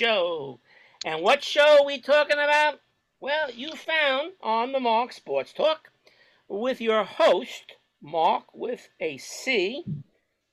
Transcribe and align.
show. 0.00 0.58
And 1.04 1.22
what 1.22 1.44
show 1.44 1.80
are 1.80 1.84
we 1.84 2.00
talking 2.00 2.38
about? 2.38 2.80
Well, 3.20 3.50
you 3.50 3.74
found 3.74 4.32
on 4.40 4.72
the 4.72 4.80
Marc 4.80 5.12
Sports 5.12 5.52
Talk 5.52 5.90
with 6.48 6.80
your 6.80 7.04
host, 7.04 7.74
Marc 8.00 8.44
with 8.54 8.88
a 8.98 9.18
C. 9.18 9.84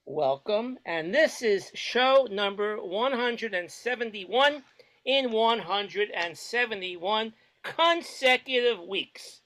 Welcome. 0.05 0.79
And 0.85 1.15
this 1.15 1.41
is 1.41 1.71
show 1.75 2.27
number 2.29 2.83
171 2.83 4.63
in 5.05 5.31
171 5.31 7.33
consecutive 7.63 8.81
weeks. 8.81 9.39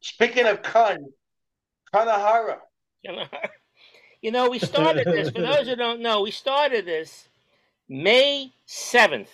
Speaking 0.00 0.46
of 0.46 0.62
Kun, 0.62 1.12
Kanahara. 1.92 2.60
You 4.22 4.30
know, 4.30 4.48
we 4.48 4.60
started 4.60 5.06
this, 5.06 5.28
for 5.28 5.42
those 5.42 5.68
who 5.68 5.76
don't 5.76 6.00
know, 6.00 6.22
we 6.22 6.30
started 6.30 6.86
this 6.86 7.28
May 7.88 8.52
7th, 8.68 9.28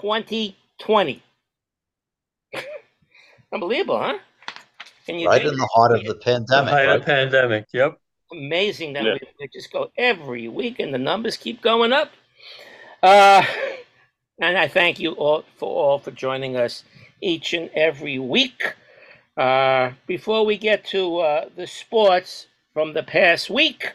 2020. 0.00 1.22
Unbelievable, 3.52 3.98
huh? 3.98 4.18
Can 5.06 5.18
you 5.18 5.28
right 5.28 5.44
in 5.44 5.56
the 5.56 5.68
heart 5.74 5.92
of 5.92 6.04
the 6.04 6.14
pandemic. 6.14 6.70
Height 6.70 6.86
Right? 6.86 6.96
of 7.00 7.04
pandemic. 7.04 7.66
Yep. 7.72 7.98
amazing 8.32 8.92
that 8.92 9.04
Yeah. 9.04 9.14
we, 9.14 9.20
we 9.40 9.48
just 9.52 9.72
go 9.72 9.90
every 9.98 10.46
week 10.46 10.78
and 10.78 10.94
the 10.94 10.98
numbers 10.98 11.36
keep 11.36 11.60
going 11.62 11.92
up. 11.92 12.12
Uh, 13.02 13.42
and 14.40 14.56
I 14.56 14.68
thank 14.68 15.00
you 15.00 15.12
all 15.12 15.44
for 15.56 15.68
all 15.68 15.98
for 15.98 16.10
joining 16.12 16.56
us 16.56 16.84
each 17.20 17.54
and 17.54 17.70
every 17.74 18.18
week. 18.18 18.74
Uh, 19.36 19.92
before 20.06 20.44
we 20.44 20.56
get 20.58 20.84
to 20.84 21.18
uh, 21.18 21.48
the 21.56 21.66
sports 21.66 22.46
from 22.72 22.92
the 22.92 23.02
past 23.02 23.48
week, 23.50 23.94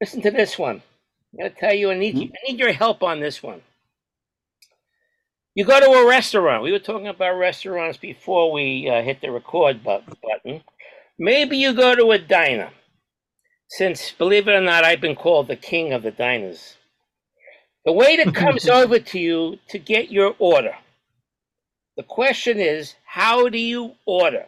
listen 0.00 0.22
to 0.22 0.30
this 0.30 0.58
one. 0.58 0.82
I'm 1.32 1.38
gonna 1.38 1.50
tell 1.50 1.74
you, 1.74 1.90
I 1.90 1.94
need 1.98 2.18
you, 2.18 2.28
I 2.28 2.50
need 2.50 2.58
your 2.60 2.72
help 2.72 3.02
on 3.02 3.20
this 3.20 3.42
one. 3.42 3.62
You 5.54 5.64
go 5.64 5.80
to 5.80 5.86
a 5.86 6.08
restaurant. 6.08 6.62
We 6.62 6.72
were 6.72 6.78
talking 6.78 7.08
about 7.08 7.38
restaurants 7.38 7.98
before 7.98 8.52
we 8.52 8.88
uh, 8.88 9.02
hit 9.02 9.20
the 9.20 9.30
record 9.30 9.84
bu- 9.84 10.00
button. 10.22 10.62
Maybe 11.18 11.58
you 11.58 11.74
go 11.74 11.94
to 11.94 12.10
a 12.12 12.18
diner 12.18 12.70
since 13.72 14.12
believe 14.12 14.48
it 14.48 14.52
or 14.52 14.60
not, 14.60 14.84
I've 14.84 15.00
been 15.00 15.16
called 15.16 15.48
the 15.48 15.56
king 15.56 15.94
of 15.94 16.02
the 16.02 16.10
diners. 16.10 16.76
The 17.86 17.92
waiter 17.92 18.30
comes 18.32 18.68
over 18.68 18.98
to 18.98 19.18
you 19.18 19.58
to 19.68 19.78
get 19.78 20.12
your 20.12 20.36
order. 20.38 20.76
The 21.96 22.02
question 22.02 22.60
is, 22.60 22.94
how 23.06 23.48
do 23.48 23.58
you 23.58 23.94
order? 24.04 24.46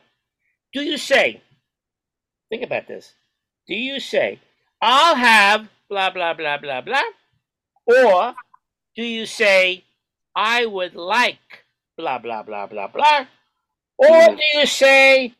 Do 0.75 0.83
you 0.83 0.99
say, 0.99 1.41
think 2.51 2.63
about 2.63 2.87
this, 2.87 3.15
do 3.67 3.75
you 3.75 3.99
say, 3.99 4.41
I'll 4.83 5.15
have 5.15 5.69
blah, 5.89 6.11
blah, 6.11 6.35
blah, 6.35 6.59
blah, 6.59 6.81
blah? 6.81 7.09
Or 7.87 8.35
do 8.97 9.03
you 9.03 9.27
say, 9.27 9.85
I 10.35 10.67
would 10.67 10.95
like 10.95 11.65
blah, 11.97 12.19
blah, 12.19 12.43
blah, 12.43 12.67
blah, 12.67 12.89
blah? 12.89 13.27
Or 13.99 14.35
do 14.35 14.43
you 14.59 14.67
say, 14.67 15.35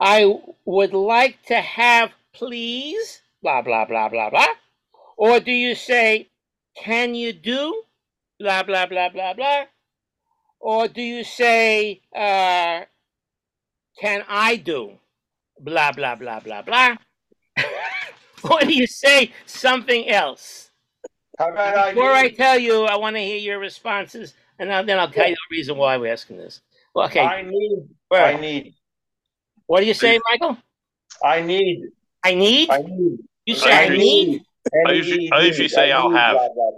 I 0.00 0.40
would 0.64 0.94
like 0.94 1.42
to 1.46 1.60
have 1.60 2.10
please, 2.32 3.20
blah, 3.42 3.62
blah, 3.62 3.84
blah, 3.84 4.08
blah, 4.08 4.30
blah? 4.30 4.54
Or 5.16 5.40
do 5.40 5.52
you 5.52 5.74
say, 5.74 6.28
can 6.76 7.14
you 7.14 7.32
do, 7.32 7.82
blah, 8.38 8.62
blah, 8.62 8.86
blah, 8.86 9.08
blah, 9.10 9.34
blah? 9.34 9.64
Or 10.60 10.88
do 10.88 11.02
you 11.02 11.24
say, 11.24 12.00
uh, 12.14 12.86
can 14.00 14.24
I 14.28 14.56
do, 14.56 14.92
blah, 15.58 15.92
blah, 15.92 16.14
blah, 16.14 16.40
blah, 16.40 16.62
blah? 16.62 16.96
or 18.50 18.60
do 18.60 18.72
you 18.72 18.86
say 18.86 19.32
something 19.46 20.08
else? 20.08 20.70
How 21.38 21.50
about 21.50 21.76
I 21.76 21.94
Before 21.94 22.10
I 22.10 22.22
need, 22.24 22.36
tell 22.36 22.58
you, 22.58 22.84
I 22.84 22.96
want 22.96 23.16
to 23.16 23.20
hear 23.22 23.36
your 23.38 23.58
responses, 23.58 24.34
and 24.58 24.70
then 24.70 24.86
then 24.86 24.98
I'll 24.98 25.10
tell 25.10 25.28
you 25.28 25.34
the 25.34 25.56
reason 25.56 25.76
why 25.76 25.96
we're 25.96 26.12
asking 26.12 26.36
this. 26.36 26.60
Well, 26.94 27.06
okay, 27.06 27.20
I 27.20 27.42
need, 27.42 27.88
Right. 28.10 28.36
I 28.36 28.40
need, 28.40 28.74
what 29.66 29.80
do 29.80 29.86
you 29.86 29.94
say, 29.94 30.20
Michael? 30.30 30.58
I 31.24 31.40
need, 31.40 31.84
I 32.22 32.34
need? 32.34 32.70
I 32.70 32.82
need. 32.82 33.18
You 33.46 33.54
say 33.54 33.72
I 33.72 33.84
I 33.84 33.88
need? 33.96 34.42
I 34.86 34.92
usually- 34.92 35.32
I 35.32 35.40
usually 35.42 35.68
say 35.68 35.90
I'll 35.90 36.10
have. 36.10 36.36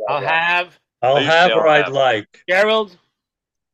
I'll 0.09 0.21
have. 0.23 0.79
I'll 1.03 1.17
I 1.17 1.21
usually 1.21 1.37
have 1.37 1.49
don't 1.51 1.59
or 1.59 1.69
I'd 1.69 1.85
have. 1.85 1.93
like. 1.93 2.41
Gerald? 2.49 2.97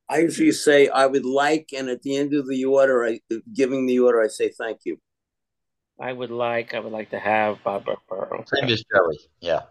I 0.09 0.19
usually 0.19 0.51
say 0.51 0.89
I 0.89 1.07
would 1.07 1.25
like, 1.25 1.69
and 1.77 1.89
at 1.89 2.03
the 2.03 2.17
end 2.17 2.35
of 2.35 2.49
the 2.49 2.65
order, 2.65 3.05
I 3.07 3.21
giving 3.55 3.87
the 3.87 4.01
order, 4.01 4.21
I 4.21 4.27
say 4.27 4.49
thank 4.49 4.81
you. 4.85 4.99
I 6.01 6.13
would 6.13 6.31
like, 6.31 6.75
I 6.75 6.81
would 6.81 6.93
like 6.93 7.11
to 7.11 7.19
have 7.19 7.63
Bob 7.63 7.85
Burrow. 8.09 8.45
Same 8.47 8.71
as 8.71 8.83
Jerry. 8.91 9.19
Yeah. 9.41 9.63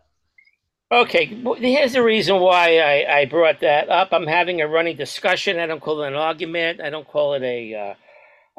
Okay, 0.92 1.26
here's 1.58 1.94
the 1.94 2.04
reason 2.04 2.40
why 2.40 2.80
I, 2.80 3.20
I 3.20 3.26
brought 3.26 3.60
that 3.60 3.90
up. 3.90 4.10
I'm 4.12 4.26
having 4.26 4.62
a 4.62 4.68
running 4.68 4.98
discussion. 4.98 5.60
I 5.60 5.68
don't 5.68 5.82
call 5.82 6.02
it 6.02 6.08
an 6.08 6.16
argument. 6.16 6.82
I 6.82 6.90
don't 6.90 7.08
call 7.08 7.36
it 7.36 7.44
a 7.44 7.76
uh, 7.76 7.94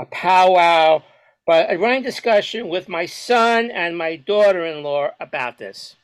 a 0.00 0.06
powwow, 0.06 1.02
but 1.44 1.72
a 1.72 1.76
running 1.76 2.04
discussion 2.04 2.68
with 2.68 2.88
my 2.88 3.06
son 3.06 3.72
and 3.72 3.98
my 3.98 4.14
daughter-in-law 4.14 5.10
about 5.18 5.58
this. 5.58 5.96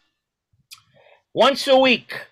Once 1.33 1.69
a 1.69 1.79
week, 1.79 2.27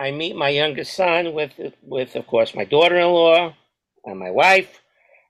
I 0.00 0.10
meet 0.10 0.34
my 0.34 0.48
youngest 0.48 0.92
son 0.92 1.32
with 1.32 1.52
with 1.80 2.16
of 2.16 2.26
course 2.26 2.56
my 2.56 2.64
daughter-in-law 2.64 3.54
and 4.04 4.18
my 4.18 4.32
wife, 4.32 4.81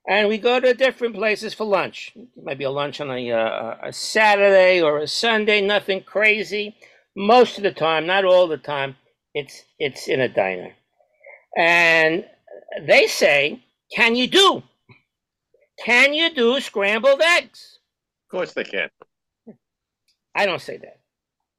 and 0.08 0.28
we 0.28 0.38
go 0.38 0.60
to 0.60 0.74
different 0.74 1.14
places 1.14 1.54
for 1.54 1.64
lunch. 1.64 2.12
Maybe 2.36 2.64
a 2.64 2.70
lunch 2.70 3.00
on 3.00 3.10
a 3.10 3.30
uh, 3.32 3.76
a 3.82 3.92
Saturday 3.92 4.80
or 4.82 4.98
a 4.98 5.06
Sunday, 5.06 5.60
nothing 5.60 6.02
crazy 6.02 6.76
most 7.14 7.56
of 7.58 7.64
the 7.64 7.72
time, 7.72 8.06
not 8.06 8.24
all 8.24 8.48
the 8.48 8.56
time, 8.56 8.96
it's 9.34 9.64
it's 9.78 10.08
in 10.08 10.20
a 10.20 10.28
diner. 10.28 10.72
And 11.56 12.24
they 12.82 13.06
say, 13.06 13.62
"Can 13.94 14.14
you 14.16 14.26
do? 14.26 14.62
Can 15.84 16.14
you 16.14 16.34
do 16.34 16.60
scrambled 16.60 17.20
eggs?" 17.20 17.78
Of 18.26 18.30
course 18.30 18.52
they 18.54 18.64
can. 18.64 18.88
I 20.34 20.46
don't 20.46 20.62
say 20.62 20.78
that. 20.78 21.00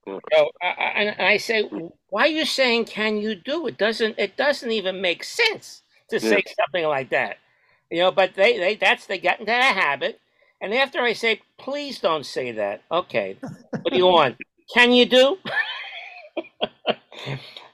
Mm. 0.07 0.19
So 0.33 0.51
I, 0.61 0.67
and 0.67 1.21
I 1.21 1.37
say, 1.37 1.63
"Why 2.09 2.23
are 2.23 2.27
you 2.27 2.45
saying 2.45 2.85
can 2.85 3.17
you 3.17 3.35
do? 3.35 3.67
It 3.67 3.77
doesn't. 3.77 4.17
It 4.17 4.37
doesn't 4.37 4.71
even 4.71 5.01
make 5.01 5.23
sense 5.23 5.83
to 6.09 6.19
say 6.19 6.43
something 6.59 6.85
like 6.85 7.09
that." 7.11 7.37
You 7.93 7.99
know, 7.99 8.11
but 8.11 8.33
they, 8.33 8.57
they 8.57 8.75
that's 8.75 9.05
they 9.05 9.19
get 9.19 9.39
into 9.39 9.51
that 9.51 9.75
habit. 9.75 10.19
And 10.59 10.73
after 10.73 11.01
I 11.01 11.13
say, 11.13 11.41
"Please 11.59 11.99
don't 11.99 12.25
say 12.25 12.51
that," 12.53 12.81
okay, 12.91 13.37
what 13.83 13.91
do 13.91 13.95
you 13.97 14.07
want? 14.17 14.35
Can 14.73 14.91
you 14.91 15.05
do? 15.05 15.37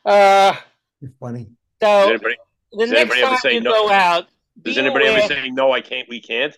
uh, 0.05 0.53
You're 0.99 1.11
funny. 1.21 1.47
Does 1.79 2.03
so 2.03 2.09
anybody, 2.09 2.35
the 2.73 2.77
does 2.79 2.91
next 2.91 3.11
anybody 3.15 3.21
time 3.21 3.37
say 3.37 3.53
you 3.53 3.61
no? 3.61 3.71
go 3.71 3.89
out, 3.89 4.27
does 4.61 4.75
be 4.75 4.81
anybody 4.81 5.05
ever 5.05 5.25
say 5.25 5.49
no? 5.51 5.71
I 5.71 5.79
can't. 5.79 6.09
We 6.09 6.19
can't. 6.19 6.57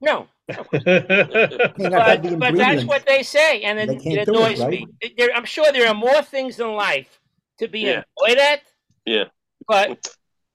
no? 0.00 0.28
May 0.48 0.54
not 0.68 2.06
have 2.06 2.22
the 2.22 2.36
But, 2.38 2.38
but 2.38 2.56
that's 2.56 2.84
what 2.84 3.04
they 3.06 3.24
say, 3.24 3.62
and 3.62 3.80
it, 3.80 3.90
it 3.90 4.02
do 4.04 4.10
it, 4.20 4.28
annoys 4.28 4.60
right? 4.60 4.70
me. 4.70 4.86
There, 5.16 5.30
I'm 5.34 5.44
sure 5.44 5.72
there 5.72 5.88
are 5.88 5.94
more 5.94 6.22
things 6.22 6.60
in 6.60 6.72
life 6.74 7.18
to 7.58 7.66
be 7.66 7.80
Yeah. 7.80 8.04
annoyed 8.24 8.38
at. 8.38 8.60
Yeah. 9.04 9.24
But 9.66 10.08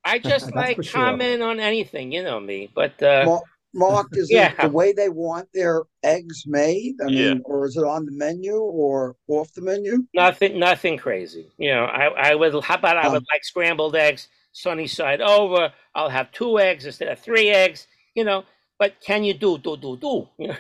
I 0.06 0.20
just 0.20 0.54
like 0.54 0.78
for 0.78 0.84
sure. 0.84 1.02
comment 1.02 1.42
on 1.42 1.60
anything, 1.60 2.12
you 2.12 2.24
know 2.24 2.40
me. 2.40 2.70
But 2.74 3.02
uh, 3.02 3.26
Marc, 3.26 3.44
Marc, 3.74 4.08
is 4.14 4.30
Yeah. 4.30 4.52
it 4.52 4.58
the 4.62 4.70
way 4.70 4.94
they 4.94 5.10
want 5.10 5.48
their 5.54 5.84
eggs 6.04 6.44
made? 6.46 6.96
I 7.02 7.10
Yeah. 7.10 7.34
mean, 7.34 7.42
or 7.46 7.66
is 7.66 7.78
it 7.78 7.84
on 7.84 8.06
the 8.06 8.12
menu 8.12 8.56
or 8.58 9.16
off 9.28 9.54
the 9.54 9.62
menu? 9.62 10.06
nothing, 10.14 10.60
nothing 10.60 10.98
crazy. 10.98 11.52
You 11.58 11.72
know, 11.74 11.86
I, 11.86 12.32
I 12.32 12.36
would. 12.36 12.54
How 12.64 12.76
about 12.76 12.98
I 12.98 13.08
would 13.08 13.24
like 13.32 13.44
scrambled 13.44 13.96
eggs, 13.96 14.28
sunny 14.52 14.88
side 14.88 15.22
over. 15.22 15.74
I'll 15.96 16.10
have 16.10 16.32
two 16.32 16.60
eggs 16.60 16.86
instead 16.86 17.08
of 17.08 17.20
three 17.20 17.50
eggs. 17.50 17.88
You 18.16 18.24
know, 18.26 18.44
but 18.78 18.96
can 19.06 19.24
you 19.24 19.34
do 19.34 19.58
do 19.58 19.78
do 19.78 19.98
do? 19.98 20.28
You 20.38 20.48
know? 20.50 20.56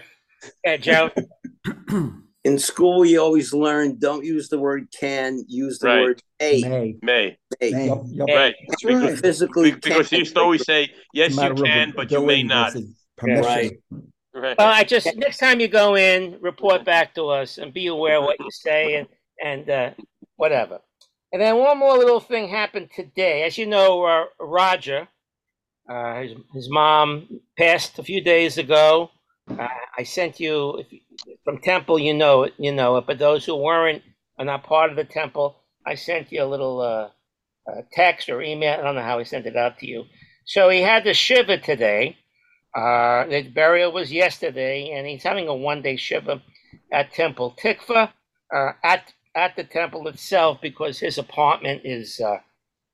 yeah, 0.65 0.77
Joe. 0.77 1.09
In 2.43 2.59
school, 2.59 3.05
you 3.05 3.21
always 3.21 3.53
learn 3.53 3.97
don't 3.99 4.25
use 4.25 4.49
the 4.49 4.59
word 4.59 4.87
can, 4.97 5.45
use 5.47 5.79
the 5.79 5.87
Right. 5.87 6.01
word 6.01 6.23
may. 6.39 6.61
May. 6.61 6.97
May. 7.01 7.37
may. 7.61 7.71
May. 7.71 7.87
Yep. 7.87 7.97
Yep. 8.11 8.27
Right. 8.27 8.55
That's 8.67 8.83
Because. 8.83 9.19
Physically, 9.21 9.71
because 9.71 10.09
he 10.09 10.17
used 10.17 10.35
to 10.35 10.41
always 10.41 10.65
say, 10.65 10.91
"Yes, 11.13 11.37
you 11.37 11.53
can, 11.55 11.93
but 11.95 12.11
you 12.11 12.21
may 12.25 12.43
not." 12.43 12.75
Right. 13.21 13.79
Right. 14.33 14.57
Well, 14.57 14.67
I 14.67 14.83
just 14.83 15.15
next 15.15 15.37
time 15.37 15.59
you 15.59 15.67
go 15.67 15.95
in, 15.95 16.37
report 16.41 16.83
back 16.83 17.13
to 17.15 17.27
us 17.29 17.59
and 17.59 17.71
be 17.71 17.87
aware 17.87 18.17
of 18.17 18.23
what 18.23 18.39
you 18.39 18.49
say 18.51 18.95
and 18.95 19.07
and 19.43 19.69
uh, 19.69 19.91
whatever. 20.37 20.81
And 21.31 21.41
then 21.41 21.57
one 21.57 21.77
more 21.77 21.97
little 21.97 22.19
thing 22.19 22.47
happened 22.47 22.89
today. 22.95 23.43
As 23.43 23.57
you 23.57 23.65
know, 23.65 24.03
uh, 24.03 24.25
Roger, 24.39 25.07
uh, 25.89 26.21
his, 26.21 26.31
his 26.53 26.69
mom 26.69 27.41
passed 27.57 27.97
a 27.99 28.03
few 28.03 28.21
days 28.21 28.57
ago. 28.57 29.09
Uh, 29.49 29.67
I 29.97 30.03
sent 30.03 30.39
you 30.39 30.79
if 30.79 30.87
from 31.43 31.59
Temple. 31.59 31.99
You 31.99 32.13
know 32.13 32.43
it. 32.43 32.53
You 32.57 32.71
know 32.73 32.97
it. 32.97 33.05
But 33.07 33.19
those 33.19 33.45
who 33.45 33.55
weren't 33.55 34.03
are 34.39 34.45
not 34.45 34.63
part 34.63 34.89
of 34.91 34.95
the 34.97 35.05
Temple. 35.05 35.57
I 35.85 35.95
sent 35.95 36.31
you 36.31 36.43
a 36.43 36.45
little 36.45 36.81
uh, 36.81 37.09
uh, 37.71 37.81
text 37.93 38.29
or 38.29 38.41
email. 38.41 38.73
I 38.79 38.83
don't 38.83 38.95
know 38.95 39.01
how 39.01 39.19
he 39.19 39.25
sent 39.25 39.45
it 39.45 39.57
out 39.57 39.79
to 39.79 39.87
you. 39.87 40.05
So 40.45 40.69
he 40.69 40.81
had 40.81 41.03
the 41.03 41.13
shiva 41.13 41.57
today. 41.57 42.17
Uh, 42.75 43.25
the 43.27 43.43
burial 43.43 43.91
was 43.91 44.11
yesterday, 44.11 44.91
and 44.91 45.07
he's 45.07 45.23
having 45.23 45.47
a 45.47 45.55
one-day 45.55 45.97
shiva. 45.97 46.41
at 46.91 47.11
Temple 47.13 47.55
Tikva, 47.61 48.11
uh, 48.55 48.71
at 48.83 49.13
at 49.35 49.55
the 49.55 49.63
temple 49.63 50.07
itself, 50.07 50.59
because 50.61 50.99
his 50.99 51.17
apartment 51.17 51.81
is 51.85 52.19
uh, 52.19 52.37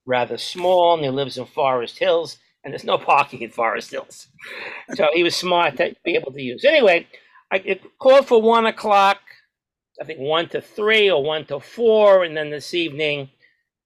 rather 0.05 0.37
small 0.37 0.95
and 0.95 1.03
he 1.03 1.09
lives 1.09 1.37
in 1.37 1.45
Forest 1.45 1.99
Hills, 1.99 2.37
and 2.63 2.73
there's 2.73 2.83
no 2.83 2.97
parking 2.97 3.41
in 3.41 3.51
Forest 3.51 3.91
Hills. 3.91 4.27
So 4.95 5.07
he 5.13 5.23
was 5.23 5.35
smart 5.35 5.77
to 5.77 5.95
be 6.03 6.15
able 6.15 6.31
to 6.33 6.41
use. 6.41 6.65
Anyway, 6.65 7.07
I 7.51 7.79
called 7.99 8.27
for 8.27 8.41
one 8.41 8.65
o'clock. 8.65 9.19
I 10.01 10.05
think 10.05 10.19
one 10.19 10.47
to 10.49 10.61
three 10.61 11.09
or 11.09 11.23
one 11.23 11.45
to 11.45 11.59
four, 11.59 12.23
and 12.23 12.35
then 12.35 12.49
this 12.49 12.73
evening, 12.73 13.29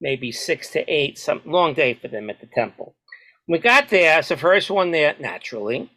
maybe 0.00 0.30
six 0.30 0.70
to 0.70 0.80
eight. 0.88 1.18
Some 1.18 1.40
long 1.44 1.74
day 1.74 1.94
for 1.94 2.08
them 2.08 2.30
at 2.30 2.40
the 2.40 2.46
temple. 2.46 2.94
We 3.48 3.58
got 3.58 3.88
there. 3.88 4.18
It's 4.18 4.28
the 4.28 4.36
first 4.36 4.70
one 4.70 4.90
there, 4.90 5.14
naturally, 5.18 5.90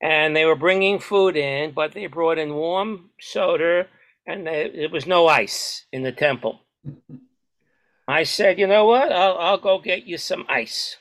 and 0.00 0.34
they 0.34 0.44
were 0.44 0.56
bringing 0.56 0.98
food 0.98 1.36
in, 1.36 1.72
but 1.72 1.92
they 1.92 2.06
brought 2.06 2.38
in 2.38 2.54
warm 2.54 3.10
soda, 3.20 3.86
and 4.26 4.46
there 4.46 4.88
was 4.90 5.06
no 5.06 5.26
ice 5.26 5.86
in 5.92 6.02
the 6.02 6.12
temple. 6.12 6.60
I 8.08 8.22
said, 8.22 8.58
you 8.58 8.66
know 8.66 8.84
what? 8.86 9.10
I'll 9.10 9.36
I'll 9.36 9.58
go 9.58 9.78
get 9.78 10.06
you 10.06 10.16
some 10.16 10.46
ice. 10.48 10.96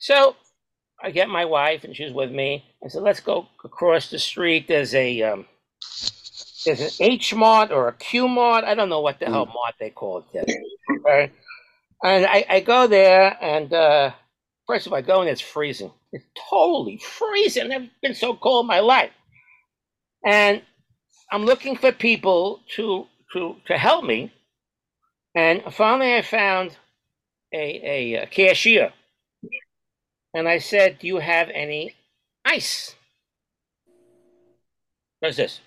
So 0.00 0.36
I 1.02 1.12
get 1.12 1.28
my 1.30 1.46
wife, 1.46 1.84
and 1.84 1.96
she's 1.96 2.12
with 2.12 2.32
me. 2.32 2.64
I 2.84 2.88
said, 2.88 3.02
let's 3.04 3.20
go 3.20 3.48
across 3.64 4.10
the 4.10 4.18
street. 4.18 4.68
There's 4.68 4.94
a 4.94 5.22
um, 5.22 5.46
there's 6.66 6.80
an 6.80 6.90
H 7.00 7.34
Mart 7.34 7.72
or 7.72 7.88
a 7.88 7.94
Q 7.94 8.28
Mart. 8.28 8.64
I 8.64 8.74
don't 8.74 8.90
know 8.90 9.02
what 9.02 9.20
the 9.20 9.26
hell 9.26 9.46
Mart 9.46 9.76
they 9.80 9.90
call 9.90 10.24
it? 10.34 11.32
And 12.02 12.26
I, 12.26 12.46
I 12.48 12.60
go 12.60 12.86
there, 12.86 13.36
and 13.42 13.72
uh, 13.74 14.12
first 14.66 14.86
of 14.86 14.92
all, 14.92 14.98
I 14.98 15.02
go 15.02 15.20
and 15.20 15.30
it's 15.30 15.40
freezing. 15.42 15.92
It's 16.12 16.26
totally 16.50 16.98
freezing. 16.98 17.64
I've 17.64 17.68
never 17.70 17.88
been 18.02 18.14
so 18.14 18.34
cold 18.34 18.64
in 18.64 18.68
my 18.68 18.80
life. 18.80 19.12
And 20.26 20.62
I'm 21.32 21.44
looking 21.44 21.76
for 21.76 21.92
people 21.92 22.60
to 22.76 23.06
to 23.34 23.56
to 23.66 23.78
help 23.78 24.04
me. 24.04 24.32
And 25.34 25.62
finally, 25.72 26.14
I 26.16 26.22
found 26.22 26.76
a, 27.54 27.80
a, 28.16 28.22
uh 28.22 28.26
cashier. 28.26 28.92
And 30.34 30.48
I 30.48 30.58
said, 30.58 30.98
Do 30.98 31.06
you 31.06 31.18
have 31.18 31.50
any 31.50 31.94
ice? 32.44 32.94
What's 35.20 35.36
this? 35.36 35.60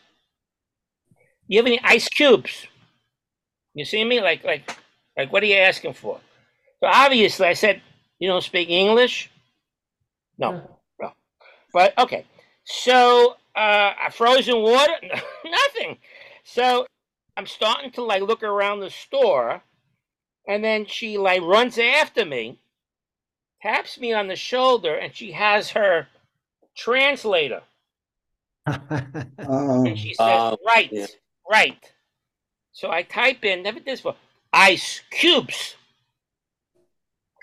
You 1.47 1.59
have 1.59 1.67
any 1.67 1.79
ice 1.83 2.07
cubes? 2.09 2.67
You 3.73 3.85
see 3.85 4.03
me? 4.03 4.21
Like, 4.21 4.43
like, 4.43 4.75
like, 5.17 5.31
what 5.31 5.43
are 5.43 5.47
you 5.47 5.57
asking 5.57 5.93
for? 5.93 6.19
So 6.79 6.87
obviously, 6.87 7.47
I 7.47 7.53
said, 7.53 7.81
You 8.19 8.29
don't 8.29 8.43
speak 8.43 8.69
English? 8.69 9.29
No, 10.37 10.79
no. 10.99 11.11
But 11.73 11.97
okay. 11.97 12.25
So, 12.65 13.35
uh, 13.55 14.09
frozen 14.11 14.61
water? 14.61 14.93
Nothing. 15.45 15.97
So 16.43 16.85
I'm 17.35 17.47
starting 17.47 17.91
to 17.91 18.03
like 18.03 18.21
look 18.21 18.43
around 18.43 18.79
the 18.79 18.89
store, 18.89 19.63
and 20.47 20.63
then 20.63 20.85
she 20.85 21.17
like 21.17 21.41
runs 21.41 21.77
after 21.77 22.25
me, 22.25 22.59
taps 23.63 23.97
me 23.97 24.13
on 24.13 24.27
the 24.27 24.35
shoulder, 24.35 24.95
and 24.95 25.15
she 25.15 25.31
has 25.31 25.71
her 25.71 26.07
translator, 26.75 27.61
Um, 28.65 29.87
and 29.87 29.97
she 29.97 30.13
says, 30.13 30.17
Oh, 30.19 30.57
"Right, 30.65 30.89
yeah. 30.91 31.07
right." 31.49 31.91
So 32.71 32.91
I 32.91 33.03
type 33.03 33.43
in, 33.43 33.63
never 33.63 33.79
this 33.79 34.01
before, 34.01 34.15
ice 34.51 35.01
cubes. 35.11 35.75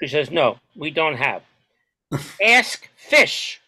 She 0.01 0.09
says, 0.09 0.31
"No, 0.31 0.59
we 0.77 0.91
don't 0.91 1.17
have." 1.17 1.43
Ask 2.43 2.89
fish. 2.97 3.61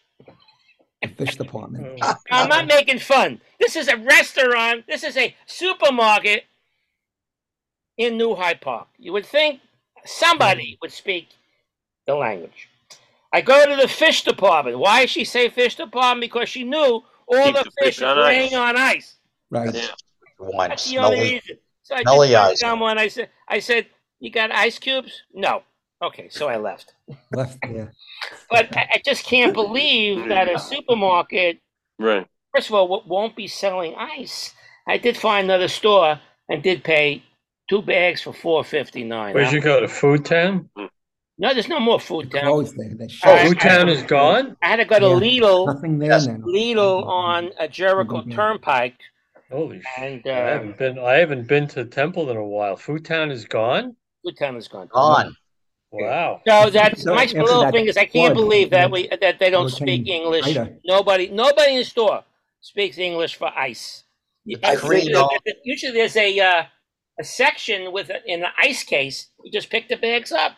Fish 1.17 1.35
department. 1.35 1.99
Now, 1.99 2.15
I'm 2.31 2.47
not 2.47 2.65
making 2.65 2.99
fun. 2.99 3.41
This 3.59 3.75
is 3.75 3.89
a 3.89 3.97
restaurant. 3.97 4.85
This 4.87 5.03
is 5.03 5.17
a 5.17 5.35
supermarket 5.45 6.45
in 7.97 8.17
New 8.17 8.35
Hyde 8.35 8.61
Park. 8.61 8.87
You 8.97 9.11
would 9.11 9.25
think 9.25 9.59
somebody 10.05 10.77
would 10.81 10.93
speak 10.93 11.27
the 12.07 12.15
language. 12.15 12.69
I 13.31 13.41
go 13.41 13.65
to 13.65 13.75
the 13.81 13.87
fish 13.87 14.23
department. 14.23 14.77
Why 14.77 15.05
she 15.05 15.23
say 15.25 15.49
fish 15.49 15.75
department? 15.75 16.21
Because 16.21 16.49
she 16.49 16.63
knew 16.63 17.03
all 17.27 17.43
Keep 17.45 17.55
the 17.55 17.63
the 17.63 17.71
fish 17.83 17.95
fish 17.97 18.01
were 18.01 18.07
on 18.07 18.19
laying 18.23 18.53
ice. 18.53 18.59
on 18.59 18.77
ice. 18.77 19.15
Right. 19.49 19.73
Yeah. 19.73 19.87
One 20.37 20.69
That's 20.69 20.89
the 20.89 20.97
only 20.99 21.17
smelly. 21.17 21.31
reason. 21.33 21.57
So 21.83 21.95
I 21.95 22.01
smelly 22.03 22.27
just 22.29 22.51
eyes. 22.51 22.59
someone. 22.59 22.97
I 22.97 23.07
said, 23.07 23.29
I 23.47 23.59
said, 23.59 23.87
you 24.19 24.29
got 24.31 24.51
ice 24.51 24.77
cubes? 24.79 25.23
No. 25.33 25.63
Okay, 26.01 26.27
so 26.29 26.47
I 26.49 26.57
left. 26.57 26.93
Left, 27.31 27.57
yeah. 27.69 27.85
But 28.49 28.75
I, 28.75 28.87
I 28.95 29.01
just 29.05 29.25
can't 29.25 29.53
believe 29.53 30.27
that 30.29 30.47
a 30.53 30.59
supermarket 30.59 31.59
Right. 31.99 32.25
first 32.53 32.69
of 32.69 32.75
all, 32.75 32.87
w- 32.87 33.03
won't 33.07 33.35
be 33.35 33.47
selling 33.47 33.95
ice. 33.95 34.53
I 34.87 34.97
did 34.97 35.15
find 35.17 35.45
another 35.45 35.67
store 35.67 36.19
and 36.49 36.61
did 36.61 36.83
pay 36.83 37.23
two 37.69 37.81
bags 37.81 38.21
for 38.21 38.33
four 38.33 38.63
fifty 38.63 39.03
nine. 39.03 39.33
Where'd 39.33 39.51
you 39.53 39.61
go 39.61 39.79
to 39.79 39.87
Food 39.87 40.25
Town? 40.25 40.69
Hmm. 40.75 40.85
No, 41.39 41.53
there's 41.53 41.67
no 41.67 41.79
more 41.79 41.99
food 41.99 42.31
Town. 42.31 42.43
Closed 42.43 42.77
there. 42.77 42.93
They 42.93 43.05
Oh, 43.05 43.07
shut. 43.07 43.39
I- 43.39 43.47
Food 43.47 43.59
Town 43.59 43.89
is 43.89 44.03
gone? 44.03 44.55
I 44.61 44.67
had 44.67 44.75
to 44.77 44.85
go 44.85 44.99
to 44.99 45.07
Yeah. 45.25 45.39
Lidl, 45.41 45.65
Nothing 45.67 45.97
there 45.99 46.09
now. 46.09 46.37
Lidl 46.45 47.05
on 47.05 47.51
a 47.57 47.67
Jericho 47.67 48.21
Mhm. 48.21 48.33
Turnpike, 48.35 48.97
Holy 49.51 49.81
sh! 49.81 49.85
and 49.97 50.21
I 50.25 50.29
uh, 50.29 50.33
haven't 50.53 50.77
been. 50.77 50.99
I 50.99 51.13
haven't 51.15 51.47
been 51.47 51.67
to 51.69 51.85
Temple 51.85 52.29
in 52.29 52.37
a 52.37 52.43
while. 52.45 52.75
Food 52.75 53.05
Town 53.05 53.31
is 53.31 53.45
gone. 53.45 53.95
Food 54.23 54.37
Town 54.37 54.55
is 54.57 54.67
gone. 54.67 54.87
Gone. 54.87 55.35
Wow. 55.91 56.41
So 56.47 56.69
that's 56.71 57.03
So 57.03 57.13
my 57.13 57.23
after 57.23 57.43
little 57.43 57.61
that 57.61 57.71
thing 57.71 57.85
is 57.87 57.97
I 57.97 58.05
can't 58.05 58.33
flood, 58.33 58.33
believe 58.33 58.69
that 58.71 58.89
we 58.89 59.07
that 59.09 59.37
they 59.39 59.49
don't 59.51 59.69
hurricane 59.69 59.87
speak 60.05 60.07
English. 60.07 60.47
Ida. 60.47 60.75
Nobody, 60.85 61.29
nobody 61.29 61.73
in 61.73 61.77
the 61.79 61.83
store 61.85 62.23
speaks 62.61 62.97
English 62.97 63.35
for 63.35 63.47
ice. 63.55 64.03
I 64.63 64.71
Usually, 64.73 65.11
agree, 65.11 65.53
usually 65.63 65.91
there's 65.93 66.15
a 66.17 66.39
uh, 66.39 66.63
a 67.19 67.23
section 67.23 67.91
with 67.93 68.09
a, 68.09 68.23
in 68.25 68.39
the 68.41 68.49
ice 68.57 68.83
case. 68.83 69.29
You 69.43 69.51
just 69.51 69.69
pick 69.69 69.87
the 69.87 69.97
bags 69.97 70.31
up. 70.31 70.53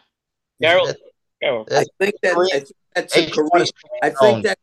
Carol, 0.62 0.94
Carol. 1.42 1.68
I 1.72 1.86
think 2.00 2.16
that 2.24 2.36
I 2.38 2.60
think 2.60 2.68
that's 2.96 3.16
a 3.18 3.22
H1 3.28 3.32
Korean. 3.34 3.68
I 4.04 4.10
think 4.10 4.44
that 4.46 4.58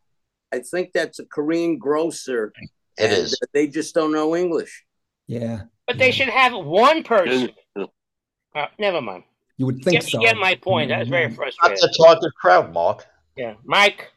I 0.53 0.59
think 0.61 0.93
that's 0.93 1.19
a 1.19 1.25
Korean 1.27 1.79
grocer. 1.79 2.53
It 2.99 3.05
and 3.05 3.13
is. 3.13 3.39
They 3.53 3.69
just 3.69 3.95
don't 3.95 4.13
know 4.13 4.37
English. 4.37 4.85
Yeah. 5.27 5.63
But 5.87 5.99
they 5.99 6.11
should 6.11 6.29
have 6.29 6.53
one 6.55 7.03
person. 7.03 7.51
Uh, 7.77 8.67
never 8.79 9.01
mind. 9.01 9.25
You 9.57 9.67
would 9.67 9.83
think 9.83 10.01
Get, 10.03 10.11
so. 10.11 10.21
get 10.21 10.37
my 10.37 10.55
point. 10.57 10.89
That 10.91 11.01
was 11.01 11.09
very 11.09 11.27
Mhm. 11.27 11.31
Not 11.31 11.37
frustrating. 11.37 11.79
the 11.81 11.95
target 12.05 12.35
crowd, 12.41 12.73
Marc. 12.73 13.07
Yeah, 13.37 13.55
Mike. 13.65 14.11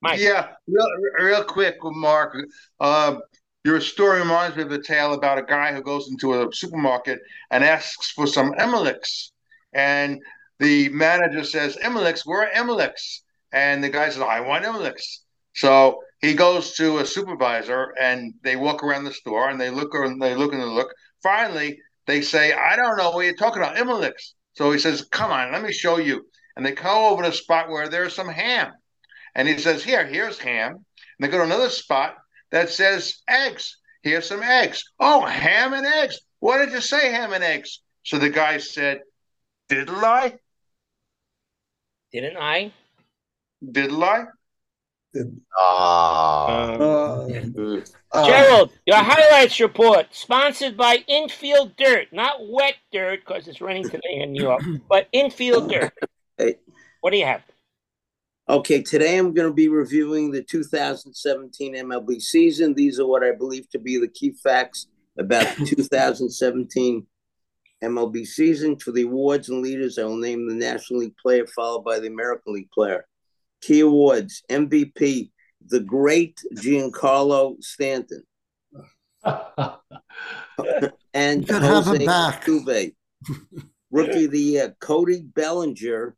Mike. 0.00 0.20
Yeah, 0.20 0.54
real, 0.66 0.86
real 1.18 1.44
quick, 1.44 1.76
Marc. 1.82 2.36
Um, 2.80 3.22
your 3.64 3.80
story 3.80 4.20
reminds 4.20 4.56
me 4.56 4.62
of 4.62 4.72
a 4.72 4.80
tale 4.80 5.12
about 5.14 5.38
a 5.38 5.42
guy 5.42 5.72
who 5.74 5.82
goes 5.82 6.08
into 6.08 6.32
a 6.42 6.52
supermarket 6.52 7.20
and 7.50 7.64
asks 7.64 8.10
for 8.12 8.26
some 8.26 8.52
Emelix. 8.54 9.30
And 9.72 10.22
the 10.58 10.88
manager 10.90 11.44
says, 11.44 11.76
Emelix, 11.76 12.22
where 12.24 12.42
are 12.42 12.50
Emelix? 12.54 13.20
And 13.52 13.82
the 13.82 13.88
guy 13.88 14.08
says, 14.08 14.22
I 14.22 14.40
want 14.40 14.64
Emelix. 14.64 15.18
So 15.54 16.00
he 16.20 16.34
goes 16.34 16.74
to 16.74 16.98
a 16.98 17.06
supervisor 17.06 17.94
and 18.00 18.34
they 18.42 18.56
walk 18.56 18.82
around 18.82 19.04
the 19.04 19.12
store 19.12 19.48
and 19.48 19.60
they 19.60 19.70
look 19.70 19.94
and 19.94 20.20
they 20.20 20.34
look 20.34 20.52
and 20.52 20.60
they 20.60 20.66
look. 20.66 20.92
Finally, 21.22 21.78
they 22.06 22.20
say, 22.20 22.52
I 22.52 22.76
don't 22.76 22.96
know 22.96 23.10
what 23.10 23.24
you're 23.24 23.34
talking 23.34 23.62
about, 23.62 23.76
Emelix. 23.76 24.32
So 24.54 24.70
he 24.70 24.78
says, 24.78 25.06
Come 25.10 25.30
on, 25.30 25.52
let 25.52 25.62
me 25.62 25.72
show 25.72 25.98
you. 25.98 26.26
And 26.56 26.64
they 26.64 26.72
go 26.72 27.08
over 27.08 27.22
to 27.22 27.28
a 27.28 27.32
spot 27.32 27.68
where 27.68 27.88
there's 27.88 28.14
some 28.14 28.28
ham. 28.28 28.72
And 29.34 29.46
he 29.46 29.58
says, 29.58 29.84
Here, 29.84 30.06
here's 30.06 30.38
ham. 30.38 30.72
And 30.72 30.84
they 31.20 31.28
go 31.28 31.38
to 31.38 31.44
another 31.44 31.70
spot 31.70 32.16
that 32.50 32.70
says 32.70 33.22
eggs. 33.28 33.76
Here's 34.02 34.28
some 34.28 34.42
eggs. 34.42 34.84
Oh, 35.00 35.26
ham 35.26 35.72
and 35.74 35.86
eggs. 35.86 36.18
What 36.40 36.58
did 36.58 36.72
you 36.72 36.80
say, 36.80 37.10
ham 37.10 37.32
and 37.32 37.44
eggs? 37.44 37.80
So 38.04 38.18
the 38.18 38.30
guy 38.30 38.58
said, 38.58 39.00
Diddle 39.68 40.04
I? 40.04 40.36
Didn't 42.16 42.38
I? 42.38 42.72
Didn't 43.72 43.92
I? 44.00 44.24
Ah. 45.58 46.72
Uh, 46.80 47.80
uh, 48.10 48.26
Gerald, 48.26 48.72
your 48.86 48.96
highlights 48.96 49.60
report 49.60 50.06
sponsored 50.12 50.78
by 50.78 51.04
Infield 51.08 51.76
Dirt, 51.76 52.06
not 52.12 52.36
wet 52.48 52.76
dirt 52.90 53.20
because 53.20 53.46
it's 53.48 53.60
raining 53.60 53.84
today 53.90 54.14
in 54.14 54.32
New 54.32 54.44
York, 54.44 54.62
but 54.88 55.08
Infield 55.12 55.70
Dirt. 55.70 55.92
Hey. 56.38 56.54
What 57.02 57.10
do 57.10 57.18
you 57.18 57.26
have? 57.26 57.42
Okay, 58.48 58.80
today 58.80 59.18
I'm 59.18 59.34
going 59.34 59.50
to 59.50 59.54
be 59.54 59.68
reviewing 59.68 60.30
the 60.30 60.42
2017 60.42 61.74
MLB 61.74 62.22
season. 62.22 62.72
These 62.72 62.98
are 62.98 63.06
what 63.06 63.24
I 63.24 63.32
believe 63.32 63.68
to 63.72 63.78
be 63.78 63.98
the 63.98 64.08
key 64.08 64.32
facts 64.42 64.86
about 65.18 65.54
the 65.58 65.66
2017 65.76 67.06
MLB 67.82 68.26
season. 68.26 68.76
For 68.78 68.92
the 68.92 69.02
awards 69.02 69.48
and 69.48 69.62
leaders, 69.62 69.98
I 69.98 70.04
will 70.04 70.16
name 70.16 70.48
the 70.48 70.54
National 70.54 71.00
League 71.00 71.16
player 71.16 71.46
followed 71.46 71.84
by 71.84 71.98
the 71.98 72.08
American 72.08 72.54
League 72.54 72.70
player. 72.70 73.06
Key 73.60 73.80
awards 73.80 74.42
MVP, 74.50 75.30
the 75.66 75.80
great 75.80 76.40
Giancarlo 76.56 77.62
Stanton, 77.62 78.22
and 81.14 81.42
You 81.42 81.46
gotta 81.46 81.66
have 81.66 81.86
him 81.86 82.06
Jose. 82.06 82.06
Altuve. 82.06 82.94
Rookie 83.90 84.26
of 84.26 84.30
the 84.30 84.40
year, 84.40 84.76
Cody 84.80 85.22
Bellinger, 85.22 86.16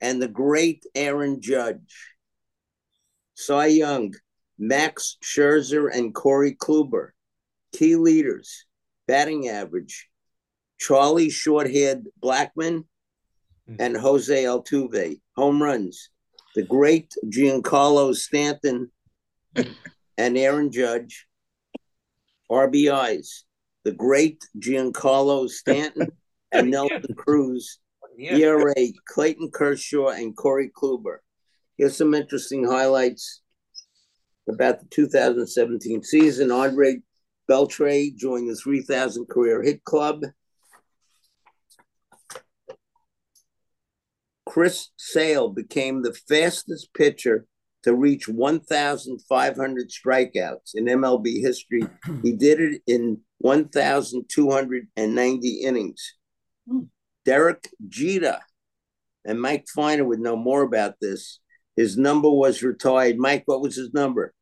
and 0.00 0.20
the 0.20 0.28
great 0.28 0.84
Aaron 0.94 1.40
Judge. 1.40 2.16
Cy 3.34 3.66
Young, 3.66 4.14
Max 4.58 5.18
Scherzer, 5.22 5.94
and 5.94 6.14
Corey 6.14 6.54
Kluber. 6.54 7.10
Key 7.74 7.96
leaders, 7.96 8.66
batting 9.06 9.48
average, 9.48 10.08
Charlie 10.82 11.30
short-haired 11.30 12.08
Blackmon 12.20 12.84
hmm. 13.68 13.76
and 13.78 13.96
Jose 13.96 14.44
Altuve. 14.44 15.20
Home 15.36 15.62
runs, 15.62 16.10
the 16.56 16.64
great 16.64 17.14
Giancarlo 17.26 18.14
Stanton 18.14 18.90
and 19.54 20.36
Aaron 20.36 20.72
Judge. 20.72 21.26
RBIs, 22.50 23.44
the 23.84 23.92
great 23.92 24.42
Giancarlo 24.58 25.48
Stanton 25.48 26.08
and 26.52 26.70
Nelson 26.70 27.14
Cruz. 27.16 27.78
Yeah. 28.18 28.36
ERA, 28.36 28.74
Clayton 29.06 29.50
Kershaw 29.52 30.08
and 30.08 30.36
Corey 30.36 30.70
Kluber. 30.76 31.18
Here's 31.78 31.96
some 31.96 32.12
interesting 32.12 32.64
highlights 32.64 33.40
about 34.46 34.80
the 34.80 34.86
2017 34.90 36.02
season. 36.02 36.50
Andre 36.50 36.98
Beltre 37.50 38.14
joined 38.14 38.50
the 38.50 38.56
3,000 38.56 39.28
career 39.28 39.62
hit 39.62 39.82
club. 39.84 40.24
Chris 44.52 44.90
Sale 44.98 45.48
became 45.48 46.02
the 46.02 46.12
fastest 46.12 46.92
pitcher 46.92 47.46
to 47.84 47.94
reach 47.94 48.28
1,500 48.28 49.88
strikeouts 49.88 50.74
in 50.74 50.84
MLB 50.84 51.40
history. 51.40 51.80
He 52.22 52.32
did 52.36 52.60
it 52.60 52.82
in 52.86 53.22
1,290 53.38 55.48
innings. 55.48 56.16
Hmm. 56.68 56.80
Derek 57.24 57.66
Jeter 57.88 58.40
and 59.24 59.40
Mike 59.40 59.64
Feiner 59.74 60.04
would 60.04 60.20
know 60.20 60.36
more 60.36 60.60
about 60.60 60.96
this. 61.00 61.40
His 61.74 61.96
number 61.96 62.30
was 62.30 62.62
retired. 62.62 63.16
Mike, 63.16 63.44
what 63.46 63.62
was 63.62 63.76
his 63.76 63.94
number? 63.94 64.34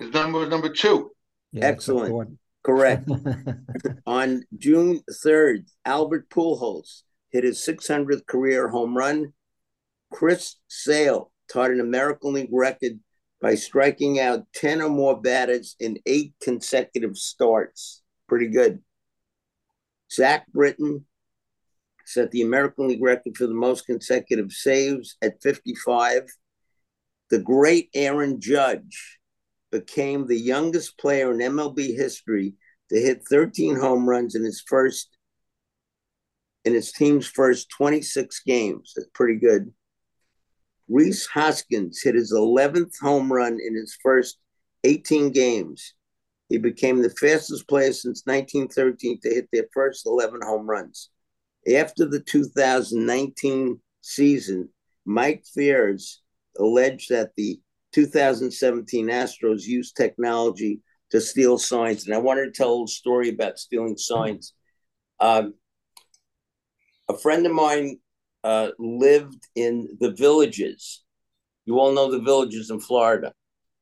His 0.00 0.12
number 0.12 0.40
was 0.40 0.48
number 0.48 0.68
two. 0.68 1.12
Yeah, 1.52 1.66
Excellent. 1.66 2.40
Correct. 2.64 3.08
On 4.06 4.42
June 4.58 5.00
3rd, 5.24 5.66
Albert 5.84 6.28
Pujols 6.28 7.02
hit 7.30 7.44
his 7.44 7.58
600th 7.58 8.26
career 8.26 8.68
home 8.68 8.96
run. 8.96 9.32
Chris 10.12 10.56
Sale 10.68 11.30
tied 11.52 11.70
an 11.70 11.80
American 11.80 12.32
League 12.32 12.50
record 12.52 12.98
by 13.40 13.54
striking 13.54 14.20
out 14.20 14.46
10 14.54 14.82
or 14.82 14.88
more 14.88 15.20
batters 15.20 15.76
in 15.80 15.98
eight 16.06 16.34
consecutive 16.42 17.16
starts. 17.16 18.02
Pretty 18.28 18.48
good. 18.48 18.80
Zach 20.12 20.46
Britton 20.52 21.06
set 22.04 22.30
the 22.32 22.42
American 22.42 22.88
League 22.88 23.02
record 23.02 23.36
for 23.36 23.46
the 23.46 23.54
most 23.54 23.86
consecutive 23.86 24.52
saves 24.52 25.16
at 25.22 25.42
55. 25.42 26.22
The 27.30 27.38
great 27.38 27.88
Aaron 27.94 28.40
Judge 28.40 29.18
became 29.70 30.26
the 30.26 30.38
youngest 30.38 30.98
player 30.98 31.32
in 31.32 31.38
MLB 31.38 31.94
history 31.94 32.54
to 32.90 33.00
hit 33.00 33.22
13 33.28 33.76
home 33.76 34.08
runs 34.08 34.34
in 34.34 34.42
his 34.42 34.62
first 34.66 35.16
in 36.64 36.74
his 36.74 36.92
team's 36.92 37.26
first 37.26 37.68
26 37.76 38.40
games. 38.46 38.92
That's 38.94 39.08
pretty 39.14 39.38
good. 39.38 39.72
Rhys 40.88 41.26
Hoskins 41.26 42.02
hit 42.02 42.14
his 42.14 42.32
11th 42.32 42.98
home 43.00 43.32
run 43.32 43.58
in 43.64 43.74
his 43.74 43.96
first 44.02 44.38
18 44.84 45.30
games. 45.30 45.94
He 46.48 46.58
became 46.58 47.00
the 47.00 47.10
fastest 47.10 47.68
player 47.68 47.92
since 47.92 48.22
1913 48.24 49.20
to 49.20 49.28
hit 49.30 49.48
their 49.52 49.66
first 49.72 50.04
11 50.04 50.40
home 50.42 50.68
runs. 50.68 51.10
After 51.76 52.06
the 52.06 52.20
2019 52.20 53.80
season, 54.00 54.68
Mike 55.04 55.44
Fiers 55.54 56.22
alleged 56.58 57.10
that 57.10 57.30
the 57.36 57.60
2017 57.92 59.08
Astros 59.08 59.62
used 59.64 59.96
technology 59.96 60.80
to 61.10 61.20
steal 61.20 61.58
signs. 61.58 62.06
And 62.06 62.14
I 62.14 62.18
wanted 62.18 62.46
to 62.46 62.52
tell 62.52 62.84
a 62.84 62.88
story 62.88 63.28
about 63.28 63.58
stealing 63.58 63.96
signs. 63.96 64.54
Um, 65.20 65.54
a 67.10 67.18
friend 67.18 67.44
of 67.44 67.52
mine 67.52 67.98
uh, 68.44 68.68
lived 68.78 69.48
in 69.54 69.96
the 70.00 70.12
villages. 70.12 71.02
You 71.66 71.78
all 71.78 71.92
know 71.92 72.10
the 72.10 72.20
villages 72.20 72.70
in 72.70 72.80
Florida. 72.80 73.32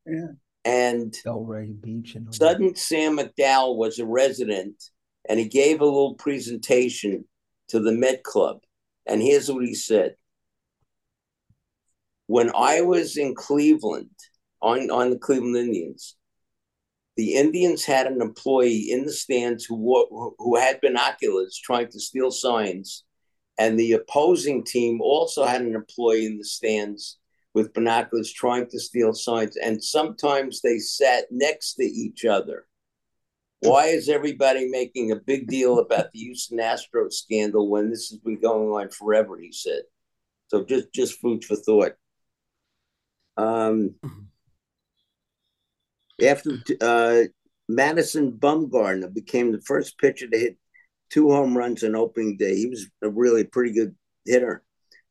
Yeah. 0.06 0.32
And 0.64 1.12
Delray 1.25 1.80
Beach 1.80 2.14
and. 2.14 2.35
Sudden 2.35 2.75
Sam 2.75 3.18
McDowell 3.18 3.76
was 3.76 3.99
a 3.99 4.06
resident 4.06 4.82
and 5.28 5.38
he 5.38 5.47
gave 5.47 5.80
a 5.80 5.85
little 5.85 6.14
presentation 6.14 7.25
to 7.68 7.80
the 7.80 7.92
Met 7.92 8.25
Club. 8.25 8.61
And 9.06 9.23
here's 9.23 9.50
what 9.50 9.64
he 9.64 9.75
said. 9.75 10.16
When 12.26 12.50
I 12.54 12.80
was 12.80 13.16
in 13.16 13.35
Cleveland 13.35 14.11
on, 14.61 14.90
on 14.90 15.11
the 15.11 15.18
Cleveland 15.18 15.56
Indians, 15.56 16.16
the 17.16 17.35
Indians 17.35 17.85
had 17.85 18.06
an 18.06 18.20
employee 18.23 18.90
in 18.90 19.04
the 19.04 19.12
stands 19.12 19.64
who 19.64 20.35
who 20.38 20.56
had 20.56 20.80
binoculars 20.80 21.58
trying 21.58 21.88
to 21.88 21.99
steal 21.99 22.30
signs, 22.30 23.04
and 23.59 23.79
the 23.79 23.93
opposing 23.93 24.65
team 24.65 25.00
also 25.00 25.45
had 25.45 25.62
an 25.62 25.75
employee 25.75 26.27
in 26.27 26.38
the 26.38 26.45
stands 26.45 27.19
with 27.55 27.73
binoculars 27.75 28.33
trying 28.33 28.69
to 28.69 28.79
steal 28.79 29.12
signs, 29.12 29.57
and 29.57 29.83
sometimes 29.83 30.61
they 30.61 30.79
sat 30.79 31.25
next 31.31 31.75
to 31.75 31.85
each 31.85 32.25
other. 32.25 32.67
Why 33.61 33.87
is 33.87 34.09
everybody 34.09 34.69
making 34.69 35.11
a 35.11 35.17
big 35.17 35.49
deal 35.49 35.81
about 35.81 36.12
the 36.12 36.21
Houston 36.21 36.59
Astros 36.59 37.15
scandal 37.15 37.69
when 37.69 37.91
this 37.91 38.09
has 38.11 38.19
been 38.19 38.41
going 38.41 38.69
on 38.69 38.91
forever? 38.91 39.37
He 39.38 39.50
said. 39.50 39.83
So 40.47 40.65
just 40.65 40.93
just 40.93 41.21
food 41.21 41.45
for 41.45 41.57
thought. 41.57 41.93
Um, 43.37 43.97
after 46.25 46.59
uh, 46.81 47.23
Madison 47.69 48.33
Bumgarner 48.33 49.12
became 49.12 49.53
the 49.53 49.61
first 49.61 49.99
pitcher 49.99 50.29
to 50.29 50.38
hit 50.38 50.57
two 51.11 51.31
home 51.31 51.57
runs 51.57 51.85
on 51.85 51.95
opening 51.95 52.37
day, 52.37 52.57
he 52.57 52.67
was 52.67 52.87
a 53.03 53.09
really 53.09 53.45
pretty 53.45 53.73
good 53.73 53.95
hitter. 54.25 54.62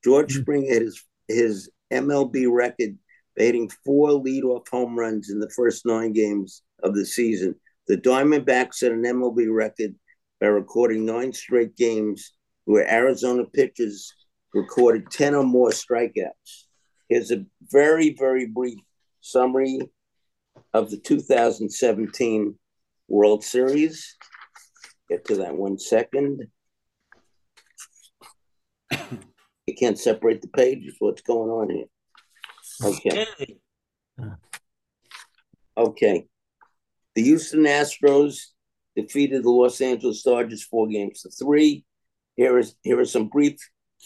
George 0.04 0.34
Mhm. 0.36 0.42
Springer 0.42 0.68
hit 0.68 0.82
his 0.82 1.04
his 1.28 1.70
MLB 1.92 2.46
record 2.48 2.98
hitting 3.36 3.70
four 3.86 4.10
leadoff 4.10 4.68
home 4.70 4.98
runs 4.98 5.30
in 5.30 5.40
the 5.40 5.50
first 5.50 5.86
nine 5.86 6.14
games 6.14 6.64
of 6.84 6.96
the 6.96 7.06
season. 7.06 7.60
The 7.88 7.98
Diamondbacks 7.98 8.76
set 8.76 8.92
an 8.92 9.06
MLB 9.06 9.48
record 9.48 9.96
by 10.40 10.48
recording 10.48 11.06
nine 11.06 11.34
straight 11.34 11.76
games 11.76 12.34
where 12.66 12.90
Arizona 12.90 13.46
pitchers 13.46 14.14
recorded 14.54 15.10
10 15.12 15.36
or 15.36 15.44
more 15.44 15.70
strikeouts. 15.70 16.66
Here's 17.10 17.32
a 17.32 17.46
very, 17.72 18.16
very 18.18 18.46
brief 18.46 18.80
summary 19.22 19.80
of 20.74 20.90
the 20.90 20.98
2017 20.98 22.58
World 23.08 23.44
Series. 23.44 24.18
Get 25.10 25.26
to 25.26 25.38
that 25.38 25.56
one 25.56 25.78
second. 25.78 26.48
You 28.92 29.76
can't 29.78 30.00
separate 30.00 30.42
the 30.42 30.48
pages. 30.48 30.96
What's 31.00 31.22
going 31.22 31.50
on 31.50 31.70
here? 31.70 31.86
Okay. 32.84 33.28
Okay. 35.78 36.28
The 37.16 37.24
Houston 37.24 37.64
Astros 37.64 38.38
defeated 38.96 39.44
the 39.44 39.50
Los 39.50 39.82
Angeles 39.82 40.24
Dodgers 40.24 40.64
four 40.64 40.88
games 40.88 41.22
to 41.22 41.30
three. 41.30 41.86
Here 42.36 42.58
is 42.58 42.76
here 42.84 43.00
are 43.00 43.06
some 43.06 43.28
brief 43.28 43.58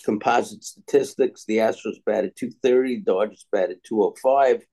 composite 0.05 0.63
statistics. 0.63 1.45
The 1.45 1.57
Astros 1.57 1.97
batted 2.05 2.35
230, 2.37 3.01
Dodgers 3.01 3.45
batted 3.51 3.79
205. 3.85 4.63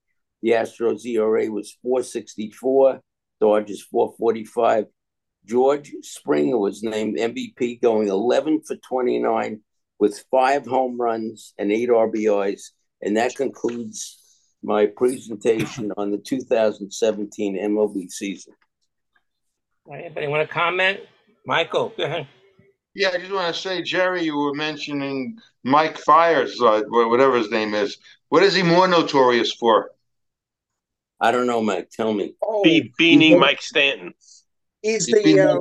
The 0.43 0.51
Astros 0.51 1.05
ERA 1.05 1.51
was 1.51 1.77
464, 1.83 3.01
Dodgers 3.41 3.83
445. 3.83 4.87
George 5.49 5.93
Springer 6.03 6.59
was 6.59 6.83
named 6.83 7.17
MVP, 7.17 7.81
going 7.81 8.09
11 8.09 8.63
for 8.67 8.77
29 8.77 9.61
with 9.99 10.25
five 10.31 10.67
home 10.67 11.01
runs 11.01 11.55
and 11.59 11.73
eight 11.73 11.89
RBIs. 11.89 12.71
And 13.01 13.17
that 13.17 13.35
concludes 13.35 14.19
my 14.63 14.87
presentation 14.87 15.93
on 15.97 16.11
the 16.11 16.19
2017 16.19 17.59
MLB 17.59 18.11
season. 18.11 18.53
Anybody 19.91 20.27
want 20.27 20.47
to 20.47 20.53
comment? 20.53 21.01
Michael, 21.47 21.95
go 21.97 22.05
ahead. 22.05 22.29
Yeah, 22.95 23.11
I 23.15 23.19
just 23.19 23.33
want 23.33 23.55
to 23.55 23.61
say, 23.61 23.81
Jerry, 23.81 24.25
you 24.25 24.37
were 24.37 24.55
mentioning 24.55 25.39
Mike 25.65 25.97
Fiers, 25.99 26.61
uh, 26.61 26.83
whatever 26.89 27.39
his 27.39 27.51
name 27.51 27.73
is. 27.73 27.97
What 28.29 28.43
is 28.43 28.55
he 28.55 28.63
more 28.63 28.87
notorious 28.87 29.53
for? 29.55 29.93
I 31.21 31.31
don't 31.31 31.47
know, 31.47 31.63
Mike. 31.63 31.91
Tell 31.91 32.13
me. 32.13 32.35
Oh, 32.43 32.63
Be- 32.63 32.93
beaning 32.99 33.39
Mike 33.39 33.63
Stanton. 33.63 34.13
He's 34.83 35.07
He's 35.07 35.15
been- 35.23 35.37
the, 35.37 35.41
uh, 35.53 35.61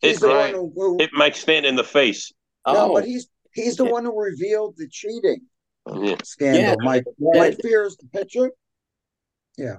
he's 0.00 0.12
Hit, 0.12 0.20
the 0.20 0.28
one 0.28 0.36
right. 0.36 0.54
who, 0.54 0.72
who 0.74 0.96
hit 0.98 1.10
Mike 1.12 1.36
Stanton 1.36 1.68
in 1.70 1.76
the 1.76 1.84
face. 1.84 2.32
no, 2.66 2.74
Oh, 2.76 2.92
but 2.94 3.04
he's, 3.04 3.28
he's 3.52 3.76
the 3.76 3.84
one 3.84 4.04
who 4.04 4.18
revealed 4.18 4.74
the 4.76 4.88
cheating 4.88 5.42
Yeah. 5.88 6.16
scandal. 6.24 6.62
Yeah. 6.62 6.74
Mike, 6.80 7.04
Yeah. 7.18 7.38
Mike 7.40 7.58
Fiers, 7.62 7.96
the 7.96 8.06
pitcher. 8.08 8.50
Yeah. 9.56 9.76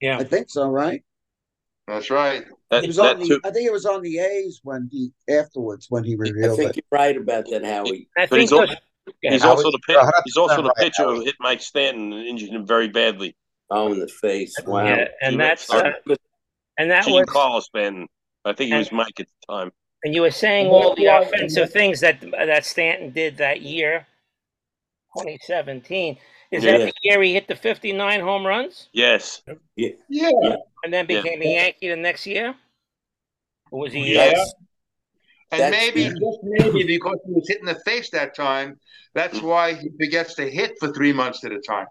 Yeah. 0.00 0.18
I 0.18 0.24
think 0.24 0.50
so, 0.50 0.68
right? 0.68 1.02
That's 1.88 2.10
right. 2.10 2.44
That, 2.70 2.82
He 2.82 2.86
was 2.88 2.98
on 2.98 3.18
that 3.18 3.26
the. 3.26 3.40
I 3.44 3.50
think 3.50 3.66
it 3.66 3.72
was 3.72 3.86
on 3.86 4.02
the 4.02 4.18
A's 4.18 4.60
when 4.62 4.88
he, 4.90 5.12
afterwards, 5.28 5.86
when 5.90 6.04
he 6.04 6.14
revealed. 6.16 6.52
I 6.52 6.56
think 6.56 6.70
it. 6.70 6.76
you're 6.76 6.98
right 6.98 7.16
about 7.16 7.44
that, 7.50 7.64
Howie. 7.64 8.08
I 8.16 8.22
But 8.22 8.30
think 8.30 8.40
he's, 8.42 8.52
al- 8.52 8.66
he's 9.20 9.44
also 9.44 9.70
the 9.70 9.78
pit, 9.86 9.96
you're 9.96 10.02
100% 10.04 10.12
he's 10.24 10.36
also 10.36 10.56
the 10.62 10.68
right, 10.68 10.76
pitcher 10.78 11.04
who 11.04 11.24
hit 11.24 11.34
Mike 11.40 11.60
Stanton 11.60 12.12
and 12.12 12.26
injured 12.26 12.50
him 12.50 12.64
very 12.66 12.88
badly. 12.88 13.36
Oh, 13.70 13.92
in 13.92 13.98
the 13.98 14.06
face. 14.08 14.54
Wow. 14.64 14.84
yeah, 14.84 15.08
and 15.22 15.32
He 15.32 15.38
that's 15.38 15.68
went 15.68 15.86
uh, 15.86 16.14
And 16.78 16.90
that 16.90 17.04
Gene 17.04 17.14
was, 17.14 17.24
Carlos 17.28 17.68
been. 17.68 18.08
I 18.44 18.52
think 18.52 18.72
he 18.72 18.78
was 18.78 18.90
Mike 18.92 19.20
at 19.20 19.26
the 19.26 19.54
time. 19.54 19.72
and 20.04 20.14
you 20.14 20.22
were 20.22 20.30
saying 20.30 20.66
all 20.66 20.94
the 20.96 21.06
offensive 21.06 21.70
things 21.70 22.00
that 22.00 22.20
that 22.32 22.64
Stanton 22.64 23.10
did 23.10 23.36
that 23.36 23.60
year, 23.62 24.06
2017. 25.18 26.18
Is 26.50 26.64
that 26.64 26.80
Yeah. 26.80 26.86
the 26.86 26.92
year 27.02 27.22
he 27.22 27.32
hit 27.32 27.48
the 27.48 27.56
59 27.56 28.20
home 28.20 28.46
runs 28.46 28.88
Yes. 28.92 29.42
Yeah. 29.76 29.90
and 30.84 30.92
then 30.92 31.06
Yeah. 31.08 31.22
became 31.22 31.40
a 31.40 31.54
Yankee 31.54 31.88
the 31.88 31.96
next 31.96 32.26
year? 32.26 32.54
Or 33.70 33.80
was 33.80 33.92
he? 33.92 34.14
Yeah. 34.14 34.26
That's- 34.26 34.54
And 35.50 35.60
That's- 35.60 35.94
maybe, 35.94 36.04
just 36.08 36.38
maybe, 36.42 36.84
because 36.84 37.18
he 37.26 37.32
was 37.32 37.46
hit 37.46 37.60
in 37.60 37.66
the 37.66 37.78
face 37.80 38.08
that 38.10 38.34
time, 38.34 38.80
that's 39.12 39.38
mm. 39.38 39.42
why 39.42 39.74
he 39.74 39.90
forgets 40.00 40.34
to 40.36 40.50
hit 40.50 40.72
for 40.80 40.90
three 40.94 41.12
months 41.12 41.44
at 41.44 41.52
a 41.52 41.60
time. 41.60 41.86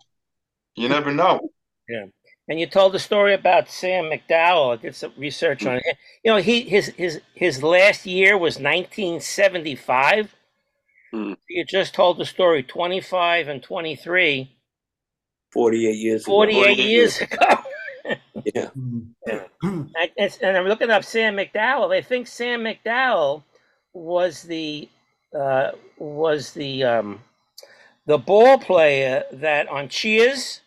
You 0.76 0.90
never 0.90 1.12
know. 1.14 1.52
And 2.48 2.60
you 2.60 2.66
told 2.66 2.94
the 2.94 3.00
story 3.00 3.34
about 3.34 3.70
Sam 3.70 4.06
McDowell. 4.06 4.74
I 4.74 4.82
did 4.82 4.96
some 4.96 5.14
research 5.18 5.66
on 5.66 5.78
it. 5.78 5.98
You 6.24 6.32
know, 6.32 6.38
he 6.38 6.62
his 6.62 6.88
his 6.98 7.22
his 7.34 7.64
last 7.64 8.06
year 8.06 8.38
was 8.38 8.56
1975. 8.56 10.36
Hmm. 11.12 11.34
You 11.50 11.66
just 11.66 11.94
told 11.94 12.18
the 12.18 12.26
story 12.26 12.64
25 12.64 13.48
and 13.48 13.62
23, 13.62 14.58
48 15.52 15.92
years 15.96 16.24
ago. 16.24 16.32
48 16.32 16.78
years 16.78 17.22
ago. 17.22 17.38
Yeah. 18.56 18.70
And, 19.64 20.38
and 20.42 20.58
I'm 20.58 20.66
looking 20.66 20.90
up 20.90 21.04
Sam 21.04 21.36
McDowell. 21.36 21.90
They 21.90 22.02
think 22.02 22.26
Sam 22.26 22.62
McDowell 22.62 23.44
was 23.94 24.42
the 24.44 24.90
uh, 25.38 25.72
was 25.98 26.54
the 26.54 26.84
um, 26.84 27.20
the 28.06 28.18
ball 28.18 28.58
player 28.58 29.24
that 29.32 29.68
on 29.68 29.90
Cheers. 29.90 30.61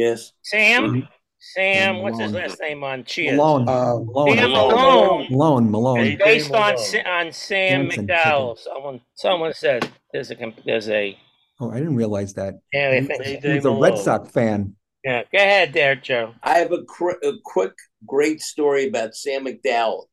Yes. 0.00 0.32
Sam, 0.42 1.08
Sam, 1.38 1.96
Yeah, 1.96 2.02
what's 2.02 2.18
his 2.18 2.32
last 2.32 2.60
name 2.60 2.82
on 2.84 3.04
Cheers? 3.04 3.36
Malone. 3.36 3.68
Uh, 3.68 3.98
Malone. 3.98 4.36
Sam 4.36 4.50
Malone. 4.50 4.70
Malone. 4.70 5.26
Malone. 5.30 5.70
Malone. 5.70 6.04
Hey, 6.04 6.16
based 6.16 6.52
on 6.52 6.72
Malone. 6.72 6.78
Sa- 6.78 6.98
on 7.10 7.32
Sam 7.32 7.84
Jansen 7.90 8.06
McDowell. 8.06 8.58
Someone 8.58 9.00
someone 9.14 9.52
says 9.54 9.82
there's 10.12 10.30
a 10.30 10.54
there's 10.64 10.88
a 10.88 11.18
Oh, 11.60 11.70
I 11.70 11.78
didn't 11.78 11.96
realize 11.96 12.32
that. 12.34 12.54
yeah 12.72 12.90
they 12.90 13.00
He- 13.02 13.06
think 13.06 13.22
Hey, 13.22 13.40
He 13.42 13.58
a 13.58 13.62
Malone. 13.62 13.80
Red 13.82 13.98
Sox 13.98 14.30
fan. 14.30 14.74
yeah. 15.04 15.22
Go 15.32 15.38
ahead 15.38 15.72
there, 15.74 15.94
Joe. 15.96 16.34
I 16.42 16.58
have 16.58 16.72
a, 16.72 16.82
cr- 16.84 17.22
a 17.22 17.32
quick, 17.44 17.72
great 18.06 18.40
story 18.40 18.86
about 18.88 19.14
Sam 19.14 19.44
McDowell. 19.44 20.04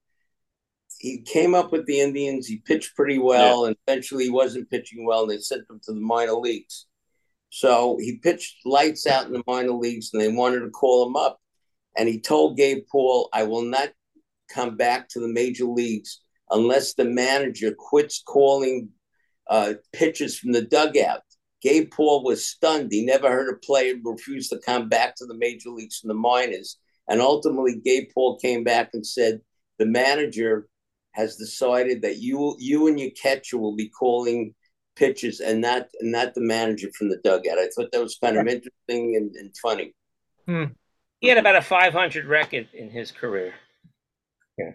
He 1.00 1.22
came 1.22 1.53
up 1.53 1.72
with 1.72 1.86
the 1.86 2.00
Indians. 2.01 2.48
He 2.48 2.58
pitched 2.58 2.96
pretty 2.96 3.20
well, 3.20 3.65
and 3.65 3.75
eventually 3.88 4.24
he 4.25 4.29
wasn't 4.32 4.70
pitching 4.72 5.06
well, 5.06 5.22
and 5.22 5.29
they 5.32 5.38
sent 5.38 5.62
him 5.70 5.79
to 5.84 5.94
the 5.94 6.00
minor 6.01 6.34
leagues. 6.34 6.87
So 7.50 7.98
he 8.00 8.18
pitched 8.18 8.66
lights 8.66 9.08
out 9.08 9.27
in 9.27 9.34
the 9.34 9.44
minor 9.48 9.72
leagues, 9.72 10.12
and 10.12 10.22
they 10.22 10.32
wanted 10.32 10.62
to 10.62 10.70
call 10.70 11.08
him 11.08 11.16
up. 11.16 11.39
And 11.98 12.08
he 12.08 12.20
told 12.20 12.58
Gabe 12.58 12.84
Paul, 12.92 13.30
"I 13.34 13.44
will 13.44 13.63
not 13.63 13.89
come 14.50 14.77
back 14.77 15.10
to 15.10 15.20
the 15.20 15.27
major 15.27 15.65
leagues 15.65 16.21
unless 16.50 16.93
the 16.93 17.06
manager 17.06 17.74
quits 17.78 18.21
calling 18.26 18.89
uh, 19.50 19.74
pitches 19.93 20.38
from 20.38 20.52
the 20.52 20.62
dugout." 20.62 21.21
Gabe 21.62 21.89
Paul 21.91 22.24
was 22.24 22.45
stunned. 22.45 22.91
He 22.91 23.04
never 23.04 23.30
heard 23.30 23.52
a 23.52 23.58
player 23.58 23.95
refuse 24.04 24.48
to 24.50 24.60
come 24.60 24.89
back 24.89 25.15
to 25.15 25.26
the 25.26 25.38
major 25.38 25.69
leagues 25.69 25.98
from 25.98 26.10
the 26.10 26.13
minors. 26.13 26.78
And 27.10 27.19
ultimately, 27.19 27.82
Gabe 27.84 28.10
Paul 28.13 28.38
came 28.38 28.63
back 28.63 28.91
and 28.93 29.06
said, 29.06 29.41
the 29.78 29.86
manager 29.86 30.67
has 31.12 31.36
decided 31.36 32.02
that 32.02 32.17
you 32.17 32.56
you 32.60 32.88
and 32.88 33.00
your 33.00 33.12
catcher 33.12 33.58
will 33.58 33.76
be 33.76 33.89
calling 33.89 34.54
pitches 34.97 35.39
and 35.39 35.62
not 35.62 35.88
and 35.99 36.12
not 36.12 36.33
the 36.33 36.41
manager 36.41 36.89
from 36.97 37.10
the 37.10 37.17
dugout. 37.23 37.57
I 37.57 37.67
thought 37.75 37.91
that 37.91 38.01
was 38.01 38.17
kind 38.21 38.38
of 38.38 38.47
interesting 38.47 39.15
and, 39.15 39.36
and 39.36 39.55
funny. 39.57 39.93
Hmm. 40.47 40.73
He 41.19 41.29
had 41.29 41.38
about 41.38 41.55
a 41.55 41.62
500 41.62 42.25
record 42.25 42.67
in 42.73 42.89
his 42.89 43.12
career. 43.12 43.53
Yeah. 44.57 44.71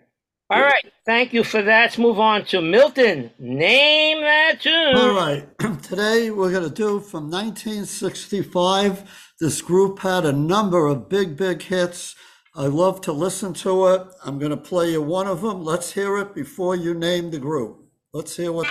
All 0.51 0.61
right. 0.61 0.93
Thank 1.07 1.33
you 1.33 1.45
for 1.45 1.63
that. 1.63 1.83
Let's 1.83 1.99
move 1.99 2.19
on 2.19 2.45
to 2.47 2.61
Milton. 2.61 3.31
Name 3.39 4.21
that 4.21 4.61
tune. 4.61 4.97
All 4.97 5.15
right. 5.15 5.47
Today 5.83 6.31
we're 6.31 6.51
going 6.51 6.69
to 6.69 6.75
do 6.75 7.01
from 7.01 7.31
1965. 7.31 9.33
This 9.41 9.63
group 9.63 10.01
had 10.01 10.25
a 10.25 10.33
number 10.33 10.87
of 10.87 11.09
big, 11.09 11.37
big 11.37 11.63
hits. 11.63 12.15
I 12.55 12.67
love 12.67 13.01
to 13.03 13.13
listen 13.13 13.55
to 13.55 13.87
it. 13.87 14.07
I'm 14.25 14.39
going 14.39 14.51
to 14.51 14.59
play 14.59 14.91
you 14.91 15.01
one 15.01 15.27
of 15.27 15.41
them. 15.41 15.65
Let's 15.65 15.93
hear 15.93 16.19
it 16.19 16.35
before 16.35 16.77
you 16.77 16.93
name 16.93 17.31
the 17.31 17.39
group. 17.39 17.79
Let's 18.13 18.37
hear 18.37 18.53
what. 18.53 18.67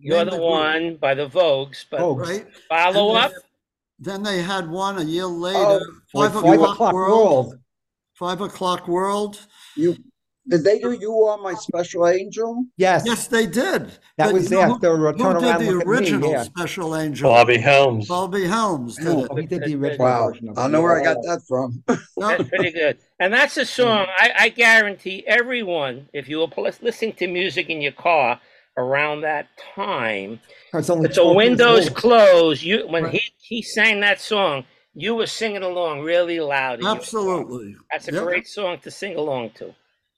You're 0.00 0.18
name 0.18 0.26
the 0.26 0.30
group, 0.32 0.42
one 0.42 0.96
by 0.96 1.14
the 1.14 1.28
Vogues, 1.28 1.84
but 1.90 2.00
Vogues. 2.00 2.26
right? 2.26 2.46
follow 2.68 3.10
And 3.16 3.24
up. 3.26 3.32
Then 3.98 4.22
they 4.22 4.40
had 4.42 4.68
one 4.70 4.98
a 4.98 5.02
year 5.04 5.26
later. 5.26 5.58
Oh, 5.60 5.80
five, 6.12 6.32
Five 6.32 6.44
o'clock, 6.54 6.70
o'clock 6.74 6.92
world. 6.94 7.46
world. 7.46 7.54
Five 8.14 8.40
o'clock 8.40 8.88
world. 8.88 9.46
You 9.76 9.96
did 10.48 10.64
they 10.64 10.78
do 10.78 10.92
you 10.92 11.14
are 11.26 11.36
my 11.38 11.54
special 11.54 12.08
angel? 12.08 12.64
Yes. 12.76 13.04
Yes, 13.06 13.26
they 13.28 13.44
did. 13.46 13.82
That 14.16 14.26
But 14.26 14.32
was 14.32 14.50
you 14.50 14.56
know 14.56 14.64
who- 14.66 14.74
after 14.74 15.08
uh, 15.08 15.12
Who 15.12 15.18
did 15.18 15.26
Around, 15.26 15.42
the 15.64 15.70
Look 15.72 15.80
at 15.82 15.86
Me. 15.86 15.92
original 15.92 16.30
Yeah. 16.32 16.42
Special 16.44 16.96
Angel? 16.96 17.30
Bobby 17.30 17.58
Helms. 17.58 18.08
Bobby 18.08 18.46
Helms 18.46 18.96
did 18.96 19.06
Oh, 19.06 19.24
it. 19.36 19.40
he 19.42 19.46
did 19.46 19.64
the 19.64 19.74
original 19.76 20.06
Wow, 20.06 20.28
version 20.28 20.48
of 20.48 20.58
I 20.58 20.64
it. 20.64 20.68
know 20.70 20.80
where 20.82 20.98
I 20.98 21.04
got 21.04 21.18
that 21.22 21.42
from. 21.46 21.84
That's 22.16 22.48
pretty 22.48 22.72
good. 22.72 22.98
And 23.20 23.32
that's 23.32 23.56
a 23.58 23.66
song 23.66 24.06
I, 24.18 24.32
I 24.38 24.48
guarantee 24.48 25.24
everyone, 25.26 26.08
if 26.14 26.26
you 26.28 26.38
were 26.38 26.48
pl- 26.48 26.70
listening 26.80 27.12
to 27.14 27.26
music 27.28 27.68
in 27.68 27.80
your 27.82 27.92
car 27.92 28.40
around 28.80 29.20
that 29.22 29.46
time, 29.74 30.40
oh, 30.74 30.78
It's 30.78 30.90
only 30.90 31.02
with 31.08 31.14
the 31.16 31.32
windows 31.32 31.88
closed, 31.90 32.62
you 32.62 32.86
when 32.88 33.04
Right. 33.04 33.12
he, 33.14 33.22
he 33.56 33.62
sang 33.62 34.00
that 34.00 34.20
song, 34.20 34.64
you 34.94 35.14
were 35.14 35.26
singing 35.26 35.62
along 35.62 36.00
really 36.00 36.40
loud. 36.40 36.80
in 36.80 36.84
your 36.84 36.90
car. 36.94 36.96
Absolutely. 37.00 37.76
That's 37.92 38.08
a 38.08 38.12
Yep. 38.12 38.22
great 38.24 38.46
song 38.48 38.78
to 38.80 38.90
sing 38.90 39.16
along 39.16 39.50
to. 39.58 39.74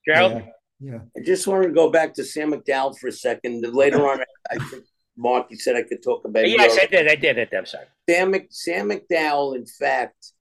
Gerald? 0.07 0.33
Yeah. 0.33 0.93
Yeah. 0.93 0.99
I 1.17 1.21
just 1.25 1.47
wanted 1.47 1.69
to 1.69 1.75
go 1.75 1.91
back 1.91 2.15
to 2.15 2.25
Sam 2.25 2.53
McDowell 2.53 2.99
for 2.99 3.07
a 3.09 3.13
second. 3.13 3.63
Later 3.73 4.09
on, 4.11 4.25
I 4.51 4.57
think 4.69 4.85
Marc, 5.17 5.47
you 5.51 5.57
said 5.57 5.77
I 5.77 5.83
could 5.83 6.03
talk 6.03 6.25
about 6.25 6.49
Yes, 6.49 6.75
your- 6.75 6.83
I 6.83 6.87
did. 6.87 7.07
I 7.09 7.15
did. 7.15 7.39
I 7.39 7.45
did. 7.45 7.55
I'm 7.55 7.67
sorry. 7.67 7.87
Sam, 8.09 8.31
Mc, 8.33 8.47
Sam 8.51 8.89
McDowell, 8.91 9.55
in 9.55 9.67
fact, 9.67 10.33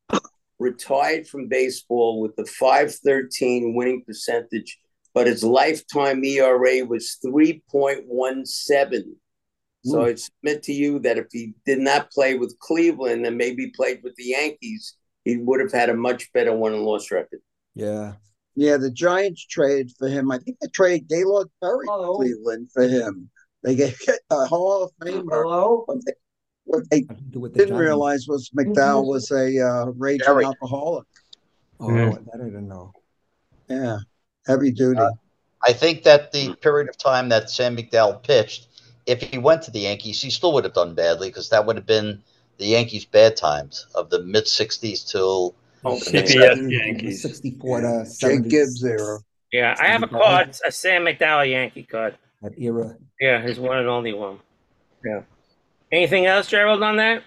retired 0.59 1.27
from 1.27 1.47
baseball 1.47 2.21
with 2.21 2.31
a 2.39 2.45
513 2.45 3.75
winning 3.75 4.03
percentage, 4.05 4.79
but 5.13 5.27
his 5.27 5.43
lifetime 5.43 6.23
ERA 6.23 6.85
was 6.85 7.17
3.17. 7.25 9.03
So 9.83 10.05
I 10.05 10.13
submit 10.13 10.61
to 10.63 10.73
you 10.73 10.99
that 10.99 11.17
if 11.17 11.25
he 11.31 11.53
did 11.65 11.79
not 11.79 12.11
play 12.11 12.35
with 12.37 12.57
Cleveland 12.59 13.25
and 13.25 13.35
maybe 13.37 13.71
played 13.75 14.01
with 14.03 14.13
the 14.15 14.25
Yankees, 14.25 14.95
he 15.25 15.37
would 15.37 15.59
have 15.59 15.71
had 15.71 15.89
a 15.89 15.95
much 15.95 16.31
better 16.33 16.55
win 16.55 16.73
and 16.73 16.83
loss 16.83 17.09
record. 17.09 17.39
Yeah. 17.73 18.13
Yeah, 18.55 18.77
the 18.77 18.91
Giants 18.91 19.43
trade 19.47 19.89
for 19.97 20.07
him. 20.07 20.29
I 20.31 20.37
think 20.37 20.57
they 20.61 20.67
traded 20.67 21.09
Gaylord 21.09 21.47
Perry 21.63 21.85
to 21.87 21.91
Hello. 21.91 22.15
Cleveland 22.17 22.69
for 22.71 22.83
him. 22.87 23.29
They 23.63 23.75
gave 23.75 23.99
a 24.29 24.45
Hall 24.45 24.83
of 24.83 24.91
Famer. 25.01 25.23
Hello. 25.31 25.83
What 25.87 25.97
they, 26.05 26.13
what 26.65 26.83
they 26.91 27.01
Nothing 27.01 27.15
to 27.17 27.23
do 27.31 27.39
with 27.39 27.53
the 27.53 27.59
didn't 27.59 27.69
Giants. 27.75 27.81
realize 27.87 28.27
was 28.27 28.49
McDowell 28.55 29.07
was 29.07 29.31
a 29.31 29.59
uh, 29.59 29.85
raging 29.97 30.25
Jerry. 30.25 30.45
alcoholic. 30.45 31.07
Oh, 31.79 31.89
Yeah. 31.95 32.09
that 32.11 32.39
I 32.41 32.43
didn't 32.45 32.67
know. 32.67 32.91
Yeah, 33.67 33.97
heavy 34.47 34.71
duty. 34.71 35.01
I 35.65 35.73
think 35.73 36.03
that 36.03 36.31
the 36.31 36.55
period 36.55 36.89
of 36.89 36.97
time 36.97 37.29
that 37.29 37.49
Sam 37.49 37.77
McDowell 37.77 38.23
pitched, 38.23 38.67
if 39.05 39.21
he 39.21 39.37
went 39.37 39.61
to 39.63 39.71
the 39.71 39.81
Yankees, 39.81 40.21
he 40.21 40.29
still 40.31 40.53
would 40.53 40.63
have 40.63 40.73
done 40.73 40.95
badly 40.95 41.29
because 41.29 41.49
that 41.49 41.65
would 41.65 41.75
have 41.75 41.85
been 41.85 42.21
the 42.57 42.65
Yankees' 42.65 43.05
bad 43.05 43.35
times 43.37 43.85
of 43.95 44.09
the 44.09 44.23
mid 44.23 44.45
'60s 44.45 45.09
till 45.09 45.55
Oh, 45.83 45.97
the 45.97 46.05
CBS 46.21 46.71
Yankees. 46.71 47.21
Sixty-four 47.23 47.81
to 47.81 48.03
Jake 48.03 48.07
seventy. 48.07 48.49
Gibbs 48.49 48.83
era. 48.83 49.19
Yeah, 49.51 49.75
I 49.79 49.87
have 49.87 50.03
a 50.03 50.07
card, 50.07 50.55
a 50.65 50.71
Sam 50.71 51.05
McDowell 51.05 51.49
Yankee 51.49 51.83
card. 51.83 52.17
That 52.41 52.53
era. 52.57 52.95
Yeah, 53.19 53.41
his 53.41 53.59
one 53.59 53.77
and 53.77 53.87
only 53.87 54.13
one. 54.13 54.39
Yeah. 55.03 55.21
Anything 55.91 56.25
else, 56.25 56.47
Gerald, 56.47 56.81
on 56.83 56.95
that? 56.97 57.23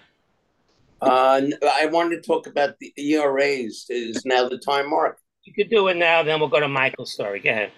Uh, 1.01 1.41
n- 1.43 1.53
I 1.63 1.85
wanted 1.87 2.15
to 2.15 2.21
talk 2.27 2.47
about 2.47 2.79
the 2.79 2.91
ERAs. 2.97 3.85
Is 3.89 4.25
now 4.25 4.47
the 4.49 4.57
time 4.57 4.89
mark? 4.89 5.19
You 5.45 5.53
could 5.53 5.69
do 5.69 5.87
it 5.87 5.97
now, 5.97 6.23
then 6.23 6.39
we'll 6.39 6.49
go 6.49 6.59
to 6.59 6.67
Michael's 6.67 7.13
story. 7.13 7.39
Go 7.39 7.51
ahead. 7.51 7.71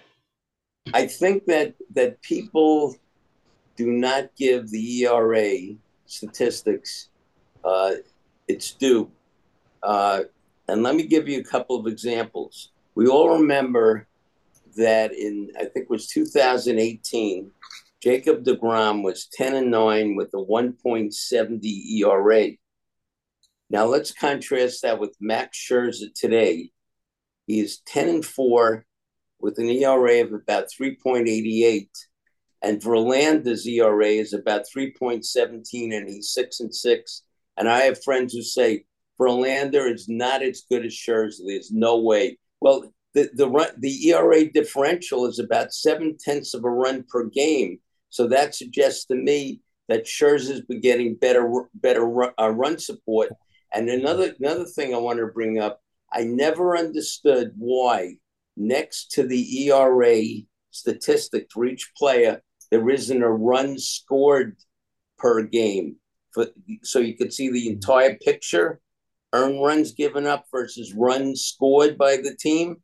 I 0.94 1.06
think 1.06 1.44
that 1.46 1.74
that 1.94 2.20
people 2.22 2.96
do 3.76 3.92
not 3.92 4.34
give 4.36 4.70
the 4.70 5.04
ERA 5.04 5.76
statistics 6.06 7.10
uh, 7.64 7.92
its 8.48 8.72
due. 8.72 9.10
Uh, 9.82 10.22
and 10.66 10.82
let 10.82 10.96
me 10.96 11.06
give 11.06 11.28
you 11.28 11.40
a 11.40 11.44
couple 11.44 11.76
of 11.76 11.86
examples. 11.86 12.70
We 12.94 13.06
all 13.06 13.38
remember 13.38 14.08
that 14.76 15.12
in 15.12 15.50
I 15.56 15.64
think 15.64 15.84
it 15.84 15.90
was 15.90 16.06
2018, 16.08 17.50
Jacob 18.02 18.44
DeGrom 18.44 19.02
was 19.02 19.26
10 19.26 19.54
and 19.54 19.70
9 19.70 20.16
with 20.16 20.32
a 20.34 20.38
1.70 20.38 22.00
ERA. 22.00 22.50
Now 23.70 23.84
let's 23.84 24.12
contrast 24.12 24.82
that 24.82 24.98
with 24.98 25.14
Max 25.20 25.58
Scherzer 25.58 26.12
today. 26.14 26.70
He 27.48 27.60
is 27.60 27.80
10 27.86 28.08
and 28.08 28.24
4 28.24 28.86
with 29.40 29.58
an 29.58 29.68
ERA 29.68 30.22
of 30.22 30.32
about 30.32 30.66
3.88. 30.80 31.88
And 32.62 32.80
Verlander's 32.80 33.66
ERA 33.66 34.06
is 34.06 34.34
about 34.34 34.66
3.17, 34.74 35.96
and 35.96 36.08
he's 36.08 36.32
6 36.32 36.60
and 36.60 36.74
6. 36.74 37.22
And 37.56 37.68
I 37.68 37.80
have 37.80 38.04
friends 38.04 38.34
who 38.34 38.42
say 38.42 38.84
Verlander 39.18 39.92
is 39.92 40.08
not 40.08 40.42
as 40.42 40.64
good 40.70 40.84
as 40.84 40.92
Scherzer. 40.92 41.40
There's 41.46 41.72
no 41.72 41.98
way. 41.98 42.38
Well, 42.60 42.92
the, 43.14 43.30
the, 43.34 43.48
run, 43.48 43.70
the 43.78 44.08
ERA 44.10 44.44
differential 44.44 45.26
is 45.26 45.38
about 45.38 45.72
seven 45.72 46.16
tenths 46.18 46.54
of 46.54 46.64
a 46.64 46.70
run 46.70 47.04
per 47.08 47.24
game. 47.24 47.78
So 48.10 48.28
that 48.28 48.54
suggests 48.54 49.06
to 49.06 49.14
me 49.14 49.60
that 49.88 50.04
Scherzer's 50.04 50.60
been 50.60 50.80
getting 50.80 51.14
better, 51.14 51.50
better 51.74 52.06
ru- 52.06 52.32
uh, 52.38 52.50
run 52.50 52.78
support. 52.78 53.30
And 53.72 53.88
another 53.88 54.34
another 54.38 54.64
thing 54.64 54.94
I 54.94 54.98
want 54.98 55.18
to 55.18 55.26
bring 55.26 55.58
up, 55.58 55.82
I 56.12 56.24
never 56.24 56.76
understood 56.76 57.52
why 57.56 58.16
next 58.56 59.12
to 59.12 59.26
the 59.26 59.68
ERA 59.68 60.22
statistic 60.70 61.48
for 61.52 61.66
each 61.66 61.92
player, 61.96 62.42
there 62.70 62.88
isn't 62.90 63.22
a 63.22 63.30
run 63.30 63.78
scored 63.78 64.56
per 65.18 65.42
game. 65.42 65.96
For, 66.32 66.46
so 66.82 66.98
you 66.98 67.16
could 67.16 67.32
see 67.32 67.50
the 67.50 67.68
entire 67.68 68.16
picture, 68.16 68.80
earned 69.32 69.62
runs 69.62 69.92
given 69.92 70.26
up 70.26 70.46
versus 70.50 70.94
runs 70.94 71.42
scored 71.42 71.98
by 71.98 72.16
the 72.16 72.36
team. 72.38 72.76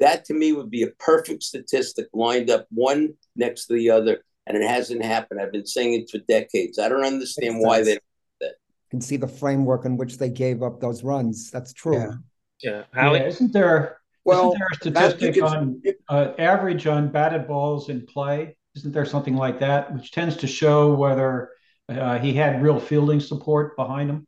That 0.00 0.24
to 0.26 0.34
me 0.34 0.52
would 0.52 0.70
be 0.70 0.82
a 0.82 0.90
perfect 0.98 1.42
statistic 1.42 2.06
lined 2.12 2.50
up 2.50 2.66
one 2.70 3.14
next 3.34 3.66
to 3.66 3.74
the 3.74 3.90
other, 3.90 4.22
and 4.46 4.56
it 4.56 4.66
hasn't 4.68 5.04
happened. 5.04 5.40
I've 5.40 5.52
been 5.52 5.66
saying 5.66 5.94
it 5.94 6.10
for 6.10 6.18
decades. 6.28 6.78
I 6.78 6.88
don't 6.88 7.04
understand 7.04 7.56
Makes 7.56 7.66
why 7.66 7.82
sense. 7.82 8.00
they 8.40 8.46
Can 8.90 9.00
see 9.00 9.16
the 9.16 9.26
framework 9.26 9.84
in 9.84 9.96
which 9.96 10.18
they 10.18 10.30
gave 10.30 10.62
up 10.62 10.80
those 10.80 11.02
runs. 11.02 11.50
That's 11.50 11.72
true. 11.72 11.98
Yeah. 11.98 12.12
Yeah. 12.62 12.84
Yeah, 12.94 13.12
isn't 13.26 13.52
there, 13.52 14.00
Well, 14.24 14.48
isn't 14.52 14.58
there 14.58 14.68
a 14.72 14.76
statistic 14.76 15.34
can- 15.34 15.42
on 15.44 15.82
uh, 16.08 16.32
average 16.38 16.86
on 16.86 17.10
batted 17.10 17.46
balls 17.46 17.88
in 17.88 18.04
play? 18.06 18.56
Isn't 18.76 18.92
there 18.92 19.04
something 19.06 19.34
like 19.34 19.58
that, 19.60 19.92
which 19.94 20.12
tends 20.12 20.36
to 20.38 20.46
show 20.46 20.94
whether 20.94 21.50
uh, 21.88 22.18
he 22.18 22.32
had 22.34 22.62
real 22.62 22.78
fielding 22.78 23.20
support 23.20 23.76
behind 23.76 24.10
him? 24.10 24.26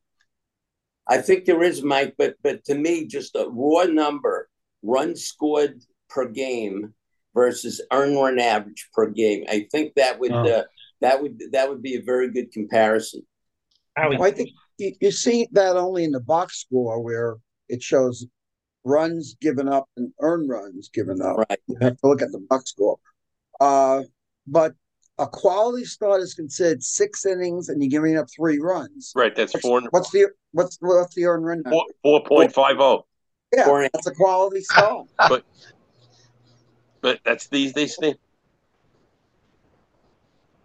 I 1.08 1.18
think 1.18 1.44
there 1.44 1.62
is, 1.62 1.82
Mike, 1.82 2.14
but 2.18 2.36
but 2.42 2.64
to 2.64 2.74
me, 2.74 3.06
just 3.06 3.34
a 3.34 3.48
raw 3.50 3.84
number, 3.84 4.48
runs 4.82 5.24
scored 5.24 5.82
per 6.08 6.28
game 6.28 6.94
versus 7.34 7.80
earned 7.92 8.16
run 8.16 8.38
average 8.38 8.88
per 8.92 9.06
game. 9.10 9.44
I 9.48 9.66
think 9.70 9.94
that 9.94 10.18
would 10.20 10.32
Oh. 10.32 10.46
uh, 10.48 10.64
that 11.00 11.20
would 11.20 11.40
that 11.52 11.68
would 11.68 11.82
be 11.82 11.96
a 11.96 12.02
very 12.02 12.30
good 12.30 12.52
comparison. 12.52 13.22
Howie? 13.96 14.16
Well, 14.16 14.28
I 14.28 14.30
think 14.32 14.50
you, 14.78 14.92
you 15.00 15.10
see 15.10 15.48
that 15.52 15.76
only 15.76 16.04
in 16.04 16.12
the 16.12 16.20
box 16.20 16.58
score 16.60 17.00
where 17.00 17.36
it 17.70 17.82
shows 17.82 18.26
runs 18.84 19.36
given 19.40 19.68
up 19.68 19.88
and 19.96 20.12
earned 20.20 20.48
runs 20.48 20.88
given 20.88 21.20
up. 21.22 21.36
Right. 21.36 21.60
You 21.66 21.76
have 21.80 21.98
to 21.98 22.06
look 22.06 22.22
at 22.22 22.32
the 22.32 22.44
box 22.48 22.70
score. 22.70 22.98
Uh, 23.60 24.02
but 24.46 24.74
a 25.18 25.26
quality 25.26 25.84
start 25.84 26.22
is 26.22 26.34
considered 26.34 26.82
six 26.82 27.26
innings 27.26 27.68
and 27.68 27.82
you're 27.82 27.90
giving 27.90 28.16
up 28.16 28.26
three 28.34 28.58
runs. 28.58 29.12
Right, 29.14 29.34
that's 29.34 29.52
What's, 29.52 29.66
four 29.66 29.82
what's 29.90 30.10
the 30.10 30.28
what's 30.52 30.78
what's 30.80 31.14
the 31.14 31.26
earned 31.26 31.44
run? 31.44 31.62
four 31.68 31.84
four 32.02 32.24
point 32.24 32.52
five 32.52 32.80
oh. 32.80 33.06
Yeah, 33.54 33.64
Four 33.64 33.88
that's 33.92 34.06
a 34.06 34.14
quality 34.14 34.62
start. 34.62 35.08
But 37.02 37.20
that's 37.24 37.48
these 37.48 37.72
these 37.72 37.96
things. 37.96 38.16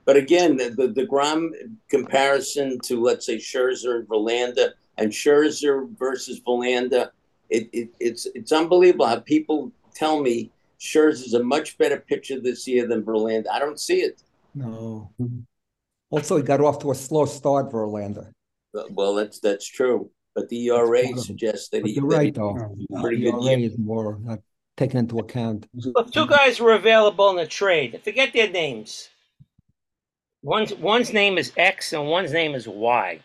But 0.03 0.17
again, 0.17 0.57
the, 0.57 0.69
the 0.69 0.87
the 0.89 1.05
Grom 1.05 1.53
comparison 1.89 2.77
to 2.83 3.01
let's 3.01 3.25
say 3.25 3.37
Scherzer 3.37 3.99
and 3.99 4.07
Verlander, 4.07 4.71
and 4.97 5.11
Scherzer 5.11 5.89
versus 5.97 6.39
Verlander, 6.41 7.09
it, 7.49 7.69
it 7.73 7.89
it's 7.99 8.25
it's 8.35 8.51
unbelievable 8.51 9.05
how 9.07 9.19
people 9.19 9.71
tell 9.93 10.21
me 10.21 10.51
Scherzer's 10.79 11.33
a 11.33 11.43
much 11.43 11.77
better 11.77 11.97
pitcher 11.99 12.39
this 12.39 12.67
year 12.67 12.87
than 12.87 13.03
Verlander. 13.03 13.47
I 13.51 13.59
don't 13.59 13.79
see 13.79 14.01
it. 14.01 14.21
No. 14.53 15.09
Also, 16.09 16.37
he 16.37 16.43
got 16.43 16.61
off 16.61 16.79
to 16.79 16.91
a 16.91 16.95
slow 16.95 17.25
start, 17.25 17.71
Verlander. 17.71 18.31
But- 18.73 18.91
Well, 18.91 19.13
that's 19.15 19.39
that's 19.39 19.67
true. 19.67 20.09
But 20.33 20.49
the 20.49 20.67
ERA 20.67 21.15
suggests 21.17 21.69
that 21.69 21.81
But 21.81 21.89
he 21.91 21.95
you're 21.95 22.05
right, 22.05 22.25
he- 22.25 22.31
though. 22.31 22.75
pretty 23.01 23.21
good 23.21 23.35
ERA 23.35 23.57
year. 23.57 23.69
is 23.69 23.77
more 23.77 24.19
not 24.21 24.39
taken 24.75 24.97
into 24.99 25.19
account. 25.19 25.65
Look, 25.73 26.11
two 26.11 26.27
guys 26.27 26.59
were 26.59 26.73
available 26.73 27.29
in 27.29 27.37
the 27.37 27.47
trade. 27.47 28.01
Forget 28.03 28.33
their 28.33 28.49
names. 28.49 29.07
One's 30.43 30.73
one's 30.75 31.13
name 31.13 31.37
is 31.37 31.51
X 31.57 31.93
and 31.93 32.07
one's 32.07 32.31
name 32.33 32.53
is 32.53 32.67
Y. 32.67 33.19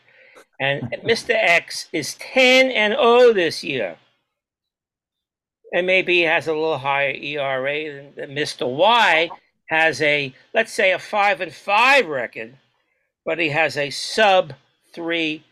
And 0.60 0.82
Mr. 1.04 1.30
X 1.30 1.88
is 1.92 2.14
10 2.14 2.70
and 2.70 2.92
0 2.92 3.32
this 3.32 3.64
year. 3.64 3.96
And 5.72 5.86
maybe 5.86 6.18
he 6.18 6.22
has 6.22 6.46
a 6.46 6.52
little 6.52 6.78
higher 6.78 7.14
ERA 7.14 7.94
than, 7.94 8.14
than 8.14 8.36
Mr. 8.36 8.68
Y 8.68 9.30
has 9.66 10.02
a 10.02 10.34
let's 10.52 10.72
say 10.72 10.92
a 10.92 10.98
5 10.98 11.40
and 11.40 11.54
5 11.54 12.06
record, 12.06 12.56
but 13.24 13.38
he 13.38 13.48
has 13.48 13.76
a 13.76 13.90
sub 13.90 14.52
3 14.92 15.42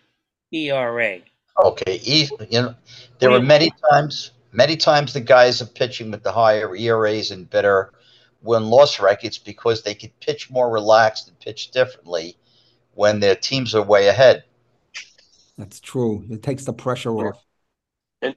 ERA. 0.53 1.21
Okay, 1.65 2.01
you 2.03 2.29
know, 2.53 2.75
there 3.19 3.31
were 3.31 3.41
many 3.41 3.73
times, 3.91 4.33
many 4.53 4.77
times 4.77 5.13
the 5.13 5.21
guys 5.21 5.61
are 5.61 5.67
pitching 5.67 6.11
with 6.11 6.23
the 6.23 6.31
higher 6.31 6.75
ERAs 6.75 7.33
and 7.33 7.51
better 7.51 7.93
win-loss 8.43 9.01
records 9.01 9.39
because 9.39 9.83
they 9.83 9.95
could 9.95 10.19
pitch 10.21 10.51
more 10.51 10.71
relaxed 10.71 11.27
and 11.27 11.39
pitch 11.41 11.73
differently 11.73 12.37
when 12.95 13.19
their 13.19 13.35
teams 13.35 13.75
are 13.75 13.83
way 13.83 14.07
ahead. 14.07 14.45
That's 15.59 15.81
true. 15.81 16.25
It 16.31 16.43
takes 16.43 16.65
the 16.65 16.73
pressure 16.73 17.11
off. 17.13 17.45
And- 18.23 18.35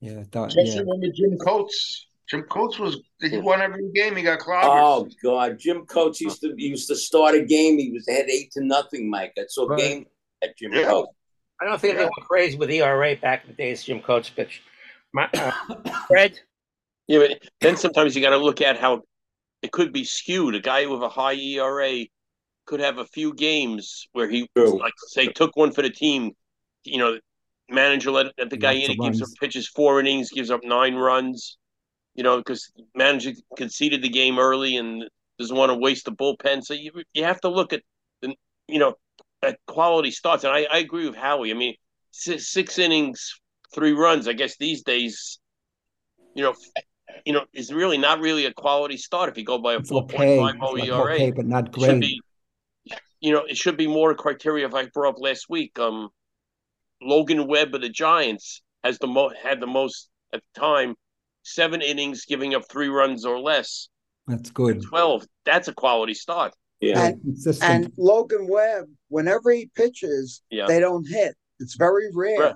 Yeah, 0.00 0.12
it 0.20 0.30
does. 0.30 0.54
Yeah. 0.56 0.80
remember 0.80 1.08
Jim 1.14 1.36
Coates. 1.38 2.06
Jim 2.28 2.42
Coates 2.44 2.78
was 2.78 2.98
he 3.20 3.38
won 3.38 3.60
every 3.62 3.90
game. 3.94 4.16
He 4.16 4.22
got 4.22 4.38
clobbers. 4.40 4.64
Oh 4.64 5.08
God, 5.22 5.58
Jim 5.58 5.86
Coates 5.86 6.20
used 6.20 6.40
to 6.40 6.54
he 6.56 6.66
used 6.68 6.88
to 6.88 6.96
start 6.96 7.34
a 7.36 7.44
game. 7.44 7.78
He 7.78 7.92
was 7.92 8.06
ahead 8.08 8.28
eight 8.28 8.50
to 8.52 8.64
nothing, 8.64 9.08
Mike. 9.10 9.32
That's 9.36 9.54
saw 9.54 9.64
a 9.64 9.68
Right. 9.68 9.78
game 9.78 10.06
at 10.42 10.56
Jim 10.56 10.72
Yeah. 10.72 10.84
Coates. 10.86 11.12
I 11.60 11.66
don't 11.66 11.80
think 11.80 11.96
they 11.96 12.02
went 12.04 12.14
crazy 12.28 12.56
with 12.58 12.70
ERA 12.70 13.14
back 13.16 13.44
in 13.44 13.50
the 13.50 13.54
days 13.56 13.84
Jim 13.84 14.00
Coates 14.02 14.28
pitched. 14.28 14.60
My, 15.12 15.28
uh, 15.34 15.52
Fred? 16.08 16.38
Yeah, 17.06 17.20
but 17.20 17.42
then 17.60 17.76
sometimes 17.76 18.14
you 18.16 18.22
got 18.22 18.30
to 18.30 18.38
look 18.38 18.60
at 18.60 18.76
how 18.78 19.02
it 19.62 19.70
could 19.72 19.92
be 19.92 20.04
skewed. 20.04 20.54
A 20.56 20.60
guy 20.60 20.86
with 20.86 21.02
a 21.02 21.08
high 21.08 21.34
ERA 21.34 22.04
could 22.66 22.80
have 22.80 22.98
a 22.98 23.06
few 23.06 23.34
games 23.34 24.06
where 24.12 24.28
he, 24.28 24.48
True. 24.56 24.78
like, 24.80 24.94
say, 25.08 25.28
took 25.28 25.56
one 25.56 25.72
for 25.72 25.82
the 25.82 25.90
team. 25.90 26.32
You 26.84 26.98
know, 26.98 27.18
manager 27.70 28.10
let, 28.10 28.26
let 28.38 28.50
the 28.50 28.56
guy 28.56 28.72
Lots 28.72 28.84
in. 28.84 28.90
of 28.90 28.96
He 28.96 28.98
gives 28.98 29.22
up 29.22 29.28
pitches 29.40 29.68
four 29.68 30.00
innings, 30.00 30.30
gives 30.30 30.50
up 30.50 30.62
nine 30.64 30.94
runs. 30.94 31.56
You 32.14 32.22
know, 32.24 32.38
because 32.38 32.72
manager 32.94 33.32
conceded 33.56 34.02
the 34.02 34.08
game 34.08 34.38
early 34.38 34.76
and 34.76 35.04
doesn't 35.38 35.56
want 35.56 35.70
to 35.70 35.76
waste 35.76 36.06
the 36.06 36.12
bullpen. 36.12 36.64
So 36.64 36.74
you 36.74 36.92
you 37.12 37.24
have 37.24 37.40
to 37.42 37.48
look 37.48 37.72
at 37.72 37.82
the 38.22 38.34
you 38.68 38.78
know 38.78 38.94
at 39.42 39.58
quality 39.66 40.10
starts. 40.10 40.44
And 40.44 40.52
I, 40.52 40.66
I 40.70 40.78
agree 40.78 41.06
with 41.06 41.16
Howie. 41.16 41.50
I 41.50 41.54
mean, 41.54 41.74
six, 42.10 42.48
six 42.48 42.78
innings, 42.78 43.34
three 43.74 43.92
runs. 43.92 44.28
I 44.28 44.32
guess 44.32 44.56
these 44.56 44.82
days, 44.82 45.38
you 46.34 46.42
know, 46.42 46.54
you 47.24 47.32
know, 47.32 47.44
is 47.52 47.72
really 47.72 47.98
not 47.98 48.20
really 48.20 48.46
a 48.46 48.52
quality 48.52 48.96
start 48.96 49.28
if 49.28 49.38
you 49.38 49.44
go 49.44 49.58
by 49.58 49.74
a 49.74 49.80
It's 49.80 49.90
four 49.90 50.02
okay. 50.02 50.16
point 50.16 50.30
five 50.36 50.54
It's 50.62 50.72
oh 50.72 50.76
like 50.76 50.88
ERA. 50.88 51.16
okay, 51.16 51.30
but 51.30 51.46
not 51.46 51.72
It 51.74 51.80
should 51.80 51.98
great. 51.98 52.00
be, 52.00 52.20
you 53.20 53.32
know, 53.32 53.44
it 53.44 53.56
should 53.56 53.76
be 53.76 53.86
more 53.86 54.14
criteria. 54.14 54.66
If 54.66 54.74
I 54.74 54.86
brought 54.86 55.14
up 55.14 55.20
last 55.20 55.46
week, 55.48 55.78
um, 55.78 56.08
Logan 57.02 57.46
Webb 57.46 57.74
of 57.74 57.80
the 57.82 57.88
Giants 57.88 58.62
has 58.84 58.98
the 58.98 59.06
mo 59.06 59.30
had 59.42 59.60
the 59.60 59.66
most 59.66 60.08
at 60.32 60.42
the 60.54 60.60
time, 60.60 60.94
seven 61.42 61.82
innings, 61.82 62.24
giving 62.24 62.54
up 62.54 62.68
three 62.70 62.88
runs 62.88 63.24
or 63.24 63.38
less. 63.38 63.88
That's 64.26 64.50
good. 64.50 64.82
Twelve. 64.82 65.24
That's 65.44 65.68
a 65.68 65.74
quality 65.74 66.14
start. 66.14 66.54
Yeah. 66.80 67.06
And, 67.06 67.36
and 67.62 67.92
Logan 67.96 68.48
Webb, 68.48 68.86
whenever 69.08 69.50
he 69.50 69.70
pitches, 69.74 70.42
Yeah. 70.50 70.66
they 70.66 70.80
don't 70.80 71.06
hit. 71.08 71.34
It's 71.58 71.76
very 71.76 72.10
rare. 72.12 72.38
Right. 72.40 72.54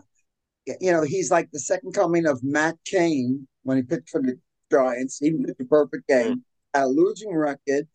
You 0.80 0.92
know, 0.92 1.02
he's 1.02 1.30
like 1.30 1.50
the 1.52 1.58
second 1.58 1.94
coming 1.94 2.26
of 2.26 2.42
Matt 2.42 2.76
Cain 2.84 3.48
when 3.62 3.78
he 3.78 3.82
pitched 3.82 4.10
for 4.10 4.20
the 4.20 4.38
Giants. 4.70 5.18
He 5.18 5.32
pitched 5.32 5.60
a 5.60 5.64
perfect 5.64 6.06
game, 6.06 6.44
had 6.74 6.84
a 6.84 6.86
losing 6.86 7.34
record, 7.34 7.88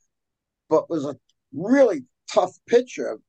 but 0.69 0.89
was 0.89 1.05
a 1.05 1.15
really 1.53 2.03
tough 2.31 2.51
pitcher. 2.67 3.19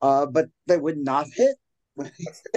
Uh, 0.00 0.26
but 0.26 0.48
they 0.66 0.76
would 0.76 0.98
not 0.98 1.26
hit. 1.34 1.56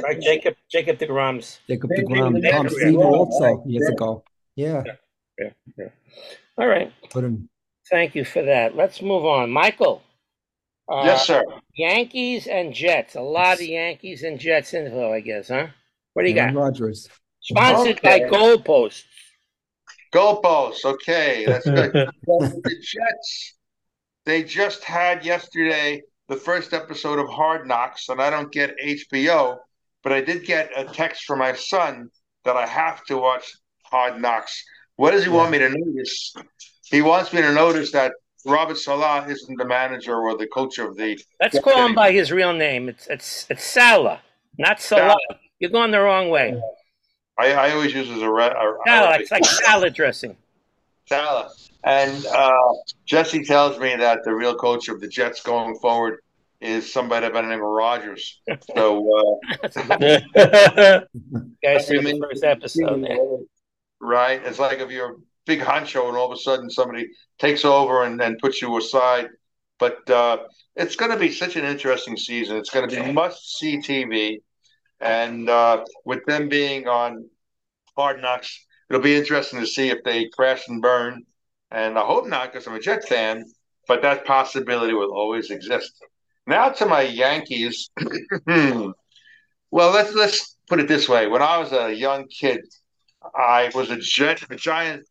Right, 0.03 0.19
Jacob 0.21 0.53
Jacob 0.71 0.99
DeGrom's. 0.99 1.59
Jacob 1.67 1.89
Same 1.95 2.05
thing 2.05 2.15
DeGrom, 2.15 2.51
Tom 2.51 2.65
Andrew. 2.65 2.77
Seaver 2.77 2.91
Yeah. 2.91 3.05
also 3.05 3.63
years 3.65 3.85
Yeah. 3.87 3.93
ago. 3.93 4.23
Yeah, 4.55 4.83
Yeah, 5.39 5.49
yeah. 5.79 5.85
All 6.59 6.67
right. 6.67 6.91
put 7.09 7.23
him. 7.23 7.49
Thank 7.89 8.13
you 8.13 8.23
for 8.23 8.43
that. 8.43 8.75
Let's 8.75 9.01
move 9.01 9.25
on. 9.25 9.49
Michael. 9.49 10.03
Uh, 10.87 11.01
Yes, 11.05 11.25
sir. 11.25 11.43
Yankees 11.75 12.45
and 12.47 12.71
Jets. 12.73 13.15
A 13.15 13.21
lot 13.21 13.55
of 13.55 13.61
Yankees 13.63 14.21
and 14.23 14.37
Jets 14.39 14.73
info, 14.75 15.11
I 15.11 15.21
guess, 15.21 15.47
huh? 15.47 15.67
What 16.13 16.23
do 16.23 16.29
you 16.31 16.37
Aaron 16.37 16.53
got? 16.53 16.61
Rodgers. 16.61 17.09
Sponsored 17.39 17.99
by 18.03 18.21
Okay. 18.21 18.29
Goalposts. 18.29 19.03
Goalposts. 20.13 20.85
Okay, 20.85 21.45
that's 21.45 21.65
good. 21.65 21.91
The 22.27 22.75
Jets, 22.81 23.53
they 24.25 24.43
just 24.43 24.83
had 24.83 25.25
yesterday 25.25 26.01
the 26.27 26.35
first 26.35 26.73
episode 26.73 27.19
of 27.19 27.27
Hard 27.29 27.67
Knocks, 27.67 28.09
and 28.09 28.21
I 28.21 28.29
don't 28.29 28.51
get 28.51 28.75
HBO, 28.79 29.57
but 30.03 30.13
I 30.13 30.21
did 30.21 30.45
get 30.45 30.71
a 30.75 30.85
text 30.85 31.25
from 31.25 31.39
my 31.39 31.53
son 31.53 32.09
that 32.45 32.55
I 32.55 32.65
have 32.65 33.03
to 33.05 33.17
watch 33.17 33.51
Hard 33.83 34.21
Knocks. 34.21 34.63
What 34.95 35.11
does 35.11 35.23
he 35.23 35.29
want 35.29 35.51
me 35.51 35.59
to 35.59 35.69
notice? 35.69 36.33
He 36.85 37.01
wants 37.01 37.33
me 37.33 37.41
to 37.41 37.53
notice 37.53 37.91
that 37.91 38.13
Robert 38.45 38.77
Salah 38.77 39.25
isn't 39.27 39.57
the 39.57 39.65
manager 39.65 40.15
or 40.15 40.37
the 40.37 40.47
coach 40.47 40.77
of 40.77 40.95
the. 40.95 41.19
Let's 41.39 41.59
call 41.59 41.85
him 41.85 41.95
by 41.95 42.11
his 42.11 42.31
real 42.31 42.53
name. 42.53 42.89
It's 42.89 43.07
it's 43.07 43.45
it's 43.49 43.63
Salah, 43.63 44.21
not 44.57 44.79
Salah. 44.81 45.15
You're 45.59 45.71
going 45.71 45.91
the 45.91 46.01
wrong 46.01 46.29
way. 46.29 46.59
I, 47.37 47.53
I 47.53 47.71
always 47.71 47.93
use 47.93 48.09
as 48.09 48.21
a, 48.21 48.29
re- 48.29 48.45
a 48.45 48.73
Salah, 48.85 49.19
it's 49.19 49.31
like 49.31 49.45
salad 49.45 49.93
dressing. 49.93 50.35
And 51.83 52.25
uh, 52.27 52.73
Jesse 53.05 53.43
tells 53.43 53.79
me 53.79 53.95
that 53.95 54.19
the 54.23 54.33
real 54.33 54.55
coach 54.55 54.87
of 54.87 55.01
the 55.01 55.07
Jets 55.07 55.41
going 55.41 55.75
forward 55.75 56.19
is 56.59 56.91
somebody 56.93 57.27
by 57.29 57.41
the 57.41 57.47
name 57.47 57.59
of 57.59 57.65
Rodgers. 57.65 58.39
So, 58.75 59.07
uh, 59.17 59.59
Guys, 61.63 61.87
see 61.87 61.97
the 61.97 62.19
first 62.21 62.43
episode. 62.43 63.01
man. 63.01 63.45
right? 63.99 64.41
It's 64.45 64.59
like 64.59 64.79
if 64.79 64.91
you're 64.91 65.13
a 65.13 65.15
big 65.45 65.59
honcho 65.59 66.07
and 66.07 66.15
all 66.15 66.31
of 66.31 66.37
a 66.37 66.41
sudden 66.41 66.69
somebody 66.69 67.09
takes 67.39 67.65
over 67.65 68.03
and 68.03 68.19
then 68.19 68.37
puts 68.39 68.61
you 68.61 68.77
aside. 68.77 69.29
But 69.79 70.07
uh, 70.09 70.37
it's 70.75 70.95
going 70.95 71.09
to 71.09 71.17
be 71.17 71.31
such 71.31 71.55
an 71.55 71.65
interesting 71.65 72.15
season. 72.15 72.57
It's 72.57 72.69
going 72.69 72.87
to 72.87 73.03
be 73.03 73.11
must 73.11 73.57
see 73.57 73.79
TV. 73.79 74.41
And 74.99 75.49
uh, 75.49 75.83
with 76.05 76.23
them 76.25 76.47
being 76.47 76.87
on 76.87 77.27
Hard 77.97 78.21
Knocks, 78.21 78.63
it'll 78.91 79.01
be 79.01 79.15
interesting 79.15 79.61
to 79.61 79.65
see 79.65 79.89
if 79.89 80.03
they 80.03 80.27
crash 80.27 80.67
and 80.67 80.81
burn. 80.81 81.23
And 81.71 81.97
I 81.97 82.01
hope 82.01 82.27
not 82.27 82.51
because 82.51 82.67
I'm 82.67 82.75
a 82.75 82.79
Jet 82.79 83.07
fan, 83.07 83.45
but 83.87 84.01
that 84.01 84.25
possibility 84.25 84.93
will 84.93 85.13
always 85.13 85.49
exist. 85.49 85.93
Now 86.45 86.69
to 86.69 86.85
my 86.85 87.03
Yankees. 87.03 87.89
well, 88.45 88.93
let's 89.71 90.13
let's 90.13 90.57
put 90.67 90.81
it 90.81 90.89
this 90.89 91.07
way. 91.07 91.27
When 91.27 91.41
I 91.41 91.57
was 91.57 91.71
a 91.71 91.93
young 91.93 92.27
kid, 92.27 92.59
I 93.33 93.71
was 93.73 93.89
a, 93.91 93.97
Jet, 93.97 94.43
a 94.49 94.57
giant. 94.57 95.07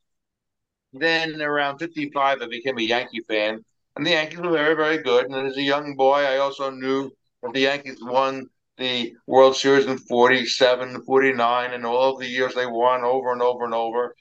Then 0.92 1.40
around 1.40 1.78
55, 1.78 2.42
I 2.42 2.46
became 2.48 2.76
a 2.76 2.82
Yankee 2.82 3.22
fan. 3.26 3.64
And 3.96 4.04
the 4.04 4.10
Yankees 4.10 4.40
were 4.40 4.50
very, 4.50 4.74
very 4.74 4.98
good. 4.98 5.24
And 5.24 5.46
as 5.46 5.56
a 5.56 5.62
young 5.62 5.94
boy, 5.96 6.20
I 6.24 6.36
also 6.36 6.68
knew 6.70 7.10
that 7.42 7.54
the 7.54 7.60
Yankees 7.60 7.98
won 8.02 8.46
the 8.80 9.14
World 9.26 9.54
Series 9.54 9.86
in 9.86 9.98
47, 9.98 11.02
49, 11.02 11.72
and 11.72 11.86
all 11.86 12.14
of 12.14 12.18
the 12.18 12.26
years 12.26 12.54
they 12.54 12.66
won 12.66 13.04
over 13.04 13.32
and 13.32 13.42
over 13.42 13.64
and 13.64 13.74
over. 13.74 14.16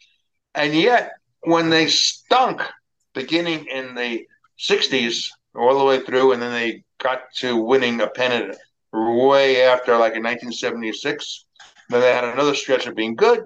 And 0.53 0.75
yet, 0.75 1.13
when 1.41 1.69
they 1.69 1.87
stunk 1.87 2.61
beginning 3.13 3.65
in 3.65 3.95
the 3.95 4.27
60s, 4.59 5.29
all 5.55 5.79
the 5.79 5.85
way 5.85 6.01
through, 6.01 6.33
and 6.33 6.41
then 6.41 6.51
they 6.51 6.83
got 6.99 7.21
to 7.37 7.55
winning 7.55 8.01
a 8.01 8.07
pennant 8.07 8.55
way 8.91 9.63
after, 9.63 9.93
like 9.93 10.15
in 10.15 10.23
1976, 10.23 11.45
then 11.89 12.01
they 12.01 12.13
had 12.13 12.25
another 12.25 12.53
stretch 12.53 12.85
of 12.85 12.95
being 12.95 13.15
good. 13.15 13.43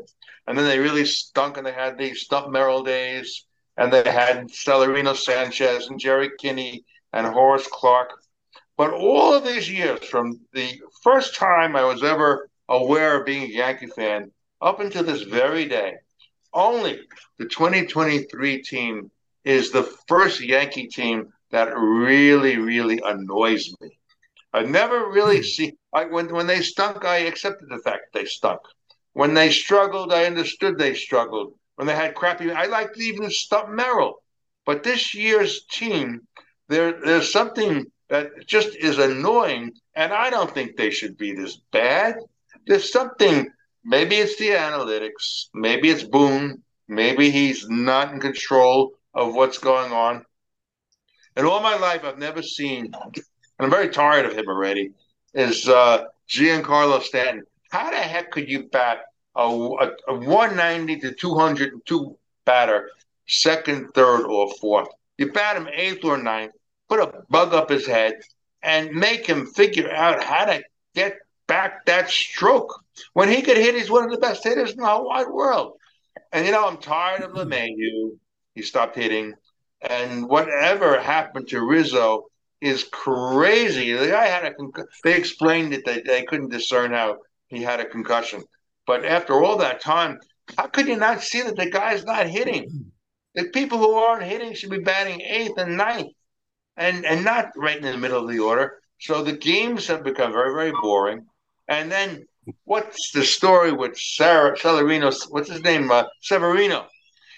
And 0.47 0.57
then 0.57 0.65
they 0.65 0.79
really 0.79 1.05
stunk, 1.05 1.57
and 1.57 1.65
they 1.65 1.71
had 1.71 1.97
the 1.97 2.13
Stump 2.15 2.51
Merrill 2.51 2.83
days, 2.83 3.45
and 3.77 3.93
they 3.93 4.09
had 4.09 4.47
Celerino 4.49 5.15
Sanchez 5.15 5.87
and 5.87 5.99
Jerry 5.99 6.31
Kenney 6.39 6.83
and 7.13 7.27
Horace 7.27 7.67
Clarke. 7.71 8.11
But 8.77 8.93
all 8.93 9.33
of 9.33 9.45
these 9.45 9.69
years, 9.69 10.03
from 10.05 10.39
the 10.53 10.81
first 11.03 11.35
time 11.35 11.75
I 11.75 11.83
was 11.83 12.03
ever 12.03 12.49
aware 12.67 13.19
of 13.19 13.25
being 13.25 13.43
a 13.43 13.53
Yankee 13.53 13.87
fan 13.87 14.31
up 14.61 14.79
until 14.79 15.03
this 15.03 15.21
very 15.21 15.65
day, 15.65 15.95
only 16.53 16.99
the 17.37 17.45
2023 17.45 18.63
team 18.63 19.11
is 19.43 19.71
the 19.71 19.83
first 20.07 20.41
Yankee 20.41 20.87
team 20.87 21.31
that 21.51 21.77
really, 21.77 22.57
really 22.57 22.99
annoys 23.05 23.73
me. 23.79 23.97
I 24.53 24.63
never 24.63 25.09
really 25.09 25.37
hmm. 25.37 25.43
see 25.43 25.73
I, 25.91 26.05
when 26.05 26.33
when 26.33 26.47
they 26.47 26.61
stunk. 26.61 27.05
I 27.05 27.17
accepted 27.17 27.69
the 27.69 27.79
fact 27.79 28.13
they 28.13 28.25
stunk. 28.25 28.61
When 29.13 29.33
they 29.33 29.51
struggled, 29.51 30.13
I 30.13 30.25
understood 30.25 30.77
they 30.77 30.95
struggled. 30.95 31.53
When 31.75 31.87
they 31.87 31.95
had 31.95 32.15
crappy, 32.15 32.51
I 32.51 32.65
liked 32.65 32.99
even 32.99 33.29
Stump 33.29 33.69
Merrill. 33.69 34.21
But 34.65 34.83
this 34.83 35.13
year's 35.13 35.65
team, 35.65 36.27
there 36.69 36.99
there's 37.03 37.31
something 37.31 37.85
that 38.09 38.45
just 38.45 38.75
is 38.75 38.97
annoying, 38.97 39.73
and 39.95 40.13
I 40.13 40.29
don't 40.29 40.51
think 40.51 40.75
they 40.75 40.89
should 40.89 41.17
be 41.17 41.33
this 41.33 41.57
bad. 41.71 42.15
There's 42.67 42.91
something. 42.91 43.49
Maybe 43.83 44.15
it's 44.15 44.37
the 44.37 44.49
analytics. 44.49 45.47
Maybe 45.53 45.89
it's 45.89 46.03
Boone. 46.03 46.63
Maybe 46.87 47.29
he's 47.29 47.67
not 47.69 48.13
in 48.13 48.19
control 48.19 48.93
of 49.13 49.35
what's 49.35 49.57
going 49.57 49.91
on. 49.91 50.25
In 51.35 51.45
all 51.45 51.61
my 51.61 51.75
life, 51.75 52.03
I've 52.03 52.19
never 52.19 52.43
seen, 52.43 52.93
and 52.93 53.23
I'm 53.59 53.71
very 53.71 53.89
tired 53.89 54.25
of 54.25 54.37
him 54.37 54.47
already, 54.47 54.91
is 55.33 55.67
uh, 55.67 56.05
Giancarlo 56.29 57.01
Stanton. 57.01 57.43
How 57.71 57.89
the 57.89 57.97
heck 57.97 58.31
could 58.31 58.49
you 58.49 58.63
bat 58.63 59.05
a, 59.35 59.41
a, 59.41 59.91
a 60.07 60.13
190 60.13 60.99
to 60.99 61.11
202 61.13 62.17
batter, 62.45 62.89
second, 63.27 63.89
third, 63.95 64.25
or 64.25 64.53
fourth? 64.61 64.89
You 65.17 65.31
bat 65.31 65.57
him 65.57 65.67
eighth 65.73 66.03
or 66.03 66.17
ninth, 66.17 66.53
put 66.89 66.99
a 66.99 67.23
bug 67.29 67.53
up 67.53 67.69
his 67.69 67.87
head, 67.87 68.13
and 68.61 68.91
make 68.91 69.27
him 69.27 69.45
figure 69.45 69.91
out 69.91 70.23
how 70.23 70.45
to 70.45 70.63
get 70.95 71.17
back 71.47 71.85
that 71.85 72.09
stroke. 72.09 72.83
When 73.13 73.29
he 73.29 73.41
could 73.41 73.57
hit, 73.57 73.75
he's 73.75 73.89
one 73.89 74.05
of 74.05 74.11
the 74.11 74.17
best 74.17 74.43
hitters 74.43 74.71
in 74.71 74.77
the 74.77 74.85
whole 74.87 75.07
wide 75.07 75.27
world. 75.27 75.73
And 76.31 76.45
you 76.45 76.51
know, 76.51 76.67
I'm 76.67 76.77
tired 76.77 77.21
of 77.21 77.31
LeMahieu. 77.31 78.17
He 78.55 78.61
stopped 78.61 78.95
hitting. 78.95 79.33
And 79.81 80.29
whatever 80.29 80.99
happened 80.99 81.49
to 81.49 81.61
Rizzo 81.61 82.25
is 82.61 82.85
crazy. 82.85 83.91
The 83.91 84.07
guy 84.07 84.25
had 84.27 84.45
a 84.45 84.53
conc- 84.53 84.85
they 85.03 85.17
explained 85.17 85.73
it 85.73 85.83
that 85.85 86.05
they 86.05 86.23
couldn't 86.23 86.51
discern 86.51 86.91
how 86.91 87.17
he 87.47 87.61
had 87.61 87.81
a 87.81 87.85
concussion. 87.85 88.41
But 88.87 89.03
after 89.03 89.43
all 89.43 89.57
that 89.57 89.81
time, 89.81 90.19
how 90.57 90.67
could 90.67 90.87
you 90.87 90.95
not 90.95 91.21
see 91.21 91.41
that 91.41 91.57
the 91.57 91.69
guy's 91.69 92.05
not 92.05 92.27
hitting? 92.27 92.91
The 93.35 93.45
people 93.45 93.77
who 93.79 93.93
aren't 93.93 94.23
hitting 94.23 94.53
should 94.53 94.69
be 94.69 94.79
batting 94.79 95.21
eighth 95.21 95.57
and 95.57 95.75
ninth 95.75 96.11
and, 96.77 97.05
and 97.05 97.23
not 97.23 97.51
right 97.55 97.77
in 97.77 97.83
the 97.83 97.97
middle 97.97 98.23
of 98.23 98.29
the 98.29 98.39
order. 98.39 98.79
So 98.99 99.23
the 99.23 99.33
games 99.33 99.87
have 99.87 100.03
become 100.03 100.31
very, 100.31 100.53
very 100.53 100.71
boring. 100.81 101.25
And 101.67 101.91
then 101.91 102.25
what's 102.63 103.11
the 103.11 103.23
story 103.23 103.71
with 103.71 103.97
Sarah 103.97 104.57
Celerino? 104.57 105.13
What's 105.29 105.49
his 105.49 105.61
name? 105.63 105.91
Uh, 105.91 106.05
Severino. 106.21 106.87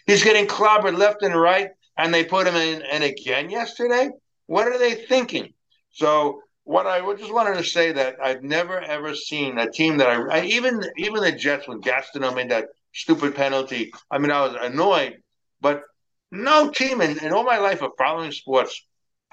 He's 0.06 0.24
getting 0.24 0.48
clobbered 0.48 0.98
left 0.98 1.24
and 1.24 1.39
right, 1.39 1.69
and 1.98 2.13
they 2.13 2.24
put 2.24 2.48
him 2.48 2.56
in, 2.56 2.84
in 2.84 3.04
again 3.04 3.50
yesterday. 3.50 4.10
What 4.45 4.67
are 4.67 4.78
they 4.78 4.93
thinking? 4.93 5.54
So 5.91 6.41
what 6.63 6.88
I 6.88 7.00
just 7.15 7.34
wanted 7.34 7.58
to 7.58 7.63
say 7.63 7.91
that 7.93 8.17
I've 8.21 8.43
never 8.43 8.80
ever 8.80 9.15
seen 9.15 9.58
a 9.58 9.69
team 9.69 9.98
that 9.98 10.10
I, 10.10 10.39
I 10.39 10.45
even 10.45 10.82
even 10.98 11.21
the 11.21 11.32
Jets 11.32 11.67
when 11.67 11.82
Gastineau 11.82 12.36
made 12.36 12.50
that 12.50 12.65
stupid 12.93 13.36
penalty. 13.36 13.91
I 14.12 14.17
mean, 14.17 14.32
I 14.32 14.41
was 14.41 14.56
annoyed, 14.60 15.17
but 15.62 15.84
no 16.32 16.69
team 16.69 17.02
in, 17.02 17.17
in 17.24 17.34
all 17.34 17.43
my 17.43 17.58
life 17.58 17.82
of 17.82 17.91
following 17.98 18.32
sports 18.32 18.84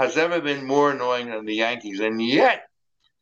has 0.02 0.16
ever 0.16 0.40
been 0.40 0.64
more 0.66 0.90
annoying 0.90 1.30
than 1.30 1.44
the 1.44 1.54
Yankees, 1.54 2.00
and 2.00 2.20
yet 2.20 2.64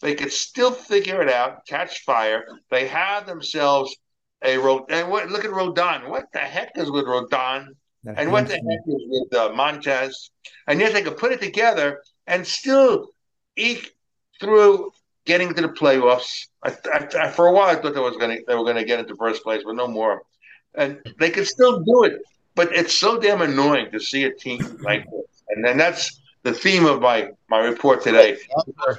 they 0.01 0.15
could 0.15 0.33
still 0.33 0.73
figure 0.73 1.21
it 1.21 1.29
out, 1.29 1.67
catch 1.67 2.05
fire. 2.05 2.45
They 2.71 2.89
have 2.89 3.27
themselves 3.27 3.95
a 4.43 4.57
Rod- 4.57 4.91
and 4.91 5.11
what, 5.11 5.29
look 5.29 5.45
at 5.45 5.51
Rodon. 5.51 6.09
What 6.09 6.27
the 6.33 6.39
heck 6.39 6.73
is 6.77 6.91
with 6.91 7.05
Rodon? 7.05 7.69
That 8.05 8.19
And 8.19 8.33
what 8.33 8.47
the 8.47 8.55
heck 8.55 8.83
is 8.87 9.05
with 9.09 9.35
uh, 9.35 9.51
Montas? 9.51 10.31
And 10.67 10.81
yet 10.81 10.95
they 10.95 11.03
could 11.03 11.19
put 11.19 11.33
it 11.33 11.41
together 11.41 12.03
and 12.27 12.47
still 12.47 13.11
eke 13.57 13.95
through 14.41 14.91
getting 15.27 15.53
to 15.53 15.61
the 15.61 15.69
playoffs. 15.69 16.47
I, 16.65 16.75
I, 16.93 17.09
I, 17.25 17.31
for 17.31 17.49
a 17.49 17.53
while, 17.53 17.69
I 17.69 17.75
thought 17.75 17.95
they 17.95 18.01
was 18.01 18.17
going 18.17 18.43
they 18.49 18.55
were 18.55 18.65
going 18.65 18.77
to 18.77 18.85
get 18.85 19.01
into 19.01 19.15
first 19.17 19.43
place, 19.43 19.63
but 19.65 19.75
no 19.77 19.87
more. 19.87 20.23
And 20.75 21.01
they 21.19 21.31
could 21.31 21.47
still 21.47 21.81
do 21.81 22.05
it, 22.05 22.15
but 22.55 22.75
it's 22.75 22.95
so 22.95 23.21
damn 23.21 23.43
annoying 23.43 23.91
to 23.93 24.01
see 24.01 24.25
a 24.25 24.33
team 24.33 24.61
like 24.83 25.05
this. 25.05 25.43
And 25.51 25.65
then 25.65 25.77
that's 25.77 26.21
the 26.43 26.53
theme 26.53 26.87
of 26.87 27.01
my 27.01 27.31
my 27.49 27.59
report 27.59 28.03
today. 28.03 28.37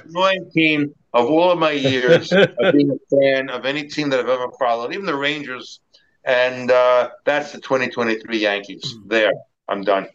Annoying 0.04 0.50
team 0.52 0.94
of 1.12 1.26
all 1.26 1.50
of 1.50 1.58
my 1.58 1.72
years 1.72 2.32
of 2.32 2.48
being 2.72 2.90
a 2.90 3.16
fan 3.16 3.50
of 3.50 3.64
any 3.66 3.84
team 3.84 4.10
that 4.10 4.20
I've 4.20 4.28
ever 4.28 4.50
followed, 4.58 4.92
even 4.92 5.06
the 5.06 5.16
Rangers, 5.16 5.80
and 6.24 6.70
uh, 6.70 7.10
that's 7.24 7.52
the 7.52 7.60
2023 7.60 8.38
Yankees. 8.38 8.96
There, 9.06 9.32
I'm 9.68 9.82
done. 9.82 10.08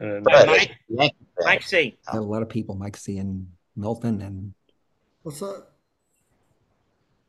Uh, 0.00 0.20
Mike, 0.24 1.14
Mike 1.44 1.62
C. 1.62 1.96
A 2.08 2.20
lot 2.20 2.42
of 2.42 2.48
people, 2.48 2.74
Mike 2.74 2.96
C. 2.96 3.18
and 3.18 3.46
Milton 3.76 4.20
and 4.20 4.54
What's 5.22 5.38
that? 5.40 5.66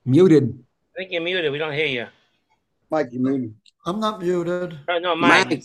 muted. 0.06 0.64
I 0.96 0.98
think 0.98 1.12
you're 1.12 1.22
muted. 1.22 1.52
We 1.52 1.58
don't 1.58 1.74
hear 1.74 1.86
you. 1.86 2.08
Mike, 2.90 3.08
you 3.12 3.20
muted. 3.20 3.54
I'm 3.86 4.00
not 4.00 4.22
muted. 4.22 4.80
Oh, 4.88 5.00
no, 5.00 5.16
Mike. 5.16 5.50
Mike, 5.50 5.64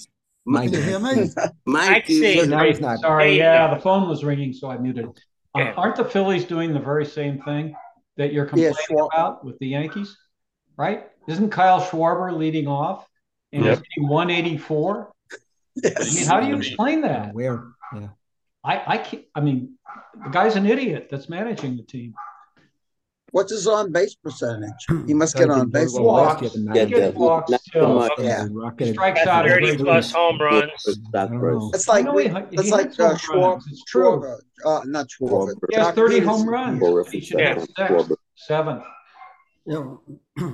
Mike. 0.48 0.70
Can 0.72 0.80
you 0.80 0.84
hear 0.86 0.98
me? 0.98 1.30
Mike, 1.34 1.52
Mike 1.66 2.06
C. 2.06 2.34
you- 2.36 2.40
he's 2.64 2.80
not. 2.80 2.98
Sorry, 3.00 3.36
There 3.38 3.44
yeah, 3.54 3.68
go. 3.68 3.74
the 3.74 3.80
phone 3.80 4.08
was 4.08 4.24
ringing, 4.24 4.52
so 4.52 4.70
I 4.70 4.78
muted. 4.78 5.06
Uh, 5.06 5.10
Yeah. 5.56 5.74
aren't 5.76 5.96
the 5.96 6.04
Phillies 6.04 6.44
doing 6.44 6.72
the 6.72 6.80
very 6.80 7.04
same 7.04 7.40
thing 7.42 7.74
that 8.16 8.32
you're 8.32 8.44
Yeah, 8.46 8.70
complaining 8.72 8.74
Schwar- 8.90 9.08
about 9.12 9.44
with 9.44 9.58
the 9.58 9.68
Yankees? 9.68 10.16
Right? 10.76 11.06
Isn't 11.28 11.50
Kyle 11.50 11.80
Schwarber 11.80 12.36
leading 12.36 12.66
off 12.68 13.06
and 13.52 13.62
he's 13.62 13.70
Yep. 13.76 13.84
hitting 13.94 14.08
184? 14.08 15.12
I 15.84 16.04
mean, 16.14 16.26
how 16.26 16.40
do 16.40 16.46
you 16.48 16.56
explain 16.56 17.02
that? 17.02 17.34
Where? 17.34 17.64
Yeah. 17.94 18.08
I, 18.64 18.94
I 18.94 18.98
can't, 18.98 19.24
I 19.34 19.40
mean, 19.40 19.78
the 20.24 20.30
guy's 20.30 20.56
an 20.56 20.66
idiot 20.66 21.08
that's 21.10 21.28
managing 21.28 21.76
the 21.76 21.82
team. 21.82 22.14
What's 23.32 23.52
his 23.52 23.66
on 23.66 23.92
base 23.92 24.14
percentage? 24.14 24.72
He 25.06 25.12
must 25.14 25.36
get 25.36 25.50
on 25.50 25.68
base. 25.70 25.92
well 25.92 26.04
Walks, 26.04 26.42
year, 26.42 26.50
he 26.50 26.66
Yeah, 26.74 26.84
gets 26.86 27.16
walks 27.16 27.50
not 27.50 27.60
still. 27.60 27.94
much. 27.94 28.12
Yeah. 28.18 28.46
Rocketed- 28.50 28.94
Strikes 28.94 29.26
out 29.26 29.46
30 29.46 29.76
plus 29.76 30.12
home 30.12 30.40
runs. 30.40 30.70
Stock 30.78 30.96
I 31.14 31.26
don't 31.26 31.42
know. 31.42 31.70
It's 31.74 31.88
like 31.88 32.04
I 32.04 32.08
know 32.08 32.12
we, 32.14 32.24
it's 32.52 32.70
like 32.70 32.98
uh, 32.98 33.08
home 33.08 33.16
Schwab. 33.18 33.60
It's 33.70 33.84
true. 33.84 34.02
Schwarber, 34.04 34.38
uh, 34.64 34.80
not 34.86 35.08
Schwarber. 35.08 35.54
He 35.68 35.76
has 35.76 35.94
30 35.94 36.14
Peterson. 36.14 36.28
home 36.28 36.48
runs. 36.48 37.10
He 37.10 37.20
should 37.20 37.40
have 37.40 37.62
stuff. 37.62 38.06
six, 38.06 38.14
seven. 38.36 38.82
Yeah. 39.66 39.96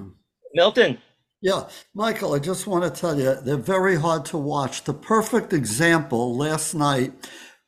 Milton. 0.55 0.99
Yeah, 1.41 1.69
Michael, 1.95 2.35
I 2.35 2.39
just 2.39 2.67
want 2.67 2.85
to 2.85 3.01
tell 3.01 3.19
you, 3.19 3.35
they're 3.43 3.57
very 3.59 3.97
hard 3.97 4.25
to 4.27 4.39
watch. 4.39 4.85
The 4.85 4.95
perfect 4.95 5.53
example 5.53 6.35
last 6.37 6.75
night 6.75 7.13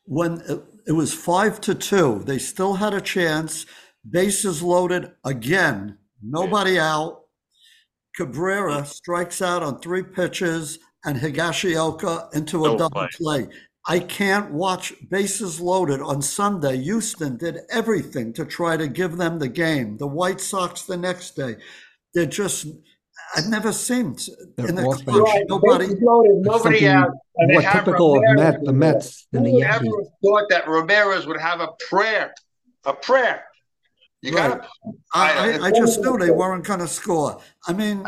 when 0.06 0.40
it, 0.48 0.62
it 0.86 0.92
was 0.92 1.12
five 1.12 1.60
to 1.62 1.74
two, 1.74 2.22
they 2.24 2.38
still 2.38 2.74
had 2.74 2.94
a 2.94 3.02
chance, 3.02 3.66
bases 4.10 4.62
loaded 4.62 5.12
again, 5.24 5.98
nobody 6.22 6.78
out. 6.78 7.22
Cabrera 8.16 8.84
strikes 8.86 9.42
out 9.42 9.62
on 9.62 9.80
three 9.80 10.02
pitches 10.02 10.78
and 11.04 11.18
Higashioka 11.18 12.34
into 12.34 12.64
a 12.64 12.68
Double 12.68 12.78
double 12.78 13.08
play. 13.14 13.48
I 13.88 14.00
can't 14.00 14.50
watch 14.52 14.94
bases 15.10 15.60
loaded 15.60 16.00
on 16.00 16.20
Sunday. 16.20 16.78
Houston 16.78 17.36
did 17.36 17.58
everything 17.70 18.32
to 18.32 18.44
try 18.44 18.76
to 18.76 18.88
give 18.88 19.16
them 19.16 19.38
the 19.38 19.48
game. 19.48 19.96
The 19.96 20.06
White 20.08 20.40
Sox 20.40 20.82
the 20.82 20.96
next 20.96 21.36
day. 21.36 21.56
They're 22.12 22.26
just, 22.26 22.66
I've 23.36 23.46
never 23.46 23.72
seen 23.72 24.16
They're 24.56 24.68
in 24.68 24.74
the 24.74 24.82
off 24.82 25.04
clutch, 25.04 25.32
base. 25.34 25.44
nobody. 25.48 25.88
Nobody 26.00 26.80
Something 26.80 26.86
out. 26.86 27.10
And 27.36 27.50
they 27.50 27.54
more 27.54 27.62
have 27.62 27.84
typical 27.84 28.16
of 28.16 28.22
Ramirez 28.22 28.54
Met, 28.54 28.64
the. 28.64 28.72
Mets 28.72 29.26
than 29.30 29.42
the 29.44 29.50
Who 29.52 29.58
Yankees. 29.58 29.92
ever 29.92 30.10
thought 30.24 30.48
that 30.48 30.68
Ramirez 30.68 31.26
would 31.26 31.40
have 31.40 31.60
a 31.60 31.68
prayer? 31.88 32.34
A 32.86 32.92
prayer. 32.92 33.44
You 34.26 34.34
Right. 34.36 34.58
got 34.60 34.68
I, 35.12 35.32
I- 35.32 35.58
I, 35.58 35.66
I 35.66 35.70
just 35.70 36.00
knew 36.00 36.18
they 36.18 36.30
weren't 36.30 36.64
going 36.64 36.80
to 36.80 36.88
score. 36.88 37.40
I 37.68 37.72
mean, 37.72 38.04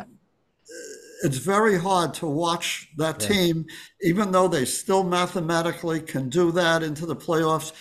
it's 1.23 1.39
very 1.39 1.79
hard 1.79 2.15
to 2.15 2.27
watch 2.27 2.89
that 2.97 3.23
Yeah. 3.23 3.29
team, 3.29 3.67
even 4.03 4.33
though 4.33 4.49
they 4.49 4.65
still 4.65 5.05
mathematically 5.05 6.01
can 6.01 6.29
do 6.29 6.51
that 6.53 6.83
into 6.83 7.07
the 7.07 7.17
playoffs. 7.17 7.73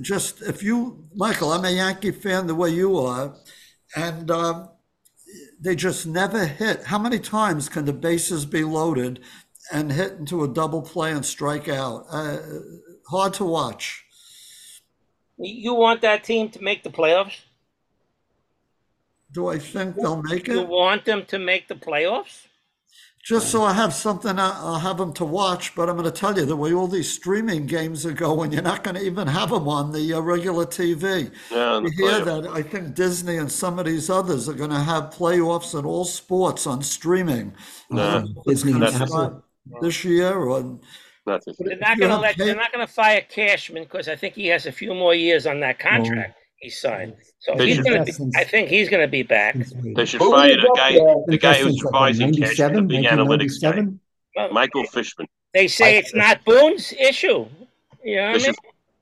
Just 0.00 0.42
if 0.42 0.62
you, 0.62 1.04
Michael, 1.14 1.52
I'm 1.52 1.64
a 1.64 1.70
Yankee 1.70 2.10
fan 2.12 2.46
the 2.46 2.54
way 2.54 2.70
you 2.70 2.96
are, 2.98 3.34
and 3.96 4.30
um, 4.30 4.70
they 5.60 5.74
just 5.76 6.06
never 6.06 6.46
hit. 6.46 6.84
How 6.84 6.98
many 6.98 7.18
times 7.18 7.68
can 7.68 7.84
the 7.84 7.92
bases 7.92 8.46
be 8.46 8.64
loaded 8.64 9.20
and 9.72 9.92
hit 9.92 10.12
into 10.12 10.44
a 10.44 10.48
double 10.48 10.82
play 10.82 11.12
and 11.12 11.24
strike 11.24 11.68
out? 11.68 12.06
Uh, 12.10 12.38
hard 13.10 13.34
to 13.34 13.44
watch. 13.44 14.04
You 15.36 15.74
want 15.74 16.00
that 16.02 16.24
team 16.24 16.48
to 16.50 16.62
make 16.62 16.82
the 16.82 16.90
playoffs? 16.90 17.40
Do 19.32 19.48
I 19.48 19.58
think 19.58 19.96
they'll 19.96 20.22
make 20.22 20.48
it? 20.48 20.52
You 20.54 20.60
it? 20.60 20.68
want 20.68 21.04
them 21.04 21.24
to 21.26 21.38
make 21.38 21.68
the 21.68 21.74
playoffs? 21.74 22.46
Just 23.24 23.50
so 23.50 23.62
I 23.62 23.74
have 23.74 23.92
something, 23.92 24.38
I- 24.38 24.58
I'll 24.58 24.78
have 24.78 24.96
them 24.96 25.12
to 25.14 25.24
watch. 25.24 25.74
But 25.74 25.90
I'm 25.90 25.96
going 25.96 26.10
to 26.10 26.16
tell 26.18 26.38
you 26.38 26.46
the 26.46 26.56
way 26.56 26.72
all 26.72 26.86
these 26.86 27.12
streaming 27.12 27.66
games 27.66 28.06
are 28.06 28.12
going, 28.12 28.52
you're 28.52 28.62
not 28.62 28.82
going 28.84 28.94
to 28.96 29.02
even 29.04 29.26
have 29.26 29.50
them 29.50 29.68
on 29.68 29.92
the 29.92 30.14
uh, 30.14 30.20
regular 30.20 30.64
TV. 30.64 31.30
Yeah, 31.50 31.72
on 31.72 31.84
You 31.84 31.90
the 31.90 31.96
hear 31.96 32.10
playoff. 32.24 32.42
that? 32.44 32.50
I 32.52 32.62
think 32.62 32.94
Disney 32.94 33.36
and 33.36 33.52
some 33.52 33.78
of 33.78 33.84
these 33.84 34.08
others 34.08 34.48
are 34.48 34.54
going 34.54 34.70
to 34.70 34.78
have 34.78 35.04
playoffs 35.12 35.78
in 35.78 35.84
all 35.84 36.06
sports 36.06 36.66
on 36.66 36.80
streaming. 36.82 37.52
No, 37.90 38.02
Uh, 38.02 38.24
Disney 38.46 38.72
and 38.72 38.82
it's 38.84 38.92
That's- 38.92 39.12
Apple. 39.12 39.42
not 39.66 39.82
this 39.82 40.04
year 40.04 40.32
or 40.34 40.78
nothing. 41.26 41.54
They're 41.58 41.76
not 41.76 41.98
You 41.98 42.06
going 42.06 42.08
to 42.08 42.08
have 42.14 42.20
let. 42.22 42.38
They're 42.38 42.46
Kate- 42.46 42.56
not 42.56 42.72
going 42.72 42.86
to 42.86 42.90
fire 42.90 43.20
Cashman 43.28 43.82
because 43.82 44.08
I 44.08 44.16
think 44.16 44.34
he 44.36 44.46
has 44.46 44.64
a 44.64 44.72
few 44.72 44.94
more 44.94 45.14
years 45.14 45.46
on 45.46 45.60
that 45.60 45.78
contract 45.78 46.37
he 46.58 46.70
signed. 46.70 47.14
So 47.38 47.54
They 47.54 47.66
he's 47.68 47.76
should- 47.76 47.84
going 47.86 48.04
to. 48.04 48.12
Since- 48.12 48.36
I 48.36 48.44
think 48.44 48.68
he's 48.68 48.88
going 48.88 49.02
to 49.02 49.10
be 49.10 49.22
back. 49.22 49.54
They 49.54 50.04
should 50.04 50.20
Who 50.20 50.32
fire 50.32 50.50
is 50.50 50.56
the 50.56 50.68
up 50.68 50.76
guy, 50.76 50.92
there? 50.92 51.14
the 51.26 51.38
guy 51.38 51.54
who's 51.54 51.74
since, 51.74 51.84
like, 51.84 51.94
advising 51.94 52.34
Cash, 52.34 52.56
the 52.56 52.82
big 52.82 53.04
analytics 53.04 53.60
guy, 53.60 53.86
Well, 54.36 54.52
Michael 54.52 54.84
Fishman. 54.84 55.26
They 55.54 55.68
say 55.68 55.96
I- 55.96 55.98
it's 56.00 56.14
not 56.14 56.44
Boone's 56.44 56.92
issue. 56.92 57.46
You 58.04 58.16
know 58.16 58.22
what 58.22 58.28
I 58.28 58.32
They 58.32 58.32
mean? 58.32 58.40
should, 58.44 58.54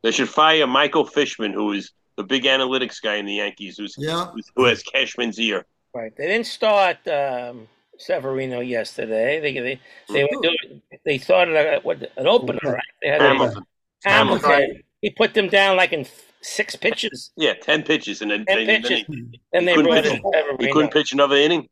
they 0.02 0.10
should 0.10 0.28
fire 0.28 0.66
Michael 0.66 1.04
Fishman, 1.06 1.52
who 1.52 1.72
is 1.72 1.92
the 2.16 2.24
big 2.24 2.44
analytics 2.44 3.02
guy 3.02 3.16
in 3.16 3.26
the 3.26 3.34
Yankees, 3.34 3.76
who's, 3.78 3.94
yeah. 3.98 4.26
who's 4.26 4.50
who 4.54 4.64
has 4.64 4.82
Cashman's 4.82 5.38
ear. 5.38 5.66
Right. 5.94 6.14
They 6.16 6.26
didn't 6.26 6.46
start 6.46 6.98
um, 7.08 7.68
Severino 7.98 8.60
yesterday. 8.60 9.40
They 9.40 9.52
they 9.58 9.80
they 10.12 10.24
were 10.24 10.42
doing. 10.42 10.82
They 11.04 11.18
started 11.18 11.56
a, 11.56 11.80
what, 11.80 12.10
an 12.16 12.26
opener, 12.26 12.58
right? 12.64 12.82
They 13.02 13.08
had 13.08 13.20
Hamilton. 13.22 13.64
Hamilton. 14.04 14.50
Hamilton. 14.50 14.82
He 15.02 15.10
put 15.10 15.34
them 15.34 15.48
down 15.48 15.76
like 15.76 15.92
in 15.92 16.04
six 16.42 16.76
pitches. 16.76 17.30
Yeah, 17.36 17.54
ten 17.54 17.82
pitches, 17.82 18.22
and 18.22 18.30
then, 18.30 18.44
Ten 18.46 18.66
then, 18.66 18.82
pitches. 18.82 19.04
then 19.08 19.16
he, 19.32 19.40
Then 19.52 19.64
they 19.64 19.74
couldn't 19.74 19.90
brought 19.90 20.04
pitch. 20.04 20.12
in 20.60 20.66
he 20.66 20.72
couldn't 20.72 20.92
pitch 20.92 21.12
another 21.12 21.36
inning. 21.36 21.68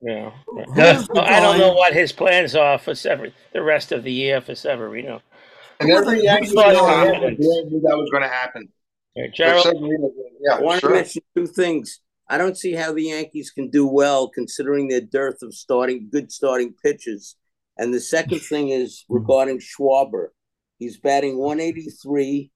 Yeah. 0.00 0.32
Who's 0.46 1.06
the 1.08 1.22
I 1.22 1.38
don't 1.40 1.58
know 1.58 1.72
what 1.74 1.92
his 1.94 2.10
plans 2.12 2.56
are 2.56 2.76
for 2.78 2.94
Sever 2.94 3.28
the 3.52 3.62
rest 3.62 3.92
of 3.92 4.02
the 4.02 4.12
year 4.12 4.40
for 4.40 4.54
Severino. 4.54 5.20
And 5.80 5.90
every 5.90 6.22
Yankee 6.24 6.48
Who 6.48 6.54
thought 6.54 6.74
fan 6.74 7.06
it 7.06 7.14
happened? 7.14 7.38
knew 7.38 7.80
that 7.84 7.96
was 7.96 8.10
going 8.10 8.22
to 8.22 8.28
happen. 8.28 8.68
Yeah, 9.14 9.26
Gerald, 9.34 9.64
some 9.64 9.76
Yeah, 10.40 10.54
I 10.56 10.60
want 10.60 10.80
sure. 10.80 10.90
to 10.90 10.96
mention 10.96 11.22
two 11.36 11.46
things. 11.46 12.00
I 12.28 12.38
don't 12.38 12.56
see 12.56 12.72
how 12.72 12.92
the 12.92 13.02
Yankees 13.04 13.50
can 13.50 13.68
do 13.68 13.86
well 13.86 14.28
considering 14.28 14.88
their 14.88 15.00
dearth 15.02 15.42
of 15.42 15.54
starting 15.54 16.08
good 16.10 16.32
starting 16.32 16.74
pitches. 16.82 17.36
And 17.78 17.92
the 17.92 18.00
second 18.00 18.40
thing 18.40 18.70
is 18.70 19.04
regarding 19.08 19.58
Schwarber. 19.60 20.28
He's 20.78 20.98
batting 20.98 21.38
183, 21.38 22.50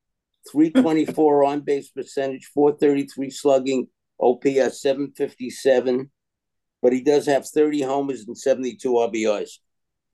324 0.51 1.45
on 1.45 1.61
base 1.61 1.91
percentage, 1.91 2.51
433 2.55 3.31
slugging, 3.31 3.89
OPS 4.21 4.81
757. 4.83 6.11
But 6.83 6.93
he 6.93 7.03
does 7.03 7.27
have 7.27 7.47
30 7.49 7.83
homers 7.83 8.25
and 8.27 8.37
72 8.37 8.89
RBIs. 8.89 9.51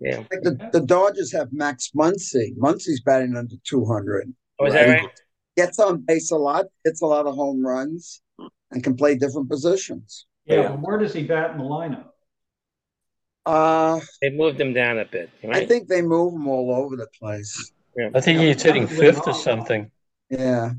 yeah. 0.01 0.18
Like 0.18 0.43
the, 0.43 0.70
the 0.72 0.80
Dodgers 0.80 1.33
have 1.33 1.53
Max 1.53 1.91
Muncy. 1.95 2.57
Muncy's 2.57 3.03
batting 3.05 3.37
under 3.37 3.57
200. 3.64 4.33
Was 4.61 4.72
that 4.74 4.89
right? 4.89 5.09
Gets 5.57 5.78
on 5.78 5.99
base 5.99 6.30
a 6.30 6.37
lot, 6.37 6.66
hits 6.85 7.03
a 7.03 7.07
lot 7.07 7.26
of 7.26 7.35
home 7.35 7.66
runs, 7.66 8.22
and 8.70 8.83
can 8.83 8.97
play 8.97 9.16
different 9.16 9.51
positions. 9.51 10.26
Yeah, 10.47 10.68
but 10.68 10.80
where 10.80 10.99
does 10.99 11.12
he 11.12 11.24
bat 11.24 11.51
in 11.51 11.59
the 11.59 11.64
lineup? 11.64 12.07
Uh, 13.45 14.01
They 14.20 14.30
moved 14.30 14.61
him 14.61 14.72
down 14.72 14.99
a 14.99 15.05
bit. 15.05 15.28
I 15.51 15.66
think 15.66 15.89
they 15.89 16.01
move 16.01 16.35
him 16.35 16.47
all 16.49 16.72
over 16.74 16.97
the 16.97 17.09
place. 17.18 17.72
I 18.14 18.20
think 18.20 18.41
he's 18.41 18.62
hitting 18.62 18.87
fifth 18.87 19.26
or 19.26 19.35
something. 19.35 19.91
Yeah. 20.33 20.70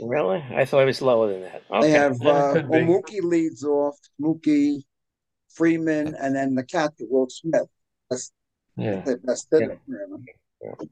Really? 0.00 0.42
I 0.50 0.64
thought 0.64 0.82
it 0.82 0.86
was 0.86 1.00
lower 1.00 1.32
than 1.32 1.42
that. 1.42 1.62
They 1.80 1.90
have 1.90 2.14
uh, 2.22 2.62
well, 2.66 2.80
Mookie 2.80 3.22
leads 3.22 3.62
off, 3.62 3.96
Mookie, 4.20 4.82
Freeman, 5.50 6.16
and 6.18 6.34
then 6.34 6.54
the 6.54 6.64
catcher, 6.64 7.04
Will 7.08 7.28
Smith. 7.28 7.68
That's 8.10 8.32
Yeah. 8.76 9.02
the 9.02 9.18
best 9.18 9.46
hitter 9.50 9.78
for 9.86 9.94
him. 9.94 10.88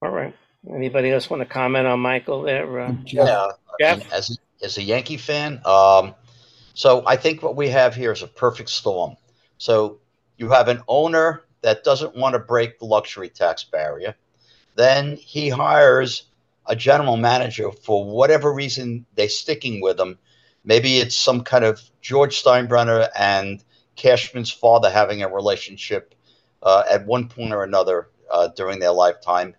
All 0.00 0.10
right. 0.10 0.34
Anybody 0.72 1.10
else 1.10 1.28
want 1.28 1.42
to 1.42 1.46
comment 1.46 1.86
on 1.86 2.00
Michael 2.00 2.42
there? 2.42 2.80
Uh, 2.80 2.94
Yeah, 3.04 3.48
Jeff? 3.80 4.02
and 4.02 4.12
as 4.12 4.38
as 4.62 4.78
a 4.78 4.82
Yankee 4.82 5.18
fan, 5.18 5.60
um, 5.66 6.14
so 6.72 7.02
I 7.06 7.16
think 7.16 7.42
what 7.42 7.56
we 7.56 7.68
have 7.68 7.94
here 7.94 8.12
is 8.12 8.22
a 8.22 8.26
perfect 8.26 8.70
storm. 8.70 9.16
So 9.58 9.98
you 10.38 10.48
have 10.50 10.68
an 10.68 10.80
owner 10.88 11.42
that 11.60 11.84
doesn't 11.84 12.16
want 12.16 12.32
to 12.32 12.38
break 12.38 12.78
the 12.78 12.86
luxury 12.86 13.28
tax 13.28 13.64
barrier. 13.64 14.14
Then 14.74 15.16
he 15.16 15.50
hires 15.50 16.24
a 16.68 16.76
general 16.76 17.16
manager 17.16 17.70
for 17.72 18.04
whatever 18.04 18.52
reason 18.52 19.06
they're 19.14 19.28
sticking 19.28 19.80
with 19.80 19.96
them. 19.96 20.18
Maybe 20.64 20.98
it's 20.98 21.16
some 21.16 21.42
kind 21.42 21.64
of 21.64 21.80
George 22.00 22.42
Steinbrenner 22.42 23.08
and 23.16 23.62
Cashman's 23.96 24.50
father 24.50 24.90
having 24.90 25.22
a 25.22 25.28
relationship 25.28 26.14
uh, 26.62 26.82
at 26.90 27.06
one 27.06 27.28
point 27.28 27.52
or 27.52 27.62
another 27.62 28.08
uh, 28.30 28.48
during 28.48 28.80
their 28.80 28.92
lifetime. 28.92 29.54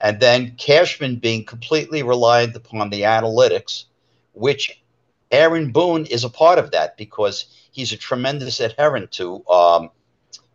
and 0.00 0.20
then 0.20 0.54
Cashman 0.56 1.16
being 1.16 1.44
completely 1.44 2.02
reliant 2.02 2.54
upon 2.56 2.90
the 2.90 3.02
analytics, 3.02 3.84
which 4.32 4.82
Aaron 5.30 5.72
Boone 5.72 6.06
is 6.06 6.24
a 6.24 6.30
part 6.30 6.58
of 6.58 6.70
that 6.70 6.96
because 6.96 7.46
he's 7.72 7.92
a 7.92 7.96
tremendous 7.96 8.60
adherent 8.60 9.10
to 9.12 9.46
um, 9.48 9.90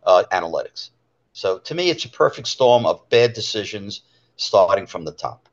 uh, 0.04 0.24
analytics. 0.32 0.90
So 1.32 1.58
to 1.58 1.74
me, 1.74 1.90
it's 1.90 2.04
a 2.04 2.08
perfect 2.10 2.48
storm 2.48 2.86
of 2.86 3.08
bad 3.08 3.32
decisions 3.34 4.02
starting 4.36 4.86
from 4.86 5.04
the 5.04 5.12
top. 5.12 5.48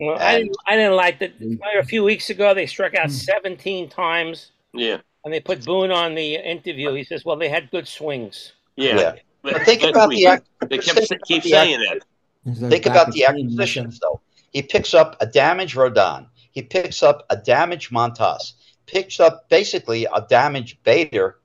Well, 0.00 0.18
I 0.18 0.38
didn't, 0.38 0.56
I 0.66 0.76
didn't 0.76 0.96
like 0.96 1.18
that. 1.18 1.38
Mm. 1.38 1.58
A 1.78 1.84
few 1.84 2.02
weeks 2.02 2.30
ago, 2.30 2.54
they 2.54 2.66
struck 2.66 2.94
out 2.94 3.08
mm. 3.08 3.12
17 3.12 3.90
times, 3.90 4.52
Yeah, 4.72 4.98
and 5.24 5.32
they 5.32 5.40
put 5.40 5.64
Boone 5.64 5.90
on 5.90 6.14
the 6.14 6.36
interview. 6.36 6.94
He 6.94 7.04
says, 7.04 7.24
"Well, 7.24 7.36
they 7.36 7.48
had 7.48 7.70
good 7.70 7.86
swings." 7.86 8.54
yeah. 8.76 8.98
Yeah. 8.98 9.14
But 9.42 9.54
But 9.54 9.62
think 9.62 9.82
about 9.82 10.08
weak. 10.08 10.24
the 10.24 10.32
ac- 10.32 10.42
They 10.68 10.78
kept 10.78 11.08
think 11.08 11.24
keep 11.24 11.42
saying 11.42 11.80
that. 11.80 12.70
Think 12.70 12.86
about 12.86 13.12
the 13.12 13.24
acquisitions, 13.24 13.98
though. 13.98 14.20
He 14.52 14.62
picks 14.62 14.94
up 14.94 15.16
a 15.20 15.26
damaged 15.26 15.76
Rodon. 15.76 16.26
He 16.52 16.62
picks 16.62 17.02
up 17.02 17.26
a 17.30 17.36
damaged 17.36 17.90
Montas. 17.90 18.54
Picks 18.86 19.20
up 19.20 19.48
basically 19.48 20.06
a 20.06 20.26
damaged 20.28 20.82
Bader 20.82 21.38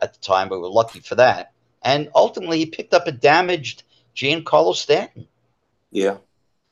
at 0.00 0.14
the 0.14 0.20
time. 0.20 0.48
We 0.48 0.58
were 0.58 0.68
lucky 0.68 1.00
for 1.00 1.14
that. 1.14 1.52
And 1.82 2.10
ultimately, 2.14 2.58
he 2.58 2.66
picked 2.66 2.92
up 2.94 3.06
a 3.06 3.12
damaged 3.12 3.84
Giancarlo 4.16 4.74
Stanton. 4.74 5.26
Yeah. 5.90 6.16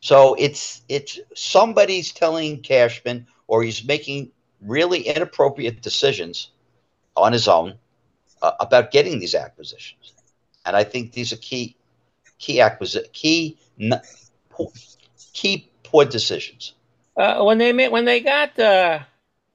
So 0.01 0.35
it's 0.39 0.83
it's 0.89 1.21
somebody's 1.35 2.13
telling 2.13 2.63
Cashman, 2.63 3.27
or 3.47 3.63
he's 3.63 3.85
making 3.85 4.31
really 4.63 5.03
inappropriate 5.03 5.83
decisions 5.83 6.51
on 7.17 7.33
his 7.33 7.49
own 7.49 7.75
uh, 8.43 8.53
about 8.61 8.91
getting 8.91 9.19
these 9.21 9.35
acquisitions. 9.35 10.15
And 10.65 10.77
I 10.77 10.85
think 10.85 11.13
these 11.13 11.33
are 11.33 11.37
key 11.37 11.77
key 12.39 12.57
acquisi- 12.59 13.13
key 13.13 13.59
n- 13.79 14.01
po- 14.49 14.73
key 15.33 15.69
poor 15.83 16.05
decisions. 16.05 16.75
Uh, 17.17 17.43
when 17.43 17.59
they 17.59 17.73
made, 17.73 17.91
when 17.93 18.05
they 18.07 18.21
got 18.21 18.59
uh, 18.59 19.01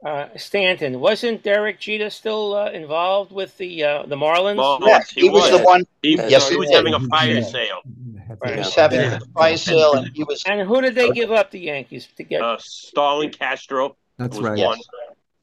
uh, 0.05 0.27
Stanton, 0.37 0.99
wasn't 0.99 1.41
Derek 1.41 1.79
Jeter 1.79 2.11
still 2.11 2.53
uh, 2.55 2.69
involved 2.69 3.31
with 3.31 3.57
the 3.57 3.83
uh, 3.83 4.03
the 4.05 4.15
Marlins? 4.15 4.57
Well, 4.57 4.79
Yes, 4.85 5.09
he 5.09 5.29
was 5.29 5.49
the 5.49 5.63
one. 5.63 5.85
He, 6.03 6.15
Yes, 6.15 6.49
he 6.49 6.53
he 6.53 6.59
was 6.59 6.69
did. 6.69 6.75
having 6.75 6.93
a 6.93 6.99
fire 6.99 7.41
sale. 7.41 7.81
He 8.27 8.55
was 8.55 8.75
having 8.75 8.99
a 8.99 9.19
fire 9.33 9.57
sale, 9.57 9.93
and 9.93 10.11
he 10.13 10.23
was 10.23 10.43
And 10.45 10.67
who 10.67 10.81
did 10.81 10.95
they 10.95 11.11
give 11.11 11.31
up 11.31 11.51
the 11.51 11.59
Yankees 11.59 12.07
to 12.17 12.23
get? 12.23 12.41
Uh, 12.41 12.57
Starlin 12.59 13.31
Castro 13.31 13.97
That's 14.17 14.37
was 14.37 14.45
right. 14.45 14.59
one. 14.59 14.79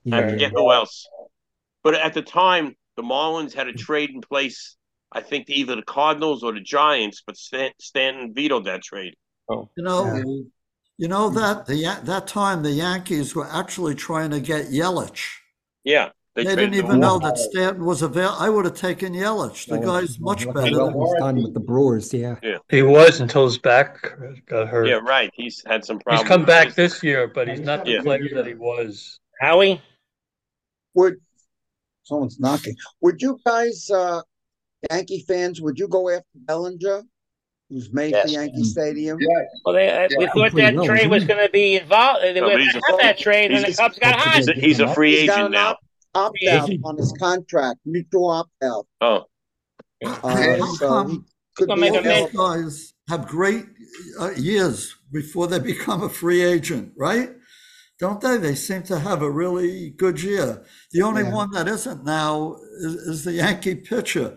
Yeah, 0.05 0.18
I 0.18 0.28
forget 0.28 0.53
who 0.53 0.72
else. 0.72 1.09
But 1.85 1.95
at 1.95 2.14
the 2.14 2.22
time, 2.22 2.76
the 2.97 3.03
Marlins 3.03 3.53
had 3.55 3.68
a 3.68 3.72
trade 3.72 4.11
in 4.11 4.20
place. 4.20 4.76
I 5.12 5.20
think 5.20 5.47
to 5.47 5.55
either 5.55 5.76
the 5.76 5.83
Cardinals 5.83 6.43
or 6.43 6.53
the 6.53 6.61
Giants, 6.61 7.22
but 7.26 7.37
Stanton 7.37 8.33
vetoed 8.35 8.64
that 8.64 8.83
trade. 8.83 9.14
Oh, 9.49 9.68
You 9.76 9.85
know, 9.85 10.22
you 10.97 11.09
know 11.09 11.30
that 11.30 11.66
the 11.66 12.01
that 12.05 12.26
time 12.26 12.62
the 12.62 12.70
Yankees 12.70 13.35
were 13.35 13.49
actually 13.51 13.95
trying 13.95 14.30
to 14.30 14.41
get 14.41 14.70
Yelich. 14.70 15.22
Yeah, 15.85 16.11
They, 16.35 16.45
traded 16.45 16.70
didn't 16.72 16.85
even 16.87 16.99
know 17.01 17.18
that 17.18 17.37
Stanton 17.37 17.85
was 17.85 18.01
available. 18.01 18.39
I 18.41 18.49
would 18.49 18.64
have 18.64 18.74
taken 18.74 19.12
Yelich. 19.12 19.66
The 19.66 19.78
guy's 19.78 20.18
much 20.18 20.47
Look 20.47 20.55
better. 20.55 20.78
what 20.78 20.87
than- 20.87 20.95
was 20.95 21.16
done 21.18 21.43
with 21.43 21.53
the 21.53 21.61
Brewers, 21.61 22.12
yeah. 22.14 22.37
He 22.70 22.83
was 22.83 23.20
until 23.20 23.45
his 23.45 23.59
back 23.59 24.16
got 24.47 24.68
hurt. 24.68 24.87
Yeah, 24.89 25.01
right. 25.03 25.30
He's 25.35 25.62
had 25.66 25.85
some 25.85 25.99
problems. 25.99 26.22
He's 26.22 26.28
come 26.28 26.47
back 26.47 26.74
this 26.74 27.03
year, 27.03 27.28
but 27.28 27.49
he's 27.49 27.61
not 27.61 27.85
the 27.85 28.01
player 28.01 28.28
that 28.35 28.47
he 28.47 28.55
was. 28.55 29.18
Howie, 29.41 29.83
Would 30.95 31.16
someone's 32.05 32.41
knocking? 32.41 32.76
Would 33.03 33.20
you 33.20 33.39
guys, 33.45 33.91
uh, 33.91 34.22
Yankee 34.91 35.24
fans, 35.28 35.61
would 35.61 35.78
you 35.78 35.87
go 35.87 36.09
after 36.09 36.24
Bellinger, 36.35 37.03
who's 37.68 37.93
made 37.93 38.12
Yes. 38.12 38.26
the 38.26 38.33
Yankee 38.33 38.64
Stadium? 38.64 39.18
well, 39.64 39.74
they, 39.74 39.91
uh, 39.91 40.09
we 40.18 40.26
thought 40.28 40.53
that 40.55 40.74
trade 40.85 41.11
was 41.11 41.24
going 41.24 41.45
to 41.45 41.51
be 41.53 41.76
involved. 41.76 42.22
They 42.24 42.33
No, 42.35 42.43
were 42.43 42.49
going 42.53 42.62
he's 42.62 42.72
to 42.72 42.78
a- 42.78 42.91
have 42.93 43.01
that 43.01 43.18
trade, 43.18 43.53
and 43.53 43.64
the 43.66 43.74
Cubs 43.74 43.99
got 43.99 44.16
hot. 44.16 44.37
He's 44.37 44.49
a, 44.49 44.53
he's 44.55 44.80
a 44.80 44.95
free 44.95 45.20
He's 45.20 45.30
agent 45.30 45.51
now. 45.53 45.70
opt, 45.72 45.85
opt 46.15 46.39
out 46.49 46.71
on 46.85 46.97
his 46.97 47.13
contract, 47.19 47.81
mutual 47.85 48.31
opt 48.31 48.51
out. 48.63 48.87
Oh, 49.01 49.25
Uh, 50.05 50.59
so 50.77 51.07
he 51.09 51.21
could 51.57 51.69
be 51.69 51.75
make 51.77 51.95
a 51.95 52.29
guys 52.37 52.95
have 53.09 53.27
great 53.29 53.67
uh, 54.21 54.31
years 54.31 54.97
before 55.13 55.47
they 55.47 55.59
become 55.73 56.03
a 56.03 56.09
free 56.09 56.43
agent, 56.43 56.93
right? 56.97 57.31
Don't 58.01 58.21
they? 58.21 58.37
They 58.37 58.57
seem 58.57 58.83
to 58.85 58.99
have 58.99 59.23
a 59.23 59.31
really 59.31 59.91
good 59.91 60.21
year. 60.21 60.65
The 60.91 61.03
only 61.03 61.23
Yeah. 61.23 61.35
one 61.35 61.51
that 61.53 61.69
isn't 61.69 62.05
now 62.05 62.57
is, 62.81 62.95
is 62.95 63.25
the 63.25 63.33
Yankee 63.35 63.77
pitcher. 63.77 64.37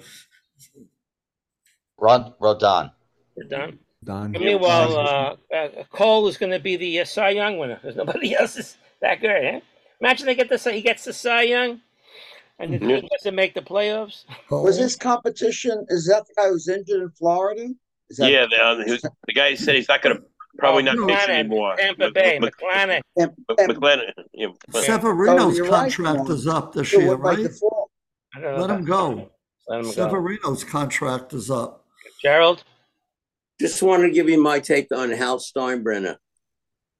Rod 1.97 2.33
Rodon. 2.39 2.91
We're 3.35 3.47
done. 3.47 3.79
Don. 4.03 4.31
Meanwhile, 4.31 4.97
uh, 4.97 5.35
uh, 5.55 5.83
Cole 5.89 6.27
is 6.27 6.37
going 6.37 6.51
to 6.51 6.59
be 6.59 6.75
the 6.75 6.99
uh, 6.99 7.05
Cy 7.05 7.29
Young 7.31 7.57
winner 7.57 7.79
because 7.81 7.95
nobody 7.95 8.35
else 8.39 8.55
is 8.55 8.77
that 9.01 9.19
good. 9.19 9.31
Eh? 9.31 9.59
Imagine 10.01 10.25
they 10.25 10.35
get 10.35 10.49
the 10.49 10.57
Cy- 10.57 10.73
he 10.73 10.81
gets 10.81 11.05
the 11.05 11.13
Cy 11.13 11.43
Young, 11.43 11.81
and 12.59 12.73
the 12.73 12.77
Yeah. 12.85 12.99
team 13.01 13.09
doesn't 13.11 13.35
make 13.35 13.53
the 13.53 13.61
playoffs. 13.61 14.23
Was 14.49 14.77
this 14.77 14.95
competition? 14.95 15.85
Is 15.89 16.05
that 16.07 16.27
the 16.27 16.33
guy 16.35 16.49
who's 16.49 16.67
injured 16.67 17.01
in 17.01 17.09
Florida? 17.11 17.69
Is 18.09 18.17
that 18.17 18.31
yeah. 18.31 18.45
The, 18.49 18.65
um, 18.65 18.77
was- 18.85 19.01
the 19.01 19.33
guy 19.33 19.55
said 19.55 19.75
he's 19.75 19.87
not 19.89 20.01
going 20.01 20.17
to 20.17 20.23
probably 20.57 20.83
not 20.83 20.95
pitch 20.95 21.01
McClanahan, 21.03 21.29
anymore. 21.29 21.75
Tampa 21.77 22.05
Mc- 22.05 22.13
Bay, 22.13 22.39
Mc- 22.39 22.53
McClanahan. 22.57 23.01
and, 23.17 23.31
Mc- 23.49 23.59
and 23.59 23.69
McClanahan, 23.75 24.11
yeah, 24.33 24.47
McClanahan. 24.71 24.85
Severino's 24.85 25.53
Oh, 25.53 25.55
you're 25.63 25.65
right, 25.71 25.91
contract 25.93 26.29
is 26.29 26.47
up 26.47 26.73
this 26.73 26.93
it 26.93 27.01
year, 27.01 27.15
right? 27.15 27.37
default? 27.37 27.91
I 28.35 28.39
don't 28.41 28.55
know 28.55 28.61
Let 28.61 28.69
him 28.69 28.85
go. 28.85 29.31
Let 29.67 29.79
him 29.79 29.85
go. 29.85 29.91
Severino's 29.91 30.63
contract 30.63 31.33
is 31.33 31.49
up. 31.49 31.83
Gerald, 32.21 32.63
Just 33.59 33.81
wanted 33.81 34.07
to 34.07 34.13
give 34.13 34.27
you 34.29 34.41
my 34.41 34.59
take 34.59 34.91
on 34.93 35.09
Hal 35.11 35.39
Steinbrenner. 35.39 36.17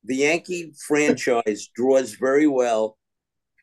The 0.06 0.18
Yankee 0.18 0.74
franchise 0.88 1.70
draws 1.76 2.14
very 2.14 2.48
well, 2.48 2.98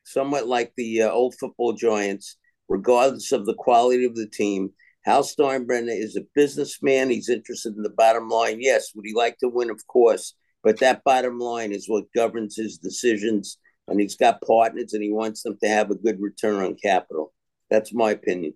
somewhat 0.04 0.48
like 0.48 0.72
the 0.76 1.02
uh, 1.02 1.10
old 1.10 1.34
football 1.38 1.72
giants, 1.72 2.36
regardless 2.68 3.32
of 3.32 3.46
the 3.46 3.54
quality 3.54 4.04
of 4.04 4.16
the 4.16 4.26
team. 4.26 4.70
Hal 5.04 5.22
Steinbrenner 5.22 5.96
is 5.96 6.16
a 6.16 6.26
businessman. 6.34 7.10
He's 7.10 7.28
interested 7.28 7.76
in 7.76 7.82
the 7.82 7.90
bottom 7.90 8.28
line. 8.28 8.58
Yes, 8.60 8.92
would 8.94 9.04
he 9.04 9.14
like 9.14 9.38
to 9.38 9.48
win? 9.48 9.70
Of 9.70 9.86
course. 9.86 10.34
But 10.62 10.78
that 10.78 11.02
bottom 11.04 11.38
line 11.38 11.72
is 11.72 11.88
what 11.88 12.12
governs 12.14 12.56
his 12.56 12.78
decisions. 12.78 13.58
And 13.88 14.00
he's 14.00 14.16
got 14.16 14.40
partners 14.42 14.92
and 14.92 15.02
he 15.02 15.10
wants 15.12 15.42
them 15.42 15.58
to 15.60 15.68
have 15.68 15.90
a 15.90 15.96
good 15.96 16.20
return 16.20 16.64
on 16.64 16.76
capital. 16.76 17.32
That's 17.68 17.92
my 17.92 18.12
opinion. 18.12 18.54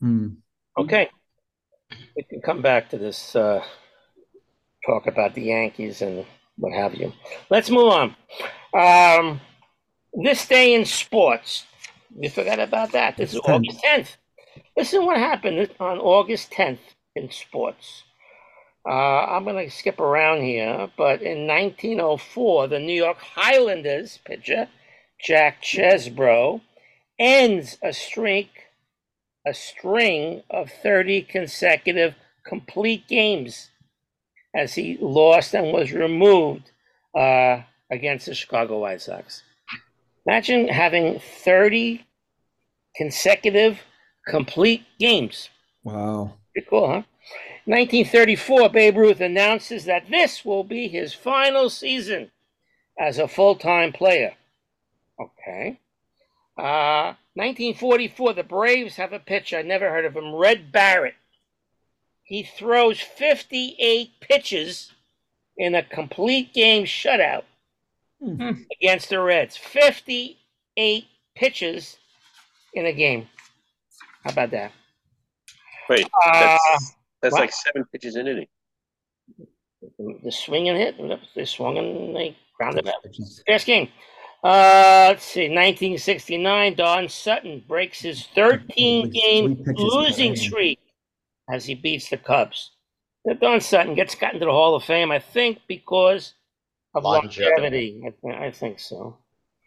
Hmm. 0.00 0.28
okay, 0.76 1.08
we 2.16 2.24
can 2.24 2.40
come 2.40 2.60
back 2.60 2.90
to 2.90 2.98
this. 2.98 3.36
Uh, 3.36 3.62
talk 4.84 5.06
about 5.06 5.34
the 5.34 5.42
Yankees 5.42 6.02
and 6.02 6.26
what 6.56 6.72
have 6.72 6.94
you. 6.94 7.12
Let's 7.50 7.70
move 7.70 7.92
on. 7.92 8.16
Um, 8.74 9.40
this 10.14 10.46
day 10.46 10.74
in 10.74 10.84
sports, 10.84 11.64
you 12.18 12.30
forgot 12.30 12.60
about 12.60 12.92
that. 12.92 13.16
This 13.16 13.30
is 13.34 13.36
It's 13.36 13.46
10th. 13.46 13.54
August 13.54 13.84
10th. 13.84 14.16
Listen 14.76 15.06
what 15.06 15.18
happened 15.18 15.70
on 15.80 15.98
August 15.98 16.50
10th 16.52 16.78
in 17.16 17.30
sports. 17.30 18.04
Uh, 18.88 18.90
I'm 19.26 19.44
going 19.44 19.64
to 19.64 19.70
skip 19.74 20.00
around 20.00 20.42
here, 20.42 20.90
but 20.96 21.22
in 21.22 21.46
1904, 21.46 22.68
the 22.68 22.80
New 22.80 22.94
York 22.94 23.18
Highlanders 23.18 24.18
pitcher 24.24 24.68
Jack 25.20 25.62
Chesbro 25.62 26.60
ends 27.18 27.78
a 27.82 27.92
streak, 27.92 28.50
a 29.46 29.54
string 29.54 30.42
of 30.50 30.70
30 30.70 31.22
consecutive 31.22 32.14
complete 32.44 33.06
games 33.06 33.70
as 34.54 34.74
he 34.74 34.98
lost 35.00 35.54
and 35.54 35.72
was 35.72 35.92
removed 35.92 36.70
uh, 37.16 37.62
against 37.90 38.26
the 38.26 38.34
Chicago 38.34 38.80
White 38.80 39.00
Sox. 39.00 39.42
Imagine 40.26 40.68
having 40.68 41.18
30 41.18 42.04
consecutive 42.96 43.80
complete 44.26 44.84
games. 44.98 45.48
Wow. 45.84 46.34
Pretty 46.52 46.66
cool, 46.68 46.86
huh? 46.86 47.02
1934, 47.64 48.70
Babe 48.70 48.96
Ruth 48.96 49.20
announces 49.20 49.84
that 49.84 50.10
this 50.10 50.44
will 50.44 50.64
be 50.64 50.88
his 50.88 51.14
final 51.14 51.70
season 51.70 52.30
as 52.98 53.18
a 53.18 53.28
full 53.28 53.54
time 53.54 53.92
player. 53.92 54.34
Okay. 55.20 55.78
Uh, 56.58 57.14
1944, 57.34 58.34
the 58.34 58.42
Braves 58.42 58.96
have 58.96 59.12
a 59.12 59.18
pitcher. 59.18 59.58
I 59.58 59.62
never 59.62 59.90
heard 59.90 60.04
of 60.04 60.16
him, 60.16 60.34
Red 60.34 60.72
Barrett. 60.72 61.14
He 62.32 62.44
throws 62.44 62.98
58 62.98 64.10
pitches 64.22 64.90
in 65.58 65.74
a 65.74 65.82
complete 65.82 66.54
game 66.54 66.84
shutout 66.86 67.42
against 68.80 69.10
the 69.10 69.20
Reds. 69.20 69.54
58 69.58 71.04
pitches 71.34 71.98
in 72.72 72.86
a 72.86 72.92
game. 72.94 73.28
How 74.24 74.30
about 74.32 74.50
that? 74.52 74.72
Wait, 75.90 76.06
Uh, 76.24 76.32
that's, 76.72 76.94
that's 77.20 77.34
like 77.34 77.52
seven 77.52 77.84
pitches 77.92 78.16
in 78.16 78.26
it. 78.26 78.48
the 80.24 80.32
swing 80.32 80.70
and 80.70 80.78
hit. 80.78 80.96
They 81.34 81.44
swung 81.44 81.76
and 81.76 82.16
they 82.16 82.34
grounded 82.56 82.88
out. 82.88 83.04
First 83.46 83.66
game. 83.66 83.88
Uh, 84.42 85.08
let's 85.10 85.24
see. 85.26 85.48
1969. 85.50 86.76
Don 86.76 87.10
Sutton 87.10 87.62
breaks 87.68 88.00
his 88.00 88.26
13 88.34 89.10
game 89.10 89.56
Three 89.56 89.64
pitches 89.66 89.74
per 89.76 89.98
losing 89.98 90.24
inning. 90.28 90.36
streak 90.36 90.78
as 91.50 91.64
he 91.66 91.74
beats 91.74 92.08
the 92.10 92.16
Cubs. 92.16 92.72
Don 93.40 93.60
Sutton 93.60 93.94
gets 93.94 94.14
gotten 94.14 94.40
to 94.40 94.46
the 94.46 94.52
Hall 94.52 94.74
of 94.74 94.84
Fame, 94.84 95.12
I 95.12 95.18
think, 95.20 95.60
because 95.68 96.34
of 96.94 97.04
Longevity. 97.04 97.50
longevity. 97.50 98.02
I, 98.06 98.10
th- 98.10 98.34
I 98.42 98.50
think 98.50 98.78
so. 98.80 99.18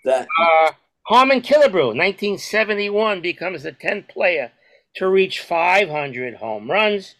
That 0.03 0.27
Uh, 0.39 0.71
Harmon 1.07 1.41
Killebrew, 1.41 1.95
1971, 1.95 3.21
becomes 3.21 3.63
the 3.63 3.71
10th 3.71 4.09
player 4.09 4.51
to 4.95 5.07
reach 5.07 5.39
500 5.41 6.35
home 6.35 6.69
runs. 6.69 7.15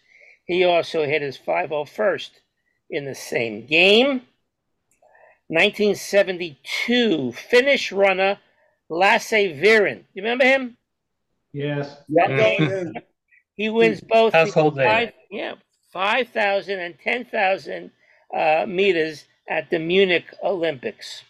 He 0.46 0.62
also 0.64 1.04
hit 1.06 1.22
his 1.22 1.38
501st 1.38 2.30
in 2.90 3.04
the 3.04 3.14
same 3.14 3.66
game. 3.66 4.22
1972, 5.48 7.32
Finnish 7.32 7.92
runner 7.92 8.38
Lasse 8.88 9.30
Viren. 9.32 10.04
You 10.14 10.22
remember 10.22 10.44
him? 10.44 10.76
Yes. 11.52 11.96
that. 12.10 12.92
He 13.56 13.70
wins 13.70 14.00
both 14.00 14.32
Household 14.32 14.76
five, 14.76 15.12
yeah, 15.30 15.54
5,000 15.92 16.78
and 16.78 16.94
10,000 17.02 17.90
uh, 18.34 18.64
meters 18.68 19.24
at 19.48 19.70
the 19.70 19.78
Munich 19.78 20.26
Olympics. 20.42 21.22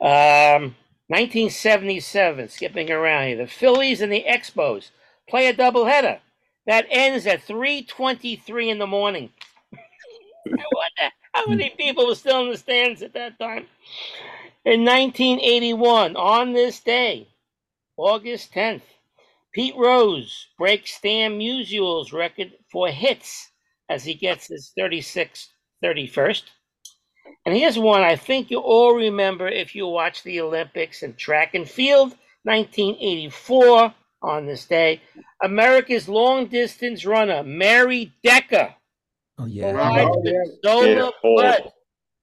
Um, 0.00 0.76
1977, 1.08 2.48
skipping 2.48 2.90
around 2.90 3.28
here, 3.28 3.36
the 3.36 3.46
Phillies 3.46 4.00
and 4.00 4.12
the 4.12 4.24
Expos 4.28 4.90
play 5.28 5.48
a 5.48 5.54
doubleheader 5.54 6.20
that 6.66 6.86
ends 6.90 7.26
at 7.26 7.42
3:23 7.46 8.70
in 8.70 8.78
the 8.78 8.86
morning. 8.86 9.30
I 9.74 10.48
wonder 10.48 11.12
how 11.32 11.46
many 11.46 11.70
people 11.70 12.06
were 12.06 12.14
still 12.14 12.44
in 12.44 12.50
the 12.50 12.58
stands 12.58 13.02
at 13.02 13.14
that 13.14 13.38
time. 13.38 13.66
In 14.64 14.84
1981, 14.84 16.16
on 16.16 16.52
this 16.52 16.80
day, 16.80 17.28
August 17.96 18.52
10th, 18.52 18.82
Pete 19.54 19.76
Rose 19.76 20.48
breaks 20.58 20.94
Stan 20.94 21.38
Musial's 21.38 22.12
record 22.12 22.52
for 22.72 22.88
hits 22.88 23.50
as 23.88 24.04
he 24.04 24.14
gets 24.14 24.48
his 24.48 24.72
36th 24.78 25.46
31st. 25.84 26.42
And 27.46 27.54
here's 27.56 27.78
one 27.78 28.02
I 28.02 28.16
think 28.16 28.50
you 28.50 28.58
all 28.58 28.94
remember 28.94 29.46
if 29.46 29.74
you 29.74 29.86
watch 29.86 30.22
the 30.22 30.40
Olympics 30.40 31.02
and 31.02 31.16
track 31.16 31.54
and 31.54 31.68
field, 31.68 32.16
1984 32.44 33.94
on 34.22 34.46
this 34.46 34.64
day. 34.66 35.00
America's 35.42 36.08
long 36.08 36.46
distance 36.46 37.04
runner, 37.04 37.42
Mary 37.42 38.12
Decker, 38.22 38.74
Oh, 39.38 39.46
yeah. 39.46 39.70
arrived 39.72 40.10
Oh, 40.14 40.22
yeah. 40.24 40.44
Zola 40.64 40.86
Yeah. 40.86 41.10
Budd 41.22 41.72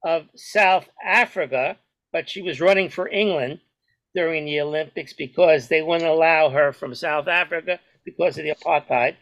of 0.03 0.27
South 0.35 0.89
Africa, 1.05 1.77
but 2.11 2.29
she 2.29 2.41
was 2.41 2.59
running 2.61 2.89
for 2.89 3.07
England 3.09 3.59
during 4.13 4.45
the 4.45 4.61
Olympics 4.61 5.13
because 5.13 5.67
they 5.67 5.81
wouldn't 5.81 6.09
allow 6.09 6.49
her 6.49 6.73
from 6.73 6.93
South 6.95 7.27
Africa 7.27 7.79
because 8.03 8.37
of 8.37 8.43
the 8.43 8.51
apartheid. 8.51 9.15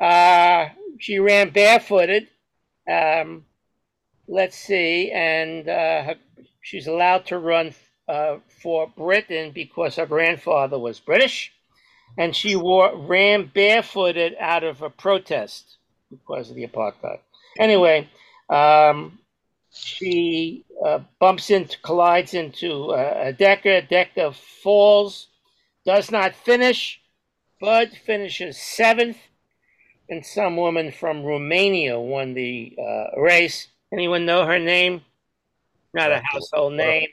Uh, 0.00 0.70
she 0.98 1.18
ran 1.18 1.50
barefooted. 1.50 2.28
Um, 2.90 3.44
let's 4.28 4.56
see, 4.56 5.10
and 5.10 5.68
uh, 5.68 6.02
her, 6.04 6.14
she's 6.62 6.86
allowed 6.86 7.26
to 7.26 7.38
run 7.38 7.74
uh, 8.08 8.38
for 8.62 8.88
Britain 8.96 9.52
because 9.54 9.96
her 9.96 10.06
grandfather 10.06 10.78
was 10.78 11.00
British, 11.00 11.52
and 12.18 12.34
she 12.34 12.56
wore 12.56 12.96
ran 12.96 13.50
barefooted 13.54 14.34
out 14.40 14.64
of 14.64 14.82
a 14.82 14.90
protest 14.90 15.76
because 16.10 16.50
of 16.50 16.56
the 16.56 16.66
apartheid. 16.66 17.20
Anyway, 17.58 18.08
um, 18.48 19.19
she 19.72 20.64
uh, 20.84 21.00
bumps 21.18 21.50
into, 21.50 21.78
collides 21.82 22.34
into 22.34 22.92
uh, 22.92 23.14
a 23.24 23.32
Decker. 23.32 23.82
Decker 23.82 24.32
falls, 24.32 25.28
does 25.84 26.10
not 26.10 26.34
finish. 26.34 27.00
Budd 27.60 27.90
finishes 27.90 28.56
seventh, 28.56 29.18
and 30.08 30.24
some 30.24 30.56
woman 30.56 30.90
from 30.90 31.22
Romania 31.22 32.00
won 32.00 32.34
the 32.34 32.74
uh, 32.78 33.20
race. 33.20 33.68
Anyone 33.92 34.24
know 34.24 34.46
her 34.46 34.58
name? 34.58 35.02
Not 35.92 36.12
a 36.12 36.22
household 36.24 36.74
name. 36.74 37.08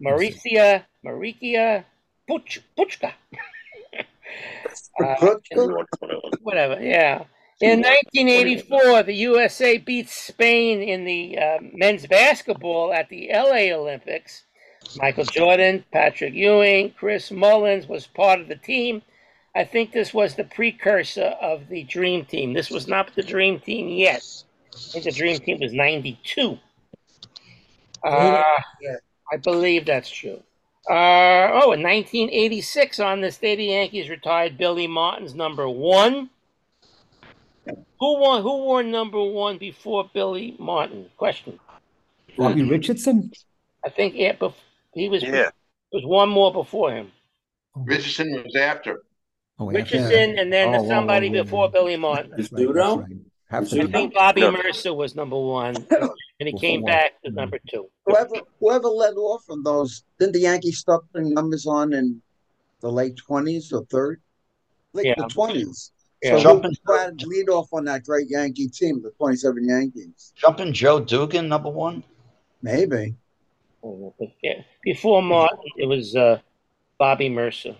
Mauricia, 0.00 0.84
Maricia 1.02 1.84
Puch, 2.28 2.60
Puchka. 2.76 3.12
Uh, 5.02 5.34
whatever, 6.42 6.80
yeah. 6.80 7.24
In 7.62 7.80
1984, 7.80 9.04
the 9.04 9.14
USA 9.14 9.78
beats 9.78 10.12
Spain 10.12 10.82
in 10.82 11.04
the 11.04 11.38
uh, 11.38 11.58
men's 11.72 12.06
basketball 12.08 12.92
at 12.92 13.08
the 13.08 13.30
LA 13.32 13.72
Olympics. 13.72 14.42
Michael 14.96 15.24
Jordan, 15.24 15.84
Patrick 15.92 16.34
Ewing, 16.34 16.92
Chris 16.98 17.30
Mullins 17.30 17.86
was 17.86 18.08
part 18.08 18.40
of 18.40 18.48
the 18.48 18.56
team. 18.56 19.02
I 19.54 19.62
think 19.62 19.92
this 19.92 20.12
was 20.12 20.34
the 20.34 20.42
precursor 20.42 21.36
of 21.40 21.68
the 21.68 21.84
Dream 21.84 22.24
Team. 22.24 22.52
This 22.52 22.68
was 22.68 22.88
not 22.88 23.14
the 23.14 23.22
Dream 23.22 23.60
Team 23.60 23.88
yet. 23.88 24.24
I 24.74 24.78
think 24.78 25.04
the 25.04 25.12
Dream 25.12 25.38
Team 25.38 25.60
was 25.60 25.72
92. 25.72 26.58
Uh, 28.02 28.42
I 29.32 29.36
believe 29.40 29.86
that's 29.86 30.10
true. 30.10 30.42
Uh, 30.90 31.62
oh, 31.62 31.70
in 31.70 31.82
1986, 31.82 32.98
on 32.98 33.20
this 33.20 33.38
day, 33.38 33.54
the 33.54 33.66
Yankees 33.66 34.08
retired 34.08 34.58
Billy 34.58 34.88
Martin's 34.88 35.34
number 35.34 35.68
one. 35.68 36.30
Who 37.66 38.20
won? 38.20 38.42
Who 38.42 38.58
wore 38.58 38.82
number 38.82 39.22
one 39.22 39.58
before 39.58 40.10
Billy 40.12 40.56
Martin? 40.58 41.06
Question. 41.16 41.58
Bobby 42.36 42.62
mm-hmm. 42.62 42.70
Richardson? 42.70 43.30
I 43.84 43.90
think 43.90 44.14
yeah, 44.16 44.32
bef- 44.34 44.54
he 44.94 45.08
was. 45.08 45.22
Yeah. 45.22 45.30
There 45.30 45.50
was 45.92 46.04
one 46.06 46.28
more 46.28 46.52
before 46.52 46.92
him. 46.94 47.12
Oh, 47.76 47.82
Richardson 47.84 48.42
was 48.44 48.56
after. 48.56 49.02
Oh, 49.58 49.70
yeah. 49.70 49.78
Richardson, 49.78 50.38
and 50.38 50.52
then 50.52 50.74
Oh, 50.74 50.78
oh, 50.78 50.84
oh 50.84 50.88
somebody 50.88 51.28
whoa, 51.28 51.36
whoa, 51.38 51.44
before 51.44 51.66
whoa. 51.66 51.72
Billy 51.72 51.96
Martin. 51.96 52.32
That's 52.36 52.52
right, 52.52 52.66
that's 52.66 52.96
right. 52.96 53.06
Have 53.48 53.68
to 53.68 53.82
I 53.82 53.86
think 53.86 54.14
Bobby 54.14 54.40
No. 54.40 54.50
Mercer 54.52 54.94
was 54.94 55.14
number 55.14 55.38
one, 55.38 55.76
and 55.90 56.48
he 56.48 56.58
came 56.58 56.80
one. 56.80 56.90
back 56.90 57.20
to 57.22 57.30
number 57.30 57.58
two. 57.70 57.86
Whoever 58.06 58.36
whoever 58.60 58.88
led 58.88 59.14
off 59.14 59.44
on 59.50 59.62
those, 59.62 60.04
didn't 60.18 60.32
the 60.32 60.40
Yankees 60.40 60.78
start 60.78 61.04
putting 61.12 61.34
numbers 61.34 61.66
on 61.66 61.92
in 61.92 62.22
the 62.80 62.90
late 62.90 63.16
twenties 63.16 63.70
or 63.72 63.84
third? 63.84 64.22
Like 64.94 65.04
Yeah. 65.04 65.14
the 65.18 65.28
twenties. 65.28 65.92
Yeah. 66.22 66.36
So 66.36 66.42
Jumping- 66.42 66.76
who 66.86 67.28
lead 67.28 67.48
off 67.48 67.72
on 67.72 67.84
that 67.86 68.04
great 68.04 68.28
Yankee 68.30 68.68
team, 68.68 69.02
the 69.02 69.10
twenty 69.10 69.36
seven 69.36 69.68
Yankees? 69.68 70.32
Jumping 70.36 70.72
Joe 70.72 71.00
Dugan, 71.00 71.48
number 71.48 71.70
one. 71.70 72.04
Maybe. 72.62 73.16
Before 74.84 75.22
Martin, 75.22 75.58
it 75.76 75.86
was 75.86 76.14
uh, 76.14 76.38
Bobby 76.98 77.28
Murcer. 77.28 77.76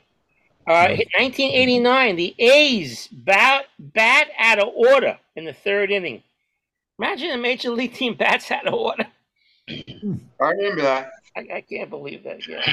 Uh, 0.67 0.95
1989, 1.19 2.17
the 2.17 2.35
A's 2.39 3.09
bat, 3.09 3.67
bat 3.79 4.29
out 4.39 4.59
of 4.61 4.69
order 4.75 5.19
in 5.37 5.45
the 5.45 5.53
third 5.53 5.91
inning. 5.91 6.23
Imagine 6.99 7.31
a 7.31 7.37
major 7.39 7.71
league 7.71 7.95
team 7.95 8.15
bats 8.15 8.51
out 8.51 8.67
of 8.67 8.75
order. 8.75 9.07
I 9.69 9.75
remember 10.41 10.83
that. 10.83 11.11
I, 11.37 11.41
I 11.55 11.61
can't 11.63 11.91
believe 11.91 12.25
that. 12.25 12.47
Yeah. 12.47 12.65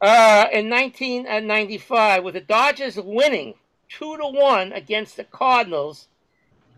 Uh, 0.00 0.46
in 0.52 0.68
1995, 0.68 2.24
with 2.24 2.34
the 2.34 2.40
Dodgers 2.40 2.96
winning 2.96 3.54
two 3.98 4.16
to 4.16 4.26
one 4.26 4.72
against 4.72 5.16
the 5.16 5.24
Cardinals, 5.24 6.08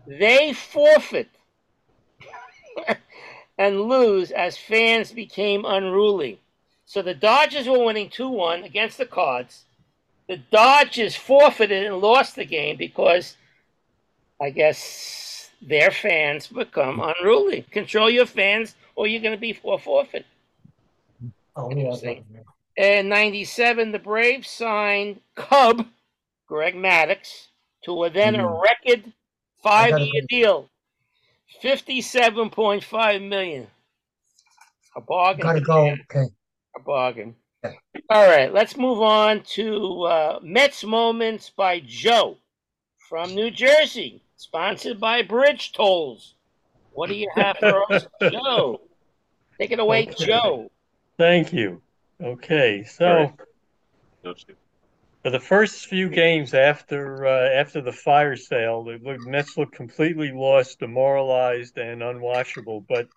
they 0.05 0.53
forfeit 0.53 1.29
and 3.57 3.81
lose 3.81 4.31
as 4.31 4.57
fans 4.57 5.11
became 5.11 5.65
unruly. 5.65 6.39
So 6.85 7.01
the 7.01 7.13
Dodgers 7.13 7.67
were 7.67 7.83
winning 7.83 8.09
2 8.09 8.29
1 8.29 8.63
against 8.63 8.97
the 8.97 9.05
Cards. 9.05 9.65
The 10.27 10.37
Dodgers 10.37 11.15
forfeited 11.15 11.85
and 11.85 11.97
lost 11.97 12.35
the 12.35 12.45
game 12.45 12.77
because 12.77 13.35
I 14.39 14.51
guess 14.51 15.49
their 15.61 15.91
fans 15.91 16.47
become 16.47 17.01
unruly. 17.01 17.63
Control 17.71 18.09
your 18.09 18.25
fans 18.25 18.75
or 18.95 19.07
you're 19.07 19.21
going 19.21 19.35
to 19.35 19.39
be 19.39 19.53
for 19.53 19.79
forfeit. 19.79 20.25
Oh, 21.55 21.71
Interesting. 21.71 22.23
In 22.75 23.09
97, 23.09 23.91
the 23.91 23.99
Braves 23.99 24.49
signed 24.49 25.19
Cub, 25.35 25.87
Greg 26.47 26.75
Maddux, 26.75 27.47
to 27.83 28.03
a 28.05 28.09
then 28.09 28.35
a 28.35 28.43
Mm. 28.43 28.61
record 28.63 29.13
five 29.61 29.99
year 29.99 30.21
go. 30.21 30.27
deal. 30.27 30.69
57.5 31.63 33.21
million. 33.21 33.67
A 34.95 35.01
bargain. 35.01 35.41
Gotta 35.43 35.61
go. 35.61 35.89
Okay. 35.91 36.25
A 36.75 36.79
bargain. 36.79 37.35
Yeah. 37.63 37.73
All 38.09 38.27
right, 38.27 38.53
let's 38.53 38.77
move 38.77 39.01
on 39.01 39.41
to 39.55 40.03
uh, 40.03 40.39
Mets 40.43 40.83
Moments 40.83 41.49
by 41.49 41.79
Joe 41.85 42.37
from 43.09 43.33
New 43.33 43.49
Jersey, 43.51 44.21
sponsored 44.35 44.99
by 44.99 45.21
Bridge 45.23 45.71
Tolls. 45.73 46.35
What 46.93 47.09
do 47.09 47.15
you 47.15 47.29
have 47.35 47.57
for 47.57 47.91
us, 47.91 48.05
Joe? 48.31 48.81
Take 49.59 49.71
it 49.71 49.79
away, 49.79 50.07
Okay. 50.07 50.25
Joe. 50.25 50.71
Thank 51.17 51.51
you. 51.53 51.81
Okay, 52.21 52.83
so 52.83 53.31
for 55.27 55.31
the 55.31 55.39
first 55.41 55.87
few 55.87 56.07
games 56.07 56.53
after 56.53 57.25
uh, 57.25 57.49
after 57.49 57.81
the 57.81 57.91
fire 57.91 58.37
sale, 58.37 58.85
the 58.85 58.97
the 58.97 59.17
Mets 59.29 59.57
looked 59.57 59.75
completely 59.75 60.31
lost, 60.31 60.79
demoralized, 60.79 61.77
and 61.77 62.01
unwatchable. 62.01 62.85
But 62.87 63.09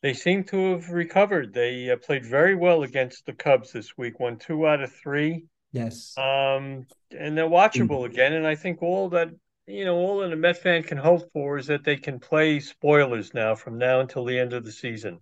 they 0.00 0.14
seem 0.14 0.44
to 0.44 0.74
have 0.74 0.90
recovered. 0.90 1.52
They 1.52 1.90
uh, 1.90 1.96
played 1.96 2.24
very 2.24 2.54
well 2.54 2.84
against 2.84 3.26
the 3.26 3.32
Cubs 3.32 3.72
this 3.72 3.98
week. 3.98 4.20
Won 4.20 4.36
two 4.36 4.64
out 4.64 4.80
of 4.80 4.92
three. 4.92 5.46
Yes. 5.72 6.16
Um, 6.16 6.86
and 7.18 7.36
they're 7.36 7.48
watchable 7.48 8.06
again. 8.06 8.34
And 8.34 8.46
I 8.46 8.54
think 8.54 8.80
all 8.80 9.08
that 9.08 9.30
you 9.66 9.84
know, 9.84 9.96
all 9.96 10.20
that 10.20 10.32
a 10.32 10.36
Met 10.36 10.58
fan 10.58 10.84
can 10.84 10.98
hope 10.98 11.32
for 11.32 11.58
is 11.58 11.66
that 11.66 11.82
they 11.82 11.96
can 11.96 12.20
play 12.20 12.60
spoilers 12.60 13.34
now 13.34 13.56
from 13.56 13.76
now 13.76 13.98
until 13.98 14.24
the 14.24 14.38
end 14.38 14.52
of 14.52 14.64
the 14.64 14.70
season. 14.70 15.18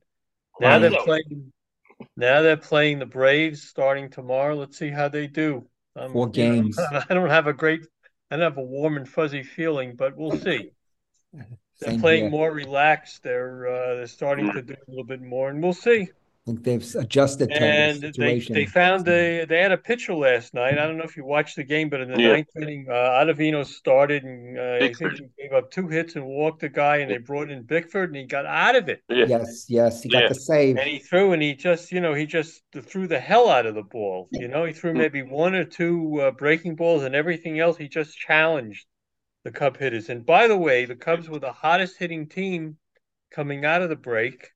Now 0.61 0.79
they're 0.79 1.03
playing. 1.05 1.55
Now 2.18 2.43
they're 2.43 2.59
playing 2.59 2.99
the 2.99 3.07
Braves 3.07 3.62
starting 3.62 4.11
tomorrow. 4.11 4.57
Let's 4.57 4.76
see 4.76 4.91
how 4.91 5.09
they 5.09 5.26
do. 5.26 5.66
Um, 5.99 6.12
Four 6.12 6.30
you 6.32 6.44
know, 6.44 6.62
games. 6.62 6.78
I 7.09 7.14
don't 7.14 7.30
have 7.30 7.46
a 7.46 7.53
great, 7.53 7.86
I 8.30 8.36
don't 8.36 8.44
have 8.44 8.59
a 8.59 8.62
warm 8.62 8.96
and 8.96 9.09
fuzzy 9.09 9.42
feeling, 9.42 9.96
but 9.96 10.16
we'll 10.16 10.38
see. 10.38 10.70
They're 11.80 11.99
playing 11.99 12.24
here. 12.24 12.30
more 12.30 12.53
relaxed. 12.53 13.22
They're 13.22 13.68
uh, 13.68 13.94
they're 13.96 14.07
starting 14.07 14.53
to 14.53 14.62
do 14.62 14.74
a 14.74 14.90
little 14.90 15.05
bit 15.05 15.22
more, 15.22 15.51
and 15.51 15.62
we'll 15.62 15.72
see. 15.72 16.09
I 16.49 16.51
think 16.53 16.64
they've 16.64 16.94
adjusted 16.96 17.51
to 17.51 17.62
And 17.62 17.96
the 17.96 18.01
they, 18.01 18.12
situation. 18.12 18.55
they 18.55 18.64
found 18.64 19.07
a 19.07 19.44
they 19.44 19.61
had 19.61 19.70
a 19.70 19.76
pitcher 19.76 20.14
last 20.14 20.55
night. 20.55 20.78
I 20.78 20.86
don't 20.86 20.96
know 20.96 21.05
if 21.05 21.14
you 21.14 21.24
watched 21.26 21.57
the 21.57 21.64
game, 21.64 21.90
but 21.90 22.01
in 22.01 22.11
the 22.11 22.18
Yeah. 22.18 22.32
ninth 22.32 22.49
inning, 22.57 22.86
uh, 22.88 22.94
Ottavino 22.94 23.66
started 23.66 24.24
and 24.24 24.59
uh, 24.59 24.84
I 24.86 24.92
think 24.94 25.12
he 25.18 25.28
gave 25.38 25.53
up 25.53 25.70
two 25.70 25.88
hits 25.88 26.16
and 26.16 26.24
walked 26.24 26.62
a 26.62 26.70
guy, 26.70 26.99
and 26.99 27.11
they 27.11 27.18
brought 27.18 27.51
in 27.51 27.64
Bickford, 27.64 28.09
and 28.09 28.16
he 28.16 28.24
got 28.24 28.46
out 28.46 28.76
of 28.76 28.88
it. 28.88 29.03
Yeah. 29.11 29.26
Yes, 29.26 29.66
yes, 29.68 30.03
he 30.03 30.09
got 30.09 30.22
Yeah. 30.22 30.28
the 30.28 30.34
save. 30.36 30.78
And 30.78 30.88
he 30.88 31.01
threw, 31.01 31.32
and 31.32 31.42
he 31.42 31.55
just, 31.55 31.92
you 31.92 32.01
know, 32.01 32.14
he 32.14 32.24
just 32.24 32.62
threw 32.74 33.07
the 33.07 33.20
hell 33.20 33.51
out 33.51 33.66
of 33.66 33.74
the 33.74 33.82
ball. 33.82 34.28
You 34.32 34.49
know, 34.49 34.64
he 34.64 34.72
threw 34.72 34.94
maybe 34.94 35.20
one 35.20 35.55
or 35.55 35.64
two 35.64 36.22
uh, 36.22 36.30
breaking 36.30 36.76
balls, 36.76 37.03
and 37.03 37.14
everything 37.14 37.61
else 37.61 37.76
he 37.76 37.88
just 37.88 38.16
challenged 38.16 38.86
the 39.44 39.53
Cub 39.53 39.76
hitters. 39.76 40.09
And 40.09 40.24
by 40.24 40.49
the 40.49 40.57
way, 40.57 40.86
the 40.86 40.96
Cubs 40.96 41.28
were 41.28 41.40
the 41.40 41.53
hottest 41.53 41.99
hitting 41.99 42.26
team 42.26 42.78
coming 43.30 43.66
out 43.66 43.82
of 43.82 43.90
the 43.90 43.96
break, 43.96 44.49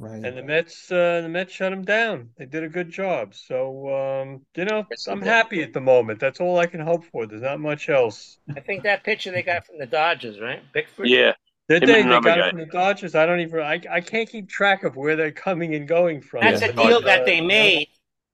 Right. 0.00 0.24
and 0.24 0.34
the 0.34 0.42
Mets, 0.42 0.90
uh, 0.90 1.20
the 1.20 1.28
Mets 1.28 1.52
shut 1.52 1.70
them 1.72 1.84
down. 1.84 2.30
They 2.38 2.46
did 2.46 2.64
a 2.64 2.70
good 2.70 2.90
job. 2.90 3.34
So, 3.34 3.94
um, 3.94 4.40
you 4.56 4.64
know, 4.64 4.86
I'm 5.06 5.20
happy 5.20 5.62
at 5.62 5.74
the 5.74 5.80
moment. 5.82 6.20
That's 6.20 6.40
all 6.40 6.58
I 6.58 6.64
can 6.64 6.80
hope 6.80 7.04
for. 7.04 7.26
There's 7.26 7.42
not 7.42 7.60
much 7.60 7.90
else. 7.90 8.38
I 8.56 8.60
think 8.60 8.82
that 8.84 9.04
pitcher 9.04 9.30
they 9.30 9.42
got 9.42 9.66
from 9.66 9.76
the 9.78 9.84
Dodgers, 9.84 10.40
right? 10.40 10.62
Bickford. 10.72 11.08
Yeah. 11.08 11.34
Did 11.68 11.82
Him 11.82 11.86
they? 11.88 11.92
They 11.92 12.00
another 12.00 12.30
got 12.30 12.38
it 12.38 12.50
from 12.50 12.58
the 12.60 12.66
Dodgers. 12.66 13.14
I 13.14 13.26
don't 13.26 13.40
even. 13.40 13.60
I, 13.60 13.78
I 13.90 14.00
can't 14.00 14.26
keep 14.26 14.48
track 14.48 14.84
of 14.84 14.96
where 14.96 15.16
they're 15.16 15.30
coming 15.32 15.74
and 15.74 15.86
going 15.86 16.22
from. 16.22 16.40
That's 16.40 16.62
Yeah. 16.62 16.68
a 16.68 16.72
deal 16.72 17.02
that 17.02 17.26
they 17.26 17.42
made. 17.42 17.88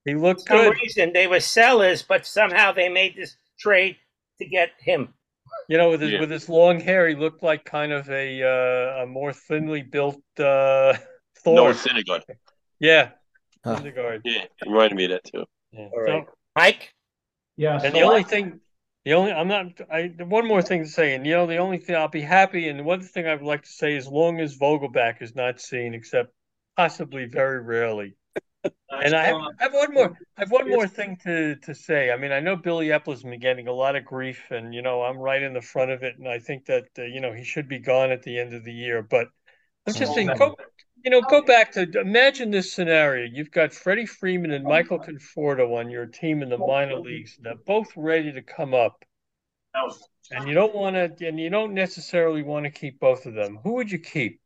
He 0.05 0.15
looked 0.15 0.47
good. 0.47 0.57
For 0.57 0.65
some 0.67 0.73
good. 0.73 0.81
reason 0.83 1.13
they 1.13 1.27
were 1.27 1.41
sellers, 1.41 2.03
but 2.05 2.25
somehow 2.27 2.71
they 2.71 2.89
made 2.89 3.17
this 3.17 3.37
trade 3.59 3.97
to 4.39 4.47
get 4.47 4.71
him. 4.79 5.13
You 5.69 5.79
know, 5.79 5.91
with 5.91 6.01
his 6.01 6.13
Yeah. 6.13 6.21
with 6.21 6.31
his 6.31 6.49
long 6.49 6.79
hair, 6.79 7.09
he 7.09 7.17
looked 7.17 7.43
like 7.43 7.65
kind 7.65 7.91
of 7.93 8.09
a 8.09 8.43
uh, 8.43 9.03
a 9.03 9.07
more 9.07 9.33
thinly 9.33 9.83
built 9.83 10.23
uh, 10.39 10.97
Thor. 11.47 11.55
Noah 11.55 11.75
Syndergaard. 11.75 12.23
Yeah, 12.81 13.11
Huh. 13.65 13.77
Syndergaard. 13.77 14.21
Yeah, 14.25 14.45
he 14.63 14.69
reminded 14.71 14.97
me 14.97 15.05
of 15.05 15.11
that 15.13 15.25
too. 15.25 15.45
Yeah. 15.73 15.89
All 15.93 16.01
right. 16.03 16.25
So- 16.27 16.33
Mike, 16.57 16.93
Yeah. 17.57 17.75
and 17.75 17.83
so 17.83 17.91
the 17.91 18.01
only 18.03 18.21
I- 18.21 18.25
thing, 18.25 18.61
the 19.05 19.13
only 19.15 19.31
I'm 19.33 19.47
not. 19.49 19.81
I 19.91 20.09
one 20.19 20.47
more 20.49 20.61
thing 20.63 20.83
to 20.83 20.89
say, 20.89 21.15
and 21.15 21.25
you 21.25 21.35
know, 21.35 21.47
the 21.47 21.59
only 21.59 21.79
thing 21.79 21.95
I'll 21.95 22.09
be 22.09 22.21
happy, 22.23 22.69
and 22.69 22.81
the 22.81 22.83
one 22.83 23.01
thing 23.01 23.27
I 23.29 23.35
would 23.35 23.45
like 23.45 23.63
to 23.63 23.69
say, 23.71 23.97
as 23.97 24.09
long 24.09 24.41
as 24.41 24.59
Vogelbach 24.59 25.23
is 25.23 25.35
not 25.37 25.61
seen, 25.61 25.95
except 25.95 26.33
possibly 26.77 27.27
very 27.27 27.61
rarely. 27.63 28.17
And 28.91 29.15
I 29.15 29.27
have, 29.27 29.37
I 29.37 29.63
have 29.63 29.75
one 29.75 29.95
more. 29.95 30.19
I 30.37 30.41
have 30.41 30.51
one 30.51 30.69
more 30.69 30.89
thing 30.89 31.17
to 31.23 31.55
to 31.57 31.73
say. 31.75 32.11
I 32.11 32.17
mean, 32.17 32.33
I 32.33 32.41
know 32.41 32.57
Billy 32.57 32.89
Eppler's 32.89 33.23
been 33.23 33.39
getting 33.39 33.69
a 33.69 33.73
lot 33.73 33.95
of 33.95 34.05
grief, 34.05 34.43
and 34.51 34.75
you 34.75 34.83
know, 34.83 35.03
I'm 35.03 35.19
right 35.19 35.41
in 35.41 35.53
the 35.53 35.61
front 35.63 35.93
of 35.93 36.03
it, 36.03 36.19
and 36.19 36.27
I 36.27 36.41
think 36.41 36.65
that 36.67 36.87
uh, 36.99 37.03
you 37.05 37.21
know 37.21 37.33
he 37.33 37.45
should 37.45 37.69
be 37.69 37.79
gone 37.79 38.11
at 38.11 38.23
the 38.25 38.39
end 38.41 38.55
of 38.55 38.65
the 38.65 38.73
year. 38.73 39.03
But 39.03 39.29
I'm 39.87 39.95
just 39.95 40.15
saying, 40.15 40.31
go, 40.37 40.57
you 41.07 41.11
know, 41.11 41.23
go 41.23 41.41
back 41.41 41.71
to 41.71 41.89
imagine 42.01 42.51
this 42.51 42.73
scenario. 42.73 43.31
You've 43.33 43.53
got 43.53 43.73
Freddie 43.73 44.07
Freeman 44.07 44.51
and 44.51 44.65
Michael 44.65 44.99
Conforto 44.99 45.79
on 45.79 45.89
your 45.89 46.07
team 46.07 46.43
in 46.43 46.49
the 46.49 46.59
minor 46.59 46.99
leagues. 46.99 47.39
They're 47.41 47.55
both 47.55 47.87
ready 47.95 48.33
to 48.33 48.43
come 48.43 48.75
up, 48.75 49.05
and 50.33 50.49
you 50.49 50.55
don't 50.55 50.75
want 50.75 50.97
to, 50.97 51.27
and 51.29 51.39
you 51.39 51.49
don't 51.49 51.75
necessarily 51.75 52.43
want 52.43 52.65
to 52.65 52.71
keep 52.71 52.99
both 52.99 53.25
of 53.25 53.35
them. 53.35 53.61
Who 53.63 53.75
would 53.75 53.89
you 53.89 54.01
keep? 54.01 54.41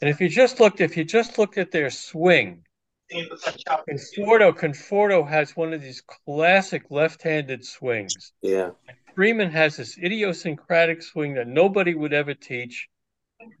And 0.00 0.10
if 0.10 0.20
you 0.20 0.28
just 0.28 0.58
looked, 0.58 0.80
if 0.80 0.96
you 0.96 1.04
just 1.04 1.38
looked 1.38 1.58
at 1.58 1.70
their 1.70 1.90
swing. 1.90 2.64
Conforto, 3.12 4.52
Conforto 4.52 5.28
has 5.28 5.56
one 5.56 5.72
of 5.72 5.80
these 5.80 6.02
classic 6.26 6.90
left-handed 6.90 7.64
swings. 7.64 8.32
Yeah. 8.42 8.70
Freeman 9.14 9.50
has 9.50 9.76
this 9.76 9.96
idiosyncratic 9.96 11.02
swing 11.02 11.34
that 11.34 11.46
nobody 11.46 11.94
would 11.94 12.12
ever 12.12 12.34
teach, 12.34 12.88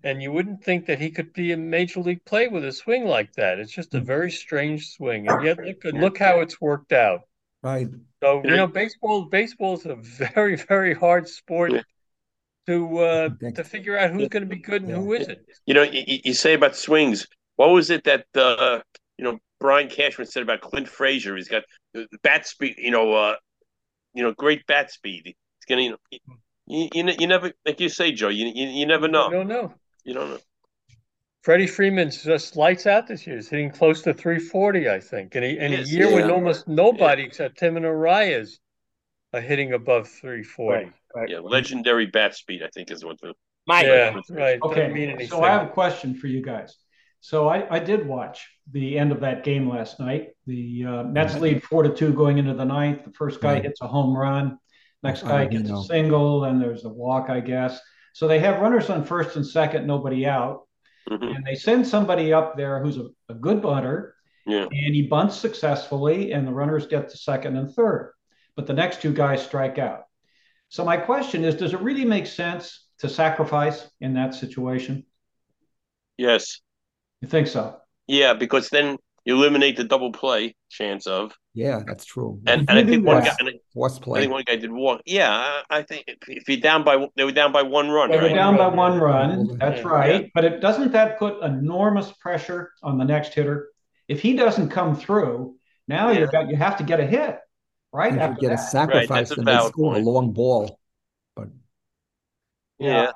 and 0.02 0.22
you 0.22 0.32
wouldn't 0.32 0.62
think 0.62 0.86
that 0.86 1.00
he 1.00 1.10
could 1.10 1.32
be 1.32 1.52
a 1.52 1.56
major 1.56 2.00
league 2.00 2.24
player 2.24 2.50
with 2.50 2.64
a 2.64 2.72
swing 2.72 3.04
like 3.04 3.32
that. 3.34 3.58
It's 3.58 3.72
just 3.72 3.94
a 3.94 4.00
very 4.00 4.30
strange 4.30 4.90
swing, 4.90 5.28
and 5.28 5.44
yet 5.44 5.58
look 5.58 5.84
look 5.84 6.18
how 6.18 6.40
it's 6.40 6.60
worked 6.60 6.92
out. 6.92 7.22
Right. 7.62 7.88
So 8.22 8.42
you 8.44 8.56
know, 8.56 8.66
baseball 8.66 9.24
baseball 9.24 9.74
is 9.74 9.86
a 9.86 9.96
very 9.96 10.56
very 10.68 10.94
hard 10.94 11.28
sport 11.28 11.72
to 12.66 12.98
uh, 12.98 13.28
to 13.54 13.64
figure 13.64 13.98
out 13.98 14.10
who's 14.10 14.28
going 14.28 14.42
to 14.42 14.48
be 14.48 14.60
good 14.60 14.82
and 14.82 14.92
who 14.92 15.12
isn't. 15.14 15.38
You 15.66 15.74
know, 15.74 15.82
you, 15.82 16.20
you 16.24 16.34
say 16.34 16.54
about 16.54 16.76
swings. 16.76 17.26
What 17.56 17.70
was 17.70 17.90
it 17.90 18.04
that 18.04 18.26
uh, 18.34 18.80
you 19.18 19.24
know 19.24 19.38
Brian 19.60 19.88
Cashman 19.88 20.26
said 20.26 20.42
about 20.42 20.60
Clint 20.60 20.88
Frazier? 20.88 21.36
He's 21.36 21.48
got 21.48 21.62
bat 22.22 22.46
speed. 22.46 22.74
You 22.78 22.90
know, 22.90 23.12
uh, 23.14 23.36
you 24.14 24.22
know, 24.22 24.32
great 24.32 24.66
bat 24.66 24.90
speed. 24.90 25.22
He's 25.24 25.34
gonna, 25.68 25.82
you 25.82 25.90
know, 25.90 25.96
you, 26.66 26.88
you, 26.92 27.12
you 27.18 27.26
never 27.26 27.52
like 27.66 27.80
you 27.80 27.88
say, 27.88 28.12
Joe. 28.12 28.28
You 28.28 28.46
you, 28.54 28.68
you 28.68 28.86
never 28.86 29.08
know. 29.08 29.28
I 29.28 29.30
don't 29.32 29.48
know. 29.48 29.74
You 30.04 30.14
don't 30.14 30.30
know. 30.30 30.38
Freddie 31.42 31.66
Freeman's 31.66 32.22
just 32.22 32.56
lights 32.56 32.86
out 32.86 33.06
this 33.06 33.26
year. 33.26 33.36
He's 33.36 33.50
hitting 33.50 33.70
close 33.70 34.00
to 34.02 34.14
340, 34.14 34.88
I 34.88 34.98
think. 34.98 35.34
And 35.34 35.44
he, 35.44 35.58
in 35.58 35.72
a 35.74 35.76
Yes, 35.76 35.92
year 35.92 36.10
when 36.10 36.30
almost 36.30 36.66
nobody 36.66 37.22
except 37.22 37.60
him 37.60 37.76
and 37.76 37.84
Arraez 37.84 38.58
are 39.34 39.42
hitting 39.42 39.74
above 39.74 40.08
340. 40.08 40.90
Yeah, 41.28 41.40
legendary 41.40 42.06
bat 42.06 42.34
speed. 42.34 42.62
I 42.62 42.68
think 42.72 42.90
is 42.90 43.04
what 43.04 43.20
the 43.20 43.34
Mike. 43.66 43.84
Yeah, 43.86 44.18
right. 44.30 44.58
Okay, 44.62 44.88
mean 44.88 45.28
so 45.28 45.42
I 45.42 45.50
have 45.50 45.66
a 45.66 45.70
question 45.70 46.14
for 46.14 46.28
you 46.28 46.42
guys. 46.42 46.76
So 47.20 47.48
I, 47.48 47.76
I 47.76 47.78
did 47.78 48.06
watch 48.06 48.46
the 48.70 48.98
end 48.98 49.12
of 49.12 49.20
that 49.20 49.44
game 49.44 49.68
last 49.68 49.98
night. 49.98 50.30
The 50.46 50.84
uh, 50.84 51.02
Mets 51.04 51.34
lead 51.40 51.62
four 51.62 51.82
to 51.82 51.94
two 51.94 52.12
going 52.12 52.38
into 52.38 52.54
the 52.54 52.64
ninth. 52.64 53.04
The 53.04 53.12
first 53.12 53.40
guy 53.40 53.54
Right. 53.54 53.62
hits 53.62 53.80
a 53.80 53.86
home 53.86 54.16
run. 54.16 54.58
Next 55.04 55.22
guy 55.22 55.42
I 55.42 55.46
gets 55.46 55.70
a 55.70 55.82
single. 55.84 56.40
Then 56.40 56.58
there's 56.58 56.84
a 56.84 56.88
walk, 56.88 57.30
I 57.30 57.40
guess. 57.40 57.78
So 58.14 58.26
they 58.26 58.40
have 58.40 58.60
runners 58.60 58.90
on 58.90 59.04
first 59.04 59.36
and 59.36 59.46
second, 59.46 59.86
nobody 59.86 60.26
out. 60.26 60.62
Mhm. 61.08 61.36
And 61.36 61.46
they 61.46 61.54
send 61.54 61.86
somebody 61.86 62.32
up 62.32 62.56
there 62.56 62.82
who's 62.82 62.96
a, 62.96 63.08
a 63.28 63.34
good 63.34 63.60
bunter, 63.60 64.16
yeah. 64.46 64.62
and 64.64 64.94
he 64.94 65.02
bunts 65.02 65.36
successfully, 65.36 66.32
and 66.32 66.46
the 66.46 66.52
runners 66.52 66.86
get 66.86 67.10
to 67.10 67.16
second 67.18 67.56
and 67.56 67.72
third. 67.74 68.14
But 68.56 68.66
the 68.66 68.72
next 68.72 69.02
two 69.02 69.12
guys 69.12 69.44
strike 69.44 69.78
out. 69.78 70.04
So 70.70 70.84
my 70.84 70.96
question 70.96 71.44
is, 71.44 71.56
does 71.56 71.74
it 71.74 71.80
really 71.80 72.06
make 72.06 72.26
sense 72.26 72.86
to 73.00 73.08
sacrifice 73.08 73.86
in 74.00 74.14
that 74.14 74.34
situation? 74.34 75.04
Yes. 76.16 76.60
You 77.20 77.28
think 77.28 77.48
so? 77.48 77.76
Yeah, 78.06 78.32
because 78.32 78.70
then 78.70 78.96
you 79.24 79.34
eliminate 79.34 79.76
the 79.76 79.84
double 79.84 80.12
play 80.12 80.54
chance 80.70 81.06
of, 81.06 81.34
Yeah, 81.56 81.82
that's 81.86 82.04
true. 82.04 82.40
and, 82.48 82.68
and 82.68 82.78
I 82.78 82.84
think 82.84 83.06
one 83.06 83.22
that- 83.22 83.26
guy, 83.26 83.36
and 83.38 83.48
I- 83.50 83.60
Force 83.72 84.00
I 84.00 84.20
think 84.20 84.32
one 84.32 84.42
guy 84.44 84.56
did 84.56 84.72
walk. 84.72 85.02
Yeah, 85.06 85.30
I, 85.30 85.78
I 85.78 85.82
think 85.82 86.04
if, 86.08 86.18
if 86.28 86.48
you're 86.48 86.58
down 86.60 86.82
by, 86.84 87.08
they 87.16 87.24
were 87.24 87.32
down 87.32 87.52
by 87.52 87.62
one 87.62 87.90
run, 87.90 88.10
They 88.10 88.16
were 88.16 88.22
right? 88.24 88.34
down 88.34 88.56
by 88.56 88.68
one 88.68 88.98
run. 88.98 89.56
That's 89.58 89.80
Yeah. 89.80 89.88
right. 89.88 90.30
But 90.34 90.44
it 90.44 90.60
doesn't 90.60 90.90
that 90.92 91.18
put 91.18 91.40
enormous 91.42 92.10
pressure 92.12 92.72
on 92.82 92.98
the 92.98 93.04
next 93.04 93.34
hitter? 93.34 93.68
If 94.08 94.20
he 94.20 94.34
doesn't 94.36 94.68
come 94.70 94.96
through, 94.96 95.56
now 95.88 96.10
Yeah. 96.10 96.20
you've 96.20 96.32
got 96.32 96.48
you 96.48 96.56
have 96.56 96.76
to 96.78 96.84
get 96.84 96.98
a 97.00 97.06
hit, 97.06 97.38
right? 97.92 98.10
If 98.12 98.16
you 98.16 98.20
After 98.22 98.40
get 98.40 98.52
a 98.52 98.58
sacrifice 98.58 99.30
a 99.30 99.34
and 99.38 99.46
they 99.46 99.56
score 99.58 99.92
point. 99.92 100.06
a 100.06 100.10
long 100.10 100.32
ball. 100.32 100.78
But 101.36 101.48
Yeah. 102.78 103.12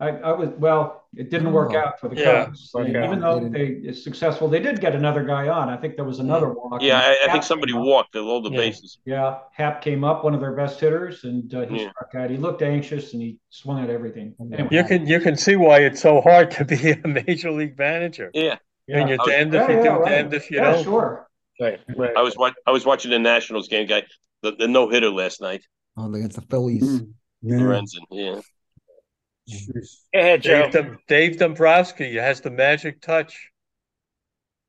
I, 0.00 0.08
I 0.08 0.32
was 0.32 0.48
well, 0.58 1.04
it 1.14 1.28
didn't 1.30 1.52
work 1.52 1.72
Oh. 1.74 1.78
out 1.78 2.00
for 2.00 2.08
the 2.08 2.16
Yeah, 2.16 2.44
Cubs. 2.46 2.70
work 2.72 2.86
And 2.88 2.96
even 3.04 3.20
though 3.20 3.38
they 3.48 3.66
is 3.66 4.02
successful, 4.02 4.48
they 4.48 4.60
did 4.60 4.80
get 4.80 4.94
another 4.94 5.24
guy 5.24 5.48
on. 5.48 5.68
I 5.68 5.76
think 5.76 5.96
there 5.96 6.04
was 6.06 6.20
another 6.20 6.46
mm. 6.48 6.56
walk. 6.56 6.82
Yeah, 6.82 6.98
I, 7.00 7.26
I 7.28 7.32
think 7.32 7.44
somebody 7.44 7.74
walked 7.74 8.16
at 8.16 8.22
all 8.22 8.40
the 8.40 8.50
Yeah. 8.50 8.56
bases. 8.56 8.98
Yeah, 9.04 9.38
Happ 9.52 9.82
came 9.82 10.02
up, 10.02 10.24
one 10.24 10.32
of 10.34 10.40
their 10.40 10.54
best 10.54 10.80
hitters, 10.80 11.24
and 11.24 11.52
uh, 11.54 11.66
he 11.66 11.82
Yeah. 11.82 11.90
struck 11.90 12.14
out. 12.14 12.30
He 12.30 12.38
looked 12.38 12.62
anxious 12.62 13.12
and 13.12 13.20
he 13.22 13.38
swung 13.50 13.82
at 13.82 13.90
everything. 13.90 14.34
Anyway, 14.40 14.68
You 14.70 14.84
can 14.84 15.06
you 15.06 15.20
can 15.20 15.36
see 15.36 15.56
why 15.56 15.80
it's 15.80 16.00
so 16.00 16.20
hard 16.22 16.50
to 16.52 16.64
be 16.64 16.92
a 16.92 17.06
major 17.06 17.50
league 17.50 17.78
manager. 17.78 18.30
Yeah, 18.32 18.56
yeah. 18.86 18.98
And 19.00 19.08
you're 19.10 19.20
I 19.20 19.24
was- 19.24 19.30
damned 19.32 19.54
if 19.54 19.68
you 19.68 19.76
yeah, 19.76 19.82
do, 19.82 19.90
right. 19.90 20.08
damned 20.08 20.34
if 20.34 20.50
you 20.50 20.56
yeah, 20.58 20.72
don't. 20.72 20.84
sure. 20.84 21.26
Right, 21.60 21.78
right. 21.94 22.16
I 22.16 22.22
was 22.22 22.38
watch, 22.38 22.54
I 22.66 22.70
was 22.70 22.86
watching 22.86 23.10
the 23.10 23.18
Nationals 23.18 23.68
game, 23.68 23.86
guy, 23.86 24.04
the, 24.42 24.52
the 24.52 24.66
no 24.66 24.88
hitter 24.88 25.10
last 25.10 25.42
night, 25.42 25.62
oh, 25.98 26.10
against 26.14 26.36
the 26.36 26.42
Phillies. 26.42 26.82
Mm. 26.82 27.12
Lorenzen. 27.44 28.00
Yeah, 28.10 28.32
Go 28.32 28.42
ahead, 30.14 30.42
Joe. 30.42 30.62
Dave, 30.62 30.72
Dom- 30.72 30.98
Dave 31.08 31.36
Dombrowski 31.38 32.16
has 32.16 32.40
the 32.40 32.50
magic 32.50 33.00
touch. 33.00 33.50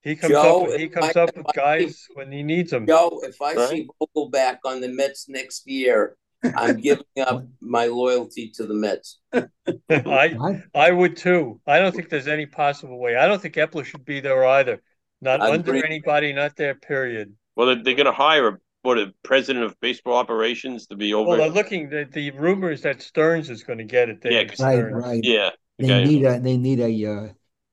He 0.03 0.15
comes 0.15 0.33
Joe, 0.33 0.61
up 0.63 0.67
with, 0.69 0.79
he 0.79 0.87
comes 0.87 1.15
I- 1.15 1.21
up 1.21 1.35
with 1.37 1.45
I- 1.49 1.51
guys 1.55 2.05
when 2.15 2.31
he 2.31 2.43
needs 2.43 2.71
them. 2.71 2.87
Joe, 2.87 3.21
if 3.23 3.41
I 3.41 3.53
Right. 3.53 3.69
see 3.69 3.87
Vogelbach 4.01 4.57
on 4.65 4.81
the 4.81 4.87
Mets 4.89 5.29
next 5.29 5.67
year, 5.67 6.17
I'm 6.55 6.77
giving 6.81 7.05
up 7.19 7.45
my 7.59 7.85
loyalty 7.85 8.49
to 8.55 8.65
the 8.65 8.73
Mets. 8.73 9.19
I 9.33 9.47
I, 9.89 10.63
I 10.73 10.91
would 10.91 11.15
too. 11.17 11.61
I 11.67 11.77
don't 11.79 11.95
think 11.95 12.09
there's 12.09 12.27
any 12.27 12.47
possible 12.47 12.99
way. 12.99 13.15
I 13.15 13.27
don't 13.27 13.39
think 13.41 13.55
Eppler 13.55 13.85
should 13.85 14.05
be 14.05 14.21
there 14.21 14.43
either. 14.45 14.81
Not 15.21 15.39
I 15.41 15.51
under 15.51 15.69
agree. 15.75 15.83
anybody, 15.85 16.33
not 16.33 16.55
there. 16.55 16.73
Period. 16.73 17.33
well, 17.55 17.67
they're, 17.67 17.83
they're 17.83 17.93
going 17.93 18.07
to 18.07 18.11
hire 18.11 18.47
a 18.47 18.57
what 18.83 18.97
a 18.97 19.13
president 19.23 19.63
of 19.65 19.79
baseball 19.79 20.15
operations 20.15 20.87
to 20.87 20.95
be 20.95 21.13
over. 21.13 21.29
Well, 21.29 21.37
they're 21.37 21.49
looking. 21.49 21.89
The, 21.89 22.07
the 22.11 22.31
rumors 22.31 22.81
that 22.81 23.01
Stearns 23.01 23.49
is 23.49 23.63
going 23.63 23.77
to 23.79 23.83
get 23.85 24.09
it. 24.09 24.19
Yeah, 24.23 24.31
David 24.31 24.49
'cause- 24.49 24.59
Right, 24.61 24.75
Stearns. 24.77 25.05
right. 25.05 25.19
yeah, 25.23 25.49
the 25.77 25.87
They 25.87 25.87
guy- 25.87 26.03
need 26.03 26.25
a, 26.25 26.39
they 26.39 26.57
need 26.57 26.79
a, 26.79 27.11
uh, 27.11 27.27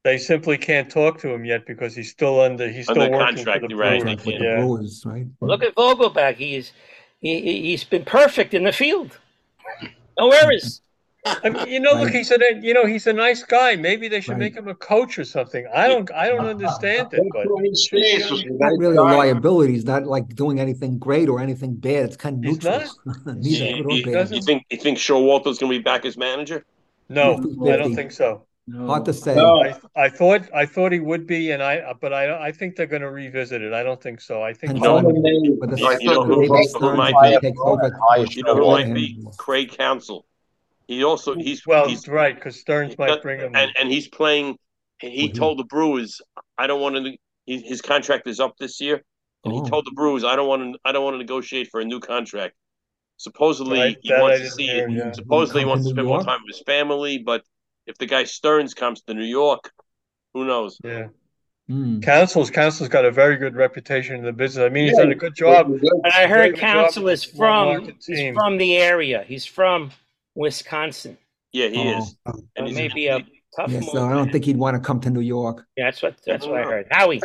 They 0.04 0.18
simply 0.18 0.59
can't 0.59 0.90
talk 0.90 1.18
to 1.20 1.28
him 1.30 1.44
yet 1.44 1.66
because 1.66 1.94
he's 1.96 2.11
still 2.11 2.40
under. 2.40 2.68
He's 2.68 2.84
still 2.84 3.02
Under 3.02 3.16
working 3.16 3.36
contract, 3.36 3.62
for 3.62 3.68
the 3.68 3.76
right, 3.76 4.00
Brewers. 4.00 4.02
contract 4.22 4.26
with 4.26 4.38
the 4.38 4.44
Yeah. 4.44 4.56
Brewers, 4.56 5.02
right? 5.06 5.26
Look 5.40 5.62
at 5.62 5.74
Vogelbach. 5.74 6.36
He's 6.36 6.72
he, 7.20 7.40
he- 7.40 7.62
he's 7.62 7.84
been 7.84 8.04
perfect 8.04 8.54
in 8.54 8.64
the 8.64 8.72
field. 8.72 9.18
No 10.18 10.30
errors. 10.30 10.82
I 11.26 11.50
mean, 11.50 11.66
you 11.68 11.80
know, 11.80 11.92
look, 11.92 12.04
Right. 12.06 12.14
he's 12.14 12.30
a 12.30 12.38
you 12.62 12.72
know 12.72 12.86
he's 12.86 13.06
a 13.06 13.12
nice 13.12 13.42
guy. 13.42 13.76
Maybe 13.76 14.08
they 14.08 14.20
should 14.20 14.32
Right. 14.32 14.38
make 14.40 14.54
him 14.56 14.68
a 14.68 14.74
coach 14.74 15.18
or 15.18 15.24
something. 15.24 15.66
I 15.74 15.86
don't 15.88 16.10
I 16.12 16.28
don't 16.28 16.46
understand 16.46 17.08
it, 17.12 17.22
but 17.32 17.46
He's 17.64 17.90
not 18.58 18.72
really 18.78 18.96
a 18.96 19.02
liability. 19.02 19.72
He's 19.72 19.84
not 19.84 20.06
like 20.06 20.34
doing 20.34 20.60
anything 20.60 20.98
great 20.98 21.28
or 21.28 21.40
anything 21.40 21.74
bad. 21.74 22.04
It's 22.06 22.16
kind 22.16 22.36
of 22.38 22.44
He's 22.44 22.62
neutral. 22.64 22.82
Neither 23.26 23.90
You, 23.90 24.04
good 24.04 24.30
or 24.30 24.34
you- 24.34 24.42
think 24.42 24.64
you 24.70 24.78
think 24.78 24.98
Showalter's 24.98 25.58
going 25.58 25.72
to 25.72 25.78
be 25.78 25.82
back 25.82 26.04
as 26.04 26.16
manager? 26.16 26.64
no, 27.08 27.36
Fifty-fifty. 27.36 27.72
I 27.72 27.76
don't 27.76 27.94
think 27.94 28.12
so. 28.12 28.42
Hard 28.86 29.06
to 29.06 29.14
say. 29.14 29.34
I, 29.34 29.74
I 29.96 30.08
thought 30.10 30.42
I 30.54 30.66
thought 30.66 30.92
he 30.92 31.00
would 31.00 31.26
be, 31.26 31.52
and 31.52 31.62
I 31.62 31.94
but 32.00 32.12
I 32.12 32.48
I 32.48 32.52
think 32.52 32.76
they're 32.76 32.86
going 32.86 33.00
to 33.02 33.10
revisit 33.10 33.62
it. 33.62 33.72
I 33.72 33.82
don't 33.82 34.00
think 34.00 34.20
so. 34.20 34.42
I 34.42 34.52
think 34.52 34.72
And 34.72 34.82
John- 34.82 35.04
John- 35.04 35.14
the- 35.14 35.30
You- 35.30 35.96
you 36.00 36.10
know 36.10 36.22
who- 36.24 36.42
who 36.42 36.94
might 36.94 37.14
might 37.14 37.40
be- 37.40 37.48
You 38.34 38.42
know 38.44 38.54
who 38.56 38.66
might 38.66 38.92
be 38.94 39.18
Craig 39.38 39.70
Counsell. 39.76 40.26
He 40.89 41.05
also 41.05 41.34
he's 41.36 41.66
well, 41.66 41.86
he's 41.86 42.09
right 42.09 42.34
because 42.34 42.59
Stearns 42.59 42.97
might 42.99 43.20
bring 43.22 43.41
him. 43.41 43.55
and 43.55 43.70
and 43.78 43.91
he's 43.91 44.09
playing. 44.09 44.57
He 45.01 45.28
Mhm. 45.28 45.34
told 45.34 45.59
the 45.59 45.64
Brewers, 45.64 46.20
"I 46.57 46.66
don't 46.66 46.80
want 46.80 46.97
to." 46.97 47.16
He, 47.45 47.61
his 47.61 47.82
contract 47.82 48.26
is 48.26 48.41
up 48.41 48.57
this 48.59 48.80
year, 48.80 49.03
and 49.45 49.53
Oh. 49.53 49.62
he 49.62 49.70
told 49.70 49.84
the 49.86 49.93
Brewers, 49.93 50.24
"I 50.24 50.34
don't 50.34 50.49
want 50.49 50.74
to. 50.74 50.80
I 50.86 50.93
don't 50.93 51.05
want 51.05 51.14
to 51.14 51.18
negotiate 51.18 51.68
for 51.70 51.80
a 51.80 51.84
new 51.84 52.01
contract." 52.01 52.55
Supposedly, 53.18 53.78
Right, 53.80 53.97
he 54.01 54.09
that 54.09 54.18
I 54.18 54.22
wants 54.22 54.41
to 54.41 54.51
see. 54.51 54.66
hear, 54.66 54.89
yeah. 54.89 55.12
Supposedly, 55.12 55.62
he 55.62 55.66
wants 55.66 55.84
to 55.84 55.91
to 55.91 55.95
New 55.95 55.97
spend 55.97 56.09
more 56.09 56.22
time 56.24 56.41
with 56.47 56.57
his 56.57 56.64
family. 56.64 57.18
But 57.18 57.43
if 57.86 57.99
the 57.99 58.07
guy 58.07 58.24
Stearns 58.24 58.72
comes 58.74 59.03
to 59.03 59.14
New 59.14 59.24
York, 59.24 59.70
who 60.32 60.47
knows? 60.47 60.78
yeah, 60.82 61.09
Hmm. 61.68 62.01
Counsell's 62.01 62.51
Counsell's 62.51 62.89
got 62.89 63.05
a 63.05 63.11
very 63.11 63.36
good 63.36 63.57
reputation 63.57 64.16
in 64.16 64.22
the 64.24 64.32
business. 64.32 64.64
I 64.64 64.70
mean, 64.70 64.89
he's 64.89 64.97
done 64.97 65.12
a 65.12 65.14
good 65.14 65.34
job. 65.34 65.70
And 65.70 66.12
I 66.14 66.26
heard 66.26 66.57
Counsell 66.57 67.09
is 67.09 67.24
from 67.24 67.93
he's 68.07 68.32
from 68.34 68.57
the 68.57 68.78
area. 68.78 69.22
He's 69.28 69.45
from 69.45 69.91
Wisconsin. 70.39 71.18
Yeah, 71.53 71.68
he 71.68 71.93
oh, 71.93 71.99
is, 71.99 72.16
Oh. 72.26 72.32
and 72.57 72.66
It 72.66 72.70
he's 72.70 72.76
may 72.76 72.89
be 72.89 73.07
a 73.09 73.18
tough 73.57 73.70
Yeah, 73.70 73.80
so 73.80 74.07
I 74.07 74.12
don't 74.12 74.30
think 74.30 74.45
he'd 74.45 74.57
want 74.57 74.76
to 74.76 74.80
come 74.80 75.01
to 75.01 75.11
New 75.11 75.20
York. 75.20 75.66
Yeah, 75.76 75.86
that's 75.86 76.01
what 76.03 76.16
that's 76.24 76.47
what 76.47 76.61
I 76.61 76.62
heard. 76.62 76.86
Howie. 76.91 77.20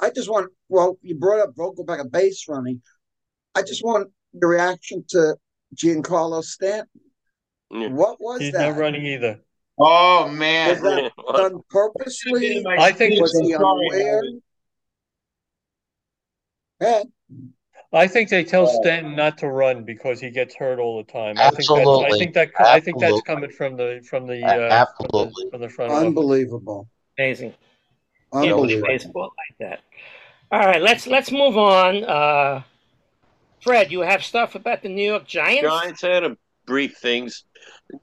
I 0.00 0.10
just 0.10 0.28
want, 0.28 0.50
well, 0.68 0.98
you 1.02 1.14
brought 1.14 1.40
up 1.40 1.54
Vogelbach 1.54 2.00
a 2.00 2.04
base 2.04 2.46
running. 2.48 2.82
I 3.54 3.62
just 3.62 3.84
want 3.84 4.10
your 4.32 4.50
reaction 4.50 5.04
to 5.10 5.36
Giancarlo 5.76 6.42
Stanton. 6.42 6.88
Yeah. 7.70 7.88
What 7.88 8.20
was 8.20 8.40
He's 8.40 8.52
that? 8.52 8.70
not 8.70 8.78
running 8.78 9.06
either. 9.06 9.40
Oh 9.78 10.24
Was 10.26 10.36
man. 10.36 10.82
that 10.82 11.12
done 11.36 11.60
purposely? 11.70 12.64
I 12.66 12.90
think 12.92 13.20
Was 13.20 13.38
he 13.40 13.54
unaware? 13.54 14.22
Man, 16.80 17.12
I 17.94 18.08
think 18.08 18.28
they 18.28 18.44
tell 18.44 18.66
Stanton 18.66 19.14
not 19.14 19.38
to 19.38 19.48
run 19.48 19.84
because 19.84 20.20
he 20.20 20.30
gets 20.30 20.54
hurt 20.54 20.78
all 20.78 20.96
the 20.96 21.10
time. 21.10 21.36
I 21.38 21.50
think 21.50 21.68
that's, 21.68 21.88
I 21.88 22.18
think 22.18 22.34
that 22.34 22.50
I 22.58 22.80
think 22.80 22.98
that's 22.98 23.20
coming 23.22 23.50
from 23.50 23.76
the 23.76 24.04
from 24.08 24.26
the 24.26 24.42
A- 24.42 24.46
uh, 24.46 24.50
from 24.50 24.58
the, 24.58 24.72
absolutely. 24.72 25.50
from 25.50 25.60
the 25.60 25.68
front 25.68 25.92
office. 25.92 26.06
unbelievable. 26.06 26.88
Amazing. 27.18 27.54
Unbelievable. 28.32 28.88
baseball 28.88 29.32
like 29.38 29.58
that. 29.70 29.80
All 30.50 30.66
right, 30.66 30.82
let's 30.82 31.06
let's 31.06 31.30
move 31.30 31.56
on. 31.56 32.04
Uh, 32.04 32.62
Fred, 33.62 33.92
you 33.92 34.00
have 34.00 34.24
stuff 34.24 34.54
about 34.54 34.82
the 34.82 34.88
New 34.88 35.04
York 35.04 35.26
Giants? 35.26 35.62
Giants 35.62 36.02
had 36.02 36.24
a 36.24 36.36
brief 36.66 36.96
things 36.98 37.44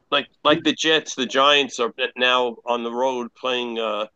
like 0.10 0.28
like 0.44 0.64
the 0.64 0.74
Jets. 0.74 1.16
The 1.16 1.26
Giants 1.26 1.80
are 1.80 1.94
now 2.16 2.58
on 2.66 2.84
the 2.84 2.92
road 2.92 3.34
playing. 3.36 3.78
Uh, 3.78 4.08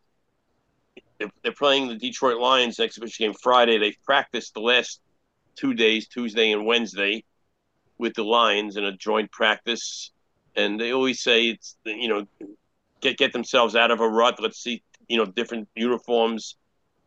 they're, 1.18 1.30
they're 1.42 1.52
playing 1.52 1.88
the 1.88 1.94
Detroit 1.96 2.38
Lions 2.38 2.80
exhibition 2.80 3.26
game 3.26 3.34
Friday. 3.42 3.78
They've 3.78 3.96
practiced 4.04 4.54
the 4.54 4.60
last 4.60 5.00
two 5.56 5.74
days, 5.74 6.08
Tuesday 6.08 6.52
and 6.52 6.66
Wednesday, 6.66 7.24
with 7.98 8.14
the 8.14 8.24
Lions 8.24 8.76
in 8.76 8.84
a 8.84 8.96
joint 8.96 9.30
practice. 9.32 10.10
And 10.54 10.80
they 10.80 10.92
always 10.92 11.22
say 11.22 11.48
it's 11.48 11.76
you 11.84 12.08
know 12.08 12.26
get 13.00 13.18
get 13.18 13.32
themselves 13.32 13.76
out 13.76 13.90
of 13.90 14.00
a 14.00 14.08
rut. 14.08 14.40
Let's 14.40 14.62
see 14.62 14.82
you 15.08 15.16
know 15.16 15.26
different 15.26 15.68
uniforms. 15.74 16.56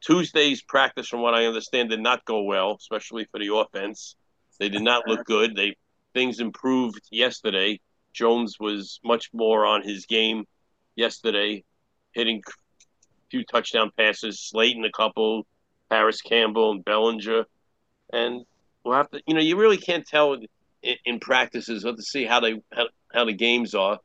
Tuesday's 0.02 0.62
practice, 0.62 1.08
from 1.08 1.22
what 1.22 1.34
I 1.34 1.46
understand, 1.46 1.90
did 1.90 2.00
not 2.00 2.24
go 2.24 2.44
well, 2.44 2.78
especially 2.80 3.26
for 3.32 3.40
the 3.40 3.54
offense. 3.54 4.16
They 4.58 4.70
did 4.70 4.82
not 4.82 5.08
look 5.08 5.26
good. 5.26 5.56
They 5.56 5.76
things 6.14 6.40
improved 6.40 7.02
yesterday. 7.12 7.80
Jones 8.14 8.58
was 8.60 9.00
much 9.04 9.30
more 9.34 9.66
on 9.66 9.84
his 9.84 10.06
game 10.06 10.46
yesterday, 10.96 11.64
hitting 12.12 12.42
a 12.48 12.52
few 13.30 13.44
touchdown 13.44 13.92
passes, 13.98 14.40
Slayton 14.40 14.84
a 14.84 14.92
couple, 14.92 15.46
Parris 15.90 16.22
Campbell 16.22 16.72
and 16.72 16.84
Bellinger, 16.84 17.46
and 18.12 18.46
we'll 18.84 18.96
have 18.96 19.10
to. 19.12 19.22
You 19.26 19.34
know, 19.34 19.42
you 19.42 19.58
really 19.58 19.78
can't 19.78 20.06
tell 20.06 20.34
in, 20.34 20.96
in 21.06 21.20
practices. 21.20 21.84
We'll 21.84 21.94
have 21.94 21.98
to 21.98 22.04
see 22.04 22.26
how 22.26 22.40
they 22.40 22.62
how, 22.72 22.88
how 23.14 23.26
the 23.26 23.34
games 23.34 23.76
are. 23.76 24.00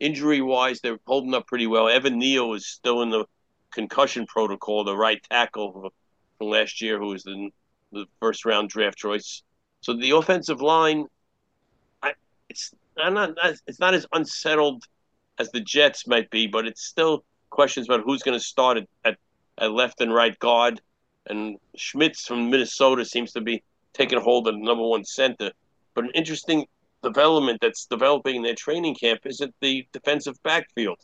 Injury 0.00 0.40
wise, 0.40 0.80
they're 0.80 0.98
holding 1.06 1.34
up 1.34 1.46
pretty 1.46 1.66
well. 1.66 1.88
Evan 1.88 2.18
Neal 2.18 2.54
is 2.54 2.66
still 2.66 3.02
in 3.02 3.10
the 3.10 3.24
concussion 3.72 4.26
protocol, 4.26 4.84
the 4.84 4.96
right 4.96 5.20
tackle 5.28 5.90
from 6.38 6.46
last 6.46 6.80
year, 6.80 6.98
who 6.98 7.08
was 7.08 7.24
the, 7.24 7.50
the 7.92 8.06
first 8.20 8.44
round 8.44 8.68
draft 8.68 8.96
choice. 8.96 9.42
So 9.80 9.94
the 9.94 10.12
offensive 10.12 10.60
line, 10.60 11.06
I, 12.02 12.12
it's 12.48 12.72
I'm 12.96 13.14
not 13.14 13.30
it's 13.66 13.80
not 13.80 13.94
as 13.94 14.06
unsettled 14.12 14.84
as 15.38 15.50
the 15.50 15.60
Jets 15.60 16.06
might 16.06 16.30
be, 16.30 16.46
but 16.46 16.66
it's 16.66 16.84
still 16.84 17.24
questions 17.50 17.88
about 17.88 18.02
who's 18.04 18.22
going 18.22 18.38
to 18.38 18.44
start 18.44 18.78
at, 18.78 18.88
at, 19.04 19.18
at 19.58 19.72
left 19.72 20.00
and 20.00 20.12
right 20.12 20.38
guard. 20.38 20.80
And 21.28 21.58
Schmitz 21.76 22.26
from 22.26 22.50
Minnesota 22.50 23.04
seems 23.04 23.32
to 23.32 23.40
be 23.40 23.62
taking 23.92 24.20
hold 24.20 24.48
of 24.48 24.54
the 24.54 24.60
number 24.60 24.86
one 24.86 25.04
center. 25.04 25.50
But 25.94 26.04
an 26.04 26.10
interesting 26.14 26.66
development 27.02 27.58
that's 27.60 27.86
developing 27.86 28.36
in 28.36 28.42
their 28.42 28.54
training 28.54 28.94
camp 28.94 29.20
is 29.24 29.40
at 29.40 29.50
the 29.60 29.86
defensive 29.92 30.42
backfield. 30.42 30.98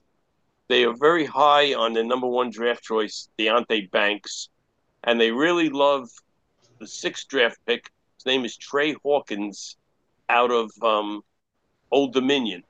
They 0.69 0.85
are 0.85 0.95
very 0.97 1.27
high 1.27 1.75
on 1.75 1.93
their 1.93 2.05
number 2.05 2.27
one 2.27 2.51
draft 2.51 2.83
choice, 2.83 3.29
Deonte 3.39 3.91
Banks, 3.91 4.49
and 5.05 5.21
they 5.21 5.31
really 5.31 5.69
love 5.69 6.09
the 6.81 6.87
sixth 6.87 7.29
draft 7.29 7.59
pick. 7.67 7.91
His 8.17 8.27
name 8.27 8.45
is 8.45 8.57
Tre 8.57 8.95
Hawkins 9.03 9.77
out 10.29 10.51
of 10.51 10.71
um, 10.83 11.23
Old 11.91 12.15
Dominion 12.15 12.63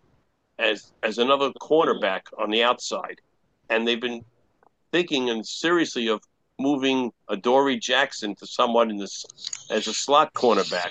as 0.59 0.93
as 1.03 1.19
another 1.19 1.51
cornerback 1.61 2.23
on 2.39 2.51
the 2.51 2.63
outside. 2.63 3.21
And 3.71 3.87
they've 3.87 4.01
been 4.01 4.25
thinking 4.93 5.31
and 5.31 5.47
seriously 5.47 6.09
of 6.09 6.21
moving 6.59 7.13
Adoree 7.29 7.79
Jackson 7.79 8.35
to 8.37 8.47
someone 8.47 8.91
in 8.91 8.97
this 8.97 9.25
as 9.71 9.87
a 9.87 9.95
slot 9.95 10.33
cornerback. 10.35 10.91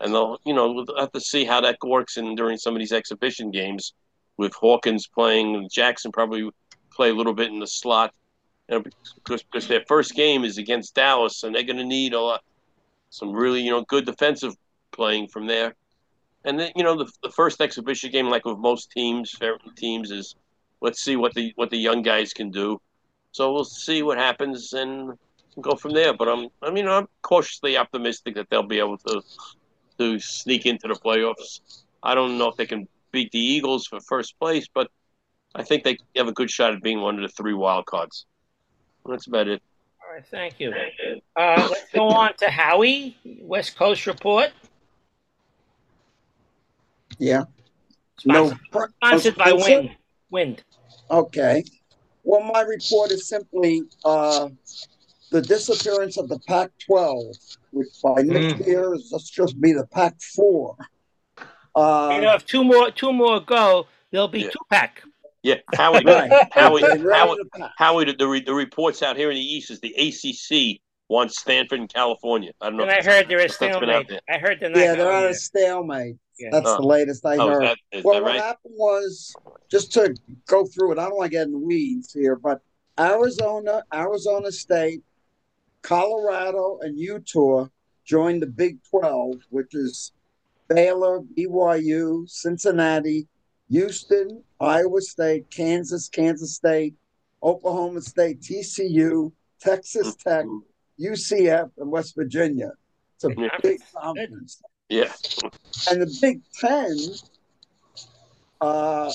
And 0.00 0.12
they'll, 0.12 0.38
you 0.44 0.54
know, 0.54 0.72
we'll 0.72 0.86
have 0.98 1.12
to 1.12 1.20
see 1.20 1.44
how 1.44 1.60
that 1.60 1.78
works 1.82 2.16
in 2.16 2.34
during 2.34 2.58
some 2.58 2.74
of 2.74 2.80
these 2.80 2.92
exhibition 2.92 3.50
games 3.50 3.94
with 4.36 4.52
Hawkins 4.54 5.06
playing 5.06 5.54
and 5.54 5.70
Jackson 5.70 6.10
probably 6.10 6.50
play 6.90 7.10
a 7.10 7.14
little 7.14 7.34
bit 7.34 7.50
in 7.52 7.60
the 7.60 7.66
slot. 7.66 8.12
You 8.68 8.76
know, 8.78 8.84
because, 9.16 9.42
because 9.42 9.68
their 9.68 9.84
first 9.86 10.14
game 10.14 10.42
is 10.42 10.56
against 10.56 10.94
Dallas, 10.94 11.42
and 11.42 11.54
they're 11.54 11.64
going 11.64 11.76
to 11.76 11.84
need 11.84 12.14
a 12.14 12.20
lot, 12.20 12.42
some 13.10 13.30
really, 13.30 13.60
you 13.60 13.70
know, 13.70 13.82
good 13.82 14.06
defensive 14.06 14.56
playing 14.90 15.28
from 15.28 15.46
there. 15.46 15.74
And 16.46 16.58
then, 16.58 16.72
you 16.74 16.82
know, 16.82 16.96
the, 16.96 17.10
the 17.22 17.30
first 17.30 17.60
exhibition 17.60 18.10
game, 18.10 18.28
like 18.28 18.46
with 18.46 18.58
most 18.58 18.90
teams, 18.90 19.34
teams, 19.76 20.10
is 20.10 20.34
let's 20.80 21.02
see 21.02 21.16
what 21.16 21.34
the 21.34 21.52
what 21.56 21.70
the 21.70 21.76
young 21.76 22.02
guys 22.02 22.32
can 22.32 22.50
do. 22.50 22.80
So 23.34 23.52
we'll 23.52 23.64
see 23.64 24.04
what 24.04 24.16
happens 24.16 24.72
and 24.74 25.18
go 25.60 25.74
from 25.74 25.92
there. 25.92 26.14
But 26.14 26.28
I'm, 26.28 26.48
I 26.62 26.70
mean, 26.70 26.86
I'm 26.86 27.08
cautiously 27.22 27.76
optimistic 27.76 28.36
that 28.36 28.48
they'll 28.48 28.62
be 28.62 28.78
able 28.78 28.96
to 28.98 29.22
to 29.98 30.20
sneak 30.20 30.66
into 30.66 30.86
the 30.86 30.94
playoffs. 30.94 31.60
I 32.00 32.14
don't 32.14 32.38
know 32.38 32.48
if 32.48 32.56
they 32.56 32.66
can 32.66 32.86
beat 33.10 33.32
the 33.32 33.40
Eagles 33.40 33.88
for 33.88 33.98
first 34.00 34.38
place, 34.38 34.68
but 34.72 34.88
I 35.52 35.64
think 35.64 35.82
they 35.82 35.98
have 36.16 36.28
a 36.28 36.32
good 36.32 36.48
shot 36.48 36.74
at 36.74 36.82
being 36.82 37.00
one 37.00 37.16
of 37.16 37.22
the 37.22 37.28
three 37.28 37.54
wild 37.54 37.86
cards. 37.86 38.26
That's 39.04 39.26
about 39.26 39.48
it. 39.48 39.60
All 40.00 40.14
right, 40.14 40.24
thank 40.30 40.60
you. 40.60 40.72
Uh, 41.34 41.68
let's 41.70 41.90
go 41.92 42.06
on 42.06 42.36
to 42.36 42.48
Howie, 42.48 43.16
West 43.40 43.76
Coast 43.76 44.06
Report. 44.06 44.50
Yeah. 47.18 47.44
No. 48.24 48.46
Sponsored, 48.46 48.58
pro- 48.70 48.86
sponsored 48.86 49.36
by 49.36 49.52
Wind. 49.52 49.90
Wind. 50.30 50.62
Okay. 51.10 51.64
Well, 52.24 52.42
my 52.42 52.62
report 52.62 53.10
is 53.10 53.28
simply 53.28 53.82
uh, 54.04 54.48
the 55.30 55.42
disappearance 55.42 56.16
of 56.16 56.28
the 56.28 56.38
Pac 56.48 56.70
12, 56.86 57.36
which 57.70 57.88
by 58.02 58.22
next 58.22 58.66
year 58.66 58.94
is 58.94 59.10
let's 59.12 59.30
just 59.30 59.60
be 59.60 59.72
the 59.72 59.86
Pac 59.86 60.20
4. 60.34 60.76
Uh, 61.76 62.12
you 62.14 62.22
know, 62.22 62.34
if 62.34 62.46
two 62.46 62.62
more 62.62 62.90
two 62.90 63.12
more 63.12 63.40
go, 63.40 63.86
there'll 64.12 64.28
be 64.28 64.44
two 64.44 64.50
pack. 64.70 65.02
Yeah, 65.42 65.56
Howie, 65.74 66.02
Right. 66.06 66.32
Howie, 66.52 66.80
They're 66.80 67.12
Howie, 67.12 67.36
to. 67.36 67.70
Howie 67.76 68.04
the, 68.06 68.12
the, 68.14 68.26
re- 68.26 68.42
the 68.44 68.54
reports 68.54 69.02
out 69.02 69.16
here 69.16 69.28
in 69.30 69.34
the 69.34 69.42
East 69.42 69.70
is 69.70 69.80
the 69.80 69.92
ACC 69.92 70.80
wants 71.08 71.38
Stanford 71.38 71.80
in 71.80 71.88
California. 71.88 72.52
I 72.60 72.66
don't 72.66 72.78
know. 72.78 72.84
And 72.84 72.92
I 72.92 73.02
heard 73.02 73.28
they're 73.28 73.40
a 73.40 73.44
if 73.44 73.58
that's 73.58 73.78
been 73.78 73.90
out 73.90 74.06
stalemate. 74.06 74.08
there. 74.08 74.20
I 74.36 74.38
heard 74.38 74.60
they're 74.60 74.70
not 74.70 74.78
Yeah, 74.78 74.94
they're 74.94 75.04
going 75.04 75.24
on 75.24 75.30
a 75.30 75.34
stalemate. 75.34 76.16
Yeah. 76.38 76.50
That's 76.50 76.68
Oh. 76.68 76.76
the 76.78 76.86
latest 76.86 77.24
I 77.24 77.36
Oh, 77.36 77.48
heard. 77.48 77.62
that- 77.62 77.78
is 77.92 78.04
well, 78.04 78.14
that 78.16 78.22
what 78.22 78.30
right? 78.32 78.40
happened 78.40 78.74
was 78.76 79.34
just 79.68 79.92
to 79.92 80.14
go 80.46 80.66
through 80.66 80.92
it. 80.92 80.98
I 80.98 81.04
don't 81.08 81.16
want 81.16 81.30
to 81.30 81.36
get 81.36 81.46
in 81.46 81.52
the 81.52 81.58
weeds 81.58 82.12
here, 82.12 82.36
but 82.36 82.60
Arizona, 82.98 83.84
Arizona 83.92 84.50
State, 84.52 85.02
Colorado, 85.82 86.78
and 86.80 86.98
Utah 86.98 87.68
joined 88.04 88.42
the 88.42 88.46
Big 88.46 88.82
Twelve, 88.84 89.42
which 89.50 89.74
is 89.74 90.12
Baylor, 90.68 91.20
BYU, 91.20 92.28
Cincinnati, 92.28 93.28
Houston, 93.70 94.42
Iowa 94.60 95.00
State, 95.00 95.50
Kansas, 95.50 96.08
Kansas 96.08 96.54
State, 96.54 96.94
Oklahoma 97.42 98.00
State, 98.00 98.40
TCU, 98.40 99.32
Texas 99.60 100.14
Tech, 100.16 100.44
mm-hmm. 100.46 101.04
UCF, 101.04 101.70
and 101.78 101.90
West 101.90 102.14
Virginia. 102.14 102.72
It's 103.16 103.24
a 103.24 103.30
big 103.62 103.80
conference. 103.94 104.62
Yeah. 104.88 105.12
And 105.90 106.02
the 106.02 106.18
Big 106.20 106.40
Ten 106.58 106.96
uh, 108.60 109.10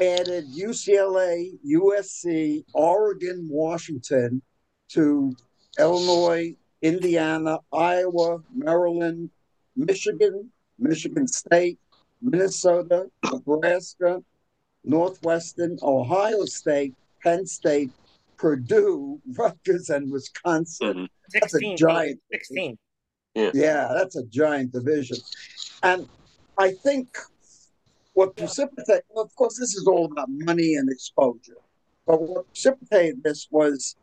added 0.00 0.46
UCLA, 0.48 1.58
USC, 1.66 2.64
Oregon, 2.74 3.48
Washington 3.50 4.42
to 4.90 5.34
Illinois, 5.78 6.54
Indiana, 6.82 7.58
Iowa, 7.72 8.38
Maryland, 8.54 9.30
Michigan, 9.76 10.50
Michigan 10.78 11.26
State, 11.26 11.78
Minnesota, 12.20 13.06
Nebraska, 13.24 14.22
Northwestern, 14.84 15.78
Ohio 15.82 16.44
State, 16.44 16.94
Penn 17.22 17.46
State, 17.46 17.90
Purdue, 18.36 19.20
Rutgers, 19.36 19.90
and 19.90 20.10
Wisconsin. 20.10 20.94
Mhm. 20.96 21.08
That's 21.32 21.54
a 21.54 21.74
giant. 21.76 22.20
16. 22.32 22.78
Yeah, 23.54 23.92
that's 23.94 24.16
a 24.16 24.24
giant 24.24 24.72
division. 24.72 25.18
And 25.82 26.08
I 26.56 26.72
think 26.72 27.08
what 28.14 28.36
precipitated, 28.36 29.04
well, 29.10 29.24
of 29.24 29.34
course, 29.36 29.58
this 29.58 29.74
is 29.74 29.86
all 29.86 30.06
about 30.06 30.28
money 30.28 30.74
and 30.74 30.90
exposure. 30.90 31.58
But 32.06 32.20
what 32.20 32.48
precipitated 32.48 33.22
this 33.22 33.46
was 33.50 33.96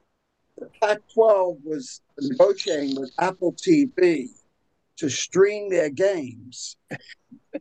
the 0.58 0.70
Pac 0.82 1.00
12 1.14 1.58
was 1.64 2.02
negotiating 2.20 3.00
with 3.00 3.12
Apple 3.20 3.54
TV 3.54 4.28
to 4.98 5.10
stream 5.10 5.70
their 5.70 5.90
games. 5.90 6.78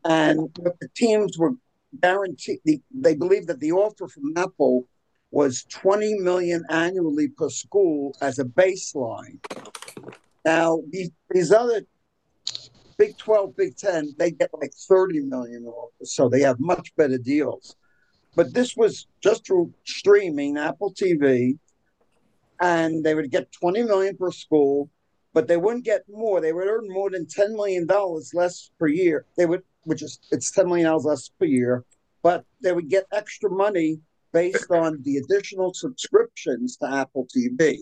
And 0.04 0.48
the 0.56 0.88
teams 0.94 1.38
were 1.38 1.54
guaranteed, 2.00 2.60
they, 2.64 2.80
they 2.92 3.14
believed 3.16 3.48
that 3.48 3.60
the 3.60 3.72
offer 3.72 4.06
from 4.06 4.32
Apple 4.36 4.86
was 5.30 5.64
20 5.70 6.20
million 6.20 6.62
annually 6.70 7.28
per 7.28 7.48
school 7.48 8.14
as 8.20 8.38
a 8.38 8.44
baseline. 8.44 9.38
Now, 10.44 10.80
these, 10.90 11.10
these 11.30 11.52
other 11.52 11.82
Big 12.96 13.16
12, 13.18 13.56
Big 13.56 13.76
10, 13.76 14.14
they 14.18 14.30
get 14.30 14.50
like 14.52 14.72
30 14.72 15.20
million 15.20 15.66
so 16.02 16.28
they 16.28 16.40
have 16.40 16.60
much 16.60 16.94
better 16.96 17.18
deals. 17.18 17.76
But 18.36 18.52
this 18.52 18.76
was 18.76 19.06
just 19.22 19.46
through 19.46 19.72
streaming 19.84 20.58
Apple 20.58 20.92
TV, 20.92 21.58
and 22.60 23.04
they 23.04 23.14
would 23.14 23.30
get 23.30 23.52
20 23.52 23.82
million 23.84 24.16
per 24.16 24.30
school, 24.30 24.90
but 25.32 25.48
they 25.48 25.56
wouldn't 25.56 25.84
get 25.84 26.02
more. 26.08 26.40
They 26.40 26.52
would 26.52 26.68
earn 26.68 26.88
more 26.88 27.10
than 27.10 27.26
10 27.26 27.54
million 27.54 27.86
dollars 27.86 28.32
less 28.34 28.70
per 28.78 28.86
year. 28.86 29.26
They 29.36 29.46
would, 29.46 29.62
which 29.84 30.02
is 30.02 30.18
it's 30.30 30.50
10 30.50 30.66
million 30.66 30.86
dollars 30.86 31.04
less 31.04 31.28
per 31.28 31.46
year, 31.46 31.84
but 32.22 32.44
they 32.60 32.72
would 32.72 32.88
get 32.88 33.06
extra 33.12 33.50
money 33.50 34.00
based 34.32 34.70
on 34.70 35.00
the 35.02 35.18
additional 35.18 35.72
subscriptions 35.72 36.76
to 36.78 36.90
Apple 36.90 37.26
TV. 37.34 37.78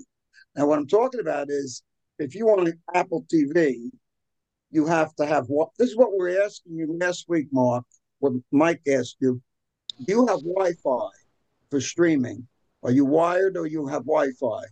Now, 0.55 0.67
what 0.67 0.79
I'm 0.79 0.87
talking 0.87 1.21
about 1.21 1.49
is 1.49 1.83
if 2.23 2.35
you 2.35 2.47
want 2.47 2.69
Apple 2.95 3.25
TV, 3.33 3.91
you 4.71 4.87
have 4.87 5.15
to 5.17 5.27
have 5.27 5.47
what 5.47 5.71
this 5.79 5.91
is 5.91 5.97
what 5.97 6.11
we 6.19 6.35
are 6.35 6.43
asking 6.43 6.77
you 6.77 6.97
last 6.99 7.27
week, 7.29 7.49
Mark. 7.53 7.85
What 8.21 8.33
Mike 8.51 8.81
asked 8.89 9.17
you. 9.21 9.41
Do 9.99 10.13
you 10.15 10.27
have 10.27 10.41
Wi-Fi 10.41 11.09
for 11.71 11.81
streaming? 11.81 12.47
Are 12.83 12.91
you 12.91 13.05
wired 13.05 13.57
or 13.57 13.67
you 13.67 13.87
have 13.87 14.05
Wi-Fi? 14.05 14.63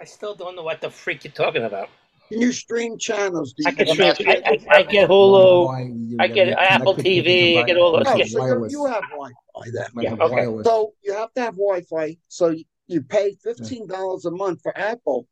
I 0.00 0.04
still 0.04 0.34
don't 0.34 0.56
know 0.56 0.62
what 0.62 0.80
the 0.80 0.90
freak 0.90 1.24
you're 1.24 1.32
talking 1.32 1.64
about. 1.64 1.88
Can 2.28 2.40
you 2.40 2.52
stream 2.52 2.98
channels? 2.98 3.52
Do 3.52 3.64
I 3.66 3.72
can 3.72 3.86
stream. 3.86 4.12
I, 4.28 4.42
I, 4.44 4.78
I 4.78 4.82
get 4.82 5.08
Hulu. 5.08 6.18
I 6.18 6.26
get 6.28 6.48
Apple 6.58 6.96
TV. 6.96 7.58
I 7.58 7.62
get 7.62 7.76
all 7.76 7.92
those. 7.92 8.04
No, 8.04 8.24
so 8.24 8.46
you, 8.46 8.68
you 8.70 8.86
have 8.86 9.02
Wi-Fi 9.10 9.70
then. 9.72 9.86
Yeah, 10.00 10.14
okay. 10.14 10.62
So 10.64 10.92
you 11.04 11.14
have 11.14 11.32
to 11.34 11.40
have 11.40 11.54
Wi-Fi. 11.54 12.16
So 12.28 12.48
you, 12.48 12.64
you 12.88 13.02
pay 13.02 13.36
fifteen 13.42 13.86
dollars 13.86 14.24
a 14.24 14.30
month 14.30 14.62
for 14.62 14.76
Apple, 14.76 15.28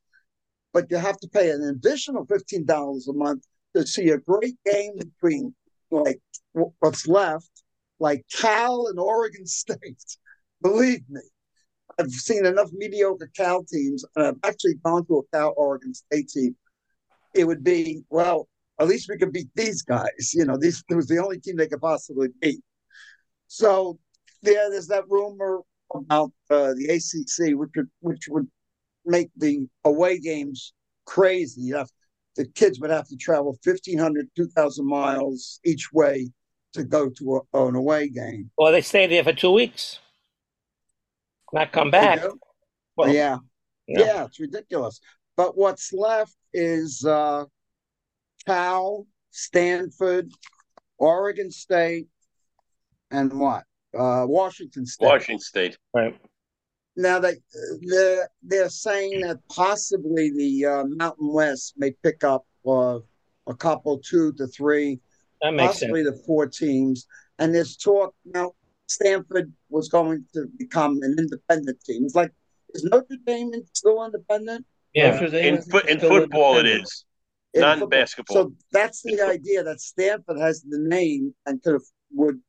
but 0.74 0.90
you 0.90 0.98
have 0.98 1.18
to 1.20 1.28
pay 1.28 1.50
an 1.50 1.62
additional 1.62 2.26
fifteen 2.26 2.66
dollars 2.66 3.08
a 3.08 3.14
month 3.14 3.44
to 3.74 3.86
see 3.86 4.10
a 4.10 4.18
great 4.18 4.56
game 4.66 4.98
between 4.98 5.54
like 5.90 6.20
what's 6.80 7.06
left, 7.06 7.50
like 8.00 8.26
Cal 8.30 8.88
and 8.88 8.98
Oregon 8.98 9.46
State. 9.62 10.04
Believe 10.60 11.02
me, 11.08 11.20
I've 11.98 12.10
seen 12.10 12.44
enough 12.44 12.70
mediocre 12.72 13.30
Cal 13.36 13.64
teams, 13.64 14.04
and 14.16 14.26
I've 14.26 14.50
actually 14.50 14.74
gone 14.84 15.06
to 15.06 15.18
a 15.18 15.36
Cal 15.36 15.54
Oregon 15.56 15.94
State 15.94 16.28
team. 16.28 16.56
It 17.34 17.44
would 17.44 17.64
be 17.64 18.02
well, 18.10 18.48
at 18.80 18.88
least 18.88 19.08
we 19.08 19.16
could 19.16 19.32
beat 19.32 19.48
these 19.54 19.82
guys. 19.82 20.32
You 20.34 20.44
know, 20.44 20.58
these 20.58 20.82
it 20.90 20.96
was 20.96 21.06
the 21.06 21.22
only 21.22 21.38
team 21.38 21.56
they 21.56 21.68
could 21.68 21.80
possibly 21.80 22.28
beat. 22.40 22.62
So 23.46 23.98
yeah, 24.42 24.66
there's 24.70 24.88
that 24.88 25.04
rumor 25.08 25.60
about 25.94 26.32
uh, 26.50 26.74
the 26.74 26.86
ACC, 26.88 27.56
which 27.56 27.70
would 27.76 27.90
which 28.00 28.26
would 28.28 28.48
make 29.06 29.30
the 29.36 29.66
away 29.84 30.18
games 30.18 30.72
crazy. 31.06 31.62
You 31.62 31.76
have, 31.76 31.90
the 32.36 32.46
kids 32.46 32.80
would 32.80 32.90
have 32.90 33.08
to 33.08 33.16
travel 33.16 33.58
1,500, 33.62 34.28
2,000 34.36 34.86
miles 34.86 35.60
each 35.64 35.92
way 35.92 36.30
to 36.72 36.84
go 36.84 37.08
to 37.08 37.42
a, 37.52 37.66
an 37.66 37.76
away 37.76 38.08
game. 38.08 38.50
Or 38.56 38.72
they 38.72 38.80
stay 38.80 39.06
there 39.06 39.24
for 39.24 39.32
two 39.32 39.52
weeks. 39.52 39.98
Not 41.52 41.72
come 41.72 41.90
back. 41.90 42.20
Well, 42.96 43.12
yeah. 43.12 43.38
yeah. 43.86 44.04
yeah, 44.04 44.24
it's 44.24 44.40
ridiculous. 44.40 45.00
But 45.36 45.56
what's 45.56 45.92
left 45.92 46.34
is 46.52 47.04
uh, 47.04 47.44
Cal, 48.46 49.06
Stanford, 49.30 50.30
Oregon 50.98 51.50
State, 51.50 52.06
and 53.10 53.32
what? 53.32 53.64
Uh, 53.96 54.24
Washington 54.26 54.86
State. 54.86 55.06
Washington 55.06 55.40
State. 55.40 55.78
Right. 55.92 56.18
Now 56.96 57.18
they 57.18 57.34
they're 57.80 58.28
they're 58.42 58.68
saying 58.68 59.20
that 59.22 59.38
possibly 59.48 60.30
the 60.30 60.66
uh, 60.66 60.84
Mountain 60.86 61.32
West 61.32 61.74
may 61.76 61.92
pick 62.02 62.22
up 62.22 62.46
uh, 62.66 62.98
a 63.46 63.54
couple, 63.54 63.98
two 63.98 64.32
to 64.34 64.46
three, 64.46 65.00
That 65.42 65.52
makes 65.52 65.66
possibly 65.66 66.04
sense. 66.04 66.18
the 66.18 66.22
four 66.24 66.46
teams. 66.46 67.06
And 67.38 67.54
there's 67.54 67.76
talk 67.76 68.14
now. 68.24 68.52
Stanford 68.86 69.50
was 69.70 69.88
going 69.88 70.24
to 70.34 70.46
become 70.58 70.98
an 71.00 71.16
independent 71.18 71.82
team. 71.84 72.04
It's 72.04 72.14
like 72.14 72.30
is 72.74 72.84
Notre 72.84 73.16
Dame 73.24 73.52
still 73.72 74.04
independent? 74.04 74.66
Yeah. 74.92 75.18
In 75.24 75.62
foot 75.62 75.88
in 75.88 75.98
football, 75.98 76.58
it 76.58 76.66
is. 76.66 77.04
In 77.54 77.62
Not 77.62 77.80
in 77.80 77.88
basketball. 77.88 78.36
So 78.36 78.52
that's 78.72 79.02
the 79.02 79.20
idea 79.22 79.62
that 79.64 79.80
Stanford 79.80 80.38
has 80.38 80.62
the 80.62 80.78
name 80.78 81.34
and 81.46 81.62
could 81.62 81.74
have, 81.74 81.82
would 82.12 82.40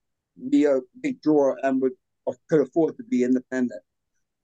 be 0.50 0.66
a 0.66 0.80
big 1.02 1.22
draw 1.22 1.56
and 1.64 1.82
would 1.82 1.94
or 2.26 2.36
could 2.50 2.62
afford 2.62 2.98
to 2.98 3.04
be 3.04 3.24
independent. 3.24 3.82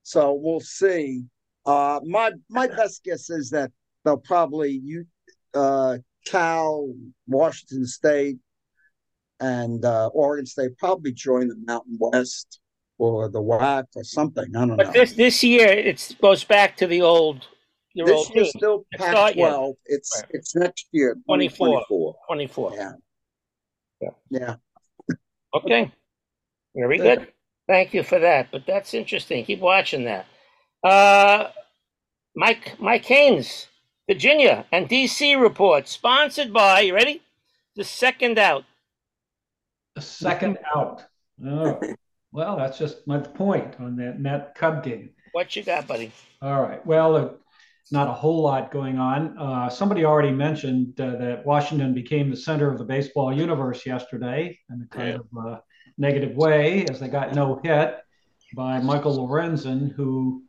So 0.02 0.32
we'll 0.34 0.60
see. 0.60 1.24
Uh, 1.64 2.00
my 2.04 2.32
my 2.50 2.66
best 2.66 3.04
guess 3.04 3.30
is 3.30 3.50
that 3.50 3.70
they'll 4.04 4.16
probably 4.16 4.70
you 4.70 5.04
uh, 5.54 5.98
Cal, 6.26 6.92
Washington 7.26 7.86
State, 7.86 8.38
and 9.40 9.84
uh, 9.84 10.08
Oregon 10.08 10.46
State 10.46 10.76
probably 10.78 11.12
join 11.12 11.48
the 11.48 11.56
Mountain 11.66 11.98
West 12.00 12.60
or 12.98 13.28
the 13.28 13.42
WAC 13.42 13.84
or 13.94 14.04
something. 14.04 14.44
I 14.56 14.60
don't 14.60 14.68
know. 14.68 14.76
But 14.76 14.92
this 14.92 15.14
this 15.14 15.42
year 15.44 15.68
it 15.68 16.16
goes 16.20 16.44
back 16.44 16.76
to 16.78 16.86
the 16.86 17.02
old 17.02 17.46
your 17.94 18.06
this 18.06 18.16
old 18.16 18.34
year's 18.34 18.52
team. 18.52 18.58
still 18.58 18.86
It's. 18.92 19.04
Pac-12. 19.04 19.74
It's 19.86 20.22
Right. 20.22 20.30
it's 20.30 20.56
next 20.56 20.88
year, 20.92 21.16
24. 21.26 21.84
2024. 21.86 22.16
24. 22.26 22.72
Yeah. 22.74 22.92
Yeah. 24.00 24.08
Yeah. 24.30 25.16
Okay. 25.54 25.92
Very 26.74 26.98
good. 26.98 27.28
Thank 27.72 27.94
you 27.94 28.02
for 28.02 28.18
that. 28.18 28.48
But 28.52 28.66
that's 28.66 28.92
interesting. 28.92 29.46
Keep 29.46 29.60
watching 29.60 30.04
that. 30.04 30.26
Uh, 30.84 31.48
Mike 32.36 32.78
Mike 32.78 33.06
Haynes, 33.06 33.68
Virginia 34.06 34.66
and 34.70 34.90
DC 34.90 35.40
report, 35.40 35.88
sponsored 35.88 36.52
by. 36.52 36.80
You 36.80 36.94
ready? 36.94 37.22
The 37.74 37.84
second 37.84 38.38
out. 38.38 38.64
The 39.94 40.02
second 40.02 40.58
out. 40.76 41.04
Oh, 41.46 41.80
well, 42.30 42.58
that's 42.58 42.76
just 42.76 43.06
my 43.06 43.16
point 43.16 43.76
on 43.80 43.96
that 43.96 44.20
Met 44.20 44.54
Cub 44.54 44.84
game. 44.84 45.08
What 45.32 45.56
you 45.56 45.62
got, 45.62 45.86
buddy? 45.86 46.12
All 46.42 46.60
right. 46.60 46.84
Well, 46.84 47.16
uh, 47.16 47.30
not 47.90 48.06
a 48.06 48.12
whole 48.12 48.42
lot 48.42 48.70
going 48.70 48.98
on. 48.98 49.38
Uh, 49.38 49.70
somebody 49.70 50.04
already 50.04 50.30
mentioned 50.30 51.00
uh, 51.00 51.16
that 51.16 51.46
Washington 51.46 51.94
became 51.94 52.28
the 52.28 52.36
center 52.36 52.70
of 52.70 52.76
the 52.76 52.84
baseball 52.84 53.32
universe 53.32 53.86
yesterday 53.86 54.58
and 54.68 54.82
a 54.82 54.86
kind 54.94 55.14
of 55.14 55.26
uh, 55.46 55.56
negative 56.02 56.36
way 56.36 56.84
as 56.90 56.98
they 56.98 57.08
got 57.08 57.32
no 57.32 57.60
hit 57.62 57.96
by 58.54 58.80
Michael 58.80 59.16
Lorenzen, 59.16 59.92
who 59.92 60.42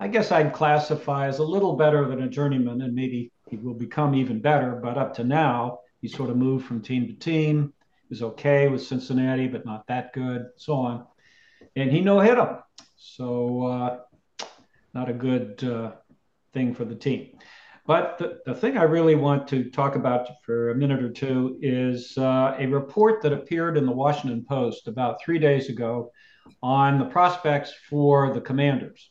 I 0.00 0.08
guess 0.08 0.32
I'd 0.32 0.54
classify 0.54 1.28
as 1.28 1.38
a 1.38 1.44
little 1.44 1.76
better 1.76 2.08
than 2.08 2.22
a 2.22 2.28
journeyman, 2.28 2.80
and 2.80 2.94
maybe 2.94 3.30
he 3.48 3.56
will 3.56 3.74
become 3.74 4.14
even 4.14 4.40
better. 4.40 4.80
But 4.82 4.96
up 4.96 5.14
to 5.16 5.24
now, 5.24 5.80
he 6.00 6.08
sort 6.08 6.30
of 6.30 6.36
moved 6.36 6.66
from 6.66 6.80
team 6.80 7.06
to 7.06 7.12
team. 7.12 7.74
He 8.08 8.14
was 8.14 8.22
okay 8.22 8.68
with 8.68 8.82
Cincinnati, 8.82 9.46
but 9.46 9.66
not 9.66 9.86
that 9.88 10.12
good, 10.14 10.46
so 10.56 10.74
on. 10.74 11.06
And 11.76 11.90
he 11.92 12.00
no 12.00 12.20
hit 12.20 12.36
them, 12.36 12.58
so 12.96 13.66
uh, 13.66 14.46
not 14.94 15.10
a 15.10 15.12
good 15.12 15.62
uh, 15.62 15.92
thing 16.54 16.74
for 16.74 16.86
the 16.86 16.94
team. 16.94 17.38
But 17.88 18.18
the, 18.18 18.40
the 18.44 18.54
thing 18.54 18.76
I 18.76 18.82
really 18.82 19.14
want 19.14 19.48
to 19.48 19.70
talk 19.70 19.96
about 19.96 20.28
for 20.44 20.70
a 20.70 20.74
minute 20.74 21.02
or 21.02 21.10
two 21.10 21.58
is 21.62 22.18
uh, 22.18 22.54
a 22.58 22.66
report 22.66 23.22
that 23.22 23.32
appeared 23.32 23.78
in 23.78 23.86
the 23.86 23.92
Washington 23.92 24.44
Post 24.46 24.88
about 24.88 25.22
three 25.22 25.38
days 25.38 25.70
ago 25.70 26.12
on 26.62 26.98
the 26.98 27.06
prospects 27.06 27.72
for 27.88 28.34
the 28.34 28.42
commanders, 28.42 29.10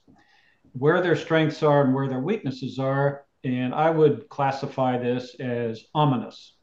where 0.74 1.02
their 1.02 1.16
strengths 1.16 1.64
are 1.64 1.86
and 1.86 1.94
where 1.96 2.08
their 2.08 2.20
weaknesses 2.20 2.78
are. 2.78 3.26
And 3.44 3.74
I 3.74 3.90
would 3.90 4.30
classify 4.30 5.00
this 5.00 5.34
as 5.40 5.84
ominous 5.96 6.56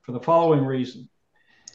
for 0.00 0.12
the 0.12 0.20
following 0.20 0.64
reason. 0.64 1.06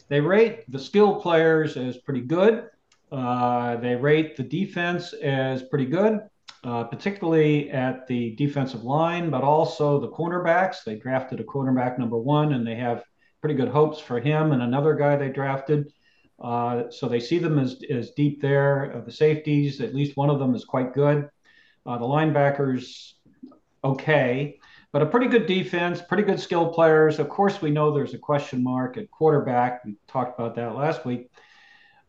They 0.09 0.21
rate 0.21 0.71
the 0.71 0.79
skill 0.79 1.21
players 1.21 1.77
as 1.77 1.97
pretty 1.99 2.21
good. 2.21 2.65
Uh, 3.11 3.75
they 3.75 3.95
rate 3.95 4.35
the 4.35 4.43
defense 4.43 5.13
as 5.13 5.61
pretty 5.61 5.85
good 5.85 6.21
uh, 6.63 6.83
particularly 6.83 7.71
at 7.71 8.05
the 8.07 8.35
defensive 8.35 8.83
line, 8.83 9.29
but 9.29 9.43
also 9.43 9.99
the 9.99 10.09
cornerbacks. 10.09 10.83
They 10.83 10.95
drafted 10.95 11.39
a 11.39 11.43
cornerback 11.43 11.97
number 11.97 12.17
one, 12.17 12.53
and 12.53 12.65
they 12.65 12.75
have 12.75 13.03
pretty 13.41 13.55
good 13.55 13.69
hopes 13.69 13.99
for 13.99 14.19
him 14.19 14.51
and 14.51 14.61
another 14.61 14.93
guy 14.93 15.15
they 15.15 15.29
drafted. 15.29 15.91
Uh, 16.39 16.89
so 16.89 17.07
they 17.07 17.19
see 17.19 17.39
them 17.39 17.57
as, 17.59 17.81
as 17.89 18.11
deep 18.11 18.41
there. 18.41 18.95
Uh, 18.95 19.01
the 19.01 19.11
safeties, 19.11 19.81
at 19.81 19.95
least 19.95 20.17
one 20.17 20.29
of 20.29 20.39
them 20.39 20.55
is 20.55 20.65
quite 20.65 20.93
good. 20.93 21.27
Uh, 21.85 21.97
the 21.97 22.05
linebackers, 22.05 23.13
okay, 23.83 24.59
but 24.91 25.01
a 25.01 25.05
pretty 25.07 25.27
good 25.27 25.47
defense, 25.47 26.01
pretty 26.01 26.23
good 26.23 26.39
skill 26.39 26.71
players. 26.71 27.17
Of 27.17 27.29
course, 27.29 27.61
we 27.61 27.71
know 27.71 27.91
there's 27.91 28.13
a 28.13 28.19
question 28.19 28.63
mark 28.63 28.97
at 28.97 29.09
quarterback. 29.09 29.83
We 29.85 29.95
talked 30.07 30.39
about 30.39 30.55
that 30.55 30.75
last 30.75 31.05
week. 31.05 31.29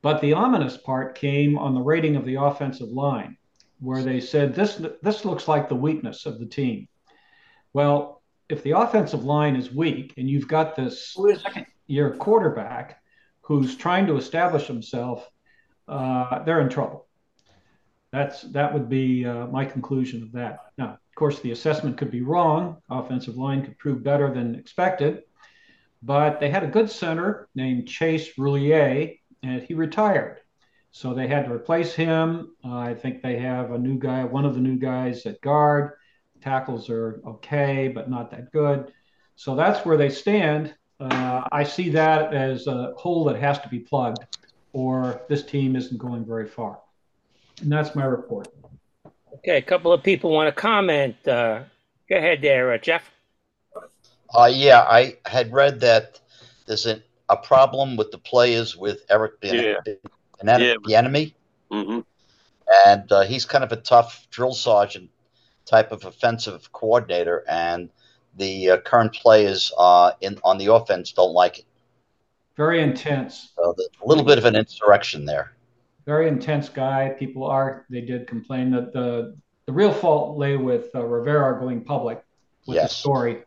But 0.03 0.21
the 0.21 0.35
ominous 0.35 0.77
part 0.77 1.15
came 1.15 1.57
on 1.57 1.75
the 1.75 1.81
rating 1.81 2.17
of 2.17 2.27
the 2.27 2.35
offensive 2.35 2.89
line 2.89 3.37
where 3.83 4.03
they 4.03 4.21
said 4.21 4.55
this 4.55 4.81
this 5.03 5.25
looks 5.25 5.49
like 5.49 5.69
the 5.69 5.75
weakness 5.75 6.25
of 6.25 6.39
the 6.39 6.47
team. 6.47 6.89
Well, 7.73 8.23
if 8.49 8.63
the 8.63 8.73
offensive 8.73 9.25
line 9.25 9.57
is 9.57 9.73
weak 9.73 10.15
and 10.17 10.31
you've 10.31 10.49
got 10.49 10.77
this 10.77 11.17
second 11.43 11.67
year 11.87 12.11
quarterback 12.11 13.03
who's 13.41 13.77
trying 13.77 14.07
to 14.07 14.17
establish 14.17 14.67
himself, 14.67 15.29
uh, 15.89 16.45
they're 16.45 16.61
in 16.61 16.69
trouble. 16.69 17.09
That's 18.13 18.43
that 18.53 18.73
would 18.73 18.89
be 18.89 19.25
uh, 19.25 19.47
my 19.47 19.65
conclusion 19.65 20.23
of 20.23 20.33
that. 20.33 20.61
Now, 20.79 20.91
of 20.91 21.15
course, 21.17 21.41
the 21.41 21.51
assessment 21.51 21.97
could 21.97 22.11
be 22.11 22.23
wrong. 22.23 22.77
Offensive 22.89 23.37
line 23.37 23.65
could 23.65 23.79
prove 23.79 24.05
better 24.05 24.33
than 24.33 24.55
expected, 24.55 25.23
but 26.03 26.39
they 26.39 26.51
had 26.51 26.63
a 26.63 26.69
good 26.69 26.91
center 26.91 27.49
named 27.55 27.89
Chase 27.89 28.37
Roullier, 28.39 29.19
and 29.43 29.63
he 29.63 29.75
retired. 29.75 30.42
So 30.93 31.15
they 31.15 31.27
had 31.27 31.47
to 31.47 31.53
replace 31.53 31.95
him. 31.95 32.55
Uh, 32.63 32.77
I 32.77 32.95
think 32.95 33.23
they 33.23 33.39
have 33.39 33.73
a 33.73 33.79
new 33.79 33.99
guy, 33.99 34.25
one 34.25 34.45
of 34.45 34.55
the 34.55 34.61
new 34.61 34.77
guys 34.77 35.25
at 35.25 35.41
guard. 35.41 35.93
Tackles 36.43 36.91
are 36.91 37.21
okay, 37.27 37.89
but 37.89 38.11
not 38.11 38.31
that 38.31 38.53
good. 38.53 38.93
So 39.35 39.57
that's 39.57 39.87
where 39.87 39.97
they 39.97 40.11
stand. 40.11 40.75
Uh, 41.01 41.49
I 41.51 41.65
see 41.65 41.89
that 41.91 42.35
as 42.35 42.67
a 42.67 42.93
hole 42.97 43.25
that 43.25 43.41
has 43.41 43.59
to 43.61 43.69
be 43.69 43.79
plugged, 43.79 44.25
or 44.75 45.23
this 45.29 45.43
team 45.43 45.77
isn't 45.77 45.97
going 45.97 46.27
very 46.27 46.47
far. 46.47 46.79
And 47.63 47.73
that's 47.73 47.95
my 47.95 48.05
report. 48.05 48.49
Okay, 49.37 49.57
a 49.57 49.63
couple 49.63 49.93
of 49.93 50.03
people 50.03 50.31
want 50.31 50.55
to 50.55 50.61
comment. 50.61 51.17
Uh, 51.27 51.63
go 52.09 52.17
ahead 52.17 52.43
there, 52.43 52.71
uh, 52.71 52.79
Jeff. 52.79 53.11
Uh, 54.35 54.51
yeah, 54.53 54.81
I 54.81 55.17
had 55.25 55.53
read 55.53 55.81
that 55.81 56.21
there's 56.67 56.85
an, 56.85 57.03
a 57.31 57.37
problem 57.37 57.97
with 57.97 58.11
the 58.11 58.19
players 58.19 58.77
with 58.77 59.05
Eric 59.09 59.35
Yeah. 59.43 59.77
An 60.43 60.49
en- 60.49 60.61
Yeah. 60.61 60.75
Bieniemy, 60.85 61.35
hmm 61.71 62.01
and 62.87 63.11
uh, 63.13 63.23
he's 63.23 63.45
kind 63.45 63.65
of 63.65 63.73
a 63.73 63.77
tough 63.77 64.27
drill 64.31 64.55
sergeant 64.55 65.11
type 65.67 65.93
of 65.93 66.05
offensive 66.05 66.73
coordinator, 66.73 67.45
and 67.49 67.91
the 68.37 68.71
uh, 68.71 68.77
current 68.79 69.13
players 69.13 69.73
uh, 69.79 70.13
in 70.21 70.39
on 70.43 70.59
the 70.59 70.73
offense 70.73 71.13
don't 71.13 71.33
like 71.33 71.59
it. 71.61 71.65
Very 72.57 72.83
intense. 72.83 73.53
So 73.57 73.75
a 74.03 74.07
little 74.07 74.25
bit 74.25 74.39
of 74.39 74.45
an 74.45 74.57
insurrection 74.57 75.25
there. 75.25 75.53
very 76.07 76.29
intense 76.29 76.69
guy. 76.69 77.15
People 77.19 77.45
are 77.45 77.87
they 77.91 78.01
did 78.01 78.27
complain 78.27 78.71
that 78.71 78.93
the 78.93 79.37
the 79.67 79.73
real 79.73 79.93
fault 79.93 80.37
lay 80.39 80.57
with 80.57 80.87
uh, 80.95 81.05
Rivera 81.05 81.61
going 81.61 81.85
public 81.85 82.25
with 82.67 82.79
the 82.83 82.89
story, 82.89 83.43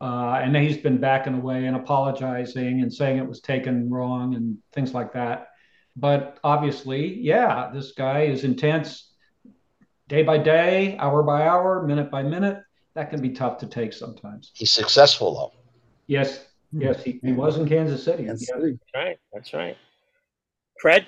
uh, 0.00 0.40
and 0.42 0.56
he's 0.56 0.78
been 0.78 0.98
backing 0.98 1.34
away 1.34 1.66
and 1.66 1.76
apologizing 1.76 2.80
and 2.82 2.92
saying 2.92 3.18
it 3.18 3.26
was 3.26 3.40
taken 3.40 3.90
wrong 3.90 4.34
and 4.34 4.58
things 4.72 4.94
like 4.94 5.12
that. 5.12 5.49
But 5.96 6.38
obviously, 6.44 7.18
yeah, 7.20 7.70
this 7.72 7.92
guy 7.92 8.22
is 8.22 8.44
intense, 8.44 9.12
day 10.08 10.22
by 10.22 10.38
day, 10.38 10.96
hour 10.98 11.22
by 11.22 11.46
hour, 11.46 11.82
minute 11.86 12.10
by 12.10 12.22
minute. 12.22 12.62
That 12.94 13.10
can 13.10 13.20
be 13.20 13.30
tough 13.30 13.58
to 13.58 13.66
take 13.66 13.92
sometimes. 13.92 14.50
He's 14.54 14.72
successful 14.72 15.34
though. 15.34 15.52
Yes, 16.06 16.46
hmm. 16.72 16.82
yes, 16.82 17.02
he, 17.02 17.20
he 17.22 17.32
was 17.32 17.56
in 17.56 17.68
Kansas 17.68 18.02
City. 18.02 18.24
Kansas 18.24 18.48
Yeah. 18.48 18.60
City. 18.60 18.72
That's 18.72 19.04
right. 19.04 19.18
That's 19.32 19.52
right. 19.52 19.76
Fred? 20.80 21.06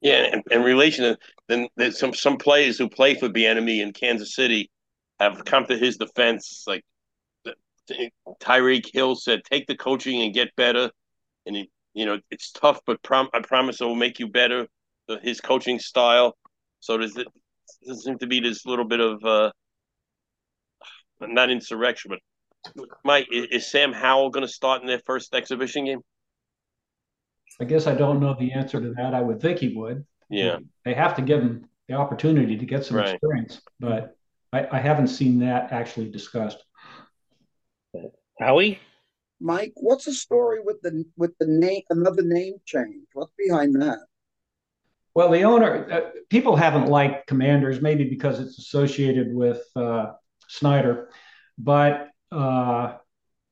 Yeah, 0.00 0.30
and 0.32 0.42
in 0.50 0.62
relation 0.62 1.04
to 1.04 1.18
then 1.48 1.68
there's 1.76 1.98
some 1.98 2.12
some 2.12 2.36
players 2.36 2.76
who 2.76 2.88
play 2.88 3.14
for 3.14 3.28
Bieniemy 3.28 3.80
in 3.80 3.92
Kansas 3.92 4.34
City 4.34 4.70
have 5.20 5.44
come 5.44 5.66
to 5.66 5.76
his 5.78 5.96
defense. 5.96 6.64
Like 6.66 6.84
the- 7.44 7.54
Tyreek 8.40 8.86
Hill 8.92 9.14
said, 9.14 9.42
"Take 9.44 9.66
the 9.66 9.76
coaching 9.76 10.22
and 10.22 10.32
get 10.34 10.54
better." 10.56 10.90
And 11.46 11.54
he, 11.56 11.70
you 11.94 12.06
know, 12.06 12.18
it's 12.30 12.50
tough, 12.52 12.80
but 12.86 13.02
prom- 13.02 13.30
I 13.32 13.40
promise 13.40 13.80
it 13.80 13.84
will 13.84 13.94
make 13.94 14.18
you 14.18 14.28
better. 14.28 14.66
The, 15.08 15.18
his 15.22 15.40
coaching 15.40 15.78
style. 15.78 16.36
So 16.80 16.96
does 16.96 17.16
it 17.16 17.26
doesn't 17.86 18.02
seem 18.02 18.18
to 18.18 18.26
be 18.26 18.40
this 18.40 18.64
little 18.66 18.84
bit 18.84 19.00
of 19.00 19.24
uh, 19.24 19.50
not 21.20 21.50
insurrection, 21.50 22.10
but 22.10 22.20
Mike, 23.04 23.26
is, 23.32 23.46
is 23.50 23.70
Sam 23.70 23.92
Howell 23.92 24.30
going 24.30 24.46
to 24.46 24.52
start 24.52 24.82
in 24.82 24.86
their 24.86 25.00
first 25.04 25.34
exhibition 25.34 25.84
game? 25.86 26.00
I 27.60 27.64
guess 27.64 27.86
I 27.86 27.94
don't 27.94 28.20
know 28.20 28.34
the 28.38 28.52
answer 28.52 28.80
to 28.80 28.94
that. 28.94 29.14
I 29.14 29.20
would 29.20 29.40
think 29.40 29.58
he 29.58 29.74
would. 29.76 30.04
Yeah. 30.30 30.58
They 30.84 30.94
have 30.94 31.14
to 31.16 31.22
give 31.22 31.42
him 31.42 31.66
the 31.88 31.94
opportunity 31.94 32.56
to 32.56 32.64
get 32.64 32.84
some 32.84 32.96
Right. 32.96 33.14
experience, 33.14 33.60
but 33.78 34.16
I, 34.52 34.66
I 34.70 34.78
haven't 34.78 35.08
seen 35.08 35.40
that 35.40 35.72
actually 35.72 36.10
discussed. 36.10 36.64
Howie? 38.40 38.80
Mike, 39.42 39.72
what's 39.74 40.04
the 40.04 40.12
story 40.12 40.60
with 40.64 40.80
the 40.82 41.04
with 41.16 41.36
the 41.38 41.46
name 41.46 41.82
another 41.90 42.22
name 42.22 42.54
change? 42.64 43.06
What's 43.12 43.32
behind 43.36 43.74
that? 43.82 43.98
Well, 45.14 45.30
the 45.30 45.42
owner, 45.42 45.90
uh, 45.90 46.20
people 46.30 46.56
haven't 46.56 46.86
liked 46.86 47.26
Commanders, 47.26 47.82
maybe 47.82 48.04
because 48.04 48.40
it's 48.40 48.58
associated 48.58 49.34
with 49.34 49.62
uh, 49.76 50.12
Snyder, 50.48 51.10
but 51.58 52.08
uh, 52.30 52.94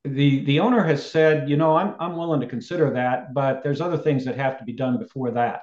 the 0.04 0.44
the 0.44 0.60
owner 0.60 0.82
has 0.84 1.04
said, 1.04 1.50
you 1.50 1.56
know, 1.56 1.76
I'm 1.76 1.94
I'm 1.98 2.16
willing 2.16 2.40
to 2.40 2.46
consider 2.46 2.92
that, 2.94 3.34
but 3.34 3.62
there's 3.62 3.80
other 3.80 3.98
things 3.98 4.24
that 4.24 4.36
have 4.36 4.58
to 4.58 4.64
be 4.64 4.72
done 4.72 4.98
before 4.98 5.32
that. 5.32 5.62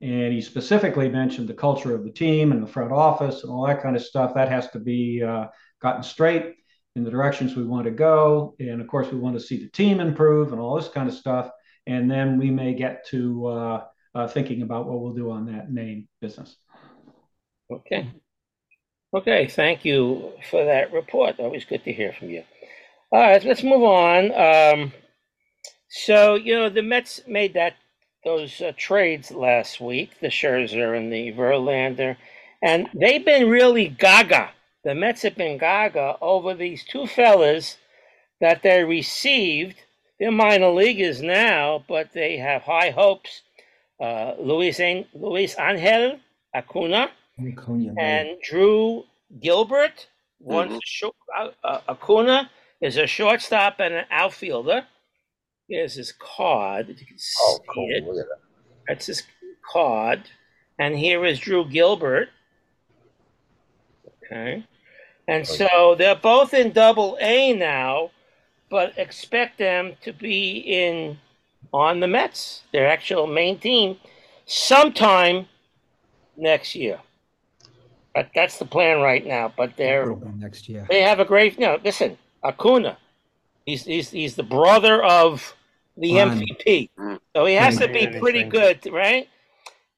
And 0.00 0.32
he 0.32 0.40
specifically 0.40 1.08
mentioned 1.08 1.48
the 1.48 1.54
culture 1.54 1.92
of 1.94 2.04
the 2.04 2.12
team 2.12 2.52
and 2.52 2.62
the 2.62 2.72
front 2.72 2.92
office 2.92 3.42
and 3.42 3.52
all 3.52 3.66
that 3.66 3.82
kind 3.82 3.96
of 3.96 4.02
stuff. 4.02 4.34
That 4.34 4.48
has 4.48 4.70
to 4.70 4.78
be 4.78 5.22
uh, 5.22 5.46
gotten 5.82 6.04
straight 6.04 6.54
in 6.98 7.04
the 7.04 7.10
directions 7.10 7.54
we 7.54 7.64
want 7.64 7.84
to 7.84 7.92
go. 7.92 8.56
And 8.58 8.80
of 8.80 8.88
course, 8.88 9.10
we 9.10 9.18
want 9.18 9.38
to 9.38 9.40
see 9.40 9.62
the 9.62 9.70
team 9.70 10.00
improve 10.00 10.52
and 10.52 10.60
all 10.60 10.74
this 10.76 10.88
kind 10.88 11.08
of 11.08 11.14
stuff. 11.14 11.48
And 11.86 12.10
then 12.10 12.38
we 12.38 12.50
may 12.50 12.74
get 12.74 13.06
to 13.08 13.46
uh, 13.46 13.84
uh, 14.14 14.26
thinking 14.26 14.62
about 14.62 14.86
what 14.86 15.00
we'll 15.00 15.14
do 15.14 15.30
on 15.30 15.46
that 15.46 15.70
name 15.70 16.08
business. 16.20 16.56
Okay. 17.70 18.10
Okay, 19.14 19.46
thank 19.46 19.84
you 19.84 20.32
for 20.50 20.64
that 20.64 20.92
report. 20.92 21.38
Always 21.38 21.64
good 21.64 21.84
to 21.84 21.92
hear 21.92 22.12
from 22.12 22.30
you. 22.30 22.42
All 23.10 23.20
right, 23.20 23.42
let's 23.42 23.62
move 23.62 23.82
on. 23.82 24.32
Um, 24.32 24.92
so, 25.88 26.34
you 26.34 26.54
know, 26.54 26.68
the 26.68 26.82
Mets 26.82 27.22
made 27.26 27.54
that 27.54 27.76
those 28.24 28.60
uh, 28.60 28.72
trades 28.76 29.30
last 29.30 29.80
week, 29.80 30.20
the 30.20 30.26
Scherzer 30.26 30.94
and 30.94 31.10
the 31.10 31.32
Verlander, 31.32 32.16
and 32.60 32.88
they've 32.92 33.24
been 33.24 33.48
really 33.48 33.88
gaga. 33.88 34.50
The 34.88 34.94
Mets 34.94 35.20
have 35.20 35.36
been 35.36 35.58
gaga 35.58 36.16
over 36.22 36.54
these 36.54 36.82
two 36.82 37.06
fellas 37.06 37.76
that 38.40 38.62
they 38.62 38.82
received. 38.84 39.76
They're 40.18 40.32
minor 40.32 40.70
leaguers 40.70 41.20
now, 41.20 41.84
but 41.86 42.14
they 42.14 42.38
have 42.38 42.62
high 42.62 42.88
hopes. 42.88 43.42
Uh, 44.00 44.32
Luis, 44.40 44.80
Luis 45.12 45.54
Angel 45.58 46.18
Acuna 46.54 47.10
Acuna, 47.38 47.94
and 47.98 48.40
Drew 48.42 49.04
Gilbert. 49.38 50.06
One's 50.40 50.76
a 50.76 50.80
short, 50.86 51.14
uh, 51.38 51.50
uh, 51.62 51.80
Acuna 51.86 52.50
is 52.80 52.96
a 52.96 53.06
shortstop 53.06 53.80
and 53.80 53.92
an 53.92 54.06
outfielder. 54.10 54.86
Here's 55.68 55.96
his 55.96 56.12
card. 56.12 56.88
You 56.88 56.94
can 56.94 57.18
see 57.18 57.38
Oh, 57.42 57.58
cool. 57.74 57.90
it. 57.90 58.04
Look 58.04 58.16
at 58.22 58.26
that. 58.26 58.38
That's 58.88 59.04
his 59.04 59.22
card. 59.70 60.22
And 60.78 60.96
here 60.96 61.26
is 61.26 61.38
Drew 61.38 61.68
Gilbert. 61.68 62.30
Okay. 64.24 64.64
And 65.28 65.46
oh, 65.48 65.54
so 65.54 65.94
they're 65.96 66.16
both 66.16 66.54
in 66.54 66.72
double 66.72 67.18
A 67.20 67.52
now, 67.52 68.10
but 68.70 68.96
expect 68.96 69.58
them 69.58 69.92
to 70.00 70.12
be 70.12 70.58
in 70.58 71.18
on 71.72 72.00
the 72.00 72.08
Mets, 72.08 72.62
their 72.72 72.88
actual 72.88 73.26
main 73.26 73.58
team, 73.58 73.98
sometime 74.46 75.46
next 76.36 76.74
year. 76.74 76.98
But 78.14 78.30
that's 78.34 78.58
the 78.58 78.64
plan 78.64 79.00
right 79.00 79.24
now. 79.24 79.52
But 79.54 79.76
they're 79.76 80.04
It'll 80.04 80.16
be 80.16 80.30
next 80.38 80.68
year. 80.68 80.86
they 80.88 81.02
have 81.02 81.20
a 81.20 81.26
great, 81.26 81.54
you 81.58 81.66
know, 81.66 81.78
listen, 81.84 82.16
Acuna. 82.42 82.96
He's 83.66 83.84
he's 83.84 84.10
he's 84.10 84.34
the 84.34 84.42
brother 84.42 85.04
of 85.04 85.54
the 85.98 86.16
Ron. 86.16 86.40
MVP, 86.40 86.88
so 87.36 87.44
he 87.44 87.54
has 87.54 87.76
to 87.78 87.88
be 87.88 88.06
pretty 88.18 88.44
good, 88.44 88.86
right? 88.90 89.28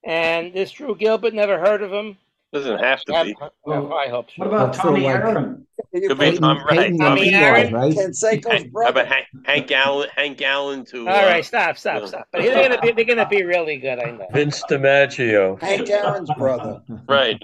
And 0.03 0.53
this 0.53 0.73
Drew 0.73 0.97
Gilbert 0.97 1.35
never 1.35 1.61
heard 1.61 1.83
of 1.83 1.93
him. 1.93 2.17
Doesn't 2.53 2.79
have 2.81 3.01
to 3.05 3.13
Have- 3.15 3.27
be. 3.27 3.37
well, 3.65 3.93
I 3.93 4.09
hope 4.09 4.27
so. 4.31 4.35
What 4.39 4.49
about 4.49 4.73
That's 4.73 4.79
Tommy 4.79 5.03
like- 5.03 5.15
Aaron? 5.15 5.67
Could 5.95 6.03
be 6.03 6.15
Peyton, 6.15 6.43
Tom 6.43 6.59
right. 6.59 6.79
Peyton 6.79 6.99
Tommy 6.99 7.27
and 7.29 7.37
Aaron? 7.37 7.69
Eli, 7.69 7.79
right? 7.81 7.95
Canseco's 7.97 8.47
Hank, 8.47 8.65
how 8.67 8.71
brother. 8.71 8.91
about 9.01 9.07
Hank, 9.07 9.27
Hank 9.47 9.73
Allen? 9.73 10.09
Hank 10.17 10.43
Allen 10.43 10.85
to. 10.87 10.99
All 11.01 11.15
right, 11.15 11.41
uh, 11.41 11.43
stop, 11.43 11.79
stop, 11.79 12.07
stop. 12.09 12.27
But 12.33 12.43
they're 12.43 12.69
gonna 12.69 12.81
be 12.81 12.93
they're 12.93 13.05
gonna 13.05 13.29
be 13.29 13.43
really 13.45 13.77
good, 13.79 13.99
I 14.01 14.11
know. 14.11 14.27
Vince 14.33 14.63
DiMaggio. 14.69 15.61
Hank 15.63 15.89
Aaron's 15.91 16.31
brother. 16.37 16.83
Right. 17.09 17.41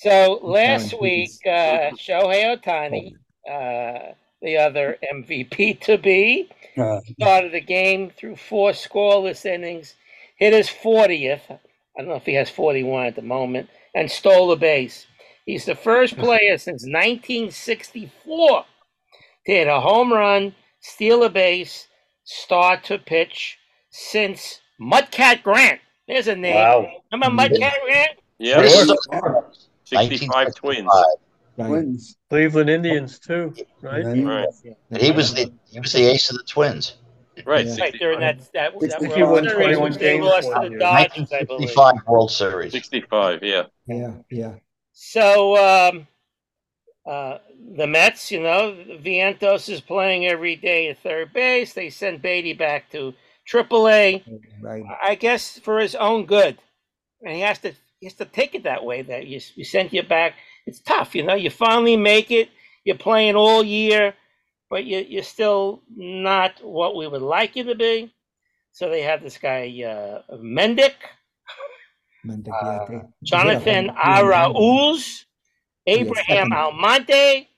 So 0.00 0.40
last 0.42 0.98
week, 1.00 1.30
Hughes. 1.30 1.40
uh, 1.46 1.90
Shohei 1.96 2.56
Ohtani, 2.56 3.12
uh, 3.50 4.12
the 4.42 4.58
other 4.58 4.98
MVP 5.12 5.80
to 5.80 5.96
be, 5.98 6.48
Uh, 6.76 7.00
started 7.18 7.52
the 7.52 7.60
game 7.60 8.10
through 8.10 8.36
four 8.36 8.72
scoreless 8.72 9.46
innings, 9.46 9.94
hit 10.38 10.52
his 10.52 10.68
40th. 10.68 11.40
I 11.50 11.58
don't 11.98 12.08
know 12.08 12.14
if 12.16 12.26
he 12.26 12.34
has 12.34 12.50
41 12.50 13.06
at 13.06 13.16
the 13.16 13.22
moment, 13.22 13.70
and 13.96 14.10
stole 14.10 14.52
a 14.52 14.56
base. 14.56 15.06
He's 15.46 15.64
the 15.64 15.74
first 15.74 16.16
player 16.18 16.58
since 16.58 16.82
1964 16.82 18.64
to 19.46 19.52
hit 19.52 19.66
a 19.66 19.80
home 19.80 20.12
run, 20.12 20.54
steal 20.80 21.24
a 21.24 21.30
base, 21.30 21.88
start 22.24 22.84
to 22.84 22.98
pitch 22.98 23.58
since 23.90 24.60
Mudcat 24.80 25.42
Grant. 25.42 25.80
There's 26.06 26.28
a 26.28 26.36
name. 26.36 26.54
Wow. 26.54 26.92
Remember 27.10 27.42
Mudcat 27.42 27.72
Grant? 27.84 28.18
Yeah. 28.38 28.60
This 28.60 28.86
65 29.84 30.54
twins. 30.54 30.90
Twins. 31.56 32.16
Cleveland 32.28 32.68
Indians 32.68 33.18
too, 33.18 33.54
right? 33.80 34.04
Right. 34.04 34.46
He 35.00 35.10
was 35.10 35.32
the 35.32 35.50
he 35.70 35.80
was 35.80 35.92
the 35.92 36.04
ace 36.04 36.30
of 36.30 36.36
the 36.36 36.42
Twins. 36.42 36.96
Right. 37.44 37.66
Yeah. 37.66 37.76
Right, 37.78 37.94
during 37.98 38.20
that, 38.20 38.38
that, 38.54 38.78
that 38.80 39.12
He 39.14 39.22
World 39.22 39.44
Series, 39.44 39.76
21 39.76 39.82
which 39.82 39.94
they 39.94 40.16
games 40.16 40.24
lost 40.24 40.48
to 40.48 40.68
the. 40.70 40.78
Dodgers, 40.78 41.32
I 41.32 41.44
believe. 41.44 41.70
1965 41.76 41.94
World 42.08 42.30
Series. 42.30 42.72
65, 42.72 43.42
yeah. 43.42 43.62
Yeah, 43.86 44.14
yeah. 44.30 44.54
So 44.92 45.56
um, 45.56 46.06
uh, 47.06 47.38
the 47.76 47.86
Mets, 47.86 48.30
you 48.30 48.40
know, 48.40 48.76
Vientos 49.00 49.68
is 49.68 49.80
playing 49.80 50.26
every 50.26 50.56
day 50.56 50.88
at 50.88 50.98
third 51.02 51.32
base. 51.32 51.72
They 51.72 51.90
send 51.90 52.22
Baty 52.22 52.54
back 52.54 52.90
to 52.92 53.14
AAA. 53.50 54.24
Right. 54.60 54.82
I 55.02 55.14
guess 55.14 55.58
for 55.58 55.78
his 55.78 55.94
own 55.94 56.26
good, 56.26 56.58
and 57.22 57.34
he 57.34 57.40
has 57.40 57.58
to 57.60 57.72
he 58.00 58.06
has 58.06 58.14
to 58.14 58.24
take 58.24 58.54
it 58.54 58.64
that 58.64 58.84
way. 58.84 59.02
That 59.02 59.26
you 59.26 59.40
you 59.54 59.64
sent 59.64 59.92
you 59.92 60.02
back. 60.02 60.34
It's 60.66 60.80
tough, 60.80 61.14
you 61.14 61.22
know. 61.22 61.34
You 61.34 61.50
finally 61.50 61.96
make 61.96 62.30
it. 62.30 62.48
You're 62.84 62.96
playing 62.96 63.36
all 63.36 63.62
year, 63.62 64.14
but 64.70 64.84
you 64.84 65.04
you're 65.08 65.22
still 65.22 65.82
not 65.94 66.52
what 66.62 66.96
we 66.96 67.06
would 67.06 67.22
like 67.22 67.56
you 67.56 67.64
to 67.64 67.74
be. 67.74 68.12
So 68.72 68.90
they 68.90 69.02
have 69.02 69.22
this 69.22 69.38
guy 69.38 69.66
uh, 69.82 70.34
Mendick, 70.36 70.94
Mendick, 72.26 72.52
Uh, 72.62 72.86
yeah, 72.90 73.02
Jonathan 73.22 73.84
he 73.84 73.90
had 73.94 74.24
a 74.24 74.26
home 74.26 74.28
run. 74.28 74.52
Arauz, 74.54 75.24
Abraham 75.86 76.50
second. 76.50 76.52
Almonte, 76.52 77.48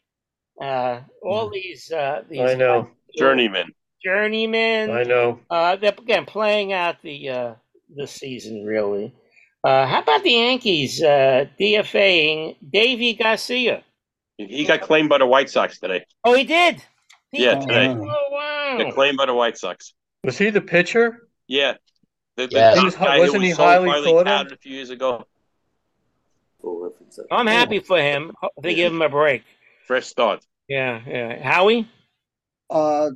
uh, 0.61 1.01
all 1.23 1.51
these 1.51 1.91
uh, 1.91 2.23
these 2.29 2.41
I 2.41 2.55
know. 2.55 2.89
Journeyman. 3.17 3.73
journeymen. 4.05 4.91
I 4.91 5.03
know. 5.03 5.41
Uh, 5.51 5.77
they're 5.77 5.95
again 5.99 6.25
playing 6.27 6.73
out 6.73 7.03
the 7.03 7.29
uh, 7.31 7.55
the 7.97 8.07
season 8.07 8.65
really. 8.65 9.13
Uh, 9.65 9.87
how 9.87 10.01
about 10.01 10.23
the 10.23 10.31
Yankees 10.31 11.03
uh, 11.03 11.47
DFAing 11.59 12.57
Deivi 12.73 13.19
Garcia? 13.19 13.83
He 14.37 14.65
got 14.65 14.83
claimed 14.83 15.09
by 15.09 15.19
the 15.19 15.27
White 15.27 15.51
Sox 15.51 15.81
today. 15.81 16.05
Oh, 16.25 16.35
he 16.35 16.45
did. 16.45 16.81
He 17.33 17.45
Yeah, 17.45 17.55
did? 17.55 17.69
today. 17.69 17.89
Oh 17.99 18.29
wow! 18.31 18.79
Got 18.79 18.95
claimed 18.95 19.19
by 19.19 19.27
the 19.27 19.35
White 19.35 19.59
Sox. 19.59 19.93
Was 20.25 20.39
he 20.39 20.51
the 20.51 20.61
pitcher? 20.61 21.29
Yeah. 21.47 21.75
The, 22.37 22.47
the 22.47 22.57
Yeah. 22.57 22.71
top 22.75 22.79
He 22.79 22.85
was, 22.85 22.95
guy 22.97 23.19
wasn't 23.19 23.43
he 23.43 23.49
was 23.51 23.57
so 23.57 23.65
highly 23.65 23.89
highly 23.91 24.05
thought 24.05 24.29
of? 24.47 24.53
a 24.53 24.57
few 24.57 24.75
years 24.75 24.91
ago. 24.91 25.27
I'm 27.31 27.47
happy 27.47 27.81
for 27.81 27.99
him. 27.99 28.33
They 28.63 28.75
give 28.75 28.93
him 28.93 29.03
a 29.03 29.09
break. 29.09 29.43
Fresh 29.87 30.07
start. 30.07 30.45
Yeah, 30.69 31.01
yeah. 31.07 31.43
Howie. 31.43 31.89
uh, 32.71 33.11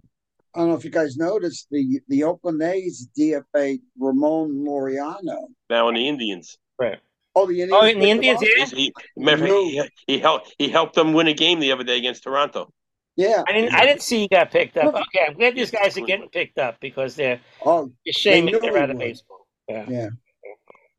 I 0.55 0.59
don't 0.59 0.69
know 0.69 0.75
if 0.75 0.85
you 0.85 0.91
guys 0.91 1.17
noticed 1.17 1.69
the 1.71 2.01
the 2.09 2.25
Oakland 2.25 2.63
A's 2.63 3.09
DFA 3.19 3.81
Ramon 3.99 4.65
Laureano. 4.67 5.47
Now 5.71 5.89
in 5.89 5.95
the 5.95 6.09
Indians. 6.09 6.59
Right. 6.79 6.99
Oh, 7.35 7.47
the 7.47 7.63
Indians. 7.63 7.73
Oh, 7.83 7.87
and 7.87 8.03
the 8.03 8.11
Indians, 8.11 8.41
yeah. 8.43 8.67
He, 8.67 8.93
remember, 9.17 9.47
he, 9.47 9.83
he 10.07 10.19
helped 10.19 10.55
he 10.59 10.69
helped 10.69 10.95
them 10.95 11.13
win 11.15 11.27
a 11.29 11.35
game 11.35 11.61
the 11.61 11.73
other 11.73 11.85
day 11.85 11.97
against 11.99 12.23
Toronto. 12.25 12.71
Yeah. 13.17 13.43
I 13.47 13.53
didn't. 13.53 13.75
I 13.75 13.85
didn't 13.87 14.03
see 14.03 14.21
he 14.21 14.29
got 14.29 14.51
picked 14.51 14.77
up. 14.77 14.95
Okay, 14.95 15.25
I'm 15.29 15.35
glad 15.35 15.55
these 15.55 15.71
guys 15.71 15.97
are 15.99 16.01
getting 16.07 16.29
picked 16.31 16.59
up 16.59 16.81
because 16.81 17.15
they're 17.15 17.41
Oh, 17.65 17.91
it's 18.05 18.17
a 18.17 18.21
shame 18.21 18.47
they 18.47 18.53
they're 18.53 18.79
out 18.79 18.91
of 18.91 18.99
baseball. 18.99 19.47
Yeah. 19.69 19.85
yeah. 19.89 20.09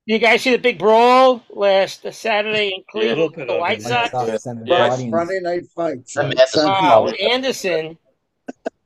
You 0.06 0.20
guys 0.20 0.42
see 0.42 0.52
the 0.52 0.58
big 0.58 0.78
brawl 0.80 1.42
last 1.50 2.06
Saturday 2.14 2.74
in 2.76 2.84
Yeah, 3.02 3.08
a 3.08 3.16
little 3.16 3.30
Cleveland? 3.30 3.36
bit 3.36 3.48
the 3.48 3.60
White. 3.60 3.82
Sox. 3.82 4.12
Sox 4.12 4.46
Yeah. 4.66 5.10
Friday 5.10 5.40
night 5.42 5.64
fights. 5.76 6.14
Tim 6.14 6.26
Anderson 6.26 6.48
Sunday. 6.62 6.70
Wow, 6.72 7.06
Wow. 7.06 7.12
Anderson, 7.12 7.98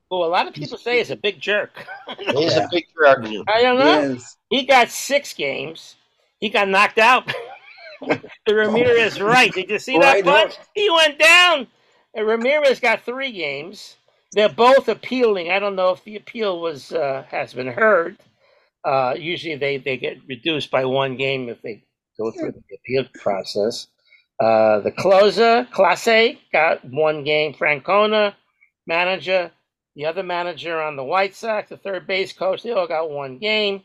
who 0.10 0.24
a 0.24 0.26
lot 0.26 0.48
of 0.48 0.54
people 0.54 0.78
say 0.78 1.00
is 1.00 1.10
a 1.12 1.16
big 1.16 1.40
jerk. 1.40 1.72
He's 2.20 2.56
Yeah. 2.56 2.66
a 2.66 2.68
big 2.72 2.86
jerk. 2.96 3.26
I 3.48 3.62
don't 3.64 3.80
know. 3.80 4.10
Yes. 4.14 4.38
He 4.50 4.64
got 4.66 4.90
six 4.90 5.34
games. 5.34 5.96
He 6.40 6.50
got 6.50 6.70
knocked 6.70 7.00
out. 7.00 7.34
the 8.46 8.54
Ramirez 8.56 9.20
right. 9.20 9.52
Did 9.52 9.70
you 9.72 9.80
see 9.80 9.98
that 9.98 10.14
Right 10.14 10.24
punch? 10.24 10.56
He 10.76 10.88
went 10.90 11.18
down. 11.18 11.68
Ramirez 12.16 12.80
got 12.80 13.02
three 13.04 13.32
games. 13.32 13.96
They're 14.34 14.50
both 14.50 14.90
appealing. 14.90 15.52
I 15.52 15.60
don't 15.60 15.76
know 15.76 15.92
if 15.92 16.04
the 16.04 16.16
appeal 16.16 16.60
was 16.60 16.92
uh, 16.92 17.26
has 17.30 17.54
been 17.54 17.68
heard. 17.68 18.18
Uh, 18.84 19.16
usually 19.18 19.56
they, 19.56 19.78
they 19.78 19.98
get 19.98 20.18
reduced 20.28 20.72
by 20.72 20.86
one 20.86 21.18
game 21.18 21.50
if 21.50 21.62
they 21.62 21.84
go 22.18 22.32
through 22.32 22.52
the 22.52 22.76
appeal 22.76 23.06
process. 23.22 23.88
Uh, 24.40 24.80
the 24.82 24.92
closer, 24.92 25.68
Clase, 25.74 26.38
got 26.54 26.86
one 26.86 27.24
game. 27.24 27.54
Francona, 27.54 28.34
manager, 28.86 29.52
the 29.96 30.06
other 30.06 30.24
manager 30.24 30.80
on 30.80 30.96
the 30.96 31.04
White 31.04 31.36
Sox, 31.36 31.70
the 31.70 31.78
third 31.78 32.06
base 32.06 32.32
coach, 32.32 32.64
they 32.64 32.72
all 32.72 32.88
got 32.88 33.10
one 33.10 33.40
game. 33.40 33.82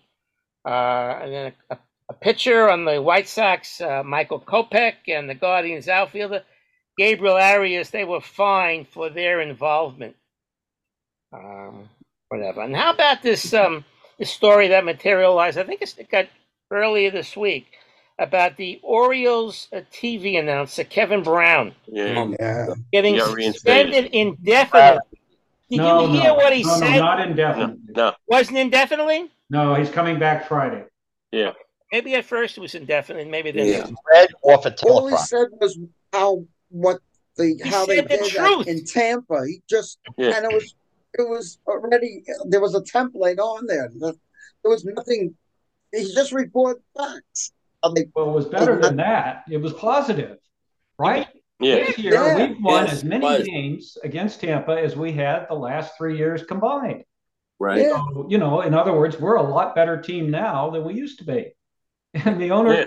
Uh, 0.65 1.19
and 1.23 1.33
then 1.33 1.53
a, 1.71 1.79
a 2.11 2.13
pitcher 2.13 2.69
on 2.69 2.85
the 2.85 3.01
White 3.01 3.29
Sox, 3.29 3.81
uh, 3.81 4.03
Michael 4.05 4.41
Kopech, 4.41 5.09
and 5.09 5.29
the 5.29 5.35
Guardians 5.35 5.89
outfielder, 5.89 6.45
Gabriel 6.99 7.37
Arias, 7.37 7.91
they 7.91 8.05
were 8.05 8.21
fined 8.21 8.89
for 8.89 9.09
their 9.11 9.41
involvement. 9.41 10.17
Um, 11.33 11.89
whatever. 12.29 12.63
And 12.63 12.77
how 12.77 12.93
about 12.93 13.23
this 13.23 13.55
um, 13.55 13.85
this 14.19 14.31
story 14.31 14.69
that 14.69 14.85
materialized? 14.85 15.59
I 15.59 15.65
think 15.65 15.83
it's, 15.83 15.97
it 15.97 16.11
got 16.11 16.27
earlier 16.71 17.11
this 17.11 17.37
week 17.37 17.67
about 18.19 18.57
the 18.57 18.79
Orioles 18.83 19.69
uh, 19.73 19.81
TV 19.93 20.39
announcer 20.39 20.85
Kevin 20.85 21.23
Brown 21.23 21.75
Yeah. 21.87 22.31
Yeah. 22.39 22.75
getting 22.93 23.17
Yeah, 23.17 23.35
suspended 23.53 24.07
indefinitely. 24.13 25.01
Did 25.71 25.79
no, 25.79 26.05
you 26.05 26.13
hear 26.13 26.25
no, 26.25 26.35
what 26.35 26.53
he 26.53 26.63
no, 26.63 26.79
said? 26.79 26.91
No, 26.91 26.99
not 26.99 27.21
indefinitely. 27.21 27.95
no. 27.97 28.13
Wasn't 28.27 28.59
indefinitely? 28.59 29.31
No, 29.49 29.75
he's 29.75 29.89
coming 29.89 30.19
back 30.19 30.47
Friday. 30.47 30.85
Yeah. 31.31 31.53
Maybe 31.91 32.15
at 32.15 32.27
first 32.27 32.59
it 32.59 32.61
was 32.61 32.75
indefinite. 32.75 33.29
Maybe 33.29 33.51
then 33.51 33.67
Yeah. 33.67 33.91
Red 34.13 34.29
off 34.43 34.67
a 34.67 34.75
All 34.87 35.09
he 35.09 35.17
said 35.17 35.49
was 35.61 35.79
how 36.13 36.45
what 36.73 36.99
the 37.37 37.55
He 37.63 37.69
how 37.69 37.87
they 37.87 37.97
said 37.97 38.05
the 38.09 38.17
did 38.19 38.27
truth. 38.27 38.67
that 38.67 38.69
in 38.69 38.85
Tampa. 38.85 39.47
He 39.47 39.63
just 39.69 39.99
Yeah. 40.19 40.37
and 40.37 40.45
it 40.45 40.53
was 40.53 40.75
it 41.19 41.29
was 41.29 41.59
already 41.67 42.25
there 42.47 42.61
was 42.61 42.75
a 42.75 42.81
template 42.81 43.39
on 43.39 43.67
there. 43.67 43.91
There 43.99 44.13
was 44.65 44.85
nothing. 44.85 45.35
He 45.93 46.13
just 46.15 46.33
reported 46.33 46.83
facts. 46.97 47.53
Like, 47.85 48.09
Well, 48.15 48.31
it 48.31 48.33
was 48.33 48.47
better 48.47 48.81
than 48.81 48.97
that. 48.97 49.45
It 49.51 49.59
was 49.59 49.73
positive, 49.75 50.39
right? 50.99 51.27
Yeah. 51.61 51.77
This 51.87 51.99
year, 51.99 52.15
Yeah. 52.15 52.37
we've 52.49 52.57
won 52.63 52.85
Yes, 52.85 52.93
as 52.95 53.05
many 53.05 53.27
was. 53.27 53.47
games 53.47 53.99
against 54.05 54.41
Tampa 54.41 54.73
as 54.81 54.97
we 54.97 55.13
had 55.13 55.47
the 55.49 55.55
last 55.55 55.97
three 55.99 56.17
years 56.17 56.43
combined. 56.45 57.05
Right. 57.59 57.83
Yeah. 57.83 57.91
So, 58.15 58.27
you 58.29 58.39
know, 58.39 58.63
in 58.63 58.73
other 58.75 58.93
words, 58.93 59.21
we're 59.21 59.37
a 59.37 59.43
lot 59.43 59.75
better 59.75 60.01
team 60.01 60.31
now 60.31 60.71
than 60.71 60.83
we 60.85 60.95
used 60.95 61.19
to 61.19 61.25
be. 61.25 61.55
And 62.15 62.41
the 62.41 62.51
owner, 62.53 62.75
Yeah. 62.75 62.85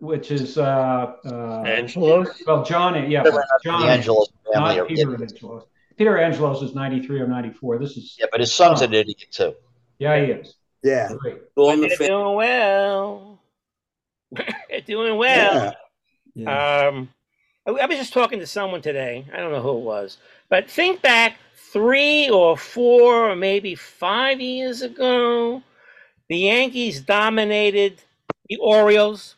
Which 0.00 0.30
is 0.30 0.58
uh, 0.58 1.14
uh, 1.24 1.62
Angelos. 1.62 2.42
well, 2.46 2.62
John, 2.64 3.10
yeah, 3.10 3.22
The 3.22 3.46
John, 3.64 3.88
Angelos 3.88 4.28
family 4.52 4.76
not 4.76 4.88
Peter 4.88 5.14
idiots. 5.14 5.32
Angelos. 5.34 5.64
Peter 5.96 6.18
Angelos 6.18 6.62
is 6.62 6.74
93 6.74 7.20
or 7.20 7.26
94. 7.26 7.78
This 7.78 7.96
is, 7.96 8.16
Yeah, 8.18 8.26
but 8.30 8.40
his 8.40 8.52
son's 8.52 8.80
an 8.82 8.92
idiot 8.94 9.24
too. 9.30 9.54
yeah, 9.98 10.18
he 10.24 10.32
is. 10.32 10.54
yeah. 10.82 11.10
Great. 11.18 11.38
All 11.56 11.76
they're 11.76 11.88
doing 11.96 12.34
well. 12.36 13.40
they're 14.32 14.80
doing 14.86 15.16
well. 15.16 15.54
Yeah. 15.64 15.72
Yeah. 16.34 16.86
Um, 16.88 17.08
I 17.66 17.70
I 17.72 17.86
was 17.86 17.96
just 17.98 18.12
talking 18.12 18.38
to 18.38 18.46
someone 18.46 18.80
today. 18.82 19.26
I 19.32 19.38
don't 19.38 19.50
know 19.52 19.60
who 19.62 19.76
it 19.78 19.84
was, 19.84 20.18
but 20.48 20.70
think 20.70 21.02
back 21.02 21.36
three 21.72 22.28
or 22.30 22.56
four 22.56 23.30
or 23.30 23.36
maybe 23.36 23.74
five 23.74 24.40
years 24.40 24.80
ago, 24.82 25.62
the 26.28 26.38
Yankees 26.38 27.00
dominated 27.00 28.00
the 28.48 28.56
Orioles. 28.58 29.36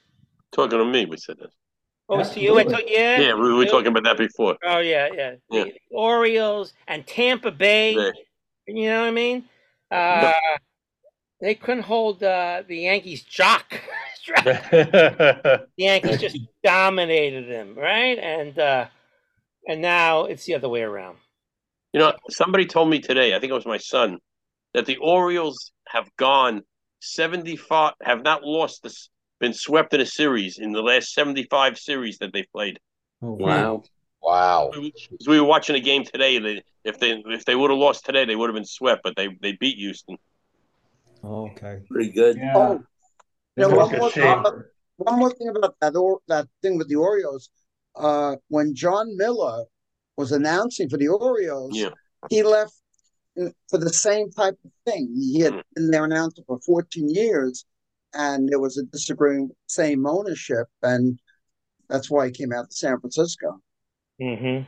Talking 0.53 0.79
to 0.79 0.85
me, 0.85 1.07
we 1.07 1.17
said 1.17 1.37
that. 1.41 1.51
Oh, 2.09 2.19
it's 2.19 2.31
to 2.31 2.41
you. 2.41 2.59
I 2.59 2.65
told, 2.65 2.83
yeah. 2.87 3.21
Yeah, 3.21 3.35
we 3.35 3.53
were 3.55 3.65
talking 3.65 3.89
about 3.89 4.05
that 4.05 4.19
before. 4.19 4.57
Oh 4.65 4.79
yeah, 4.81 5.09
yeah. 5.15 5.35
Yeah. 5.51 5.65
The 5.65 5.81
Orioles 5.93 6.75
and 6.87 7.07
Tampa 7.07 7.51
Bay. 7.51 7.95
Yeah. 7.95 8.11
You 8.67 8.89
know 8.89 9.01
what 9.01 9.09
I 9.09 9.11
mean? 9.13 9.45
Uh, 9.91 10.33
they 11.41 11.55
couldn't 11.55 11.83
hold 11.83 12.23
uh, 12.23 12.63
the 12.67 12.79
Yankees' 12.79 13.23
jock. 13.23 13.81
the 14.27 15.67
Yankees 15.77 16.21
just 16.21 16.39
dominated 16.63 17.51
them, 17.51 17.75
right? 17.75 18.19
And 18.19 18.59
uh, 18.59 18.87
and 19.67 19.81
now 19.81 20.25
it's 20.25 20.45
the 20.45 20.55
other 20.55 20.69
way 20.69 20.83
around. 20.83 21.17
You 21.93 22.01
know, 22.01 22.15
somebody 22.31 22.67
told 22.67 22.89
me 22.89 23.01
today, 23.01 23.35
I 23.35 23.41
think 23.41 23.51
it 23.51 23.55
was 23.55 23.67
my 23.67 23.79
son, 23.79 24.19
that 24.75 24.87
the 24.87 24.97
Orioles 24.97 25.73
have 25.89 26.09
gone 26.17 26.63
75, 27.01 27.95
have 28.03 28.23
not 28.23 28.45
lost 28.45 28.83
this, 28.83 29.11
been 29.43 29.53
swept 29.53 29.93
in 29.93 30.01
a 30.01 30.07
series 30.07 30.59
in 30.59 30.71
the 30.73 30.81
last 30.81 31.13
75 31.13 31.77
series 31.77 32.17
that 32.19 32.33
they've 32.33 32.51
played. 32.55 32.79
Oh, 33.21 33.33
Wow. 33.33 33.83
Wow. 34.23 34.71
Because 34.73 35.27
we 35.27 35.41
were 35.41 35.47
watching 35.47 35.75
a 35.75 35.81
game 35.81 36.05
today. 36.05 36.39
They, 36.39 36.63
if 36.85 37.01
they 37.01 37.11
if 37.27 37.45
they 37.45 37.57
would 37.57 37.71
have 37.71 37.79
lost 37.79 38.07
today, 38.07 38.25
they 38.25 38.37
would 38.37 38.49
have 38.49 38.55
been 38.55 38.65
swept, 38.65 39.03
but 39.03 39.17
they, 39.17 39.29
they 39.43 39.53
beat 39.53 39.79
Houston. 39.79 40.17
Okay. 41.25 41.81
Pretty 41.91 42.11
good. 42.13 42.37
Yeah. 42.37 42.53
Oh, 42.55 42.85
you 43.57 43.69
know, 43.69 43.81
It's 43.81 43.91
one, 43.91 43.99
more, 43.99 44.11
shame. 44.11 44.45
one 44.97 45.19
more 45.19 45.33
thing 45.33 45.49
about 45.49 45.75
that 45.81 45.97
or, 45.97 46.21
that 46.29 46.47
thing 46.63 46.79
with 46.79 46.89
the 46.89 46.95
Orioles. 46.95 47.51
Uh, 47.97 48.37
when 48.49 48.77
Jon 48.77 49.17
Miller 49.17 49.65
was 50.17 50.31
announcing 50.31 50.89
for 50.89 50.99
the 50.99 51.09
Orioles, 51.09 51.77
Yeah. 51.77 51.91
he 52.31 52.45
left 52.45 52.75
for 53.69 53.79
the 53.79 53.93
same 53.93 54.31
type 54.31 54.57
of 54.65 54.71
thing. 54.87 55.13
He 55.17 55.41
had 55.41 55.55
Mm. 55.55 55.63
been 55.75 55.91
their 55.91 56.05
announcer 56.05 56.43
for 56.47 56.61
14 56.61 57.09
years, 57.09 57.65
and 58.15 58.49
there 58.49 58.61
was 58.61 58.79
a 58.79 58.85
disagreement 58.85 59.57
same 59.67 60.07
ownership, 60.07 60.67
and 60.83 61.19
that's 61.89 62.11
why 62.11 62.27
he 62.27 62.33
came 62.33 62.53
out 62.53 62.71
to 62.71 62.77
San 62.77 62.99
Francisco. 63.01 63.61
Mm-hmm. 64.21 64.65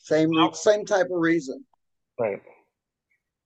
Same 0.00 0.30
same 0.54 0.84
type 0.84 1.06
of 1.06 1.20
reason. 1.20 1.64
Right. 2.18 2.42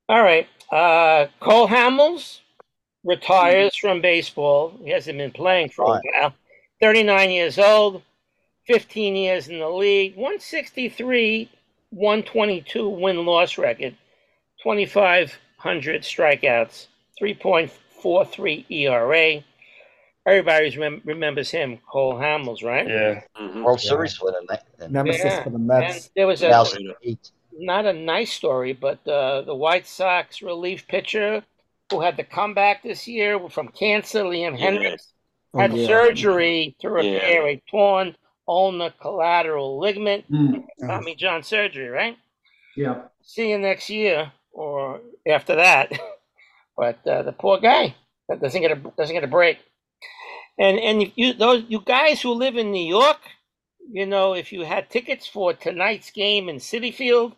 All 0.09 0.23
right. 0.23 0.47
Uh, 0.70 1.27
Cole 1.40 1.69
Hamels 1.69 2.40
retires 3.05 3.77
from 3.77 4.01
baseball. 4.01 4.78
He 4.85 4.90
hasn't 4.90 5.19
been 5.19 5.32
playing 5.32 5.70
for 5.70 5.85
a 5.85 6.01
while. 6.20 6.35
39 6.81 7.31
years 7.31 7.59
old, 7.59 8.03
15 8.66 9.16
years 9.16 9.49
in 9.49 9.61
the 9.61 9.69
league, 9.69 10.16
163, 10.16 11.51
122 11.90 12.89
win 12.89 13.24
loss 13.24 13.59
record, 13.59 13.97
2,500 14.62 16.03
strikeouts, 16.03 16.86
3.43 18.03 18.65
ERA. 18.70 19.45
Everybody 20.24 20.70
remem- 20.73 21.01
remembers 21.05 21.51
him, 21.51 21.79
Cole 21.91 22.15
Hamels, 22.15 22.62
right? 22.65 22.87
Yeah. 22.87 23.23
Mhm. 23.41 23.65
World 23.65 23.81
Yeah. 23.83 23.89
Series 23.91 24.20
winner. 24.20 24.39
in- 24.39 24.85
in 24.85 24.93
Nemesis 24.93 25.24
Yeah. 25.24 25.43
for 25.43 25.51
the 25.51 25.57
And 25.57 25.66
Mets. 25.66 26.11
there 26.15 26.27
was 26.27 26.43
a 26.43 26.49
not 27.59 27.85
a 27.87 27.93
nice 27.93 28.33
story, 28.33 28.73
but 28.73 29.07
uh, 29.07 29.43
the 29.43 29.55
White 29.55 29.87
Sox 29.87 30.41
relief 30.43 30.87
pitcher 30.89 31.45
who 31.91 32.01
had 32.01 32.16
the 32.16 32.24
comeback 32.24 32.83
this 32.83 33.07
year 33.07 33.39
from 33.51 33.69
cancer, 33.69 34.23
Liam 34.24 34.59
Yeah. 34.59 34.70
Hendriks, 34.70 35.12
Oh, 35.55 35.59
had 35.59 35.74
yeah. 35.74 35.87
surgery 35.87 36.74
to 36.81 36.89
Yeah. 36.89 36.95
repair 36.95 37.49
a 37.49 37.62
torn 37.70 38.16
ulnar 38.49 38.91
collateral 39.01 39.79
ligament. 39.79 40.24
Mm, 40.33 40.65
Tommy 40.81 41.15
John 41.15 41.43
surgery, 41.43 41.89
right? 41.89 42.16
yeah. 42.77 43.03
See 43.23 43.51
you 43.51 43.59
next 43.59 43.91
year 43.91 44.33
or 44.53 45.01
after 45.27 45.57
that. 45.57 45.93
but 46.83 46.99
uh, 47.07 47.23
the 47.23 47.33
poor 47.43 47.59
guy 47.71 47.95
that 48.29 48.41
doesn't 48.43 48.61
get 48.65 48.73
a 48.77 48.79
doesn't 48.99 49.15
get 49.15 49.23
a 49.31 49.35
break. 49.39 49.59
And 50.59 50.77
and 50.89 51.13
you 51.21 51.33
those 51.45 51.63
you 51.69 51.81
guys 51.97 52.21
who 52.21 52.33
live 52.45 52.57
in 52.57 52.73
New 52.73 52.89
York, 52.99 53.21
you 53.99 54.07
know, 54.13 54.35
if 54.43 54.53
you 54.53 54.61
had 54.65 54.91
tickets 54.91 55.27
for 55.35 55.53
tonight's 55.55 56.11
game 56.11 56.49
in 56.49 56.57
Citi 56.57 56.93
Field, 57.01 57.31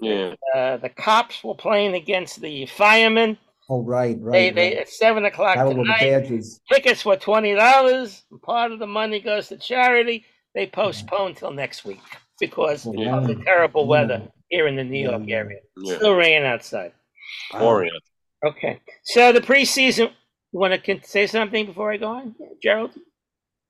Yeah. 0.00 0.34
uh, 0.54 0.76
the 0.84 0.88
cops 1.06 1.44
were 1.44 1.54
playing 1.66 1.94
against 2.02 2.40
the 2.40 2.66
firemen. 2.66 3.38
Oh, 3.70 3.82
right, 3.96 4.16
right. 4.20 4.32
They 4.32 4.50
they 4.50 4.68
right. 4.74 4.82
at 4.82 4.88
seven 4.88 5.24
o'clock 5.30 5.54
Battle 5.56 5.74
tonight. 5.74 6.34
Tickets 6.72 7.04
were 7.04 7.16
twenty 7.28 7.54
dollars. 7.54 8.24
Part 8.42 8.72
of 8.72 8.78
the 8.80 8.86
money 9.00 9.20
goes 9.20 9.46
to 9.48 9.56
charity. 9.56 10.24
They 10.56 10.66
postponed 10.66 11.36
till 11.36 11.52
next 11.52 11.84
week 11.84 12.02
because 12.44 12.84
Yeah. 12.84 13.16
of 13.18 13.28
the 13.28 13.36
terrible 13.50 13.82
Yeah. 13.84 13.94
weather 13.94 14.20
here 14.50 14.66
in 14.66 14.74
the 14.76 14.84
New 14.94 15.02
York 15.10 15.22
Yeah. 15.26 15.36
area. 15.42 15.60
Yeah. 15.84 15.96
Still 15.98 16.14
raining 16.22 16.48
outside. 16.54 16.92
Orient. 17.54 18.02
Okay, 18.44 18.80
so 19.04 19.32
the 19.32 19.40
preseason. 19.40 20.10
You 20.52 20.58
want 20.58 20.84
to 20.84 21.00
say 21.04 21.26
something 21.26 21.66
before 21.66 21.92
I 21.92 21.96
go 21.96 22.08
on, 22.08 22.34
Gerald? 22.62 22.90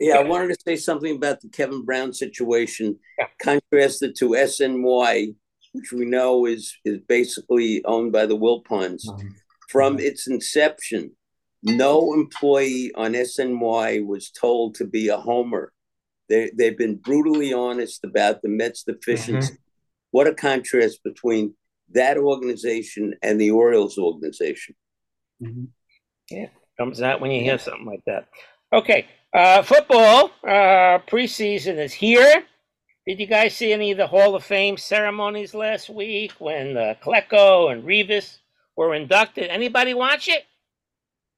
Yeah, 0.01 0.16
I 0.16 0.23
wanted 0.24 0.49
to 0.49 0.57
say 0.66 0.74
something 0.77 1.15
about 1.15 1.40
the 1.40 1.49
Kevin 1.49 1.85
Brown 1.85 2.12
situation, 2.12 2.99
Yeah. 3.19 3.27
contrasted 3.40 4.16
to 4.16 4.31
SNY, 4.35 5.35
which 5.73 5.93
we 5.93 6.05
know 6.07 6.47
is 6.47 6.74
is 6.85 6.99
basically 7.07 7.85
owned 7.85 8.11
by 8.12 8.27
the 8.27 8.36
Wilpons. 8.36 9.09
Um, 9.09 9.36
From 9.69 9.99
its 10.01 10.27
inception, 10.27 11.16
no 11.62 12.12
employee 12.15 12.90
on 12.94 13.12
SNY 13.15 14.05
was 14.05 14.31
told 14.31 14.74
to 14.77 14.85
be 14.85 15.09
a 15.09 15.19
homer. 15.19 15.73
They 16.28 16.51
they've 16.57 16.77
been 16.77 16.97
brutally 16.97 17.53
honest 17.53 18.03
about 18.05 18.43
the 18.43 18.49
Mets 18.49 18.82
deficiency. 18.82 19.55
What 20.11 20.27
a 20.27 20.35
contrast 20.35 21.03
between 21.05 21.55
that 21.94 22.16
organization 22.16 23.14
and 23.23 23.40
the 23.40 23.51
Orioles 23.51 23.98
organization. 23.98 24.74
Yeah, 26.31 26.47
comes 26.78 27.02
out 27.02 27.20
when 27.20 27.31
you 27.31 27.43
hear 27.43 27.59
something 27.59 27.86
like 27.86 28.05
that. 28.06 28.28
Okay, 28.73 29.06
uh, 29.35 29.62
football 29.62 30.31
uh, 30.44 30.98
preseason 31.09 31.78
is 31.78 31.93
here. 31.93 32.44
Did 33.06 33.19
you 33.19 33.27
guys 33.27 33.56
see 33.56 33.73
any 33.73 33.90
of 33.90 33.98
the 33.98 34.06
Hall 34.06 34.36
of 34.36 34.44
Fame 34.44 34.77
ceremonies 34.77 35.55
last 35.55 35.90
week 35.90 36.32
when 36.39 36.77
uh, 36.77 36.94
Klecko 37.05 37.73
and 37.73 37.82
Revis 37.82 38.39
were 38.77 38.94
inducted? 38.94 39.51
Anybody 39.51 39.93
watch 39.94 40.28
it? 40.28 40.44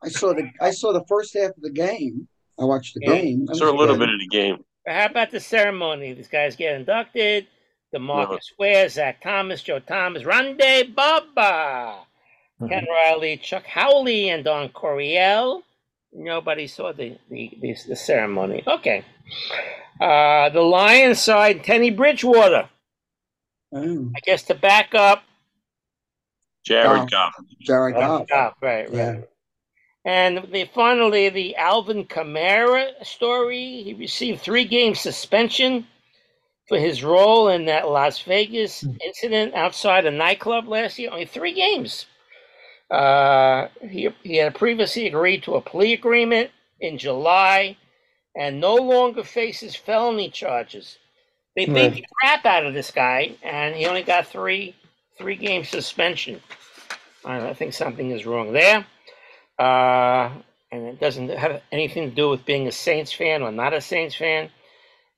I 0.03 0.09
saw 0.11 0.35
the 0.35 0.51
I 0.61 0.71
saw 0.71 0.93
the 0.93 1.05
first 1.09 1.33
half 1.35 1.53
of 1.57 1.63
the 1.63 1.71
game. 1.73 2.29
I 2.61 2.65
watched 2.65 2.95
the 2.95 3.01
Yeah. 3.03 3.21
game. 3.21 3.47
That 3.47 3.57
Saw 3.57 3.71
a 3.71 3.73
little 3.75 3.97
bit 3.97 4.11
of 4.11 4.21
the 4.21 4.29
game. 4.29 4.59
How 4.87 5.07
about 5.07 5.31
the 5.31 5.41
ceremony? 5.41 6.13
These 6.13 6.29
guys 6.29 6.55
get 6.57 6.77
inducted. 6.77 7.47
DeMarcus 7.95 8.53
Ware, 8.59 8.89
Zach 8.89 9.23
Thomas, 9.23 9.63
Joe 9.63 9.79
Thomas, 9.79 10.25
Ronde 10.25 10.95
Barber, 10.95 11.31
mm-hmm. 11.37 12.69
Ken 12.69 12.87
Riley, 12.91 13.37
Chuck 13.37 13.65
Howley, 13.65 14.29
and 14.31 14.45
Don 14.45 14.69
Coryell. 14.71 15.63
Nobody 16.13 16.67
saw 16.67 16.93
the, 16.93 17.17
the, 17.31 17.51
the, 17.61 17.77
the 17.89 17.97
ceremony. 17.97 18.63
Okay. 18.67 19.05
Uh, 20.01 20.49
the 20.51 20.61
Lions 20.61 21.21
side, 21.21 21.65
Teddy 21.65 21.91
Bridgewater. 21.91 22.69
Oh, 23.73 24.11
I 24.15 24.21
guess 24.21 24.43
to 24.45 24.55
back 24.55 24.95
up. 24.95 25.25
Jared. 26.65 27.11
Goff. 27.11 27.35
Jared 27.61 27.95
Goff. 27.95 28.29
Goff, 28.29 28.55
right, 28.61 28.93
right. 28.93 29.25
And 30.05 30.47
the, 30.53 30.69
finally, 30.75 31.31
the 31.31 31.57
Alvin 31.57 32.05
Kamara 32.05 33.05
story. 33.05 33.83
He 33.83 33.95
received 33.95 34.41
three 34.41 34.65
game 34.65 34.95
suspension 34.95 35.87
for 36.69 36.79
his 36.79 37.03
role 37.05 37.49
in 37.49 37.67
that 37.67 37.89
Las 37.89 38.21
Vegas 38.23 38.87
incident 39.05 39.55
outside 39.55 40.07
a 40.07 40.11
nightclub 40.11 40.67
last 40.69 40.99
year. 40.99 41.11
Only 41.11 41.27
three 41.27 41.53
games. 41.53 42.07
Uh, 42.91 43.69
he, 43.83 44.09
he 44.23 44.37
had 44.37 44.55
previously 44.55 45.07
agreed 45.07 45.43
to 45.43 45.55
a 45.57 45.61
plea 45.61 45.93
agreement 45.95 46.51
in 46.81 46.99
July 46.99 47.77
and 48.37 48.61
no 48.61 48.75
longer 48.77 49.25
faces 49.25 49.75
felony 49.75 50.31
charges. 50.31 50.99
They 51.57 51.67
beat 51.67 51.73
Right. 51.73 51.95
the 51.95 52.05
crap 52.21 52.45
out 52.47 52.67
of 52.67 52.75
this 52.75 52.91
guy, 52.91 53.37
and 53.43 53.75
he 53.77 53.87
only 53.87 54.03
got 54.03 54.27
three 54.27 54.75
three 55.17 55.37
game 55.37 55.65
suspension. 55.65 56.41
I 57.25 57.51
I 57.51 57.55
think 57.55 57.73
something 57.75 58.11
is 58.11 58.27
wrong 58.27 58.53
there. 58.53 58.85
Uh, 59.59 60.33
and 60.73 60.87
it 60.89 60.99
doesn't 61.01 61.29
have 61.29 61.63
anything 61.71 62.11
to 62.11 62.15
do 62.17 62.29
with 62.29 62.45
being 62.45 62.67
a 62.67 62.73
Saints 62.73 63.13
fan 63.13 63.43
or 63.43 63.53
not 63.53 63.73
a 63.73 63.81
Saints 63.81 64.17
fan. 64.17 64.51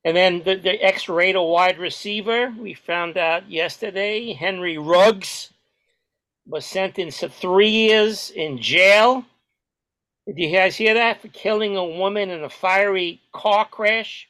And 0.07 0.17
then 0.17 0.43
the, 0.45 0.55
the 0.55 0.81
ex 0.85 1.09
Raider 1.09 1.43
wide 1.43 1.79
receiver, 1.79 2.55
we 2.57 2.75
found 2.75 3.19
out 3.19 3.51
yesterday, 3.51 4.33
Henry 4.35 4.79
Ruggs, 4.79 5.53
was 6.47 6.65
sentenced 6.65 7.19
to 7.21 7.29
three 7.29 7.71
years 7.71 8.31
in 8.31 8.63
jail. 8.63 9.25
Did 10.29 10.39
you 10.39 10.53
guys 10.53 10.77
hear 10.77 10.95
that? 10.95 11.23
For 11.23 11.29
killing 11.29 11.77
a 11.77 11.85
woman 11.85 12.31
in 12.31 12.45
a 12.45 12.49
fiery 12.49 13.21
car 13.33 13.67
crash. 13.67 14.29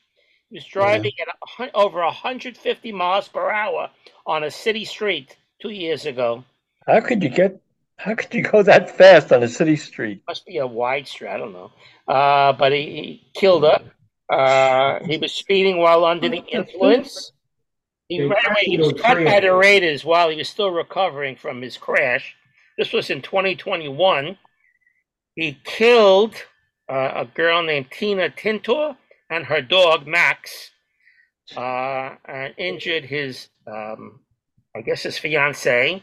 He 0.49 0.57
was 0.57 0.65
driving 0.65 1.13
at 1.21 1.29
a, 1.29 1.77
over 1.77 1.99
150 1.99 2.93
miles 2.93 3.29
per 3.29 3.51
hour 3.51 3.91
on 4.27 4.45
a 4.45 4.51
city 4.51 4.87
street 4.87 5.37
two 5.61 5.69
years 5.69 6.07
ago. 6.07 6.43
How 6.87 7.01
could 7.01 7.23
you 7.23 7.29
get? 7.29 7.61
How 7.99 8.15
could 8.15 8.33
you 8.33 8.43
go 8.43 8.63
that 8.63 8.97
fast 8.97 9.31
on 9.31 9.43
a 9.43 9.49
city 9.49 9.77
street? 9.77 10.23
must 10.27 10.47
be 10.47 10.57
a 10.57 10.67
wide 10.67 11.07
street. 11.07 11.29
I 11.29 11.37
don't 11.37 11.53
know. 11.53 11.71
Uh, 12.09 12.55
but 12.55 12.73
he, 12.73 12.81
he 12.81 13.27
killed 13.35 13.65
her, 13.65 13.83
Uh, 14.29 14.99
he 15.05 15.19
was 15.19 15.33
speeding 15.33 15.79
while 15.79 16.05
under 16.05 16.29
the 16.29 16.45
influence. 16.49 17.33
He, 18.09 18.19
They 18.19 18.29
by 18.29 18.41
the 18.45 18.51
way, 18.51 18.63
he 18.65 18.79
was 18.79 18.93
cut 18.95 19.25
by 19.25 19.41
the 19.41 19.55
Raiders 19.55 20.05
while 20.05 20.31
he 20.31 20.37
was 20.37 20.49
still 20.49 20.71
recovering 20.71 21.37
from 21.37 21.63
his 21.63 21.77
crash. 21.77 22.35
This 22.79 22.93
was 22.93 23.11
in 23.11 23.23
2021. 23.23 24.37
He 25.35 25.59
killed 25.65 26.35
uh, 26.89 27.13
a 27.15 27.25
girl 27.25 27.63
named 27.63 27.91
Tina 27.91 28.31
Tintor 28.31 28.97
and 29.31 29.45
her 29.45 29.61
dog 29.61 30.07
Max, 30.07 30.71
uh, 31.57 32.15
and 32.25 32.55
injured 32.59 33.05
his, 33.05 33.49
um, 33.67 34.21
I 34.75 34.83
guess, 34.83 35.03
his 35.03 35.19
fiance 35.19 36.03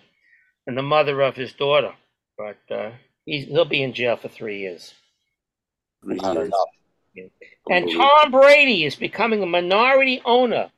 and 0.68 0.78
the 0.78 0.82
mother 0.82 1.22
of 1.22 1.36
his 1.36 1.54
daughter. 1.54 1.94
But 2.38 2.58
uh, 2.70 2.91
he's, 3.26 3.45
he'll 3.48 3.66
be 3.66 3.84
in 3.84 3.94
jail 3.94 4.18
for 4.18 4.28
three 4.28 4.60
years. 4.60 4.94
Not 6.04 6.38
enough. 6.38 6.60
And 7.69 7.90
Tom 7.90 8.31
Brady 8.31 8.85
is 8.85 8.95
becoming 8.95 9.41
a 9.44 9.45
minority 9.45 10.22
owner 10.26 10.72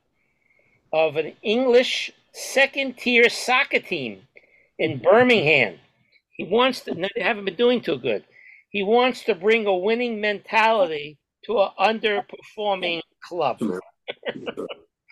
of 0.91 1.15
an 1.15 1.33
English 1.41 2.11
second 2.33 2.97
tier 2.97 3.29
soccer 3.29 3.79
team 3.79 4.21
in 4.77 4.99
mm-hmm. 4.99 5.03
Birmingham. 5.03 5.75
He 6.31 6.43
wants 6.43 6.81
to, 6.81 6.93
they 6.93 7.21
haven't 7.21 7.45
been 7.45 7.55
doing 7.55 7.81
too 7.81 7.97
good. 7.97 8.23
He 8.69 8.83
wants 8.83 9.23
to 9.23 9.35
bring 9.35 9.65
a 9.67 9.75
winning 9.75 10.19
mentality 10.19 11.17
to 11.45 11.61
an 11.61 11.69
underperforming 11.79 13.01
club. 13.23 13.59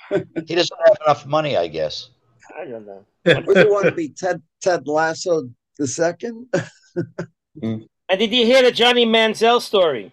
He 0.09 0.53
doesn't 0.53 0.79
have 0.85 0.97
enough 1.05 1.25
money, 1.25 1.57
I 1.57 1.67
guess. 1.67 2.09
I 2.55 2.65
don't 2.65 2.85
know. 2.85 3.05
Would 3.25 3.57
you 3.57 3.71
want 3.71 3.85
to 3.85 3.91
be, 3.91 4.09
Ted 4.17 4.41
Ted 4.61 4.87
Lasso 4.87 5.49
the 5.79 5.87
second? 5.87 6.53
And 8.09 8.19
did 8.19 8.33
you 8.33 8.45
hear 8.45 8.61
the 8.61 8.71
Johnny 8.71 9.05
Manziel 9.05 9.61
story? 9.61 10.11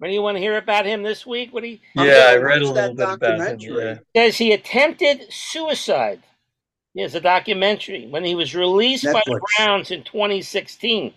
What 0.00 0.08
do 0.08 0.14
you 0.14 0.22
want 0.22 0.36
to 0.38 0.40
hear 0.40 0.56
about 0.56 0.86
him 0.86 1.02
this 1.02 1.26
week? 1.26 1.52
What 1.52 1.62
do 1.62 1.68
you 1.68 1.78
Yeah, 1.94 2.28
I 2.30 2.36
read 2.36 2.62
a 2.62 2.70
little 2.70 2.94
bit 2.94 3.04
about 3.04 3.22
him. 3.22 3.38
documentary. 3.38 3.84
Yeah. 3.84 3.98
says 4.16 4.38
he 4.38 4.52
attempted 4.52 5.30
suicide. 5.30 6.22
There's 6.94 7.14
a 7.14 7.20
documentary 7.20 8.06
when 8.06 8.24
he 8.24 8.34
was 8.34 8.54
released 8.54 9.04
by 9.04 9.20
the 9.26 9.38
Browns 9.58 9.90
in 9.90 10.02
2016. 10.04 11.12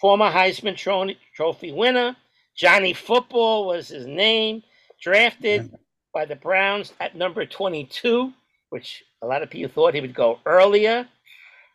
Former 0.00 0.30
Heisman 0.30 0.76
Tro- 0.76 1.10
Trophy 1.34 1.72
winner, 1.72 2.14
Johnny 2.56 2.92
Football 2.92 3.66
was 3.66 3.88
his 3.88 4.06
name, 4.06 4.62
drafted 5.02 5.76
by 6.14 6.24
the 6.24 6.36
Browns 6.36 6.92
at 7.00 7.16
number 7.16 7.44
22, 7.46 8.32
which 8.70 9.02
a 9.22 9.26
lot 9.26 9.42
of 9.42 9.50
people 9.50 9.72
thought 9.74 9.94
he 9.94 10.00
would 10.00 10.14
go 10.14 10.38
earlier. 10.46 11.08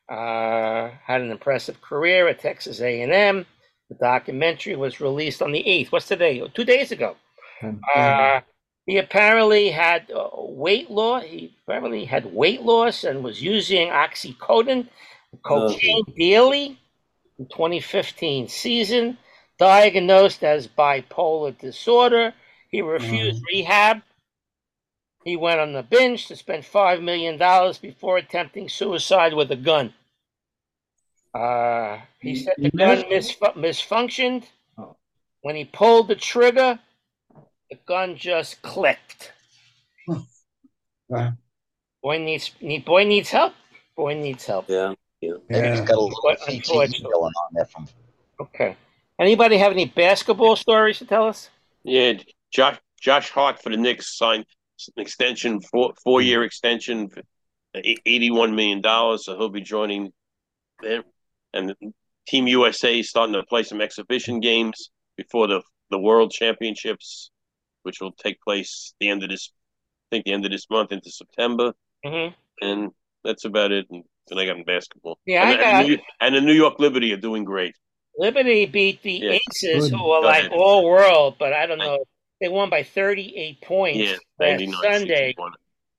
Uh, 0.10 0.90
had 1.06 1.20
an 1.20 1.32
impressive 1.32 1.82
career 1.82 2.30
at 2.30 2.40
Texas 2.40 2.80
A&M. 2.80 3.46
The 3.94 4.06
documentary 4.06 4.76
was 4.76 5.00
released 5.00 5.42
on 5.42 5.52
the 5.52 5.64
8th. 5.64 5.92
What's 5.92 6.08
today? 6.08 6.42
Two 6.54 6.64
days 6.64 6.92
ago. 6.92 7.16
Uh, 7.96 8.42
he 8.86 8.98
apparently 8.98 9.70
had 9.70 10.10
uh, 10.12 10.30
weight 10.34 10.90
loss. 10.90 11.24
He 11.24 11.56
apparently 11.64 12.06
had 12.06 12.26
weight 12.34 12.62
loss 12.62 13.04
and 13.04 13.24
was 13.24 13.42
using 13.42 13.90
oxycodone, 13.90 14.88
cocaine 15.44 16.04
daily 16.18 16.80
in 17.40 17.46
2015 17.46 18.48
season. 18.48 19.18
Diagnosed 19.60 20.44
as 20.44 20.68
bipolar 20.68 21.58
disorder. 21.58 22.34
He 22.70 22.82
refused 22.82 23.44
rehab. 23.52 24.02
He 25.24 25.38
went 25.38 25.60
on 25.62 25.74
the 25.74 25.84
bench 25.84 26.28
to 26.28 26.36
spend 26.36 26.66
five 26.66 27.02
million 27.02 27.38
dollars 27.38 27.78
before 27.78 28.18
attempting 28.18 28.68
suicide 28.68 29.34
with 29.34 29.52
a 29.52 29.56
gun. 29.56 29.94
Uh, 31.34 32.00
he 32.20 32.36
said 32.36 32.54
the 32.58 32.64
he 32.66 32.70
gun 32.78 33.04
missed- 33.10 33.40
misfunctioned. 33.40 34.44
Oh. 34.78 34.96
When 35.42 35.56
he 35.56 35.66
pulled 35.66 36.08
the 36.08 36.16
trigger, 36.16 36.80
the 37.70 37.78
gun 37.86 38.16
just 38.16 38.62
clicked. 38.62 39.32
Wow. 41.08 41.34
Boy 42.02 42.18
needs 42.20 42.52
need 42.62 42.86
boy 42.86 43.04
needs 43.06 43.30
help. 43.30 43.54
Boy 43.96 44.14
needs 44.16 44.46
help. 44.46 44.66
Yeah. 44.70 44.94
Maybe 45.22 45.70
he's 45.70 45.80
got 45.82 45.96
a 45.98 46.02
little 46.02 46.10
CTE 46.12 46.48
unfortunately- 46.58 47.12
going 47.12 47.34
on 47.34 47.54
there 47.54 47.66
from 47.66 47.88
Okay. 48.40 48.76
Anybody 49.20 49.58
have 49.58 49.72
any 49.72 49.86
basketball 49.86 50.56
stories 50.56 50.98
to 50.98 51.06
tell 51.06 51.28
us? 51.28 51.50
Yeah, 51.84 52.14
Josh 52.52 52.78
Josh 53.00 53.30
Hart 53.30 53.62
for 53.62 53.70
the 53.70 53.78
Knicks 53.78 54.18
signed 54.18 54.46
an 54.98 55.02
extension, 55.02 55.62
four 55.62 55.94
four 56.04 56.22
year 56.22 56.44
extension, 56.44 57.10
eighty 57.76 58.32
one 58.32 58.56
million 58.56 58.82
dollars. 58.82 59.26
So 59.26 59.38
he'll 59.38 59.50
be 59.50 59.62
joining 59.62 60.12
them. 60.82 61.04
And 61.54 61.76
Team 62.28 62.48
USA 62.48 63.00
is 63.00 63.10
starting 63.10 63.34
to 63.34 63.44
play 63.44 63.64
some 63.64 63.82
exhibition 63.82 64.40
games 64.40 64.90
before 65.18 65.48
the 65.48 65.62
the 65.92 66.00
World 66.00 66.32
Championships, 66.32 67.30
which 67.84 68.02
will 68.02 68.14
take 68.14 68.42
place 68.42 68.94
the 69.00 69.10
end 69.10 69.22
of 69.24 69.30
this, 69.30 69.52
I 70.12 70.16
think 70.16 70.26
the 70.26 70.34
end 70.34 70.44
of 70.46 70.52
this 70.52 70.68
month 70.70 70.92
into 70.92 71.12
September. 71.12 71.74
hmm 72.04 72.30
And 72.62 72.92
that's 73.24 73.46
about 73.46 73.72
it. 73.72 73.86
And 73.92 74.04
then 74.28 74.40
I 74.40 74.46
got 74.46 74.58
in 74.58 74.64
basketball. 74.64 75.20
Yeah, 75.26 75.44
and, 75.44 75.52
I 75.52 75.58
got- 75.62 75.82
the 75.84 75.88
New, 75.90 75.98
and 76.22 76.36
the 76.36 76.42
New 76.42 76.54
York 76.54 76.80
Liberty 76.80 77.14
are 77.14 77.18
doing 77.18 77.44
great. 77.44 77.76
Liberty 78.18 78.66
beat 78.66 79.04
the 79.04 79.12
Yeah. 79.14 79.32
Aces, 79.52 79.90
Good. 79.90 79.98
who 79.98 80.10
are 80.12 80.22
Go 80.22 80.28
like 80.28 80.40
ahead. 80.46 80.52
all 80.54 80.86
world, 80.86 81.36
but 81.38 81.54
I 81.54 81.66
don't 81.68 81.80
know. 81.80 82.04
They 82.42 82.48
won 82.48 82.70
by 82.70 82.84
38 82.84 83.62
points 83.62 84.00
Yeah, 84.00 84.18
last 84.40 84.64
Sunday. 84.82 85.28
61. 85.36 85.52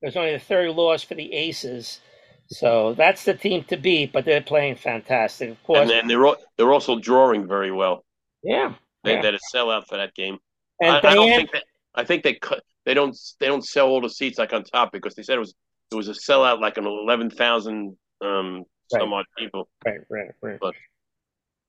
It 0.03 0.07
was 0.07 0.17
only 0.17 0.33
the 0.33 0.39
third 0.39 0.71
loss 0.71 1.03
for 1.03 1.15
the 1.15 1.33
Aces. 1.33 2.01
So 2.49 2.95
that's 2.95 3.25
the 3.25 3.35
team 3.35 3.65
to 3.65 3.77
beat, 3.77 4.13
but 4.13 4.25
they're 4.25 4.41
playing 4.41 4.77
fantastic. 4.77 5.51
Of 5.51 5.63
course. 5.65 5.81
And 5.81 5.91
then 5.91 6.07
they're 6.07 6.27
al- 6.27 6.37
they're 6.57 6.73
also 6.73 6.99
drawing 6.99 7.47
very 7.47 7.73
well. 7.73 8.05
yeah. 8.43 8.75
They 9.03 9.13
yeah. 9.13 9.23
had 9.23 9.35
a 9.35 9.39
sellout 9.55 9.87
for 9.87 9.99
that 9.99 10.15
game. 10.15 10.39
And 10.81 10.93
I, 10.93 11.11
I 11.11 11.15
don't 11.15 11.29
think 11.29 11.53
that. 11.53 11.65
I 11.95 12.05
think 12.05 12.23
they 12.23 12.35
cut. 12.35 12.63
They 12.87 12.95
don't. 12.95 13.15
They 13.39 13.47
don't 13.47 13.65
sell 13.65 13.89
all 13.89 14.01
the 14.01 14.09
seats 14.09 14.39
like 14.39 14.55
on 14.55 14.65
top 14.65 14.93
because 14.93 15.15
they 15.15 15.23
said 15.23 15.37
it 15.37 15.41
was 15.41 15.55
it 15.93 15.95
was 15.95 16.09
a 16.09 16.13
sellout 16.13 16.61
like 16.61 16.79
an 16.79 16.87
eleven 16.87 17.29
thousand 17.29 17.97
um 18.23 18.65
some 18.89 19.13
odd 19.13 19.27
people. 19.37 19.69
Right, 19.85 20.01
right, 20.09 20.31
right. 20.41 20.59
But 20.59 20.75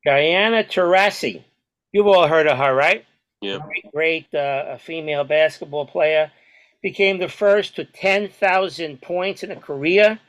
Diana 0.06 0.64
Taurasi. 0.64 1.44
You've 1.92 2.08
all 2.08 2.28
heard 2.28 2.48
of 2.48 2.58
her, 2.58 2.74
right? 2.74 3.06
yeah, 3.42 3.60
Great, 3.60 3.92
great 3.94 4.34
uh, 4.34 4.78
female 4.78 5.24
basketball 5.24 5.86
player. 5.86 6.32
Became 6.82 7.20
the 7.20 7.30
first 7.30 7.76
to 7.78 7.86
10,000 7.86 9.02
points 9.02 9.44
in 9.44 9.52
a 9.52 9.56
career 9.56 10.20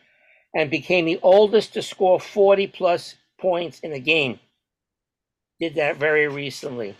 and 0.56 0.70
became 0.70 1.04
the 1.04 1.20
oldest 1.22 1.74
to 1.74 1.82
score 1.82 2.18
40 2.18 2.68
plus 2.68 3.14
points 3.38 3.80
in 3.80 3.92
a 3.92 4.00
game. 4.00 4.40
Did 5.60 5.76
that 5.76 5.98
very 5.98 6.28
recently. 6.28 6.96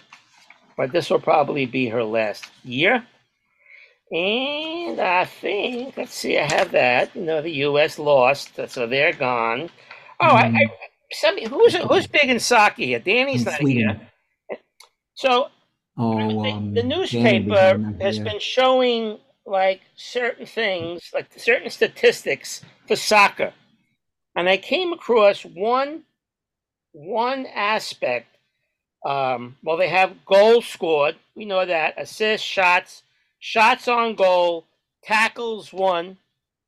But 0.76 0.92
this 0.92 1.10
will 1.10 1.20
probably 1.20 1.66
be 1.66 1.88
her 1.88 2.04
last 2.04 2.44
year. 2.62 3.06
And 4.12 5.00
I 5.00 5.24
think, 5.24 5.96
let's 5.96 6.14
see, 6.14 6.38
I 6.38 6.44
have 6.44 6.70
that. 6.72 7.16
You 7.16 7.22
know, 7.22 7.42
the 7.42 7.50
U.S. 7.50 7.98
lost, 7.98 8.60
so 8.68 8.86
they're 8.86 9.14
gone. 9.14 9.70
Oh, 10.20 10.26
I, 10.26 10.46
I 10.46 10.66
some, 11.12 11.38
who's 11.38 11.74
who's 11.74 12.06
big 12.06 12.28
in 12.30 12.38
soccer 12.38 12.82
here? 12.82 13.00
Danny's 13.00 13.40
In 13.40 13.44
not 13.46 13.60
Sweden. 13.60 14.00
here. 14.50 14.58
So 15.14 15.48
Oh, 15.98 16.42
the, 16.42 16.50
um, 16.50 16.74
the 16.74 16.82
newspaper 16.82 17.80
has 18.00 18.18
been 18.18 18.38
showing 18.40 19.18
like 19.46 19.80
certain 19.94 20.46
things, 20.46 21.10
like 21.14 21.28
certain 21.36 21.70
statistics 21.70 22.62
for 22.86 22.96
soccer, 22.96 23.52
and 24.34 24.48
I 24.48 24.56
came 24.56 24.92
across 24.92 25.44
one 25.44 26.02
one 26.92 27.46
aspect. 27.46 28.36
Um, 29.04 29.56
well, 29.62 29.76
they 29.76 29.88
have 29.88 30.24
goals 30.24 30.66
scored. 30.66 31.16
We 31.36 31.44
know 31.44 31.64
that 31.64 31.94
assists, 31.96 32.46
shots, 32.46 33.02
shots 33.38 33.86
on 33.86 34.16
goal, 34.16 34.66
tackles 35.04 35.72
won. 35.72 36.18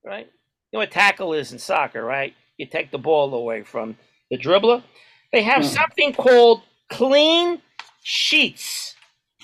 Right? 0.04 0.26
You 0.26 0.76
know 0.76 0.78
what 0.80 0.90
tackle 0.90 1.32
is 1.34 1.52
in 1.52 1.58
soccer, 1.58 2.04
right? 2.04 2.34
You 2.58 2.66
take 2.66 2.90
the 2.90 2.98
ball 2.98 3.34
away 3.34 3.62
from 3.62 3.96
the 4.30 4.38
dribbler. 4.38 4.82
They 5.32 5.42
have 5.42 5.64
something 5.64 6.12
called 6.12 6.62
clean 6.90 7.60
sheets. 8.02 8.94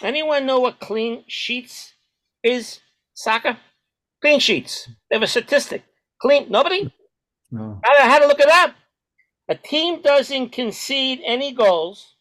Anyone 0.03 0.47
know 0.47 0.61
what 0.61 0.81
clean 0.81 1.25
sheets 1.27 1.95
is? 2.43 2.81
Soccer? 3.15 3.59
Clean 4.23 4.41
sheets. 4.41 4.89
They 5.11 5.17
have 5.17 5.23
a 5.23 5.27
statistic. 5.29 5.85
Clean. 6.21 6.47
Nobody? 6.51 6.93
No. 7.51 7.81
I 7.85 8.03
had 8.09 8.21
to 8.21 8.27
look 8.27 8.41
it 8.41 8.51
up. 8.51 8.75
A 9.49 9.55
team 9.57 10.03
doesn't 10.03 10.51
concede 10.53 11.21
any 11.25 11.53
goals. 11.53 12.15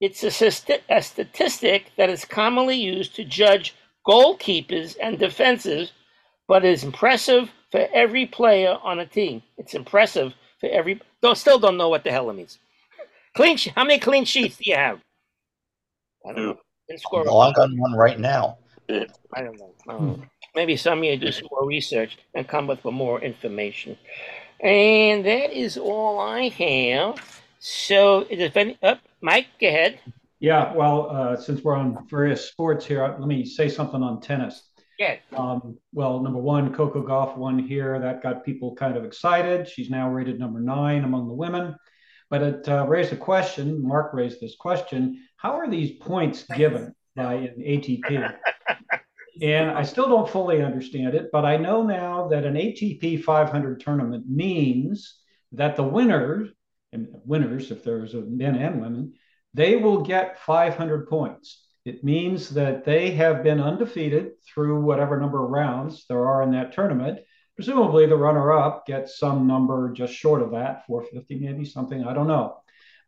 It's 0.00 0.22
a, 0.24 0.30
sti- 0.30 0.82
a 0.90 1.02
statistic 1.02 1.92
that 1.96 2.10
is 2.10 2.24
commonly 2.24 2.76
used 2.76 3.16
to 3.16 3.24
judge 3.24 3.74
goalkeepers 4.06 4.96
and 5.02 5.18
defenses, 5.18 5.92
but 6.48 6.64
is 6.64 6.84
impressive 6.84 7.50
for 7.72 7.88
every 7.94 8.26
player 8.26 8.78
on 8.82 8.98
a 9.00 9.06
team. 9.06 9.42
It's 9.58 9.74
impressive 9.74 10.34
for 10.60 10.68
every. 10.70 11.00
Don't 11.22 11.38
still 11.38 11.58
don't 11.58 11.76
know 11.78 11.88
what 11.88 12.04
the 12.04 12.10
hell 12.12 12.30
it 12.30 12.34
means. 12.34 12.58
Clean. 13.36 13.56
she- 13.56 13.70
How 13.70 13.84
many 13.84 13.98
clean 14.00 14.24
sheets 14.24 14.56
do 14.58 14.70
you 14.70 14.76
have? 14.76 15.00
I 16.28 16.32
don't 16.34 16.46
know. 16.46 16.58
Didn't 16.88 17.00
score. 17.02 17.24
Oh, 17.28 17.38
I 17.40 17.52
got 17.52 17.70
one 17.74 17.94
right 17.94 18.18
now. 18.20 18.58
Yeah. 18.88 19.04
I 19.34 19.42
don't 19.42 19.58
know. 19.58 19.74
I. 19.88 20.28
Maybe 20.54 20.76
some 20.76 20.98
of 20.98 21.04
you 21.04 21.16
do 21.16 21.32
some 21.32 21.48
more 21.50 21.66
research 21.66 22.18
and 22.34 22.48
come 22.48 22.70
up 22.70 22.82
with 22.84 22.94
more 22.94 23.20
information. 23.20 23.98
And 24.60 25.24
that 25.26 25.52
is 25.52 25.76
all 25.76 26.18
I 26.18 26.48
have. 26.48 27.42
So, 27.58 28.26
if 28.30 28.56
any, 28.56 28.78
up, 28.82 29.00
Mike, 29.20 29.48
go 29.60 29.68
ahead. 29.68 30.00
Yeah, 30.38 30.72
well, 30.74 31.10
uh, 31.10 31.36
since 31.36 31.62
we're 31.62 31.76
on 31.76 32.06
various 32.08 32.48
sports 32.48 32.86
here, 32.86 33.02
let 33.18 33.26
me 33.26 33.44
say 33.44 33.68
something 33.68 34.02
on 34.02 34.20
tennis. 34.20 34.70
Yeah. 34.98 35.16
Um, 35.36 35.78
well, 35.92 36.20
number 36.20 36.38
one, 36.38 36.72
Coco 36.74 37.02
Gauff 37.02 37.36
won 37.36 37.58
here. 37.58 37.98
That 37.98 38.22
got 38.22 38.44
people 38.44 38.74
kind 38.74 38.96
of 38.96 39.04
excited. 39.04 39.68
She's 39.68 39.90
now 39.90 40.08
rated 40.10 40.38
number 40.38 40.60
nine 40.60 41.04
among 41.04 41.28
the 41.28 41.34
women. 41.34 41.76
But 42.30 42.42
it 42.42 42.68
uh, 42.68 42.86
raised 42.86 43.12
a 43.12 43.16
question. 43.16 43.86
Marc 43.86 44.12
raised 44.12 44.40
this 44.40 44.56
question: 44.56 45.22
How 45.36 45.52
are 45.52 45.70
these 45.70 45.92
points 45.98 46.44
given 46.44 46.94
by 47.14 47.34
an 47.34 47.56
ATP? 47.60 48.34
and 49.42 49.70
I 49.70 49.82
still 49.82 50.08
don't 50.08 50.28
fully 50.28 50.62
understand 50.62 51.14
it, 51.14 51.30
but 51.32 51.44
I 51.44 51.56
know 51.56 51.82
now 51.82 52.28
that 52.28 52.44
an 52.44 52.54
ATP 52.54 53.22
500 53.22 53.80
tournament 53.80 54.24
means 54.28 55.18
that 55.52 55.76
the 55.76 55.82
winners, 55.82 56.48
and 56.92 57.08
winners, 57.24 57.70
if 57.70 57.84
there's 57.84 58.14
a 58.14 58.20
men 58.20 58.56
and 58.56 58.80
women, 58.80 59.14
they 59.54 59.76
will 59.76 60.02
get 60.02 60.40
500 60.40 61.08
points. 61.08 61.64
It 61.84 62.02
means 62.02 62.50
that 62.50 62.84
they 62.84 63.12
have 63.12 63.42
been 63.44 63.60
undefeated 63.60 64.32
through 64.44 64.82
whatever 64.82 65.20
number 65.20 65.44
of 65.44 65.50
rounds 65.50 66.04
there 66.08 66.26
are 66.26 66.42
in 66.42 66.50
that 66.52 66.72
tournament. 66.72 67.20
Presumably, 67.54 68.06
the 68.06 68.16
runner 68.16 68.52
up 68.52 68.86
gets 68.86 69.18
some 69.18 69.46
number 69.46 69.92
just 69.92 70.12
short 70.12 70.42
of 70.42 70.50
that, 70.50 70.84
450 70.86 71.38
maybe, 71.38 71.64
something, 71.64 72.04
I 72.04 72.12
don't 72.12 72.26
know. 72.26 72.56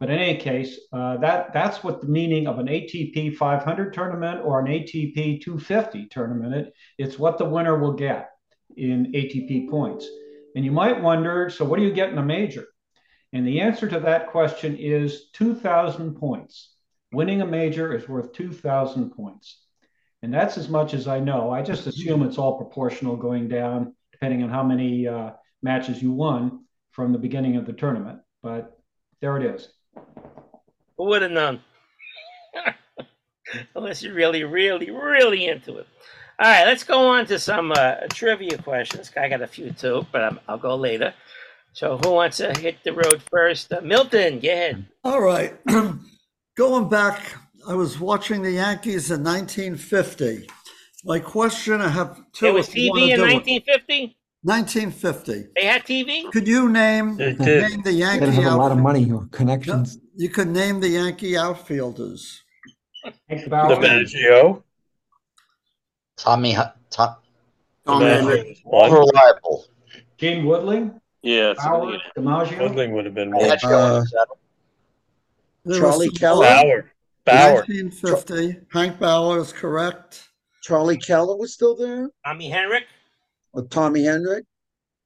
But 0.01 0.11
in 0.11 0.19
any 0.19 0.39
case, 0.39 0.79
uh, 0.93 1.17
that 1.19 1.53
that's 1.53 1.83
what 1.83 2.01
the 2.01 2.07
meaning 2.07 2.47
of 2.47 2.59
an 2.59 2.67
ATP 2.67 3.37
500 3.37 3.93
tournament 3.93 4.41
or 4.45 4.61
an 4.61 4.67
ATP 4.67 5.43
250 5.43 6.07
tournament. 6.07 6.55
It, 6.55 6.73
it's 6.99 7.19
what 7.19 7.37
the 7.37 7.45
winner 7.45 7.79
will 7.79 7.95
get 7.95 8.31
in 8.77 9.13
ATP 9.13 9.69
points. 9.69 10.09
And 10.55 10.65
you 10.65 10.71
might 10.71 11.03
wonder, 11.03 11.51
so 11.51 11.65
what 11.65 11.79
do 11.79 11.85
you 11.85 11.93
get 11.93 12.11
in 12.11 12.19
a 12.19 12.23
major? 12.23 12.67
And 13.33 13.47
the 13.47 13.61
answer 13.61 13.89
to 13.89 14.01
that 14.01 14.29
question 14.29 14.77
is 14.77 15.31
2,000 15.35 16.15
points. 16.15 16.75
Winning 17.13 17.43
a 17.43 17.47
major 17.47 17.95
is 17.95 18.09
worth 18.09 18.33
2,000 18.33 19.11
points. 19.11 19.65
And 20.23 20.33
that's 20.33 20.59
as 20.59 20.69
much 20.69 20.95
as 20.95 21.07
I 21.07 21.21
know. 21.21 21.51
I 21.51 21.63
just 21.63 21.87
assume 21.87 22.23
it's 22.23 22.39
all 22.39 22.57
proportional 22.57 23.17
going 23.17 23.49
down, 23.49 23.95
depending 24.13 24.43
on 24.43 24.51
how 24.51 24.63
many 24.63 25.07
uh, 25.07 25.31
matches 25.63 26.03
you 26.03 26.13
won 26.13 26.65
from 26.91 27.13
the 27.13 27.19
beginning 27.19 27.57
of 27.57 27.67
the 27.67 27.73
tournament. 27.73 28.21
But 28.43 28.79
there 29.21 29.37
it 29.37 29.45
is. 29.45 29.69
Who 30.97 31.05
would 31.05 31.23
have 31.23 31.31
known? 31.31 31.61
Unless 33.75 34.03
you're 34.03 34.15
really, 34.15 34.45
really, 34.45 34.91
really 34.91 35.47
into 35.47 35.79
it. 35.79 35.87
All 36.41 36.49
right, 36.51 36.67
let's 36.67 36.85
go 36.85 37.09
on 37.09 37.27
to 37.27 37.39
some 37.39 37.73
uh, 37.73 37.97
trivia 38.13 38.59
questions. 38.59 39.11
I 39.17 39.29
got 39.29 39.43
a 39.43 39.47
few 39.47 39.73
too, 39.73 40.07
but 40.13 40.23
i 40.23 40.53
will 40.53 40.59
go 40.59 40.77
later. 40.77 41.15
So, 41.73 41.99
who 41.99 42.13
wants 42.13 42.39
to 42.39 42.53
hit 42.59 42.83
the 42.85 42.93
road 42.93 43.23
first? 43.31 43.73
Uh, 43.73 43.81
Milton, 43.83 44.41
go 44.41 44.49
ahead. 44.49 44.87
All 45.05 45.21
right. 45.21 45.55
Going 46.57 46.89
back, 46.89 47.35
I 47.69 47.75
was 47.75 48.01
watching 48.01 48.43
the 48.43 48.53
Yankees 48.53 49.11
in 49.11 49.23
1950. 49.23 50.49
My 51.05 51.21
question 51.21 51.81
I 51.81 51.89
have 51.89 52.17
two. 52.33 52.47
There 52.47 52.53
was 52.53 52.69
TV 52.69 53.15
in 53.15 53.21
1950. 53.21 54.18
1950. 54.43 55.47
They 55.57 55.65
had 55.67 55.83
TV. 55.85 56.31
Could 56.31 56.47
you 56.47 56.69
name, 56.69 57.17
They 57.17 57.33
did. 57.33 57.71
name 57.71 57.83
the 57.83 57.91
They 57.91 57.97
Yankee 57.99 58.21
didn't 58.27 58.35
have 58.45 58.53
a 58.53 58.57
lot 58.57 58.67
of 58.73 58.79
outfield- 58.79 58.83
money 58.83 59.13
or 59.13 59.27
connections. 59.33 59.99
You 60.17 60.29
could 60.29 60.49
name 60.49 60.81
the 60.81 60.89
Yankee 60.89 61.37
outfielders. 61.37 62.43
Hank 63.29 63.49
Bauer, 63.49 63.77
DiMaggio. 63.77 64.63
Tommy, 66.17 66.53
Hu- 66.53 66.63
Tom, 66.91 67.17
Tom 67.87 68.03
DiMaggio 68.03 68.09
Henry. 68.09 68.61
was 68.65 68.91
one. 68.91 68.93
reliable. 68.93 69.65
Gene 70.19 70.45
Woodling, 70.45 71.01
Yeah, 71.23 71.55
something 71.55 71.71
Bauer, 71.73 71.93
like. 71.93 72.01
DiMaggio. 72.17 72.59
Woodling 72.59 72.91
would 72.93 73.05
have 73.07 73.15
been 73.15 73.31
Yeah, 73.31 73.49
one. 73.49 73.59
sure. 73.59 73.75
Uh, 73.75 74.05
There 75.65 75.81
Charlie 75.81 76.07
some- 76.07 76.15
Keller? 76.17 76.47
Bauer. 76.47 76.91
Bauer. 77.25 77.65
1950. 77.67 78.61
Hank 78.73 78.99
Bauer 78.99 79.39
is 79.41 79.53
correct. 79.53 80.29
Charlie 80.63 80.97
Keller 80.97 81.37
was 81.37 81.53
still 81.55 81.75
there, 81.77 82.11
Tommy 82.25 82.51
Henrich. 82.51 82.85
Or 83.59 83.67
Tommy 83.67 84.05
Hendrick. 84.05 84.45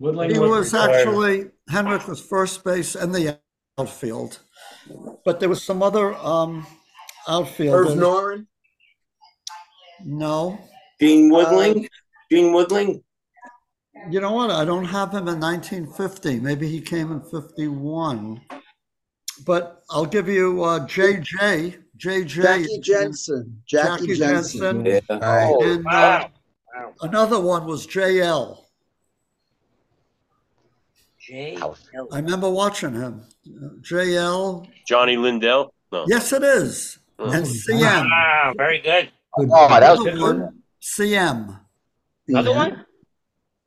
Woodling 0.00 0.32
He 0.32 0.38
was 0.38 0.72
was 0.72 0.74
actually, 0.74 1.50
Hendrick 1.68 2.06
was 2.06 2.20
first 2.20 2.62
base 2.64 2.94
and 2.94 3.14
the 3.14 3.38
outfield. 3.78 4.40
But 5.24 5.40
there 5.40 5.48
was 5.48 5.62
some 5.62 5.82
other 5.82 6.14
um, 6.14 6.66
Irv 7.28 7.46
outfielders. 7.46 7.94
Noren, 7.94 8.46
No. 10.04 10.58
Gene 11.00 11.30
Woodling, 11.30 11.88
Gene 12.30 12.52
Woodling. 12.52 13.02
You 14.10 14.20
know 14.20 14.32
what? 14.32 14.50
I 14.50 14.64
don't 14.64 14.84
have 14.84 15.12
him 15.12 15.28
in 15.28 15.40
1950. 15.40 16.40
Maybe 16.40 16.68
he 16.68 16.80
came 16.80 17.12
in 17.12 17.20
51. 17.22 18.40
But 19.46 19.82
I'll 19.90 20.06
give 20.06 20.28
you 20.28 20.62
uh, 20.62 20.80
JJ. 20.86 21.78
JJ. 21.96 22.26
Jackie 22.26 22.80
Jensen. 22.80 23.62
Jackie, 23.66 24.06
Jackie 24.06 24.14
Jensen. 24.16 24.84
Jensen. 24.84 25.02
Yeah. 25.10 25.58
And 25.62 25.86
uh, 25.86 26.28
Wow. 26.74 26.94
another 27.02 27.40
one 27.40 27.66
was 27.66 27.86
JL. 27.86 28.64
J. 31.20 31.56
Outfield. 31.56 32.08
I 32.12 32.16
remember 32.16 32.50
watching 32.50 32.94
him. 32.94 33.24
JL. 33.80 34.66
Johnny 34.86 35.16
Lindell. 35.16 35.72
No. 35.92 36.04
Yes, 36.08 36.32
it 36.32 36.42
is. 36.42 36.98
Oh. 37.18 37.30
And 37.30 37.46
CM. 37.46 37.80
Wow, 37.80 38.08
ah, 38.12 38.52
very 38.56 38.80
good. 38.80 39.10
Good. 39.38 39.48
Oh, 39.52 39.68
that 39.68 39.98
was 39.98 40.06
Another 40.06 40.20
one, 40.20 40.62
CM. 40.80 41.60
Another 42.26 42.50
Yeah. 42.50 42.56
one. 42.56 42.86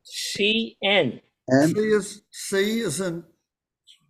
CN. 0.04 1.20
And 1.48 1.76
C 1.76 1.80
is 1.80 2.22
C 2.30 2.80
is 2.80 3.00
in 3.00 3.24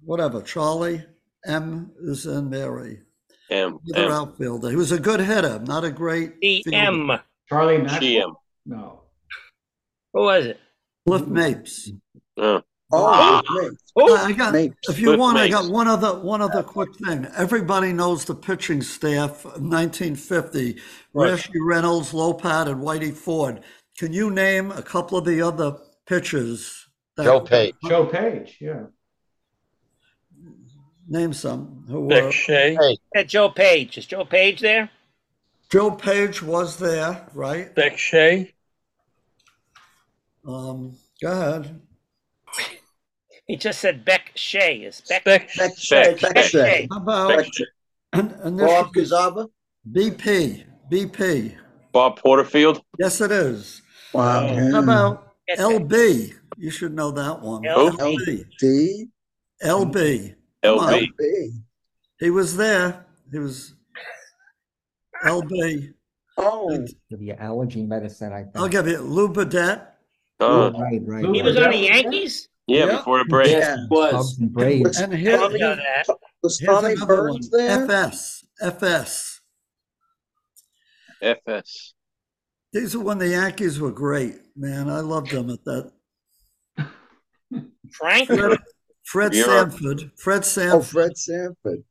whatever. 0.04 0.42
Charlie. 0.42 1.04
M 1.46 1.92
is 2.00 2.26
in 2.26 2.50
Mary. 2.50 3.02
M. 3.50 3.78
Another 3.86 4.06
M. 4.06 4.12
outfielder. 4.12 4.70
He 4.70 4.76
was 4.76 4.90
a 4.90 4.98
good 4.98 5.20
hitter, 5.20 5.60
not 5.60 5.84
a 5.84 5.90
great 5.90 6.34
fielder. 6.40 6.70
CM. 6.70 7.22
Charlie 7.48 7.78
Maxwell. 7.78 8.00
GM. 8.00 8.34
No. 8.66 9.02
Who 10.12 10.22
was 10.22 10.46
it? 10.46 10.58
Cliff 11.06 11.26
Mapes. 11.26 11.90
Uh, 12.36 12.60
oh, 12.92 13.42
great. 13.46 13.72
I 13.96 14.32
got. 14.32 14.52
Mapes. 14.52 14.88
If 14.88 14.98
you 14.98 15.06
Cliff 15.08 15.20
want, 15.20 15.38
I 15.38 15.42
Mapes. 15.44 15.54
got 15.54 15.70
one 15.70 15.88
other 15.88 16.18
one 16.18 16.42
other 16.42 16.62
quick 16.62 16.94
thing. 16.96 17.26
Everybody 17.36 17.92
knows 17.92 18.24
the 18.24 18.34
pitching 18.34 18.82
staff 18.82 19.44
of 19.44 19.62
1950: 19.62 20.80
Right. 21.12 21.30
Raschi 21.32 21.50
Reynolds, 21.64 22.12
Lopat, 22.12 22.66
and 22.68 22.82
Whitey 22.82 23.12
Ford. 23.14 23.60
Can 23.98 24.12
you 24.12 24.30
name 24.30 24.70
a 24.72 24.82
couple 24.82 25.16
of 25.16 25.24
the 25.24 25.40
other 25.42 25.76
pitchers? 26.06 26.88
that- 27.16 27.24
Joe 27.24 27.40
Page. 27.40 27.74
Joe 27.88 28.06
Page. 28.06 28.58
Yeah. 28.60 28.84
Name 31.08 31.32
some. 31.32 31.84
Who 31.88 32.08
Beck 32.08 32.24
were, 32.24 32.32
Shea. 32.32 32.76
Yeah, 33.14 33.22
Joe 33.22 33.48
Page. 33.48 33.96
Is 33.96 34.06
Joe 34.06 34.24
Page 34.24 34.60
there? 34.60 34.90
Joe 35.70 35.92
Page 35.92 36.42
was 36.42 36.78
there, 36.78 37.26
right? 37.32 37.72
Beck 37.74 37.96
Shea. 37.96 38.52
Um, 40.46 40.96
go 41.20 41.30
ahead. 41.32 41.80
He 43.46 43.56
just 43.56 43.80
said 43.80 44.04
Beck 44.04 44.32
Shea. 44.34 44.78
Is 44.78 45.02
Beck? 45.08 45.24
Beck. 45.24 45.48
Beck 45.56 45.78
Shea. 45.78 46.16
Beck 46.20 46.34
Beck 46.34 46.44
Shea. 46.44 46.48
Shea. 46.48 46.88
How 46.90 46.98
about 46.98 47.28
Beck 47.36 47.46
Shea. 47.52 47.64
and, 48.12 48.32
and 48.42 48.58
this 48.58 48.66
Bob 48.66 48.90
should 48.94 49.04
Cazaba. 49.06 49.48
be 49.92 50.10
BP? 50.10 50.64
BP. 50.90 51.54
Bob 51.92 52.18
Porterfield. 52.18 52.82
Yes, 52.98 53.20
it 53.20 53.30
is. 53.32 53.82
Wow. 54.12 54.46
Oh. 54.48 54.70
How 54.72 54.82
about 54.82 55.22
Yes, 55.48 55.60
LB? 55.60 56.32
You 56.58 56.70
should 56.70 56.92
know 56.94 57.10
that 57.12 57.40
one. 57.40 57.64
L- 57.66 57.90
LB. 57.92 58.44
D. 58.58 59.06
LB. 59.62 60.34
Come. 60.64 60.78
LB. 60.80 61.50
He 62.18 62.30
was 62.30 62.56
there. 62.56 63.06
He 63.30 63.38
was 63.38 63.74
LB. 65.24 65.92
Oh, 66.38 66.86
Give 67.10 67.22
you 67.22 67.34
allergy 67.38 67.82
medicine, 67.82 68.32
I 68.32 68.42
think. 68.42 68.56
I'll 68.56 68.68
give 68.68 68.86
you 68.88 68.98
Lew 68.98 69.28
Burdette. 69.28 69.86
Uh, 70.40 70.70
Right, 70.78 71.00
right. 71.06 71.24
He 71.24 71.30
right. 71.40 71.44
was 71.44 71.56
on 71.56 71.70
the 71.70 71.76
Yankees. 71.78 72.48
yeah, 72.66 72.86
Yeah. 72.86 72.96
before 72.98 73.18
the 73.18 73.24
break. 73.24 73.48
Yes, 73.50 73.78
Yeah. 73.78 73.86
was. 73.90 74.38
And 74.38 74.52
Braves. 74.52 74.84
Was- 74.88 75.00
And 75.00 75.14
here, 75.14 75.38
didn't 75.48 75.80
was 76.42 76.58
Tommy 76.58 76.94
Burns 76.96 77.50
there? 77.50 77.84
FS. 77.84 78.44
FS. 78.60 79.40
FS. 81.22 81.94
These 82.72 82.94
are 82.94 83.00
when 83.00 83.18
the 83.18 83.28
Yankees 83.28 83.80
were 83.80 83.90
great, 83.92 84.36
man. 84.54 84.90
I 84.90 85.00
loved 85.00 85.30
them 85.30 85.48
at 85.50 85.64
that. 85.64 85.92
Frank. 87.92 88.26
Fred, 88.28 88.58
Fred 89.04 89.34
You're- 89.34 89.46
Sanford. 89.48 90.10
Fred 90.16 90.38
Oh, 90.38 90.42
Sanford. 90.42 90.86
Fred 90.90 91.16
Sanford. 91.16 91.84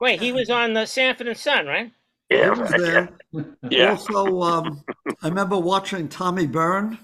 Wait, 0.00 0.20
he 0.20 0.32
was 0.32 0.50
on 0.50 0.74
the 0.74 0.84
Sanford 0.84 1.28
and 1.28 1.36
Son, 1.38 1.66
right? 1.66 1.92
He 2.28 2.36
was 2.36 2.70
there. 2.70 3.08
Yeah. 3.70 3.90
Also, 3.90 4.40
um, 4.42 4.82
I 5.22 5.28
remember 5.28 5.58
watching 5.58 6.08
Tommy 6.08 6.46
Byrne. 6.46 6.98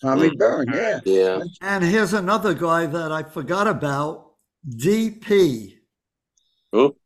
Tommy 0.00 0.30
Mm. 0.30 0.38
Byrne, 0.38 0.68
yeah. 0.72 1.00
Yeah. 1.04 1.42
And 1.62 1.84
here's 1.84 2.12
another 2.12 2.54
guy 2.54 2.86
that 2.86 3.12
I 3.12 3.22
forgot 3.22 3.66
about 3.66 4.32
DP. 4.68 5.78
Who? 6.72 6.96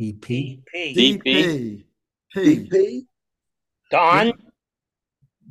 EP. 0.00 0.20
P. 0.20 0.62
DP. 0.74 1.84
DP. 2.34 2.68
DP. 2.68 3.06
Don. 3.90 4.32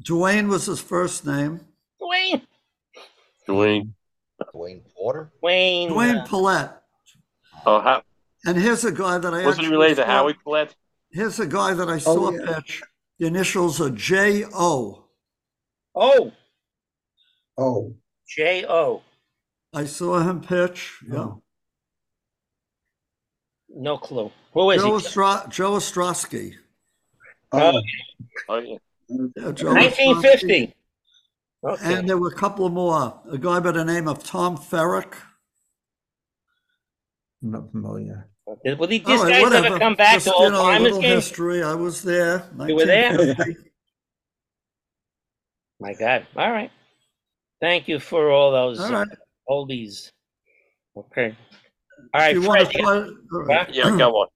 Dwayne 0.01 0.49
was 0.49 0.65
his 0.65 0.81
first 0.81 1.25
name. 1.25 1.61
Dwayne. 2.01 2.41
Dwayne. 3.47 3.93
Dwayne 4.53 4.81
Porter. 4.95 5.31
Wayne. 5.41 5.89
Dwayne 5.89 6.21
uh, 6.21 6.27
Pillette. 6.27 6.73
Oh, 7.65 7.79
how, 7.79 8.03
And 8.45 8.57
here's 8.57 8.83
a 8.83 8.91
guy 8.91 9.17
that 9.17 9.33
I 9.33 9.37
wasn't 9.37 9.43
he 9.45 9.49
actually 9.49 9.69
related 9.69 9.95
to 9.95 10.05
Howie 10.05 10.33
Platt? 10.33 10.75
Here's 11.11 11.39
a 11.39 11.47
guy 11.47 11.73
that 11.73 11.89
I 11.89 11.97
saw 11.97 12.31
yeah. 12.31 12.55
pitch. 12.55 12.83
The 13.17 13.27
initials 13.27 13.79
are 13.79 13.89
J 13.89 14.43
O. 14.53 15.05
Oh, 15.95 16.31
Oh, 17.57 17.95
J 18.27 18.65
O. 18.67 19.01
I 19.73 19.85
saw 19.85 20.19
him 20.19 20.41
pitch. 20.41 20.99
Yeah. 21.09 21.31
No 23.69 23.97
clue. 23.97 24.31
Who 24.53 24.71
is 24.71 24.81
Joe, 24.81 24.87
he? 24.87 24.93
Ostra- 25.05 25.47
Joe 25.49 25.71
Ostrowski. 25.73 26.55
Oh, 27.51 27.81
Oh, 28.47 28.59
yeah. 28.59 28.77
Oh, 29.11 29.29
yeah, 29.35 29.51
Joe 29.51 29.73
1950. 29.73 30.67
Ostrowski. 30.67 30.73
Okay. 31.63 31.95
And 31.95 32.07
there 32.07 32.17
were 32.17 32.27
a 32.29 32.35
couple 32.35 32.69
more. 32.69 33.19
A 33.31 33.37
guy 33.37 33.59
by 33.59 33.71
the 33.71 33.83
name 33.83 34.07
of 34.07 34.23
Tom 34.23 34.55
Ferrick. 34.55 35.15
I'm 37.43 37.51
not 37.51 37.71
familiar. 37.71 38.29
Will 38.45 38.55
he, 38.63 38.77
All 38.77 38.87
these 38.87 39.21
right, 39.23 39.29
guys 39.31 39.41
whatever. 39.41 39.65
ever 39.67 39.79
come 39.79 39.95
back 39.95 40.13
Just, 40.13 40.25
to 40.27 40.31
you 40.31 40.35
old 40.37 40.53
know, 40.53 40.59
a 40.61 40.63
timers 40.73 40.81
little 40.83 41.01
games? 41.01 41.25
history. 41.25 41.63
I 41.63 41.73
was 41.73 42.03
there. 42.03 42.47
You 42.67 42.75
were 42.75 42.85
there? 42.85 43.09
1950. 43.17 43.71
My 45.79 45.93
God. 45.93 46.27
All 46.35 46.51
right. 46.51 46.71
Thank 47.61 47.87
you 47.87 47.99
for 47.99 48.31
all 48.31 48.51
those 48.51 48.79
All 48.79 48.91
right. 48.91 49.07
uh, 49.11 49.51
oldies. 49.51 50.11
Okay. 50.97 51.35
All 52.13 52.21
right, 52.21 52.35
If 52.35 52.41
you 52.43 52.47
want 52.47 52.61
Fred. 52.63 52.71
to 52.73 52.83
play, 52.83 52.93
all 53.33 53.41
right. 53.45 53.73
Yeah, 53.73 53.87
I 53.87 53.97
got 53.97 54.13
one. 54.13 54.27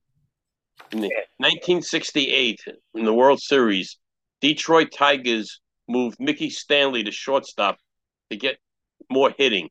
In 0.91 1.01
the 1.01 1.07
1968, 1.37 2.59
in 2.95 3.05
the 3.05 3.13
World 3.13 3.39
Series, 3.39 3.97
Detroit 4.41 4.89
Tigers 4.91 5.59
moved 5.87 6.17
Mickey 6.19 6.49
Stanley 6.49 7.03
to 7.03 7.11
shortstop 7.11 7.77
to 8.31 8.37
get 8.37 8.57
more 9.11 9.33
hitting. 9.37 9.69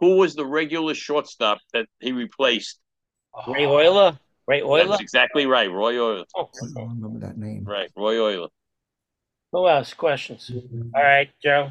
Who 0.00 0.16
was 0.16 0.34
the 0.34 0.46
regular 0.46 0.94
shortstop 0.94 1.58
that 1.72 1.86
he 2.00 2.12
replaced? 2.12 2.78
Ray 3.48 3.64
Oyler? 3.64 4.18
Ray 4.46 4.60
Oyler? 4.62 4.88
That's 4.90 5.00
exactly 5.00 5.46
right, 5.46 5.70
Roy 5.70 5.94
Oyler. 5.94 6.24
Oh, 6.36 6.48
I 6.62 6.66
don't 6.74 7.00
remember 7.00 7.26
that 7.26 7.36
name. 7.38 7.64
Right, 7.64 7.90
Roy 7.96 8.16
Oyler. 8.16 8.48
who 9.52 9.68
else? 9.68 9.94
Questions? 9.94 10.50
All 10.94 11.02
right, 11.02 11.30
Joe. 11.42 11.70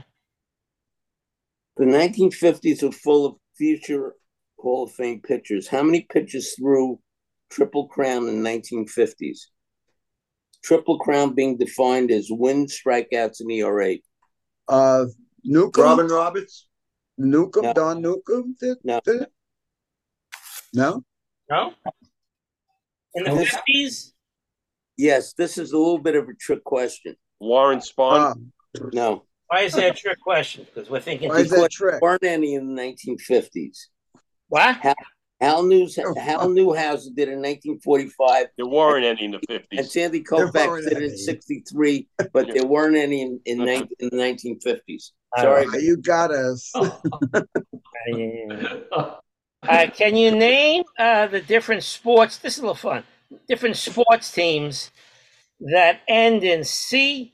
The 1.79 1.85
1950s 1.85 2.83
were 2.83 2.91
full 2.91 3.25
of 3.25 3.35
future 3.57 4.13
Hall 4.57 4.83
of 4.83 4.91
Fame 4.91 5.21
pitchers. 5.21 5.65
How 5.65 5.81
many 5.81 6.01
pitchers 6.01 6.53
threw 6.55 6.99
Triple 7.49 7.87
Crown 7.87 8.27
in 8.27 8.43
the 8.43 8.49
1950s? 8.49 9.45
Triple 10.61 10.99
Crown 10.99 11.33
being 11.33 11.55
defined 11.57 12.11
as 12.11 12.27
wins, 12.29 12.77
strikeouts, 12.77 13.39
and 13.39 13.49
ERA. 13.51 13.95
uh, 14.67 15.05
Newcombe, 15.45 15.85
Robin 15.85 16.07
Roberts? 16.07 16.67
Newcombe, 17.17 17.63
No. 17.67 17.73
Don 17.73 18.01
Newcombe 18.01 18.55
did, 18.59 18.77
No. 18.83 18.99
did? 19.05 19.27
No? 20.73 21.01
No? 21.49 21.73
In 23.15 23.23
the. 23.23 23.31
50s? 23.31 24.11
Yes, 24.97 25.31
this 25.31 25.57
is 25.57 25.71
a 25.71 25.77
little 25.77 25.97
bit 25.97 26.17
of 26.17 26.27
a 26.27 26.33
trick 26.33 26.61
question. 26.65 27.15
Warren 27.39 27.79
Spahn. 27.79 28.31
Uh, 28.75 28.89
No, 28.91 29.23
Why 29.49 29.61
is 29.61 29.73
that 29.73 29.91
a 29.91 29.93
trick 29.99 30.19
question? 30.21 30.65
Because 30.73 30.89
we're 30.89 30.99
thinking. 30.99 31.29
why 31.29 31.39
is 31.39 31.49
that 31.49 31.71
trick? 31.71 32.01
weren't 32.01 32.23
any 32.23 32.53
in 32.55 32.75
the 32.75 32.81
1950s. 32.81 33.87
What? 34.47 34.77
Hal 35.41 35.63
News, 35.63 35.97
Oh, 35.97 36.13
Hal 36.19 36.49
Newhouser 36.49 37.15
did 37.15 37.29
in 37.29 37.39
1945, 37.41 38.47
there 38.57 38.67
weren't 38.67 39.05
any 39.05 39.23
in 39.25 39.31
the 39.31 39.39
50s. 39.49 39.65
and 39.71 39.85
Sandy 39.87 40.23
There 40.29 40.47
Koufax 40.47 40.83
did 40.83 40.97
it 40.97 41.03
in 41.03 41.17
63, 41.17 42.07
but 42.33 42.53
there 42.53 42.65
weren't 42.65 42.97
any 42.97 43.21
in, 43.21 43.39
in, 43.45 43.59
nine- 43.59 43.87
in 43.99 44.09
the 44.09 44.17
1950s. 44.17 45.11
Sorry. 45.37 45.65
Ah, 45.67 45.77
you 45.77 45.97
got 45.97 46.31
us. 46.31 46.71
Uh, 49.61 49.87
can 49.93 50.15
you 50.15 50.31
name 50.31 50.83
uh, 50.97 51.27
the 51.27 51.41
different 51.41 51.83
sports? 51.83 52.37
This 52.37 52.53
is 52.53 52.59
a 52.59 52.61
little 52.61 52.75
fun. 52.75 53.03
Different 53.47 53.75
sports 53.75 54.31
teams 54.31 54.89
that 55.59 55.99
end 56.07 56.43
in 56.45 56.61
CKS. 56.61 57.33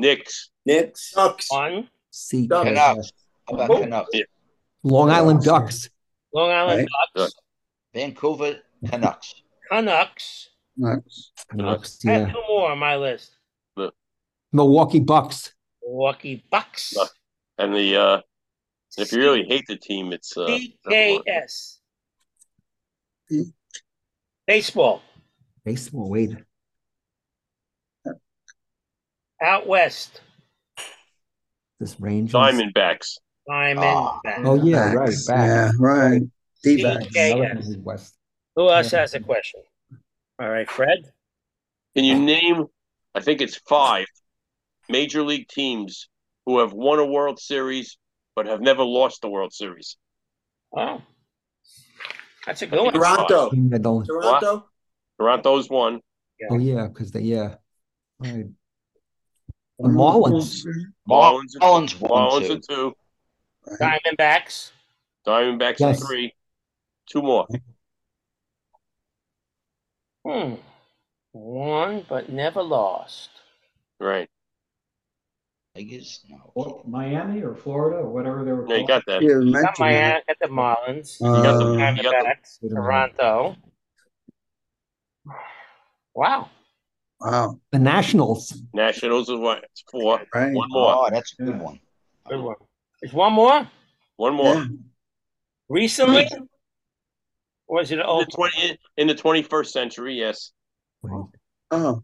Knicks. 0.00 0.50
Knicks, 0.64 1.12
Ducks. 1.12 1.50
One, 1.50 1.88
See, 2.10 2.48
Canucks. 2.48 3.12
How 3.48 3.54
about 3.54 3.66
Who? 3.68 3.80
Canucks? 3.82 4.10
Long 4.82 5.10
Island 5.10 5.42
Ducks. 5.42 5.90
Long 6.32 6.50
Island 6.50 6.88
Right. 6.88 7.08
Ducks, 7.16 7.34
Vancouver 7.94 8.56
Canucks. 8.88 9.34
Canucks. 9.70 10.48
Nice. 10.76 11.32
Canucks, 11.50 11.98
I 12.06 12.12
have 12.12 12.28
two 12.32 12.42
more 12.48 12.70
on 12.70 12.78
my 12.78 12.96
list. 12.96 13.36
Milwaukee 14.52 15.00
Bucks. 15.00 15.52
Milwaukee 15.82 16.44
Bucks, 16.50 16.94
Bucks. 16.94 17.12
And 17.58 17.74
the 17.74 17.96
uh 17.96 18.20
if 18.98 19.12
you 19.12 19.18
really 19.18 19.44
hate 19.44 19.66
the 19.68 19.76
team, 19.76 20.12
it's 20.12 20.36
uh 20.36 20.46
CKS. 20.90 21.76
Hmm. 23.28 23.42
Baseball 24.46 25.02
Baseball, 25.64 26.08
wait. 26.08 26.30
Out 29.42 29.66
west. 29.66 30.20
This 31.78 31.98
Rangers. 31.98 32.34
Diamondbacks. 32.34 33.18
Diamond. 33.48 33.84
Ah. 33.86 34.20
Oh, 34.44 34.62
yeah, 34.62 34.92
right. 34.92 35.06
Backs. 35.06 35.26
Back. 35.26 35.46
Yeah, 35.48 35.70
right. 35.78 36.22
D 36.62 36.82
backs. 36.82 37.06
Another 37.16 37.98
Who 38.56 38.68
else 38.68 38.92
Yeah. 38.92 39.00
has 39.00 39.14
a 39.14 39.20
question? 39.20 39.62
All 40.38 40.48
right, 40.48 40.68
Fred. 40.68 40.98
Can 41.94 42.04
you 42.04 42.18
name 42.18 42.66
I 43.14 43.20
think 43.20 43.40
it's 43.40 43.56
five 43.68 44.06
major 44.88 45.22
league 45.22 45.48
teams 45.48 46.08
who 46.46 46.60
have 46.60 46.72
won 46.72 46.98
a 46.98 47.06
World 47.06 47.40
Series 47.40 47.98
but 48.36 48.46
have 48.46 48.60
never 48.60 48.84
lost 48.84 49.22
the 49.22 49.28
World 49.28 49.52
Series? 49.52 49.96
Oh, 50.76 51.02
that's 52.46 52.62
a 52.62 52.66
good 52.66 52.78
one. 52.80 52.92
Toronto. 52.92 53.50
Team 53.50 53.70
that 53.70 53.82
Toronto? 53.82 54.68
Toronto's 55.18 55.68
one. 55.68 56.00
Oh, 56.48 56.58
yeah, 56.58 56.86
because 56.86 57.10
they, 57.10 57.20
yeah. 57.22 57.56
Right. 58.18 58.46
The 59.82 59.88
Marlins. 59.88 60.66
Marlins, 61.08 61.56
Marlins 61.60 62.00
one, 62.00 62.28
Marlins 62.28 62.46
two. 62.46 62.54
are 62.54 62.60
two. 62.60 62.96
Diamondbacks. 63.80 64.70
Diamondbacks 65.26 65.80
Yes. 65.80 66.02
are 66.02 66.06
three. 66.06 66.34
Two 67.06 67.22
more. 67.22 67.46
Hmm. 70.26 70.54
Won 71.32 72.04
but 72.08 72.28
never 72.28 72.62
lost. 72.62 73.30
Right. 73.98 74.28
Tigers? 75.74 76.24
No. 76.28 76.50
Or 76.54 76.82
Miami 76.86 77.42
or 77.42 77.54
Florida 77.54 77.98
or 77.98 78.08
whatever 78.10 78.44
they 78.44 78.52
were 78.52 78.66
Yeah, 78.68 78.76
you 78.76 78.86
got 78.86 79.02
that. 79.06 79.22
Yeah, 79.22 79.28
Got 79.34 79.44
mentioned 79.44 79.64
that. 79.64 79.78
Miami, 79.78 80.22
got 80.26 80.38
the 80.40 80.48
Marlins, 80.48 81.20
You 81.20 81.42
got 81.42 81.58
the, 81.58 81.64
Uh, 81.64 81.72
you 81.92 82.02
got 82.02 82.02
the 82.02 82.10
Diamondbacks, 82.10 82.58
Wait 82.62 82.72
a 82.72 82.74
minute. 82.74 82.84
Toronto. 83.16 83.56
Wow. 86.14 86.50
Wow. 87.20 87.60
The 87.70 87.78
Nationals. 87.78 88.62
Nationals 88.72 89.28
is 89.28 89.38
what? 89.38 89.62
It's 89.64 89.84
four. 89.90 90.22
Right. 90.34 90.52
One 90.54 90.68
more. 90.70 90.94
Oh, 90.96 91.08
that's 91.10 91.34
a 91.38 91.44
good 91.44 91.60
one. 91.60 91.78
Good 92.28 92.40
one. 92.40 92.56
There's 93.02 93.12
one 93.12 93.32
more. 93.32 93.68
One 94.16 94.34
more. 94.34 94.54
Yeah. 94.54 94.64
Recently? 95.68 96.28
Was 97.68 97.90
it 97.90 97.94
In 97.94 97.98
the 98.00 98.06
old? 98.06 98.26
twenty 98.34 98.78
in 98.96 99.06
the 99.06 99.14
twenty 99.14 99.42
first 99.42 99.72
century, 99.72 100.14
yes. 100.14 100.50
Wait. 101.02 101.12
Oh, 101.70 102.02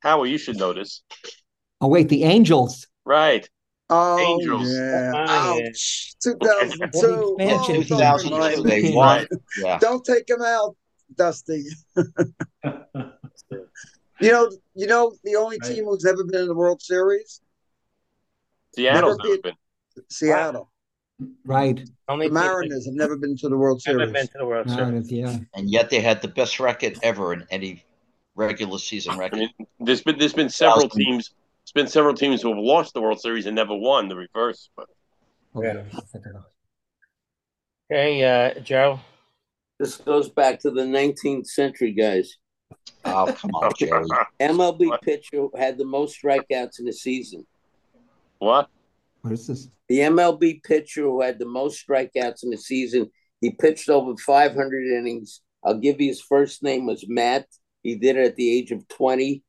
Howard, 0.00 0.28
you 0.28 0.36
should 0.38 0.56
know 0.58 0.72
this. 0.74 1.02
Oh, 1.80 1.88
wait, 1.88 2.08
the 2.08 2.24
Angels. 2.24 2.86
Right. 3.06 3.48
oh 3.88 4.18
Angels. 4.18 4.70
yeah. 4.70 5.12
Oh, 5.14 5.56
yeah. 5.58 5.66
Ouch. 5.68 6.14
2002. 6.22 6.98
Well, 6.98 7.36
expansion 7.38 7.76
Oh, 7.76 7.82
team. 7.82 7.98
don't 7.98 8.20
2002, 8.20 8.62
they 8.64 8.92
won. 8.94 9.26
Yeah. 9.62 9.78
Don't 9.78 10.04
take 10.04 10.26
them 10.26 10.42
out, 10.42 10.76
Dusty. 11.16 11.64
You 13.50 14.32
know, 14.32 14.50
you 14.74 14.86
know, 14.86 15.14
the 15.24 15.36
only 15.36 15.58
Right. 15.62 15.74
team 15.74 15.84
who's 15.84 16.06
ever 16.06 16.24
been 16.24 16.40
in 16.42 16.48
the 16.48 16.54
World 16.54 16.80
Series, 16.80 17.40
Seattle's 18.74 19.18
Never 19.18 19.28
never 19.30 19.42
been. 19.42 19.54
Seattle. 20.10 20.70
Right. 21.44 21.80
Only 22.08 22.28
The 22.28 22.34
Mariners 22.34 22.84
have 22.86 22.94
never 22.94 23.16
been 23.16 23.36
to 23.38 23.48
the 23.48 23.56
World 23.56 23.82
Never 23.86 23.98
Series. 24.00 24.12
been 24.12 24.26
to 24.26 24.38
the 24.38 24.46
World 24.46 24.70
Series. 24.70 25.10
Yeah. 25.10 25.38
And 25.54 25.70
yet 25.70 25.88
they 25.90 26.00
had 26.00 26.20
the 26.22 26.28
best 26.28 26.60
record 26.60 26.98
ever 27.02 27.32
in 27.32 27.46
any 27.50 27.84
regular 28.34 28.78
season 28.78 29.14
I 29.14 29.18
record. 29.18 29.38
mean, 29.38 29.50
there's 29.80 30.02
been 30.02 30.18
there's 30.18 30.34
been 30.34 30.50
several 30.50 30.88
teams. 30.88 31.30
There's 31.64 31.72
been 31.84 31.90
several 31.90 32.14
teams 32.14 32.42
who 32.42 32.50
have 32.54 32.62
lost 32.62 32.92
the 32.94 33.00
World 33.00 33.20
Series 33.20 33.46
and 33.46 33.56
never 33.56 33.74
won 33.74 34.08
the 34.08 34.16
reverse. 34.16 34.68
But 34.76 34.88
Oh, 35.54 35.62
Yeah. 35.62 35.74
yeah. 35.74 35.84
I 35.94 36.00
think 36.00 36.26
I 36.26 36.30
know. 36.32 36.44
Okay, 37.90 38.24
uh, 38.56 38.60
Joe. 38.60 39.00
this 39.78 39.96
goes 39.96 40.28
back 40.28 40.60
to 40.60 40.70
the 40.70 40.84
19th 40.84 41.46
century, 41.46 41.92
guys. 41.92 42.36
Oh, 43.04 43.32
come 43.36 43.50
on, 43.52 43.72
Jerry. 43.78 44.04
MLB 44.40 44.88
What? 44.88 45.02
pitcher 45.02 45.46
had 45.56 45.78
the 45.78 45.84
most 45.84 46.20
strikeouts 46.22 46.78
in 46.80 46.84
the 46.86 46.92
season. 46.92 47.46
what? 48.38 48.68
What 49.22 49.32
is 49.32 49.46
this? 49.46 49.68
The 49.88 49.98
MLB 50.00 50.62
pitcher 50.62 51.02
who 51.02 51.20
had 51.22 51.38
the 51.38 51.46
most 51.46 51.84
strikeouts 51.86 52.42
in 52.44 52.50
the 52.50 52.56
season, 52.56 53.10
he 53.40 53.50
pitched 53.50 53.88
over 53.88 54.16
500 54.16 54.86
innings. 54.98 55.40
I'll 55.64 55.78
give 55.78 56.00
you 56.00 56.08
his 56.08 56.20
first 56.20 56.62
name 56.62 56.86
was 56.86 57.04
Matt. 57.08 57.46
He 57.82 57.96
did 57.96 58.16
it 58.16 58.26
at 58.26 58.36
the 58.36 58.58
age 58.58 58.72
of 58.72 58.86
20, 58.88 59.42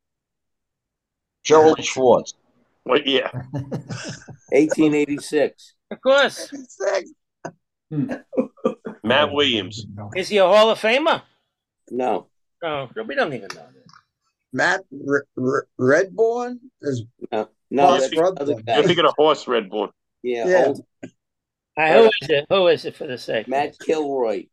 Gerald 1.44 1.84
Schwartz. 1.84 2.34
Well, 2.85 3.02
yeah. 3.03 3.30
1886. 4.52 5.73
Of 5.91 6.02
course. 6.02 6.52
Matt 9.03 9.31
Williams. 9.31 9.85
Is 10.15 10.30
he 10.30 10.38
a 10.38 10.45
Hall 10.45 10.69
of 10.69 10.80
Famer? 10.80 11.22
No, 11.89 12.27
Oh. 12.63 12.89
No, 12.95 13.03
we 13.03 13.15
don't 13.15 13.34
even 13.34 13.49
know 13.53 13.61
that. 13.61 13.84
Matt 14.53 14.81
R- 15.07 15.25
R- 15.38 15.67
Radbourn 15.79 16.59
is 16.81 17.03
no, 17.31 17.49
no. 17.69 17.99
That's 17.99 18.13
Brother. 18.15 18.45
You're 18.67 18.84
thinking 18.84 19.05
of 19.05 19.13
horse 19.17 19.47
Red 19.47 19.69
Bull. 19.69 19.89
Yeah, 20.23 20.47
Yeah. 20.47 20.65
old 20.67 20.85
All 21.03 21.09
right, 21.77 21.93
who 21.97 22.05
is 22.05 22.29
it? 22.29 22.45
Who 22.49 22.67
is 22.67 22.85
it 22.85 22.95
for 22.95 23.05
the 23.05 23.17
sake? 23.17 23.47
Matt 23.47 23.77
Kilroy, 23.79 24.45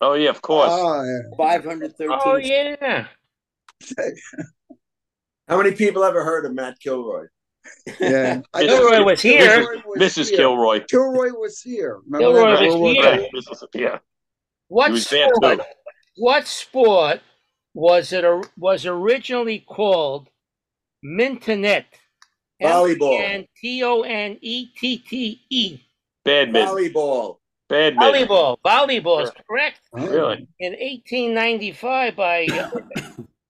Oh 0.00 0.14
yeah, 0.14 0.30
of 0.30 0.40
course. 0.42 0.70
oh 0.70 1.02
yeah. 1.02 1.36
five 1.36 1.64
hundred 1.64 1.96
thirteen. 1.96 2.18
Oh 2.24 2.36
yeah. 2.36 3.06
How 5.48 5.56
many 5.56 5.72
people 5.74 6.04
ever 6.04 6.22
heard 6.24 6.44
of 6.44 6.54
Matt 6.54 6.78
Kilroy? 6.78 7.24
Yeah. 7.98 8.42
I 8.54 8.62
Kilroy 8.66 8.98
know 8.98 9.04
was 9.04 9.22
here. 9.22 9.38
Kilroy 9.40 9.82
was 9.86 9.98
Mrs. 9.98 10.28
here. 10.28 10.36
Kilroy. 10.38 10.80
Kilroy 10.88 11.30
was 11.32 11.60
here. 11.60 11.98
Remember 12.08 12.38
Kilroy 12.38 12.78
was 12.78 12.92
here. 12.94 13.12
Right, 13.12 13.68
yeah. 13.74 13.98
What 14.68 14.88
He 14.88 14.92
was 14.92 15.06
sport? 15.06 15.60
What 16.16 16.46
sport 16.46 17.20
was 17.78 18.12
it? 18.12 18.24
or- 18.24 18.42
Was 18.56 18.84
originally 18.86 19.60
called 19.60 20.28
Mintonette? 21.02 21.86
Volleyball. 22.60 23.20
M 23.20 23.46
T 23.60 23.84
O 23.84 24.02
N 24.02 24.36
E 24.40 24.66
T 24.76 24.98
T 24.98 25.40
E. 25.48 25.78
Badminton. 26.24 26.74
Volleyball. 26.74 27.36
Badminton. 27.68 28.26
Volleyball. 28.26 28.56
Volleyball 28.66 29.22
is 29.22 29.30
correct. 29.48 29.80
Really? 29.92 30.48
In 30.58 30.72
1895, 30.72 32.16
by 32.16 32.46
uh, 32.50 32.70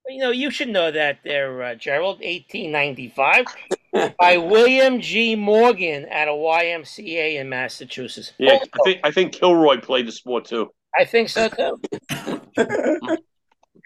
you 0.07 0.19
know 0.19 0.29
you 0.29 0.51
should 0.51 0.69
know 0.69 0.91
that 0.91 1.19
there, 1.23 1.63
uh, 1.63 1.73
Gerald. 1.73 2.17
1895 2.19 3.45
by 4.19 4.37
William 4.37 5.01
G. 5.01 5.35
Morgan 5.35 6.05
at 6.05 6.27
a 6.27 6.31
YMCA 6.31 7.39
in 7.39 7.49
Massachusetts. 7.49 8.33
Yeah, 8.37 8.59
I 8.61 8.77
think 8.85 8.99
I 9.03 9.11
think 9.11 9.33
Kilroy 9.33 9.81
played 9.81 10.07
the 10.07 10.11
sport 10.11 10.45
too. 10.45 10.69
I 10.95 11.05
think 11.05 11.29
so 11.29 11.49
too. 11.49 11.81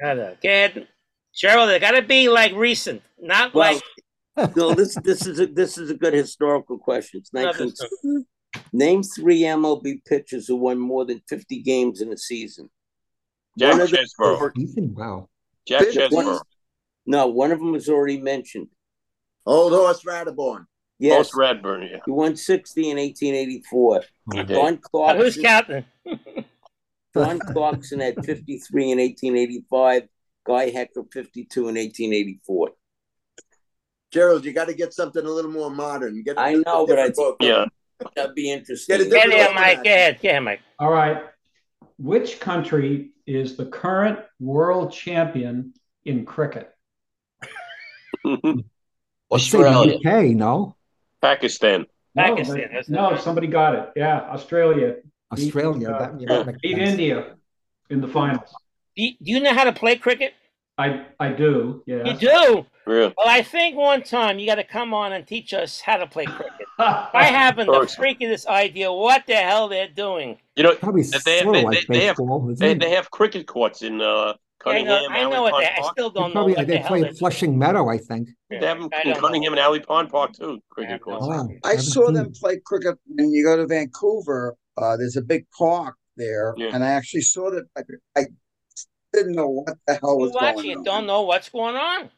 Gotta 0.03 0.37
get 0.41 0.87
Gerald. 1.33 1.69
It 1.69 1.79
gotta 1.79 2.01
be 2.01 2.27
like 2.27 2.53
recent, 2.53 3.01
not 3.21 3.53
Well, 3.53 3.79
like 4.35 4.55
no, 4.57 4.73
this 4.73 4.95
this 4.95 5.25
is 5.25 5.39
a 5.39 5.47
this 5.47 5.77
is 5.77 5.89
a 5.91 5.93
good 5.93 6.13
historical 6.13 6.77
question. 6.77 7.21
It's 7.21 7.29
Another 7.33 7.59
nineteen. 7.59 7.75
story. 7.75 8.25
Name 8.73 9.01
three 9.01 9.41
MLB 9.41 10.03
pitchers 10.05 10.47
who 10.47 10.57
won 10.57 10.77
more 10.77 11.05
than 11.05 11.21
fifty 11.29 11.61
games 11.61 12.01
in 12.01 12.11
a 12.11 12.17
season. 12.17 12.69
Jack 13.57 13.71
One 13.73 13.81
of 13.81 13.91
the- 13.91 13.97
Chesborough. 13.97 14.93
Wow. 14.95 15.29
Jack 15.65 15.83
Fifth 15.85 16.11
one- 16.11 16.25
Chesborough. 16.25 16.41
No, 17.05 17.27
one 17.27 17.51
of 17.51 17.59
them 17.59 17.71
was 17.71 17.87
already 17.87 18.19
mentioned. 18.19 18.67
Old 19.45 19.71
Hoss 19.73 20.03
Radbourn. 20.03 20.65
Yes, 20.99 21.31
Hoss 21.31 21.31
Radbourn. 21.37 21.89
Yeah. 21.89 21.99
he 22.05 22.11
won 22.11 22.35
sixty 22.35 22.89
in 22.89 22.97
eighteen 22.97 23.35
eighty 23.35 23.61
four. 23.69 24.03
He 24.33 24.43
did. 24.43 24.49
Don 24.55 24.79
But 24.91 25.17
who's 25.17 25.37
Clarkson. 25.37 25.85
counting? 27.13 27.39
Don 27.39 27.53
Clarkson 27.53 27.99
had 27.99 28.23
fifty 28.25 28.57
three 28.59 28.91
in 28.91 28.99
eighteen 28.99 29.37
eighty 29.37 29.63
five. 29.69 30.07
Guy 30.45 30.69
Hecker 30.69 31.03
fifty 31.11 31.45
two 31.45 31.67
in 31.69 31.77
eighteen 31.77 32.13
eighty 32.13 32.39
four. 32.45 32.71
Gerald, 34.11 34.45
you 34.45 34.53
got 34.53 34.65
to 34.67 34.73
get 34.73 34.93
something 34.93 35.25
a 35.25 35.29
little 35.29 35.51
more 35.51 35.71
modern. 35.71 36.21
Get 36.23 36.37
a 36.37 36.39
I 36.41 36.45
different 36.49 36.67
know, 36.67 36.85
but 36.87 36.99
I- 36.99 37.09
book. 37.09 37.37
Yeah. 37.39 37.65
That'd 38.15 38.35
be 38.35 38.51
interesting. 38.51 38.97
Get 38.97 39.07
a 39.07 39.09
Get 39.09 39.11
different 39.29 39.33
here, 39.33 39.45
one. 39.45 39.55
Mike. 39.55 39.83
Go 39.83 39.89
ahead. 39.89 40.19
Go 40.21 40.29
ahead, 40.29 40.43
Mike. 40.43 40.59
All 40.79 40.91
right. 40.91 41.23
Which 41.97 42.39
country 42.39 43.11
is 43.25 43.55
the 43.55 43.65
current 43.67 44.19
world 44.39 44.91
champion 44.91 45.73
in 46.03 46.25
cricket? 46.25 46.69
Australia. 49.31 49.97
UK, 49.97 50.35
no? 50.35 50.75
Pakistan. 51.21 51.85
No, 52.15 52.23
Pakistan, 52.23 52.69
they- 52.73 52.83
no, 52.93 53.15
somebody 53.17 53.47
got 53.47 53.75
it. 53.75 53.89
Yeah, 53.95 54.19
Australia 54.21 54.95
Australia. 55.31 55.89
uh, 55.89 55.99
that, 55.99 56.45
that 56.45 56.61
beat. 56.61 56.77
India 56.77 57.35
in 57.89 58.01
the 58.01 58.07
finals. 58.07 58.53
Do 58.95 59.03
you, 59.03 59.11
do 59.11 59.31
you 59.31 59.39
know 59.39 59.53
how 59.53 59.63
to 59.63 59.73
play 59.73 59.95
cricket? 59.95 60.33
I 60.77 61.05
I 61.19 61.29
do. 61.29 61.83
Yeah. 61.85 62.03
You 62.05 62.17
do. 62.17 62.65
Really? 62.85 63.13
Well, 63.17 63.27
I 63.27 63.43
think 63.43 63.77
one 63.77 64.03
time 64.03 64.39
you 64.39 64.45
got 64.45 64.55
to 64.55 64.63
come 64.63 64.93
on 64.93 65.13
and 65.13 65.25
teach 65.25 65.53
us 65.53 65.79
how 65.79 65.97
to 65.97 66.07
play 66.07 66.25
cricket. 66.25 66.67
I 66.79 67.25
haven't 67.25 67.67
the 67.67 67.73
Course. 67.73 67.95
freakiest 67.95 68.47
idea 68.47 68.91
what 68.91 69.25
the 69.25 69.35
hell 69.35 69.69
they're 69.69 69.87
doing. 69.87 70.37
You 70.55 70.63
know, 70.63 70.75
Probably 70.75 71.03
they, 71.03 71.41
sort 71.41 71.53
they, 71.53 71.63
like 71.63 71.87
they, 71.87 71.99
they 71.99 72.05
have 72.05 72.17
they, 72.57 72.73
they 72.73 72.89
have 72.89 73.09
cricket 73.09 73.47
courts 73.47 73.83
in 73.83 74.01
uh, 74.01 74.33
Yeah, 74.65 74.71
I 74.73 74.81
know, 74.81 75.07
I 75.09 75.29
know 75.29 75.43
what 75.43 75.61
they. 75.61 75.67
I 75.67 75.87
still 75.91 76.09
don't 76.09 76.29
know 76.29 76.41
probably 76.41 76.53
what 76.55 76.67
they 76.67 76.79
the 76.79 76.83
play 76.83 77.01
they're 77.01 77.09
at 77.11 77.17
Flushing 77.17 77.57
Meadow, 77.57 77.89
I 77.89 77.97
think. 77.97 78.29
They 78.49 78.57
have 78.65 78.79
them 78.79 78.89
I 78.93 79.07
in 79.07 79.13
don't 79.13 79.31
know. 79.31 79.47
And 79.47 79.59
Alley 79.59 79.79
Pond 79.79 80.09
Park 80.09 80.33
too. 80.33 80.55
I 80.55 80.73
Cricket 80.73 80.91
have 80.91 81.01
no 81.07 81.19
courts. 81.19 81.27
Wow. 81.27 81.49
I 81.63 81.69
Haven't 81.69 81.85
saw 81.85 82.05
seen 82.07 82.15
them 82.15 82.31
play 82.33 82.59
cricket 82.65 82.97
when 83.07 83.31
you 83.31 83.43
go 83.43 83.55
to 83.57 83.67
Vancouver. 83.67 84.55
Uh, 84.77 84.97
there's 84.97 85.17
a 85.17 85.21
big 85.21 85.45
park 85.57 85.95
there, 86.17 86.53
Yeah. 86.57 86.69
and 86.73 86.83
I 86.83 86.89
actually 86.89 87.21
saw 87.21 87.51
that. 87.51 87.65
I, 87.77 87.81
I 88.19 88.25
didn't 89.13 89.33
know 89.33 89.47
what 89.49 89.77
the 89.87 89.93
hell 89.95 90.17
was 90.17 90.31
watching 90.33 90.55
going 90.55 90.69
it, 90.71 90.77
on. 90.77 90.83
don't 90.83 91.05
know 91.07 91.21
what's 91.23 91.49
going 91.49 91.75
on. 91.75 92.09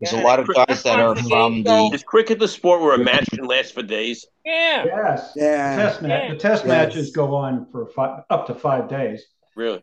There's 0.00 0.14
a 0.14 0.20
lot 0.20 0.40
of 0.40 0.48
guys 0.48 0.82
that 0.82 0.98
are 0.98 1.14
from 1.14 1.62
the. 1.62 1.90
Is 1.94 2.02
cricket 2.02 2.38
the 2.40 2.48
sport 2.48 2.80
where 2.80 2.94
a 2.94 2.98
match 3.04 3.28
can 3.30 3.44
last 3.44 3.72
for 3.74 3.82
days? 3.82 4.26
Yeah. 4.44 4.84
Yes. 4.84 5.32
Yeah. 5.36 5.76
Test 5.76 6.02
match. 6.02 6.30
The 6.30 6.36
test 6.36 6.64
Yes. 6.64 6.68
matches 6.68 7.10
go 7.12 7.34
on 7.36 7.66
for 7.70 7.86
five, 7.86 8.24
up 8.28 8.46
to 8.48 8.54
five 8.54 8.88
days. 8.88 9.24
Really? 9.54 9.80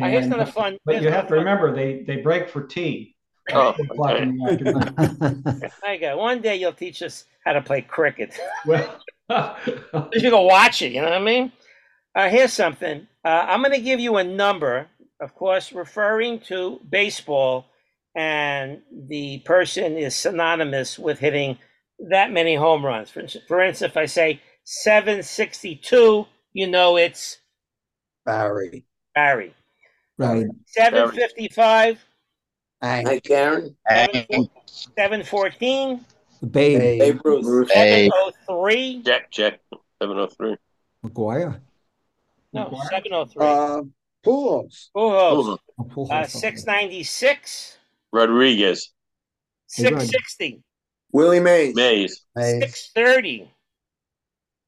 I 0.00 0.10
guess 0.10 0.26
not 0.26 0.40
a 0.40 0.46
fun. 0.46 0.76
But 0.84 1.02
you 1.02 1.10
have 1.10 1.24
to 1.24 1.28
fun. 1.30 1.38
remember 1.38 1.74
they 1.74 2.02
they 2.06 2.16
break 2.16 2.48
for 2.50 2.64
tea. 2.66 3.14
at 3.48 3.56
Oh, 3.56 3.72
two 3.72 3.82
o'clock 3.84 4.10
okay. 4.12 4.22
in 4.24 4.36
the 4.36 4.52
afternoon. 4.52 5.70
I 5.84 5.96
go. 5.96 6.18
One 6.18 6.42
day 6.42 6.56
you'll 6.56 6.72
teach 6.72 7.02
us 7.02 7.24
how 7.44 7.52
to 7.54 7.62
play 7.62 7.80
cricket. 7.82 8.38
well, 8.66 9.00
you 10.12 10.20
should 10.20 10.30
go 10.30 10.42
watch 10.42 10.82
it. 10.82 10.92
You 10.92 11.02
know 11.02 11.10
what 11.10 11.20
I 11.20 11.24
mean? 11.24 11.52
Uh, 12.14 12.28
here's 12.28 12.52
something. 12.52 13.06
Uh, 13.24 13.46
I'm 13.48 13.60
going 13.60 13.72
to 13.72 13.80
give 13.80 14.00
you 14.00 14.16
a 14.16 14.24
number, 14.24 14.88
of 15.20 15.34
course, 15.34 15.72
referring 15.72 16.40
to 16.40 16.80
baseball, 16.88 17.66
and 18.14 18.82
the 18.90 19.38
person 19.40 19.96
is 19.96 20.14
synonymous 20.14 20.98
with 20.98 21.18
hitting 21.18 21.58
that 22.10 22.32
many 22.32 22.54
home 22.54 22.84
runs. 22.84 23.10
For 23.10 23.20
instance, 23.20 23.44
for 23.46 23.62
instance 23.62 23.90
if 23.90 23.96
I 23.96 24.06
say 24.06 24.40
762, 24.64 26.26
you 26.52 26.66
know 26.66 26.96
it's 26.96 27.38
Barry. 28.24 28.84
Barry. 29.14 29.54
Right. 30.18 30.46
755, 30.66 32.04
Hank. 32.82 33.08
Hi, 33.08 33.20
Karen. 33.20 33.76
714, 33.88 35.98
The 35.98 36.04
Babe, 36.50 36.78
Babe. 36.78 36.98
Babe 37.00 37.20
Ruth. 37.24 37.68
Babe. 37.68 38.10
703. 38.46 39.02
Jack, 39.04 39.30
Jack, 39.30 39.60
seven 40.00 40.18
oh 40.18 40.26
three. 40.26 40.56
McGwire. 41.04 41.60
No, 42.52 42.66
McGwire? 42.66 42.88
703. 42.90 43.46
Uh, 43.46 43.82
Pujols. 44.24 44.88
Pujols. 44.94 45.58
Pujols, 45.80 46.10
Uh, 46.10 46.26
696, 46.26 47.78
Rodriguez, 48.12 48.92
Hey, 49.74 49.82
660, 49.84 50.62
Willie 51.12 51.40
Mays. 51.40 51.74
Mays, 51.74 52.22
Hey. 52.36 52.60
630. 52.60 53.50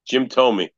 Jim 0.07 0.29
Thome. 0.29 0.69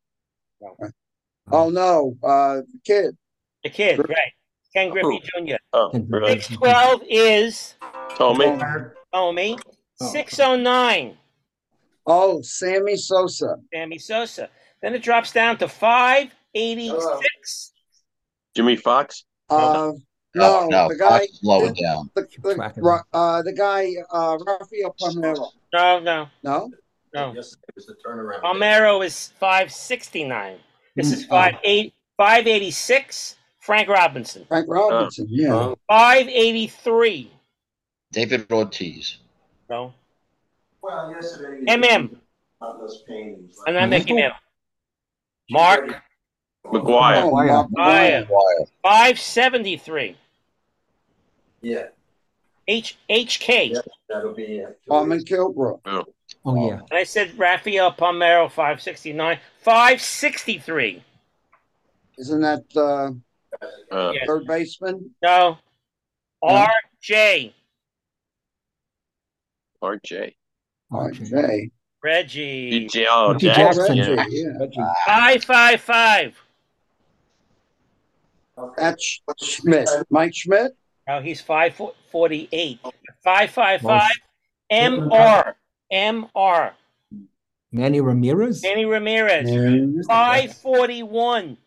Oh 1.52 1.70
no, 1.70 2.16
uh, 2.22 2.56
the 2.56 2.78
kid. 2.84 3.16
The 3.64 3.70
kid, 3.70 3.98
right. 3.98 4.32
Ken 4.74 4.90
Griffey 4.90 5.22
Jr. 5.24 5.54
Oh, 5.72 5.90
really? 6.08 6.40
612 6.40 7.02
is 7.08 7.74
Thome. 8.16 8.92
Tommy. 9.12 9.56
Oh. 10.00 10.12
609, 10.12 11.16
Oh, 12.08 12.40
Sammy 12.42 12.96
Sosa. 12.96 13.56
Sammy 13.74 13.98
Sosa. 13.98 14.48
Then 14.82 14.94
it 14.94 15.02
drops 15.02 15.32
down 15.32 15.56
to 15.58 15.66
586. 15.68 17.72
Jimmie 18.54 18.76
Foxx. 18.76 19.24
Uh, 19.50 19.92
No, 20.34 20.34
no, 20.34 20.66
no, 20.68 20.88
the 20.88 20.96
guy. 20.96 21.26
slow 21.32 21.64
it 21.64 21.76
down. 21.82 22.10
The, 22.14 22.26
the, 22.42 22.54
Tracking 22.54 22.84
uh, 23.14 23.40
the 23.42 23.52
guy, 23.54 23.94
uh, 24.12 24.36
Rafael 24.46 24.94
Palmeiro. 25.00 25.50
No, 25.72 25.98
no, 26.00 26.28
No, 26.42 26.70
no. 27.14 27.32
Yesterday 27.32 27.62
was 27.74 27.86
the 27.86 27.94
turnaround. 28.06 28.42
Palmeiro 28.42 29.02
is 29.04 29.28
569. 29.40 30.58
This 30.94 31.10
is 31.12 31.26
Mm. 31.26 31.52
58 31.62 31.94
586. 32.18 33.36
Frank 33.60 33.88
Robinson. 33.88 34.44
Frank 34.46 34.66
Robinson. 34.68 35.26
yeah. 35.28 35.52
Oh, 35.54 35.78
583. 35.88 37.30
David 38.12 38.52
Ortiz. 38.52 39.18
No. 39.68 39.92
Well, 40.82 41.10
yesterday. 41.10 41.64
MM. 41.72 42.16
Not 42.60 42.78
those 42.78 43.02
paintings. 43.08 43.58
I'm 43.66 43.74
not 43.74 43.88
making 43.88 44.18
him. 44.18 44.32
Mark. 45.50 46.02
McGwire. 46.64 47.22
Oh, 47.22 47.30
Mark 47.30 47.70
McGwire. 47.70 48.68
573. 48.82 50.16
Yeah, 51.62 51.86
H 52.68 52.96
HK. 53.08 53.70
Yeah. 53.72 53.80
that'll 54.08 54.34
be 54.34 54.58
it. 54.58 54.78
Harmon 54.88 55.20
Killebrew. 55.24 55.80
Oh, 55.84 56.04
yeah. 56.68 56.80
And 56.90 56.92
I 56.92 57.04
said 57.04 57.36
Rafael 57.38 57.92
Palmeiro 57.92 58.48
569. 58.50 59.38
563. 59.62 61.02
Isn't 62.18 62.40
that 62.40 62.64
uh, 62.76 63.10
Uh, 63.94 64.12
Yes. 64.14 64.26
third 64.26 64.46
baseman? 64.46 65.10
No. 65.22 65.58
RJ. 66.44 67.52
RJ. 69.86 70.34
RJ. 70.92 71.70
Reggie. 72.02 72.88
DJ, 72.88 73.06
oh, 73.08 73.32
Reggie 73.32 73.46
Jackson. 73.46 73.96
Jackson. 73.96 73.96
Yeah. 73.96 74.22
Reggie, 74.22 74.36
yeah. 74.36 74.58
Reggie. 74.60 74.80
555. 75.06 76.42
That's 78.76 79.20
Schmidt. 79.42 79.88
Mike 80.10 80.34
Schmidt. 80.34 80.72
Now 81.06 81.20
he's 81.20 81.40
five 81.40 81.74
fo- 81.74 81.94
forty-eight. 82.10 82.80
Five 83.22 83.50
five 83.50 83.80
MR. 84.72 85.54
MR. 85.92 86.72
Manny 87.70 88.00
Ramirez? 88.00 88.62
Manny 88.62 88.84
Ramirez. 88.86 89.50
And 89.50 90.04
Five 90.06 90.54
forty-one. 90.54 91.58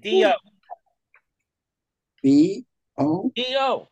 Dio. 0.00 0.32
B 2.22 2.64
O. 2.98 3.32
Dio. 3.34 3.89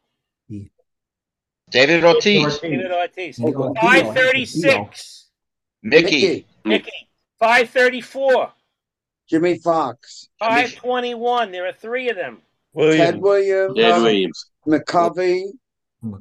David 1.71 2.05
Ortiz. 2.05 2.59
David 2.59 2.91
Ortiz. 2.91 3.41
Oh, 3.43 3.75
Five 3.81 4.15
thirty-six. 4.15 5.27
Mickey. 5.83 6.47
Mickey. 6.65 7.09
Five 7.39 7.71
thirty-four. 7.71 8.53
Jimmie 9.29 9.59
Foxx. 9.59 10.29
Five 10.39 10.75
twenty-one. 10.75 11.53
There 11.53 11.67
are 11.67 11.73
three 11.73 12.09
of 12.09 12.17
them. 12.17 12.43
Ted 12.77 13.21
Williams. 13.21 13.75
Williams. 13.75 13.77
Ted 13.77 14.03
Williams. 14.03 14.51
McCovey. 14.67 15.45
Hmm. 16.03 16.15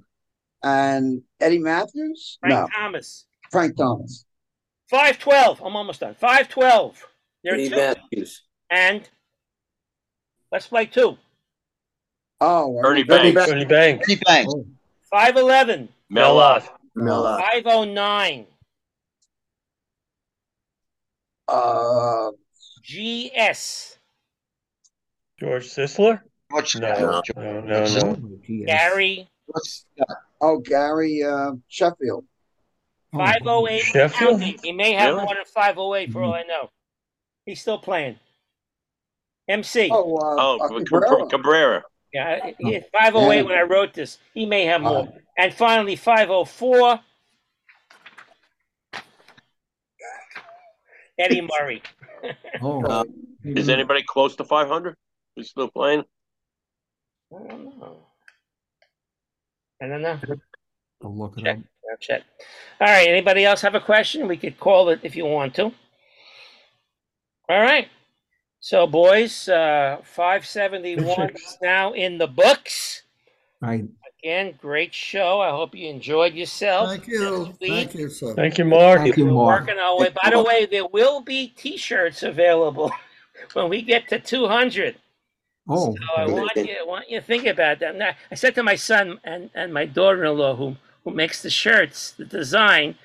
And 0.63 1.21
Eddie 1.39 1.59
Mathews? 1.59 2.37
Frank 2.41 2.53
no. 2.53 2.67
Thomas. 2.75 3.25
Frank 3.51 3.77
Thomas. 3.77 4.25
Five 4.89 5.19
twelve. 5.19 5.61
I'm 5.63 5.75
almost 5.75 6.01
done. 6.01 6.15
Five 6.15 6.49
twelve. 6.49 7.01
There 7.43 7.53
are 7.53 7.57
Eddie 7.57 7.69
two. 7.69 7.75
Mathews. 7.75 8.43
And 8.69 9.09
let's 10.51 10.67
play 10.67 10.85
two. 10.85 11.17
Oh, 12.41 12.79
Ernie 12.83 13.05
Ernie 13.09 13.31
Banks. 13.31 13.51
Ernie 13.51 13.65
Banks. 13.65 14.07
Ernie 14.09 14.21
Banks. 14.25 14.53
Oh, 15.11 15.17
Five 15.17 15.37
eleven. 15.37 15.89
Mel 16.09 16.37
Ott. 16.39 16.69
Mela. 16.95 17.39
Five 17.39 17.63
oh 17.65 17.83
nine. 17.83 18.45
Uh, 21.47 22.31
GS. 22.83 23.97
George 25.39 25.67
Sisler. 25.67 26.21
What's 26.49 26.75
No, 26.75 26.93
no, 26.93 27.21
no, 27.35 27.61
no. 27.61 27.99
oh, 28.03 28.39
geez. 28.45 28.65
Gary. 28.65 29.29
oh, 30.41 30.57
Gary 30.59 31.23
uh, 31.23 31.51
Sheffield. 31.67 32.25
508. 33.13 33.81
Sheffield? 33.81 34.41
He 34.41 34.71
may 34.71 34.93
have 34.93 35.13
Really? 35.13 35.25
more 35.25 35.35
than 35.35 35.45
five 35.45 35.77
oh 35.77 35.95
eight 35.95 36.11
for 36.11 36.23
all 36.23 36.33
I 36.33 36.43
know. 36.43 36.69
He's 37.45 37.61
still 37.61 37.77
playing. 37.77 38.17
MC. 39.47 39.89
Oh, 39.91 40.15
uh, 40.17 40.35
Oh, 40.39 40.83
Cabrera. 40.83 41.27
Cabrera. 41.27 41.83
Cabrera. 42.17 42.53
Yeah, 42.59 42.79
he- 42.79 42.83
508 42.91 43.43
when 43.43 43.57
I 43.57 43.61
wrote 43.61 43.93
this. 43.93 44.17
He 44.33 44.45
may 44.45 44.65
have 44.65 44.83
uh-huh. 44.83 44.93
more. 44.93 45.13
And 45.37 45.53
finally, 45.53 45.95
504. 45.95 46.99
Eddie 51.19 51.41
Murray. 51.41 51.81
Oh, 52.61 53.05
Is 53.43 53.69
anybody 53.69 54.03
close 54.05 54.35
to 54.37 54.43
500? 54.43 54.95
Who's 55.35 55.51
still 55.51 55.69
playing? 55.69 56.03
I 57.33 57.47
don't 57.47 57.79
know. 57.79 57.97
I 59.81 59.87
don't 59.87 60.01
know. 60.01 60.19
I'll 61.03 61.15
look 61.15 61.37
it 61.37 61.43
Check. 61.43 61.57
up. 61.57 61.63
I'll 61.91 61.97
check. 62.01 62.23
All 62.81 62.87
right. 62.87 63.07
Anybody 63.07 63.45
else 63.45 63.61
have 63.61 63.75
a 63.75 63.79
question? 63.79 64.27
We 64.27 64.37
could 64.37 64.59
call 64.59 64.89
it 64.89 64.99
if 65.03 65.15
you 65.15 65.25
want 65.25 65.53
to. 65.55 65.65
All 67.49 67.61
right. 67.61 67.87
So, 68.59 68.87
boys, 68.87 69.47
uh, 69.47 69.97
571 70.03 71.29
is 71.35 71.57
now 71.61 71.93
in 71.93 72.17
the 72.17 72.27
books. 72.27 73.03
Right. 73.61 73.85
Again, 74.19 74.55
great 74.59 74.93
show. 74.93 75.39
I 75.41 75.51
hope 75.51 75.75
you 75.75 75.87
enjoyed 75.89 76.33
yourself. 76.33 76.89
Thank 76.89 77.07
you. 77.07 77.53
Thank 77.61 77.93
you, 77.93 78.09
sir. 78.09 78.33
Thank 78.33 78.57
you, 78.57 78.65
Mark. 78.65 79.01
Thank 79.01 79.17
you, 79.17 79.25
Mark. 79.25 79.61
working 79.61 79.79
our 79.79 79.97
way. 79.99 80.09
By 80.09 80.31
the 80.31 80.41
way, 80.41 80.65
there 80.65 80.87
will 80.87 81.21
be 81.21 81.49
T-shirts 81.49 82.23
available 82.23 82.91
when 83.53 83.69
we 83.69 83.81
get 83.81 84.07
to 84.09 84.19
200. 84.19 84.95
Oh, 85.69 85.95
So 85.95 86.01
I 86.15 86.25
want 86.27 86.55
you, 86.55 86.75
I 86.81 86.85
want 86.85 87.09
you 87.09 87.19
to 87.19 87.25
think 87.25 87.45
about 87.45 87.79
that. 87.79 87.95
Now, 87.95 88.11
I 88.31 88.35
said 88.35 88.55
to 88.55 88.63
my 88.63 88.75
son 88.75 89.19
and, 89.23 89.49
and 89.53 89.73
my 89.73 89.85
daughter-in-law, 89.85 90.55
who 90.55 90.77
who 91.07 91.13
makes 91.13 91.41
the 91.41 91.49
shirts, 91.49 92.11
the 92.11 92.25
design, 92.25 92.95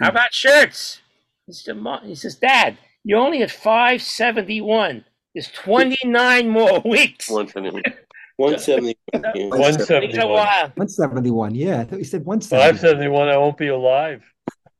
how 0.00 0.08
about 0.10 0.32
shirts? 0.32 1.00
He 1.46 1.52
said, 1.52 1.76
he 2.04 2.14
says, 2.14 2.36
Dad, 2.36 2.78
you're 3.04 3.20
only 3.20 3.42
at 3.42 3.50
571. 3.50 5.04
There's 5.34 5.48
29 5.48 6.48
more 6.48 6.80
weeks. 6.84 7.28
171. 7.30 7.82
170. 8.36 8.96
It's 9.12 9.24
a 9.36 9.48
171. 9.48 10.28
while. 10.28 10.62
171. 10.74 11.54
Yeah, 11.54 11.80
I 11.80 11.84
thought 11.84 12.00
you 12.00 12.04
said 12.04 12.24
170. 12.24 12.78
571, 12.78 13.28
I 13.28 13.36
won't 13.36 13.56
be 13.56 13.68
alive. 13.68 14.24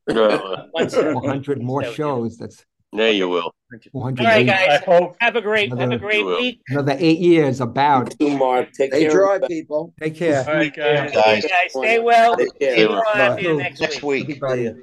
100 0.07 1.61
more 1.61 1.83
shows. 1.85 2.37
That's 2.37 2.65
there 2.95 3.11
you 3.11 3.29
will. 3.29 3.53
400. 3.91 4.21
All 4.25 4.31
right, 4.31 4.37
I 4.49 4.67
guys. 4.67 4.83
hope. 4.85 5.15
Have 5.19 5.35
a 5.35 5.41
great, 5.41 5.75
have 5.77 5.91
a 5.91 5.97
great 5.97 6.25
week. 6.25 6.61
Another 6.69 6.95
eight 6.97 7.19
years 7.19 7.59
about. 7.61 8.13
You, 8.19 8.37
Mark. 8.37 8.71
Take 8.71 8.91
They 8.91 9.01
care. 9.01 9.11
dry 9.11 9.35
everybody. 9.35 9.61
people. 9.61 9.93
Take 10.01 10.15
care. 10.15 10.45
All 10.47 10.53
right, 10.55 10.73
guys. 10.73 11.11
Guys. 11.13 11.45
guys, 11.45 11.71
stay 11.71 11.99
well. 11.99 12.35
Take 12.37 12.59
care. 12.59 12.75
See 12.75 12.81
you 12.81 12.89
on 12.89 13.03
Bye. 13.35 13.41
next 13.63 13.81
Next 13.81 14.03
week. 14.03 14.27
week. 14.27 14.39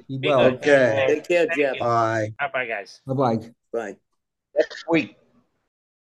Be 0.07 0.17
Be 0.19 0.27
well. 0.29 0.41
Okay. 0.41 1.05
Take 1.07 1.27
care, 1.27 1.47
Jeff. 1.57 1.79
Bye. 1.79 2.33
Bye, 2.39 2.49
bye, 2.53 2.65
guys. 2.67 3.01
Bye 3.07 3.13
bye. 3.13 3.37
Bye. 3.71 3.95
Next 4.55 4.83
week. 4.89 5.15